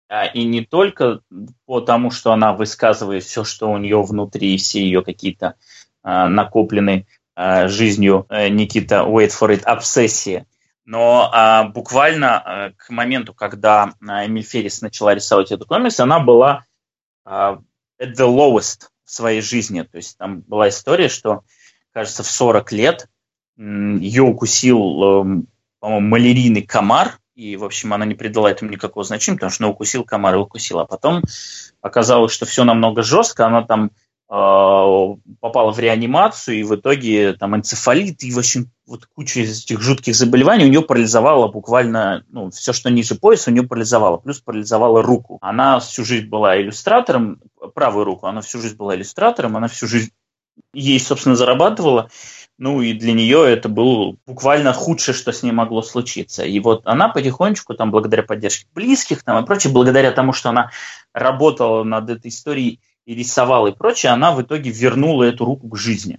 А, 0.09 0.27
и 0.27 0.45
не 0.45 0.65
только 0.65 1.21
по 1.65 1.81
тому, 1.81 2.11
что 2.11 2.33
она 2.33 2.53
высказывает 2.53 3.25
все, 3.25 3.45
что 3.45 3.71
у 3.71 3.79
нее 3.79 4.01
внутри, 4.03 4.57
все 4.59 4.81
ее 4.81 5.03
какие-то 5.03 5.57
э, 6.05 6.27
накопленные 6.27 7.07
жизнью 7.37 8.27
э, 8.29 8.49
Никита 8.49 9.05
Wait 9.07 9.31
for 9.31 9.55
it 9.55 9.63
обсессии. 9.63 10.47
Но 10.87 11.29
а, 11.33 11.65
буквально 11.65 12.39
а, 12.39 12.73
к 12.77 12.91
моменту, 12.91 13.35
когда 13.35 13.93
Эмиль 14.01 14.45
Феррис 14.45 14.81
начала 14.81 15.15
рисовать 15.15 15.51
эту 15.51 15.67
комикс, 15.67 15.99
она 15.99 16.21
была 16.21 16.65
а, 17.25 17.59
at 18.01 18.15
the 18.15 18.27
lowest 18.27 18.89
в 19.05 19.11
своей 19.11 19.41
жизни. 19.41 19.83
То 19.83 19.97
есть 19.97 20.17
там 20.17 20.43
была 20.43 20.69
история, 20.69 21.09
что, 21.09 21.43
кажется, 21.93 22.23
в 22.23 22.31
40 22.31 22.73
лет 22.73 23.09
ее 23.59 24.23
укусил, 24.23 24.79
по-моему, 25.81 26.07
малярийный 26.09 26.63
комар, 26.63 27.19
и, 27.35 27.57
в 27.57 27.65
общем, 27.65 27.93
она 27.93 28.05
не 28.05 28.15
придала 28.15 28.51
этому 28.51 28.71
никакого 28.71 29.05
значения, 29.05 29.37
потому 29.37 29.51
что 29.51 29.65
она 29.65 29.73
укусил 29.73 30.05
комар 30.05 30.35
и 30.35 30.39
укусила. 30.39 30.83
А 30.83 30.87
потом 30.87 31.23
оказалось, 31.81 32.33
что 32.33 32.47
все 32.47 32.65
намного 32.65 33.03
жестко, 33.03 33.47
она 33.47 33.63
там 33.63 33.91
Э, 33.91 34.06
попала 34.29 35.73
в 35.73 35.79
реанимацию, 35.79 36.59
и 36.59 36.65
в 36.65 36.75
итоге 36.75 37.35
там 37.35 37.55
энцефалит 37.55 38.25
и, 38.25 38.33
в 38.33 38.39
общем, 38.39 38.71
вот 38.85 39.07
куча 39.07 39.41
этих 39.41 39.81
жутких 39.81 40.17
заболеваний 40.17 40.65
у 40.65 40.69
нее 40.69 40.83
парализовала 40.83 41.47
буквально, 41.47 42.25
ну, 42.31 42.51
все, 42.51 42.73
что 42.73 42.91
ниже 42.91 43.15
пояса, 43.15 43.51
у 43.51 43.53
нее 43.53 43.63
парализовало, 43.63 44.17
плюс 44.17 44.41
парализовала 44.41 45.01
руку. 45.03 45.39
Она 45.41 45.79
всю 45.79 46.05
жизнь 46.05 46.27
была 46.27 46.61
иллюстратором, 46.61 47.41
правую 47.75 48.05
руку, 48.05 48.27
она 48.27 48.41
всю 48.41 48.61
жизнь 48.61 48.77
была 48.77 48.97
иллюстратором, 48.97 49.57
она 49.57 49.69
всю 49.69 49.87
жизнь 49.87 50.11
ей, 50.73 50.99
собственно, 50.99 51.37
зарабатывала, 51.37 52.11
ну 52.59 52.81
и 52.81 52.95
для 52.95 53.13
нее 53.13 53.49
это 53.49 53.69
было 53.69 54.17
буквально 54.27 54.73
худшее, 54.73 55.15
что 55.15 55.31
с 55.31 55.43
ней 55.43 55.53
могло 55.53 55.83
случиться. 55.83 56.45
И 56.45 56.59
вот 56.59 56.83
она 56.85 57.09
потихонечку, 57.09 57.75
там, 57.75 57.91
благодаря 57.91 58.23
поддержке 58.23 58.67
близких 58.75 59.23
там, 59.23 59.43
и 59.43 59.47
прочее, 59.47 59.73
благодаря 59.73 60.11
тому, 60.11 60.33
что 60.33 60.49
она 60.49 60.71
работала 61.13 61.85
над 61.85 62.09
этой 62.11 62.29
историей 62.29 62.81
и 63.07 63.15
рисовал 63.15 63.67
и 63.69 63.73
прочее, 63.73 64.13
она 64.13 64.33
в 64.33 64.43
итоге 64.43 64.71
вернула 64.71 65.25
эту 65.25 65.45
руку 65.45 65.69
к 65.69 65.77
жизни. 65.79 66.19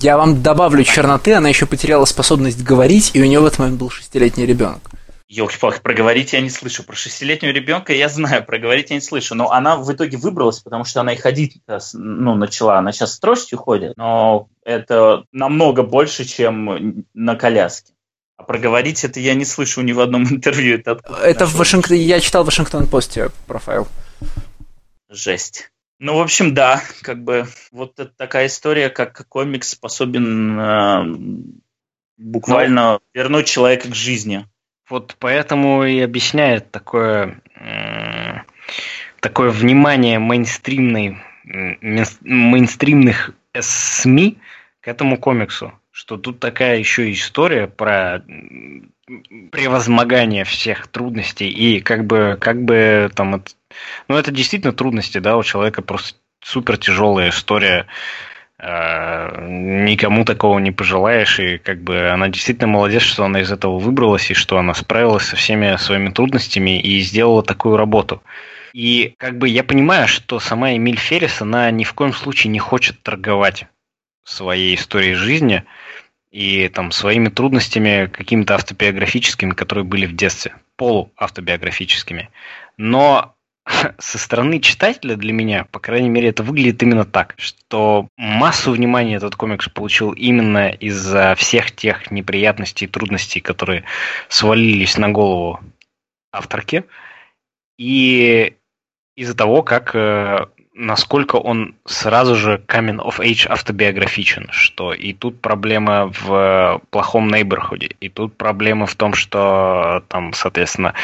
Я 0.00 0.16
вам 0.16 0.42
добавлю 0.42 0.82
черноты, 0.82 1.34
она 1.34 1.48
еще 1.48 1.66
потеряла 1.66 2.04
способность 2.06 2.64
говорить, 2.64 3.12
и 3.14 3.22
у 3.22 3.24
нее 3.24 3.38
в 3.38 3.46
этот 3.46 3.60
момент 3.60 3.78
был 3.78 3.90
шестилетний 3.90 4.44
ребенок. 4.44 4.80
Елки-палки, 5.28 5.80
проговорить 5.80 6.32
я 6.32 6.40
не 6.40 6.50
слышу. 6.50 6.82
Про 6.84 6.96
шестилетнего 6.96 7.50
ребенка 7.50 7.92
я 7.92 8.08
знаю, 8.08 8.44
проговорить 8.44 8.90
я 8.90 8.96
не 8.96 9.00
слышу. 9.00 9.34
Но 9.34 9.50
она 9.50 9.76
в 9.76 9.90
итоге 9.92 10.16
выбралась, 10.16 10.60
потому 10.60 10.84
что 10.84 11.00
она 11.00 11.14
и 11.14 11.16
ходить 11.16 11.60
ну, 11.94 12.34
начала. 12.34 12.78
Она 12.78 12.92
сейчас 12.92 13.14
с 13.14 13.20
тростью 13.20 13.58
ходит, 13.58 13.96
но 13.96 14.48
это 14.64 15.24
намного 15.32 15.82
больше, 15.82 16.24
чем 16.24 17.04
на 17.14 17.36
коляске. 17.36 17.94
А 18.36 18.42
проговорить 18.42 19.04
это 19.04 19.20
я 19.20 19.34
не 19.34 19.44
слышу 19.44 19.80
ни 19.80 19.92
в 19.92 20.00
одном 20.00 20.24
интервью. 20.30 20.76
Это, 20.76 21.00
это 21.22 21.46
в 21.46 21.54
Вашингтоне. 21.54 22.02
Я 22.02 22.20
читал 22.20 22.42
в 22.42 22.46
Вашингтон-Посте 22.46 23.30
профайл. 23.46 23.88
Жесть. 25.08 25.70
Ну, 25.98 26.16
в 26.16 26.20
общем, 26.20 26.54
да, 26.54 26.82
как 27.02 27.22
бы 27.22 27.46
вот 27.70 27.98
это 28.00 28.12
такая 28.16 28.46
история, 28.46 28.90
как 28.90 29.26
комикс 29.28 29.70
способен 29.70 30.58
э, 30.58 31.04
буквально 32.16 32.94
ну, 32.94 33.00
вернуть 33.12 33.46
человека 33.46 33.90
к 33.90 33.94
жизни. 33.94 34.46
Вот 34.88 35.16
поэтому 35.18 35.84
и 35.84 36.00
объясняет 36.00 36.70
такое, 36.70 37.40
э, 37.58 38.42
такое 39.20 39.50
внимание 39.50 40.18
мейнстримной, 40.18 41.18
мейнстримных 41.44 43.30
СМИ 43.58 44.38
к 44.80 44.88
этому 44.88 45.18
комиксу, 45.18 45.72
что 45.90 46.16
тут 46.16 46.40
такая 46.40 46.78
еще 46.78 47.10
история 47.12 47.66
про 47.66 48.22
превозмогание 49.52 50.44
всех 50.44 50.86
трудностей 50.88 51.48
и 51.48 51.80
как 51.80 52.04
бы, 52.06 52.36
как 52.40 52.62
бы 52.62 53.10
там, 53.14 53.44
ну 54.08 54.16
это 54.16 54.30
действительно 54.30 54.72
трудности, 54.72 55.18
да, 55.18 55.36
у 55.36 55.42
человека 55.42 55.82
просто 55.82 56.18
супер 56.42 56.76
тяжелая 56.76 57.30
история, 57.30 57.86
э, 58.58 59.46
никому 59.48 60.24
такого 60.24 60.58
не 60.58 60.72
пожелаешь, 60.72 61.40
и 61.40 61.58
как 61.58 61.82
бы 61.82 62.08
она 62.10 62.28
действительно 62.28 62.68
молодец, 62.68 63.02
что 63.02 63.24
она 63.24 63.40
из 63.40 63.50
этого 63.50 63.78
выбралась, 63.78 64.30
и 64.30 64.34
что 64.34 64.58
она 64.58 64.74
справилась 64.74 65.24
со 65.24 65.36
всеми 65.36 65.76
своими 65.76 66.10
трудностями 66.10 66.80
и 66.80 67.00
сделала 67.00 67.42
такую 67.42 67.76
работу. 67.76 68.22
И 68.72 69.14
как 69.18 69.38
бы 69.38 69.48
я 69.48 69.62
понимаю, 69.62 70.08
что 70.08 70.40
сама 70.40 70.74
Эмиль 70.74 70.98
Феррис, 70.98 71.40
она 71.40 71.70
ни 71.70 71.84
в 71.84 71.94
коем 71.94 72.12
случае 72.12 72.50
не 72.50 72.58
хочет 72.58 73.02
торговать 73.02 73.66
своей 74.24 74.74
историей 74.74 75.14
жизни, 75.14 75.64
и 76.34 76.68
там 76.68 76.90
своими 76.90 77.28
трудностями 77.28 78.06
какими-то 78.06 78.56
автобиографическими, 78.56 79.52
которые 79.52 79.84
были 79.84 80.06
в 80.06 80.16
детстве, 80.16 80.56
полуавтобиографическими. 80.76 82.28
Но 82.76 83.33
со 83.98 84.18
стороны 84.18 84.60
читателя 84.60 85.16
для 85.16 85.32
меня, 85.32 85.64
по 85.70 85.78
крайней 85.78 86.08
мере, 86.08 86.28
это 86.28 86.42
выглядит 86.42 86.82
именно 86.82 87.04
так, 87.04 87.34
что 87.38 88.08
массу 88.16 88.72
внимания 88.72 89.16
этот 89.16 89.36
комикс 89.36 89.68
получил 89.68 90.12
именно 90.12 90.68
из-за 90.68 91.34
всех 91.36 91.72
тех 91.72 92.10
неприятностей 92.10 92.84
и 92.84 92.88
трудностей, 92.88 93.40
которые 93.40 93.84
свалились 94.28 94.98
на 94.98 95.10
голову 95.10 95.60
авторки, 96.32 96.84
и 97.78 98.56
из-за 99.16 99.36
того, 99.36 99.62
как 99.62 99.94
э, 99.94 100.46
насколько 100.74 101.36
он 101.36 101.76
сразу 101.86 102.34
же 102.34 102.62
coming 102.66 102.98
of 102.98 103.20
age 103.20 103.46
автобиографичен, 103.48 104.48
что 104.50 104.92
и 104.92 105.12
тут 105.12 105.40
проблема 105.40 106.12
в 106.12 106.82
плохом 106.90 107.28
нейборхуде, 107.28 107.90
и 108.00 108.08
тут 108.08 108.36
проблема 108.36 108.86
в 108.86 108.94
том, 108.96 109.14
что 109.14 110.04
там, 110.08 110.32
соответственно, 110.32 110.94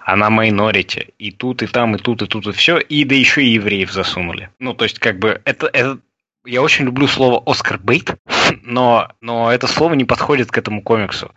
она 0.00 0.28
minority, 0.28 1.12
и 1.18 1.30
тут, 1.30 1.62
и 1.62 1.66
там, 1.66 1.94
и 1.94 1.98
тут, 1.98 2.22
и 2.22 2.26
тут, 2.26 2.48
и 2.48 2.52
все, 2.52 2.78
и 2.78 3.04
да 3.04 3.14
еще 3.14 3.42
и 3.42 3.50
евреев 3.50 3.92
засунули. 3.92 4.50
Ну, 4.58 4.74
то 4.74 4.84
есть, 4.84 4.98
как 4.98 5.18
бы, 5.18 5.40
это, 5.44 5.68
это 5.72 6.00
я 6.44 6.62
очень 6.62 6.84
люблю 6.84 7.06
слово 7.06 7.42
Оскар 7.46 7.78
Бейт, 7.78 8.16
но, 8.62 9.08
но 9.20 9.52
это 9.52 9.66
слово 9.68 9.94
не 9.94 10.04
подходит 10.04 10.50
к 10.50 10.58
этому 10.58 10.82
комиксу. 10.82 11.32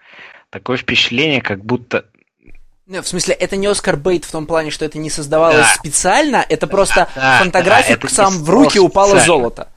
Такое 0.49 0.77
впечатление, 0.77 1.41
как 1.41 1.63
будто 1.63 2.05
ну, 2.93 3.01
в 3.01 3.07
смысле, 3.07 3.33
это 3.33 3.55
не 3.55 3.65
Оскар 3.65 3.97
Бейт 3.97 4.23
в 4.23 4.31
том 4.31 4.45
плане, 4.45 4.69
что 4.69 4.85
это 4.85 4.99
не 4.99 5.09
создавалось 5.09 5.57
да. 5.57 5.73
специально, 5.73 6.45
это 6.47 6.67
просто 6.67 7.07
да, 7.15 7.39
фантаграфик 7.39 8.01
да, 8.01 8.07
сам 8.07 8.43
в 8.43 8.49
руки 8.49 8.79
упало 8.79 9.09
специально. 9.09 9.25
золото. 9.25 9.67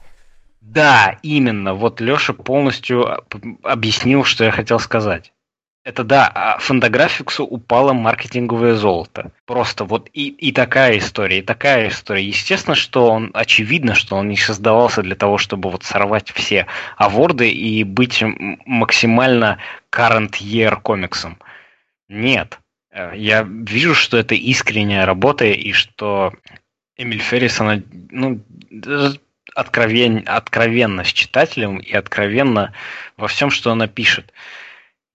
Да, 0.61 1.17
именно. 1.23 1.73
Вот 1.73 1.99
Леша 1.99 2.33
полностью 2.33 3.23
объяснил, 3.63 4.23
что 4.23 4.43
я 4.43 4.51
хотел 4.51 4.79
сказать. 4.79 5.33
Это 5.83 6.03
да, 6.03 6.27
а 6.27 6.57
фантаграфиксу 6.59 7.45
упало 7.45 7.93
маркетинговое 7.93 8.75
золото. 8.75 9.31
Просто 9.45 9.85
вот 9.85 10.09
и, 10.13 10.27
и 10.27 10.51
такая 10.51 10.97
история, 10.97 11.39
и 11.39 11.41
такая 11.41 11.87
история. 11.87 12.23
Естественно, 12.23 12.75
что 12.75 13.09
он, 13.09 13.31
очевидно, 13.33 13.95
что 13.95 14.17
он 14.17 14.27
не 14.27 14.35
создавался 14.35 15.01
для 15.01 15.15
того, 15.15 15.37
чтобы 15.37 15.71
вот 15.71 15.83
сорвать 15.83 16.29
все 16.31 16.67
аворды 16.97 17.49
и 17.49 17.85
быть 17.85 18.21
максимально 18.65 19.59
current 19.89 20.33
year 20.41 20.79
комиксом. 20.81 21.39
Нет. 22.09 22.59
Э, 22.97 23.11
я 23.15 23.43
вижу, 23.47 23.93
что 23.93 24.17
это 24.17 24.33
искренняя 24.33 25.05
работа, 25.05 25.45
и 25.45 25.71
что 25.71 26.33
Эмиль 26.97 27.19
Феррис, 27.19 27.61
она, 27.61 27.81
ну, 28.09 28.43
откровен, 29.53 30.23
откровенно 30.25 31.03
с 31.03 31.13
читателем 31.13 31.77
и 31.77 31.93
откровенно 31.93 32.73
во 33.15 33.27
всем, 33.27 33.51
что 33.51 33.71
она 33.71 33.87
пишет, 33.87 34.33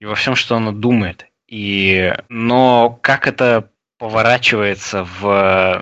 и 0.01 0.05
во 0.05 0.15
всем, 0.15 0.37
что 0.37 0.57
она 0.57 0.71
думает. 0.71 1.27
И, 1.49 2.15
но 2.29 2.99
как 3.03 3.27
это 3.27 3.69
поворачивается 4.03 5.07
в 5.21 5.81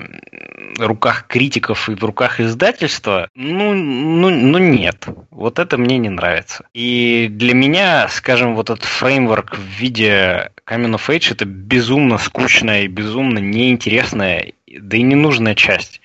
руках 0.79 1.27
критиков 1.27 1.89
и 1.89 1.95
в 1.95 2.05
руках 2.05 2.39
издательства, 2.39 3.31
ну, 3.35 3.73
ну, 3.73 4.29
ну 4.29 4.59
нет. 4.59 5.07
Вот 5.31 5.59
это 5.59 5.79
мне 5.79 5.97
не 5.97 6.11
нравится. 6.11 6.67
И 6.75 7.29
для 7.31 7.55
меня, 7.55 8.09
скажем, 8.09 8.57
вот 8.57 8.69
этот 8.69 8.85
фреймворк 8.85 9.57
в 9.57 9.63
виде 9.63 10.51
Coming 10.67 10.97
of 10.97 11.09
Age 11.09 11.33
это 11.33 11.47
безумно 11.47 12.19
скучная 12.19 12.83
и 12.83 12.89
безумно 12.89 13.39
неинтересная, 13.39 14.53
да 14.67 14.99
и 14.99 15.03
ненужная 15.03 15.55
часть. 15.55 16.03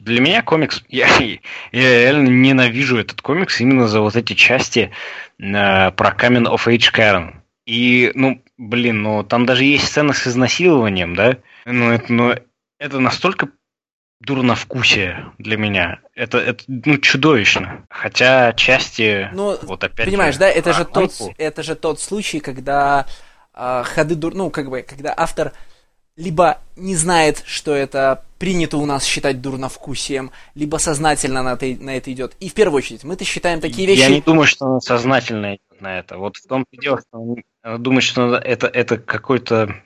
Для 0.00 0.20
меня 0.20 0.42
комикс, 0.42 0.82
я, 0.88 1.06
я 1.16 1.38
реально 1.70 2.26
ненавижу 2.26 2.98
этот 2.98 3.22
комикс 3.22 3.60
именно 3.60 3.86
за 3.86 4.00
вот 4.00 4.16
эти 4.16 4.32
части 4.32 4.90
э, 5.38 5.90
про 5.92 6.10
Coming 6.10 6.52
of 6.52 6.66
Age 6.66 6.92
Karen. 6.92 7.34
И, 7.66 8.10
ну, 8.16 8.42
блин, 8.58 9.02
ну 9.02 9.22
там 9.22 9.46
даже 9.46 9.62
есть 9.62 9.86
сцена 9.86 10.12
с 10.12 10.26
изнасилованием, 10.26 11.14
да? 11.14 11.36
Ну, 11.64 11.90
это, 11.90 12.12
ну, 12.12 12.34
это 12.78 12.98
настолько 12.98 13.48
дурновкусие 14.20 15.32
для 15.38 15.56
меня. 15.56 16.00
Это, 16.14 16.38
это 16.38 16.64
ну, 16.68 16.98
чудовищно. 16.98 17.86
Хотя 17.90 18.52
части, 18.52 19.28
ну, 19.32 19.58
вот 19.62 19.82
опять 19.84 20.06
понимаешь, 20.06 20.34
же, 20.34 20.40
да, 20.40 20.48
это 20.48 20.72
же, 20.72 20.84
тот, 20.84 21.12
это 21.38 21.62
же 21.62 21.74
тот 21.74 22.00
случай, 22.00 22.40
когда 22.40 23.06
э, 23.54 23.82
ходы 23.84 24.14
дур... 24.14 24.34
ну, 24.34 24.50
как 24.50 24.70
бы, 24.70 24.82
когда 24.82 25.12
автор 25.16 25.52
либо 26.16 26.58
не 26.76 26.94
знает, 26.94 27.42
что 27.46 27.74
это 27.74 28.24
принято 28.38 28.76
у 28.76 28.86
нас 28.86 29.04
считать 29.04 29.40
дурновкусием, 29.40 30.30
либо 30.54 30.76
сознательно 30.76 31.42
на 31.42 31.54
это, 31.54 31.66
на 31.82 31.96
это 31.96 32.12
идет. 32.12 32.36
И 32.38 32.48
в 32.48 32.54
первую 32.54 32.78
очередь, 32.78 33.04
мы-то 33.04 33.24
считаем 33.24 33.60
такие 33.60 33.86
вещи... 33.86 34.00
Я 34.00 34.08
не 34.08 34.20
думаю, 34.20 34.46
что 34.46 34.66
он 34.66 34.80
сознательно 34.80 35.54
идет 35.54 35.80
на 35.80 35.98
это. 35.98 36.18
Вот 36.18 36.36
в 36.36 36.46
том-то 36.46 36.76
дело, 36.76 37.00
что 37.00 37.18
он 37.18 37.82
думает, 37.82 38.04
что 38.04 38.36
это, 38.36 38.66
это 38.66 38.98
какой-то 38.98 39.82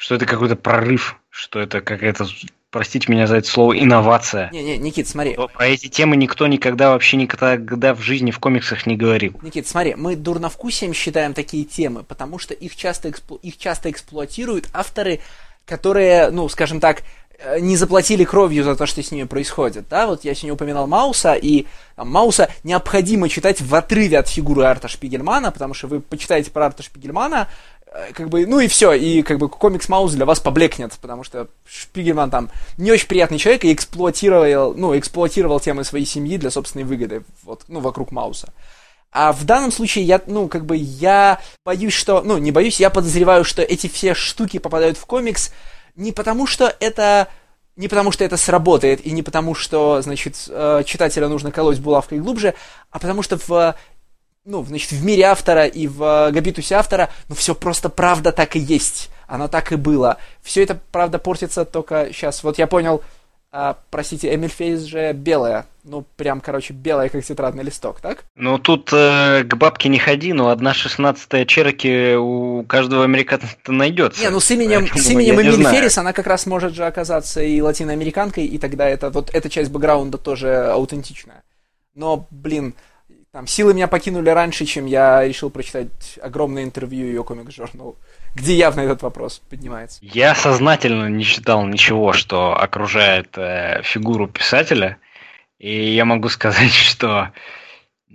что 0.00 0.14
это 0.14 0.24
какой-то 0.24 0.56
прорыв, 0.56 1.20
что 1.28 1.60
это 1.60 1.82
какая-то, 1.82 2.26
простите 2.70 3.12
меня 3.12 3.26
за 3.26 3.36
это 3.36 3.46
слово, 3.46 3.78
инновация. 3.78 4.48
Не-не, 4.50 4.78
Никит, 4.78 5.06
смотри. 5.06 5.34
Про 5.34 5.66
эти 5.66 5.88
темы 5.88 6.16
никто 6.16 6.46
никогда 6.46 6.92
вообще 6.92 7.18
никогда 7.18 7.94
в 7.94 8.00
жизни 8.00 8.30
в 8.30 8.38
комиксах 8.38 8.86
не 8.86 8.96
говорил. 8.96 9.38
Никит, 9.42 9.68
смотри, 9.68 9.94
мы 9.96 10.16
дурновкусием 10.16 10.94
считаем 10.94 11.34
такие 11.34 11.64
темы, 11.64 12.02
потому 12.02 12.38
что 12.38 12.54
их 12.54 12.76
часто, 12.76 13.10
эксплу... 13.10 13.36
их 13.42 13.58
часто 13.58 13.90
эксплуатируют 13.90 14.70
авторы, 14.72 15.20
которые, 15.66 16.30
ну, 16.30 16.48
скажем 16.48 16.80
так, 16.80 17.02
э, 17.38 17.60
не 17.60 17.76
заплатили 17.76 18.24
кровью 18.24 18.64
за 18.64 18.76
то, 18.76 18.86
что 18.86 19.02
с 19.02 19.12
ними 19.12 19.24
происходит. 19.24 19.86
Да, 19.90 20.06
вот 20.06 20.24
я 20.24 20.34
сегодня 20.34 20.54
упоминал 20.54 20.86
Мауса, 20.86 21.34
и 21.34 21.66
там, 21.94 22.10
Мауса 22.10 22.48
необходимо 22.64 23.28
читать 23.28 23.60
в 23.60 23.74
отрыве 23.74 24.18
от 24.18 24.28
фигуры 24.28 24.62
Арта 24.64 24.88
Шпигельмана, 24.88 25.52
потому 25.52 25.74
что 25.74 25.88
вы 25.88 26.00
почитаете 26.00 26.50
про 26.50 26.64
Арта 26.64 26.82
Шпигельмана, 26.82 27.48
Э, 27.79 27.79
как 28.14 28.28
бы, 28.28 28.46
ну 28.46 28.60
и 28.60 28.68
все, 28.68 28.92
и 28.92 29.22
как 29.22 29.38
бы 29.38 29.48
комикс 29.48 29.88
Маус 29.88 30.12
для 30.12 30.24
вас 30.24 30.38
поблекнет, 30.38 30.92
потому 31.00 31.24
что 31.24 31.48
Шпигельман 31.66 32.30
там 32.30 32.50
не 32.78 32.92
очень 32.92 33.08
приятный 33.08 33.38
человек 33.38 33.64
и 33.64 33.72
эксплуатировал, 33.72 34.74
ну, 34.74 34.96
эксплуатировал 34.96 35.58
темы 35.58 35.84
своей 35.84 36.06
семьи 36.06 36.36
для 36.36 36.50
собственной 36.50 36.84
выгоды, 36.84 37.24
вот, 37.42 37.64
ну, 37.68 37.80
вокруг 37.80 38.12
Мауса. 38.12 38.52
А 39.12 39.32
в 39.32 39.44
данном 39.44 39.72
случае 39.72 40.04
я, 40.04 40.20
ну, 40.26 40.46
как 40.46 40.66
бы, 40.66 40.76
я 40.76 41.40
боюсь, 41.64 41.94
что, 41.94 42.22
ну, 42.22 42.38
не 42.38 42.52
боюсь, 42.52 42.78
я 42.78 42.90
подозреваю, 42.90 43.44
что 43.44 43.60
эти 43.62 43.88
все 43.88 44.14
штуки 44.14 44.58
попадают 44.58 44.96
в 44.96 45.04
комикс 45.06 45.52
не 45.96 46.12
потому, 46.12 46.46
что 46.46 46.72
это 46.78 47.28
не 47.76 47.88
потому, 47.88 48.12
что 48.12 48.24
это 48.24 48.36
сработает, 48.36 49.04
и 49.04 49.10
не 49.10 49.22
потому, 49.22 49.54
что, 49.54 50.02
значит, 50.02 50.36
э, 50.48 50.82
читателя 50.84 51.28
нужно 51.28 51.50
колоть 51.50 51.80
булавкой 51.80 52.18
глубже, 52.18 52.54
а 52.90 52.98
потому 52.98 53.22
что 53.22 53.38
в 53.38 53.74
ну, 54.44 54.64
значит, 54.64 54.92
в 54.92 55.04
мире 55.04 55.24
автора 55.24 55.66
и 55.66 55.86
в 55.86 56.02
э, 56.02 56.32
габитусе 56.32 56.74
автора, 56.74 57.10
ну, 57.28 57.34
все 57.34 57.54
просто 57.54 57.88
правда 57.88 58.32
так 58.32 58.56
и 58.56 58.58
есть. 58.58 59.10
Оно 59.26 59.48
так 59.48 59.72
и 59.72 59.76
было. 59.76 60.18
Все 60.42 60.62
это, 60.62 60.78
правда, 60.90 61.18
портится 61.18 61.64
только 61.64 62.08
сейчас. 62.12 62.42
Вот 62.42 62.58
я 62.58 62.66
понял, 62.66 63.02
а, 63.52 63.76
простите, 63.90 64.32
Эмиль 64.32 64.48
Фейс 64.50 64.82
же 64.82 65.12
белая. 65.12 65.66
Ну, 65.82 66.04
прям, 66.16 66.40
короче, 66.40 66.72
белая, 66.72 67.08
как 67.08 67.24
тетрадный 67.24 67.64
листок, 67.64 68.00
так? 68.00 68.24
Ну, 68.36 68.58
тут 68.58 68.90
э, 68.92 69.44
к 69.44 69.54
бабке 69.56 69.88
не 69.88 69.98
ходи, 69.98 70.32
но 70.32 70.50
одна 70.50 70.72
шестнадцатая 70.72 71.44
Чероки 71.44 72.14
у 72.14 72.64
каждого 72.64 73.04
американца 73.04 73.48
найдется. 73.66 74.22
Не, 74.22 74.30
ну 74.30 74.40
с 74.40 74.50
именем, 74.50 74.86
с 74.86 75.10
именем 75.10 75.40
Эмиль 75.40 75.64
Феррис 75.64 75.98
она 75.98 76.12
как 76.12 76.26
раз 76.26 76.46
может 76.46 76.74
же 76.74 76.86
оказаться 76.86 77.42
и 77.42 77.60
латиноамериканкой, 77.60 78.46
и 78.46 78.58
тогда 78.58 78.88
это 78.88 79.10
вот 79.10 79.30
эта 79.34 79.50
часть 79.50 79.70
бэкграунда 79.70 80.18
тоже 80.18 80.70
аутентичная. 80.70 81.42
Но, 81.94 82.28
блин, 82.30 82.74
там, 83.32 83.46
силы 83.46 83.74
меня 83.74 83.88
покинули 83.88 84.30
раньше, 84.30 84.66
чем 84.66 84.86
я 84.86 85.26
решил 85.26 85.50
прочитать 85.50 86.18
огромное 86.22 86.64
интервью 86.64 87.06
ее 87.06 87.24
комикс 87.24 87.54
журнал 87.54 87.96
где 88.34 88.54
явно 88.54 88.80
этот 88.80 89.02
вопрос 89.02 89.40
поднимается. 89.50 89.98
Я 90.02 90.34
сознательно 90.34 91.06
не 91.08 91.24
читал 91.24 91.66
ничего, 91.66 92.12
что 92.12 92.56
окружает 92.56 93.36
э, 93.36 93.82
фигуру 93.82 94.28
писателя, 94.28 94.98
И 95.58 95.90
я 95.92 96.04
могу 96.04 96.28
сказать, 96.28 96.72
что... 96.72 97.32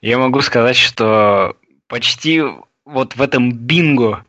Я 0.00 0.16
могу 0.16 0.40
сказать, 0.42 0.76
что 0.76 1.56
почти 1.88 2.40
вот 2.84 3.16
в 3.16 3.22
этом 3.22 3.50
бинго 3.50 4.24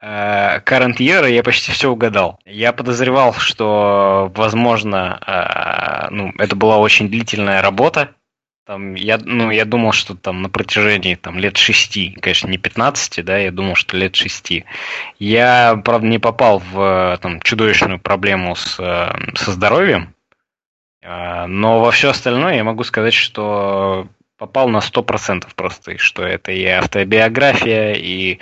э, 0.00 0.58
Current 0.58 1.00
я 1.00 1.42
почти 1.44 1.70
все 1.70 1.92
угадал. 1.92 2.40
Я 2.44 2.72
подозревал, 2.72 3.32
что, 3.34 4.32
возможно, 4.34 5.20
э, 5.24 6.08
ну, 6.10 6.32
это 6.38 6.56
была 6.56 6.78
очень 6.78 7.08
длительная 7.08 7.62
работа, 7.62 8.16
там, 8.64 8.94
я, 8.94 9.18
ну, 9.18 9.50
я 9.50 9.64
думал, 9.64 9.92
что 9.92 10.14
там 10.14 10.42
на 10.42 10.48
протяжении 10.48 11.16
там, 11.16 11.38
лет 11.38 11.56
шести, 11.56 12.12
конечно, 12.20 12.48
не 12.48 12.58
15, 12.58 13.24
да, 13.24 13.38
я 13.38 13.50
думал, 13.50 13.74
что 13.74 13.96
лет 13.96 14.14
шести. 14.14 14.64
Я, 15.18 15.80
правда, 15.84 16.06
не 16.06 16.18
попал 16.18 16.60
в 16.60 17.18
там, 17.20 17.40
чудовищную 17.40 17.98
проблему 17.98 18.54
с, 18.54 18.76
со 18.76 19.52
здоровьем, 19.52 20.14
а, 21.04 21.46
но 21.48 21.80
во 21.80 21.90
все 21.90 22.10
остальное 22.10 22.54
я 22.54 22.64
могу 22.64 22.84
сказать, 22.84 23.14
что 23.14 24.06
попал 24.38 24.68
на 24.68 24.78
100% 24.78 25.46
просто, 25.54 25.92
и 25.92 25.96
что 25.98 26.22
это 26.24 26.52
и 26.52 26.64
автобиография, 26.64 27.94
и, 27.94 28.38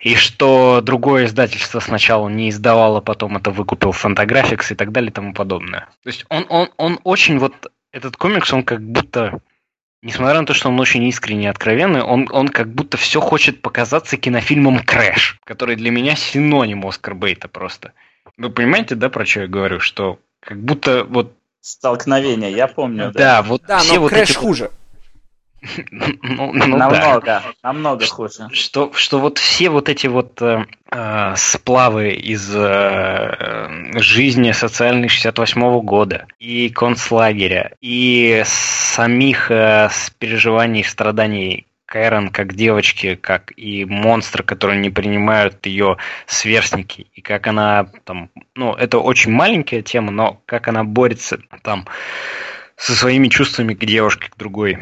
и 0.00 0.14
что 0.16 0.80
другое 0.80 1.26
издательство 1.26 1.80
сначала 1.80 2.28
не 2.28 2.50
издавало, 2.50 3.00
потом 3.00 3.36
это 3.36 3.50
выкупил 3.50 3.90
Fantagraphics 3.90 4.72
и 4.72 4.74
так 4.74 4.92
далее 4.92 5.10
и 5.10 5.14
тому 5.14 5.32
подобное. 5.32 5.88
То 6.02 6.08
есть 6.08 6.24
он, 6.28 6.46
он, 6.48 6.70
он 6.76 6.98
очень 7.04 7.38
вот 7.38 7.70
этот 7.92 8.16
комикс, 8.16 8.52
он 8.52 8.64
как 8.64 8.82
будто, 8.82 9.40
несмотря 10.02 10.40
на 10.40 10.46
то, 10.46 10.54
что 10.54 10.68
он 10.68 10.80
очень 10.80 11.04
искренний 11.04 11.44
и 11.44 11.48
откровенный, 11.48 12.02
он, 12.02 12.26
он 12.32 12.48
как 12.48 12.68
будто 12.68 12.96
все 12.96 13.20
хочет 13.20 13.62
показаться 13.62 14.16
кинофильмом 14.16 14.80
«Crash», 14.80 15.38
который 15.44 15.76
для 15.76 15.90
меня 15.90 16.16
синоним 16.16 16.86
Oscar 16.86 17.14
bait'а 17.14 17.48
просто. 17.48 17.92
Вы 18.36 18.50
понимаете, 18.50 18.94
да, 18.94 19.10
про 19.10 19.26
что 19.26 19.42
я 19.42 19.46
говорю? 19.46 19.78
Что 19.78 20.18
как 20.40 20.58
будто 20.58 21.04
вот... 21.04 21.36
Столкновение, 21.60 22.50
я 22.50 22.66
помню. 22.66 23.12
Да, 23.12 23.18
да 23.18 23.42
вот 23.42 23.62
да, 23.68 23.78
все 23.78 23.94
но 23.94 24.00
вот 24.00 24.10
Crash 24.10 24.30
эти... 24.30 24.36
хуже. 24.36 24.70
Ну, 25.90 26.52
ну, 26.52 26.66
намного, 26.76 27.20
да. 27.24 27.42
намного 27.62 28.06
хуже. 28.06 28.48
Что, 28.52 28.92
что 28.94 29.18
вот 29.18 29.38
все 29.38 29.70
вот 29.70 29.88
эти 29.88 30.08
вот 30.08 30.40
э, 30.42 30.64
э 30.90 31.34
сплавы 31.36 32.12
из 32.12 32.50
э, 32.54 33.90
жизни 33.94 34.52
социальной 34.52 35.08
68 35.08 35.62
-го 35.62 35.80
года 35.82 36.26
и 36.38 36.68
концлагеря, 36.68 37.72
и 37.80 38.42
самих 38.46 39.50
э, 39.50 39.88
переживаний 40.18 40.80
и 40.80 40.84
страданий 40.84 41.66
Карен 41.92 42.30
как 42.30 42.54
девочки, 42.54 43.16
как 43.16 43.52
и 43.54 43.84
монстры, 43.84 44.42
которые 44.42 44.80
не 44.80 44.88
принимают 44.88 45.66
ее 45.66 45.98
сверстники, 46.26 47.06
и 47.12 47.20
как 47.20 47.46
она 47.46 47.86
там, 48.04 48.30
ну, 48.54 48.72
это 48.72 48.98
очень 48.98 49.30
маленькая 49.30 49.82
тема, 49.82 50.10
но 50.10 50.40
как 50.46 50.68
она 50.68 50.84
борется 50.84 51.38
там 51.62 51.86
со 52.76 52.94
своими 52.94 53.28
чувствами 53.28 53.74
к 53.74 53.84
девушке, 53.84 54.30
к 54.30 54.38
другой. 54.38 54.78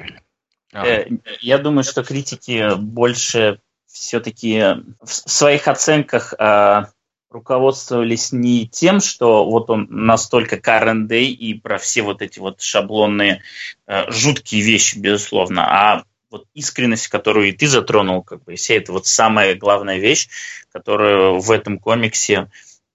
Э, 0.73 1.07
я 1.41 1.59
думаю, 1.59 1.85
что 1.85 2.03
критики 2.03 2.77
больше 2.77 3.61
все-таки 3.87 4.61
в 5.01 5.09
своих 5.09 5.67
оценках 5.69 6.35
э, 6.39 6.85
руководствовались 7.31 8.33
не 8.33 8.69
тем, 8.69 9.01
что 9.01 9.45
вот 9.45 9.71
он 9.71 9.87
настолько 9.91 10.57
current 10.57 11.09
day 11.09 11.27
и 11.27 11.55
про 11.55 11.79
все 11.79 12.03
вот 12.03 12.23
эти 12.23 12.39
вот 12.39 12.61
шаблонные 12.61 13.43
э, 13.87 14.11
жуткие 14.11 14.63
вещи, 14.63 14.99
безусловно, 14.99 15.65
а 15.67 16.05
вот 16.31 16.47
искренность, 16.55 17.09
которую 17.09 17.49
и 17.49 17.53
ты 17.53 17.67
затронул, 17.67 18.23
как 18.23 18.45
бы, 18.45 18.55
вся 18.55 18.75
это 18.75 18.93
вот 18.93 19.07
самая 19.07 19.57
главная 19.57 19.99
вещь, 19.99 20.29
которая 20.73 21.41
в 21.41 21.51
этом 21.51 21.79
комиксе 21.79 22.51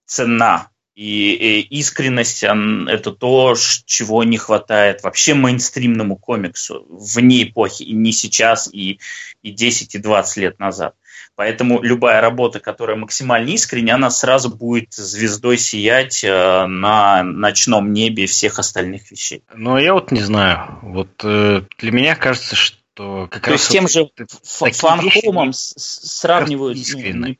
цена. 0.06 0.70
И, 0.96 1.34
и 1.34 1.60
искренность– 1.78 2.42
это 2.42 3.12
то, 3.12 3.54
чего 3.84 4.24
не 4.24 4.38
хватает 4.38 5.02
вообще 5.02 5.34
мейнстримному 5.34 6.16
комиксу 6.16 6.86
вне 6.88 7.42
эпохи, 7.42 7.82
и 7.82 7.92
не 7.92 8.12
сейчас, 8.12 8.66
и, 8.72 8.98
и 9.42 9.50
10, 9.50 9.94
и 9.94 9.98
20 9.98 10.36
лет 10.38 10.58
назад. 10.58 10.94
Поэтому 11.34 11.82
любая 11.82 12.22
работа, 12.22 12.60
которая 12.60 12.96
максимально 12.96 13.50
искренняя, 13.50 13.96
она 13.96 14.08
сразу 14.08 14.48
будет 14.48 14.94
звездой 14.94 15.58
сиять 15.58 16.24
э, 16.24 16.66
на 16.66 17.22
ночном 17.22 17.92
небе 17.92 18.24
всех 18.24 18.58
остальных 18.58 19.10
вещей. 19.10 19.42
Ну, 19.54 19.76
я 19.76 19.92
вот 19.92 20.12
не 20.12 20.22
знаю. 20.22 20.78
Вот 20.80 21.10
э, 21.24 21.60
для 21.76 21.90
меня 21.90 22.16
кажется, 22.16 22.56
что 22.56 23.28
как 23.30 23.44
То 23.44 23.50
раз... 23.50 23.68
То 23.68 23.76
есть 23.76 23.94
вот 23.94 24.14
тем 24.14 24.28
же 24.66 24.72
фан-хомом 24.72 25.52
сравнивают 25.52 26.78
ну, 26.78 27.36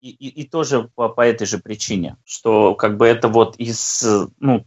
и, 0.00 0.10
и, 0.10 0.42
и 0.42 0.48
тоже 0.48 0.90
по, 0.94 1.08
по 1.08 1.22
этой 1.22 1.46
же 1.46 1.58
причине, 1.58 2.16
что 2.24 2.74
как 2.74 2.96
бы 2.96 3.06
это 3.06 3.28
вот 3.28 3.56
из, 3.56 4.04
ну, 4.38 4.64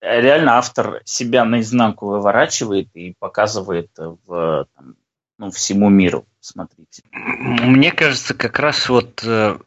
реально 0.00 0.58
автор 0.58 1.00
себя 1.04 1.44
наизнанку 1.44 2.06
выворачивает 2.06 2.88
и 2.94 3.14
показывает 3.18 3.90
в, 3.96 4.66
там, 4.76 4.96
ну, 5.38 5.50
всему 5.50 5.88
миру. 5.88 6.26
Смотрите. 6.40 7.02
Мне 7.12 7.90
кажется, 7.90 8.34
как 8.34 8.58
раз 8.58 8.88
вот 8.88 9.24
э, 9.24 9.58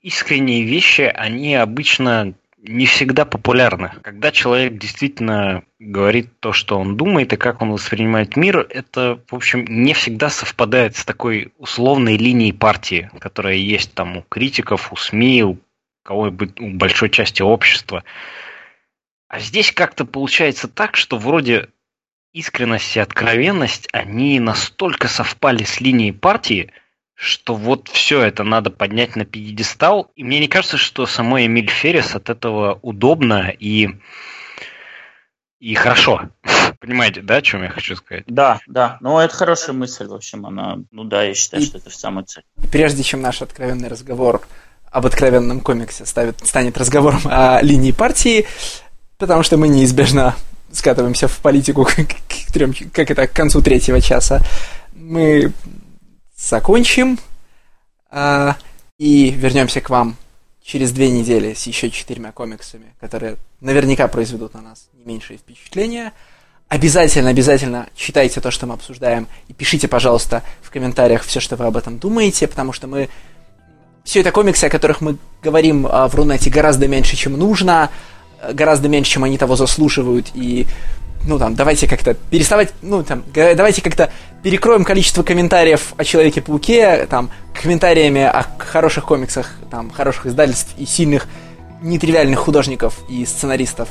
искренние 0.00 0.64
вещи, 0.64 1.02
они 1.02 1.54
обычно 1.54 2.34
не 2.62 2.86
всегда 2.86 3.24
популярны. 3.24 3.92
Когда 4.02 4.30
человек 4.30 4.78
действительно 4.78 5.64
говорит 5.80 6.38
то, 6.38 6.52
что 6.52 6.78
он 6.78 6.96
думает 6.96 7.32
и 7.32 7.36
как 7.36 7.60
он 7.60 7.72
воспринимает 7.72 8.36
мир, 8.36 8.66
это, 8.70 9.20
в 9.28 9.34
общем, 9.34 9.64
не 9.68 9.94
всегда 9.94 10.30
совпадает 10.30 10.96
с 10.96 11.04
такой 11.04 11.52
условной 11.58 12.16
линией 12.16 12.52
партии, 12.52 13.10
которая 13.18 13.56
есть 13.56 13.94
там 13.94 14.18
у 14.18 14.22
критиков, 14.22 14.92
у 14.92 14.96
СМИ, 14.96 15.42
у 15.42 15.58
кого-нибудь, 16.04 16.60
у 16.60 16.70
большой 16.70 17.10
части 17.10 17.42
общества. 17.42 18.04
А 19.28 19.40
здесь 19.40 19.72
как-то 19.72 20.04
получается 20.04 20.68
так, 20.68 20.96
что 20.96 21.18
вроде 21.18 21.68
искренность 22.32 22.96
и 22.96 23.00
откровенность, 23.00 23.88
они 23.92 24.38
настолько 24.38 25.08
совпали 25.08 25.64
с 25.64 25.80
линией 25.80 26.12
партии– 26.12 26.70
что 27.14 27.54
вот 27.54 27.88
все 27.88 28.22
это 28.22 28.42
надо 28.44 28.70
поднять 28.70 29.16
на 29.16 29.24
пьедестал. 29.24 30.10
И 30.16 30.24
мне 30.24 30.40
не 30.40 30.48
кажется, 30.48 30.76
что 30.76 31.06
самой 31.06 31.46
Эмиль 31.46 31.70
Феррис 31.70 32.14
от 32.14 32.30
этого 32.30 32.78
удобно 32.82 33.52
и, 33.58 33.90
и 35.60 35.74
хорошо. 35.74 36.30
Понимаете, 36.80 37.22
да, 37.22 37.36
о 37.36 37.42
чем 37.42 37.62
я 37.62 37.68
хочу 37.68 37.96
сказать? 37.96 38.24
Да, 38.26 38.60
да. 38.66 38.98
Ну, 39.00 39.18
это 39.18 39.34
хорошая 39.34 39.74
мысль, 39.74 40.06
в 40.06 40.14
общем, 40.14 40.46
она, 40.46 40.78
ну 40.90 41.04
да, 41.04 41.22
я 41.22 41.34
считаю, 41.34 41.62
и, 41.62 41.66
что 41.66 41.78
это 41.78 41.90
в 41.90 41.94
самой 41.94 42.24
цель. 42.24 42.44
Прежде 42.70 43.02
чем 43.02 43.20
наш 43.20 43.40
откровенный 43.42 43.88
разговор 43.88 44.42
об 44.90 45.06
откровенном 45.06 45.60
комиксе 45.60 46.04
ставит, 46.04 46.46
станет 46.46 46.76
разговором 46.76 47.20
о 47.24 47.60
линии 47.62 47.92
партии, 47.92 48.46
потому 49.16 49.42
что 49.42 49.56
мы 49.56 49.68
неизбежно 49.68 50.34
скатываемся 50.72 51.28
в 51.28 51.38
политику 51.38 51.84
к, 51.84 51.94
к, 51.94 52.52
трем, 52.52 52.74
как 52.92 53.10
это, 53.10 53.26
к 53.26 53.32
концу 53.32 53.62
третьего 53.62 54.00
часа. 54.00 54.42
Мы 54.94 55.52
закончим 56.48 57.18
а, 58.10 58.56
и 58.98 59.30
вернемся 59.30 59.80
к 59.80 59.90
вам 59.90 60.16
через 60.62 60.92
две 60.92 61.10
недели 61.10 61.54
с 61.54 61.66
еще 61.66 61.90
четырьмя 61.90 62.32
комиксами, 62.32 62.94
которые 63.00 63.36
наверняка 63.60 64.08
произведут 64.08 64.54
на 64.54 64.60
нас 64.60 64.88
не 64.94 65.04
меньшее 65.04 65.38
впечатление. 65.38 66.12
Обязательно, 66.68 67.30
обязательно 67.30 67.88
читайте 67.94 68.40
то, 68.40 68.50
что 68.50 68.66
мы 68.66 68.74
обсуждаем, 68.74 69.28
и 69.48 69.52
пишите, 69.52 69.88
пожалуйста, 69.88 70.42
в 70.62 70.70
комментариях 70.70 71.22
все, 71.22 71.40
что 71.40 71.56
вы 71.56 71.66
об 71.66 71.76
этом 71.76 71.98
думаете, 71.98 72.46
потому 72.46 72.72
что 72.72 72.86
мы... 72.86 73.08
Все 74.04 74.20
это 74.20 74.32
комиксы, 74.32 74.64
о 74.64 74.70
которых 74.70 75.00
мы 75.00 75.16
говорим 75.42 75.86
а, 75.88 76.08
в 76.08 76.14
Рунете, 76.14 76.50
гораздо 76.50 76.88
меньше, 76.88 77.14
чем 77.16 77.34
нужно, 77.34 77.90
гораздо 78.52 78.88
меньше, 78.88 79.12
чем 79.12 79.24
они 79.24 79.38
того 79.38 79.54
заслуживают, 79.54 80.30
и 80.34 80.66
ну 81.26 81.38
там, 81.38 81.54
давайте 81.54 81.86
как-то 81.86 82.14
переставать, 82.14 82.72
ну 82.82 83.02
там, 83.02 83.24
давайте 83.32 83.82
как-то 83.82 84.10
перекроем 84.42 84.84
количество 84.84 85.22
комментариев 85.22 85.94
о 85.96 86.04
Человеке-пауке, 86.04 87.06
там, 87.06 87.30
комментариями 87.60 88.22
о 88.22 88.44
хороших 88.58 89.04
комиксах, 89.04 89.52
там, 89.70 89.90
хороших 89.90 90.26
издательств 90.26 90.74
и 90.78 90.86
сильных, 90.86 91.28
нетривиальных 91.80 92.38
художников 92.38 92.98
и 93.08 93.24
сценаристов. 93.24 93.88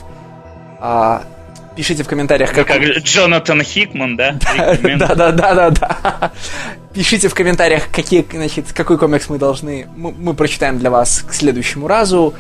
А, 0.80 1.24
пишите 1.76 2.04
в 2.04 2.08
комментариях, 2.08 2.54
как... 2.54 2.68
Как 2.68 2.82
Джонатан 2.82 3.62
Хикман, 3.64 4.18
да? 4.18 4.38
Да, 4.56 4.76
да, 5.16 5.32
да, 5.32 5.54
да, 5.54 5.70
да. 5.70 6.32
Пишите 6.94 7.30
в 7.30 7.34
комментариях, 7.34 7.90
какие, 7.92 8.26
значит, 8.30 8.74
какой 8.74 8.98
комикс 8.98 9.30
мы 9.30 9.38
должны... 9.38 9.88
Мы, 9.96 10.12
мы 10.12 10.34
прочитаем 10.34 10.80
для 10.80 10.90
вас 10.90 11.24
к 11.28 11.34
следующему 11.34 11.88
разу. 11.88 12.34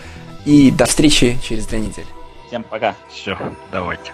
И 0.43 0.71
до 0.71 0.85
встречи 0.85 1.37
через 1.47 1.67
две 1.67 1.79
недели. 1.79 2.07
Всем 2.47 2.63
пока. 2.63 2.95
Все, 3.09 3.37
давайте. 3.71 4.11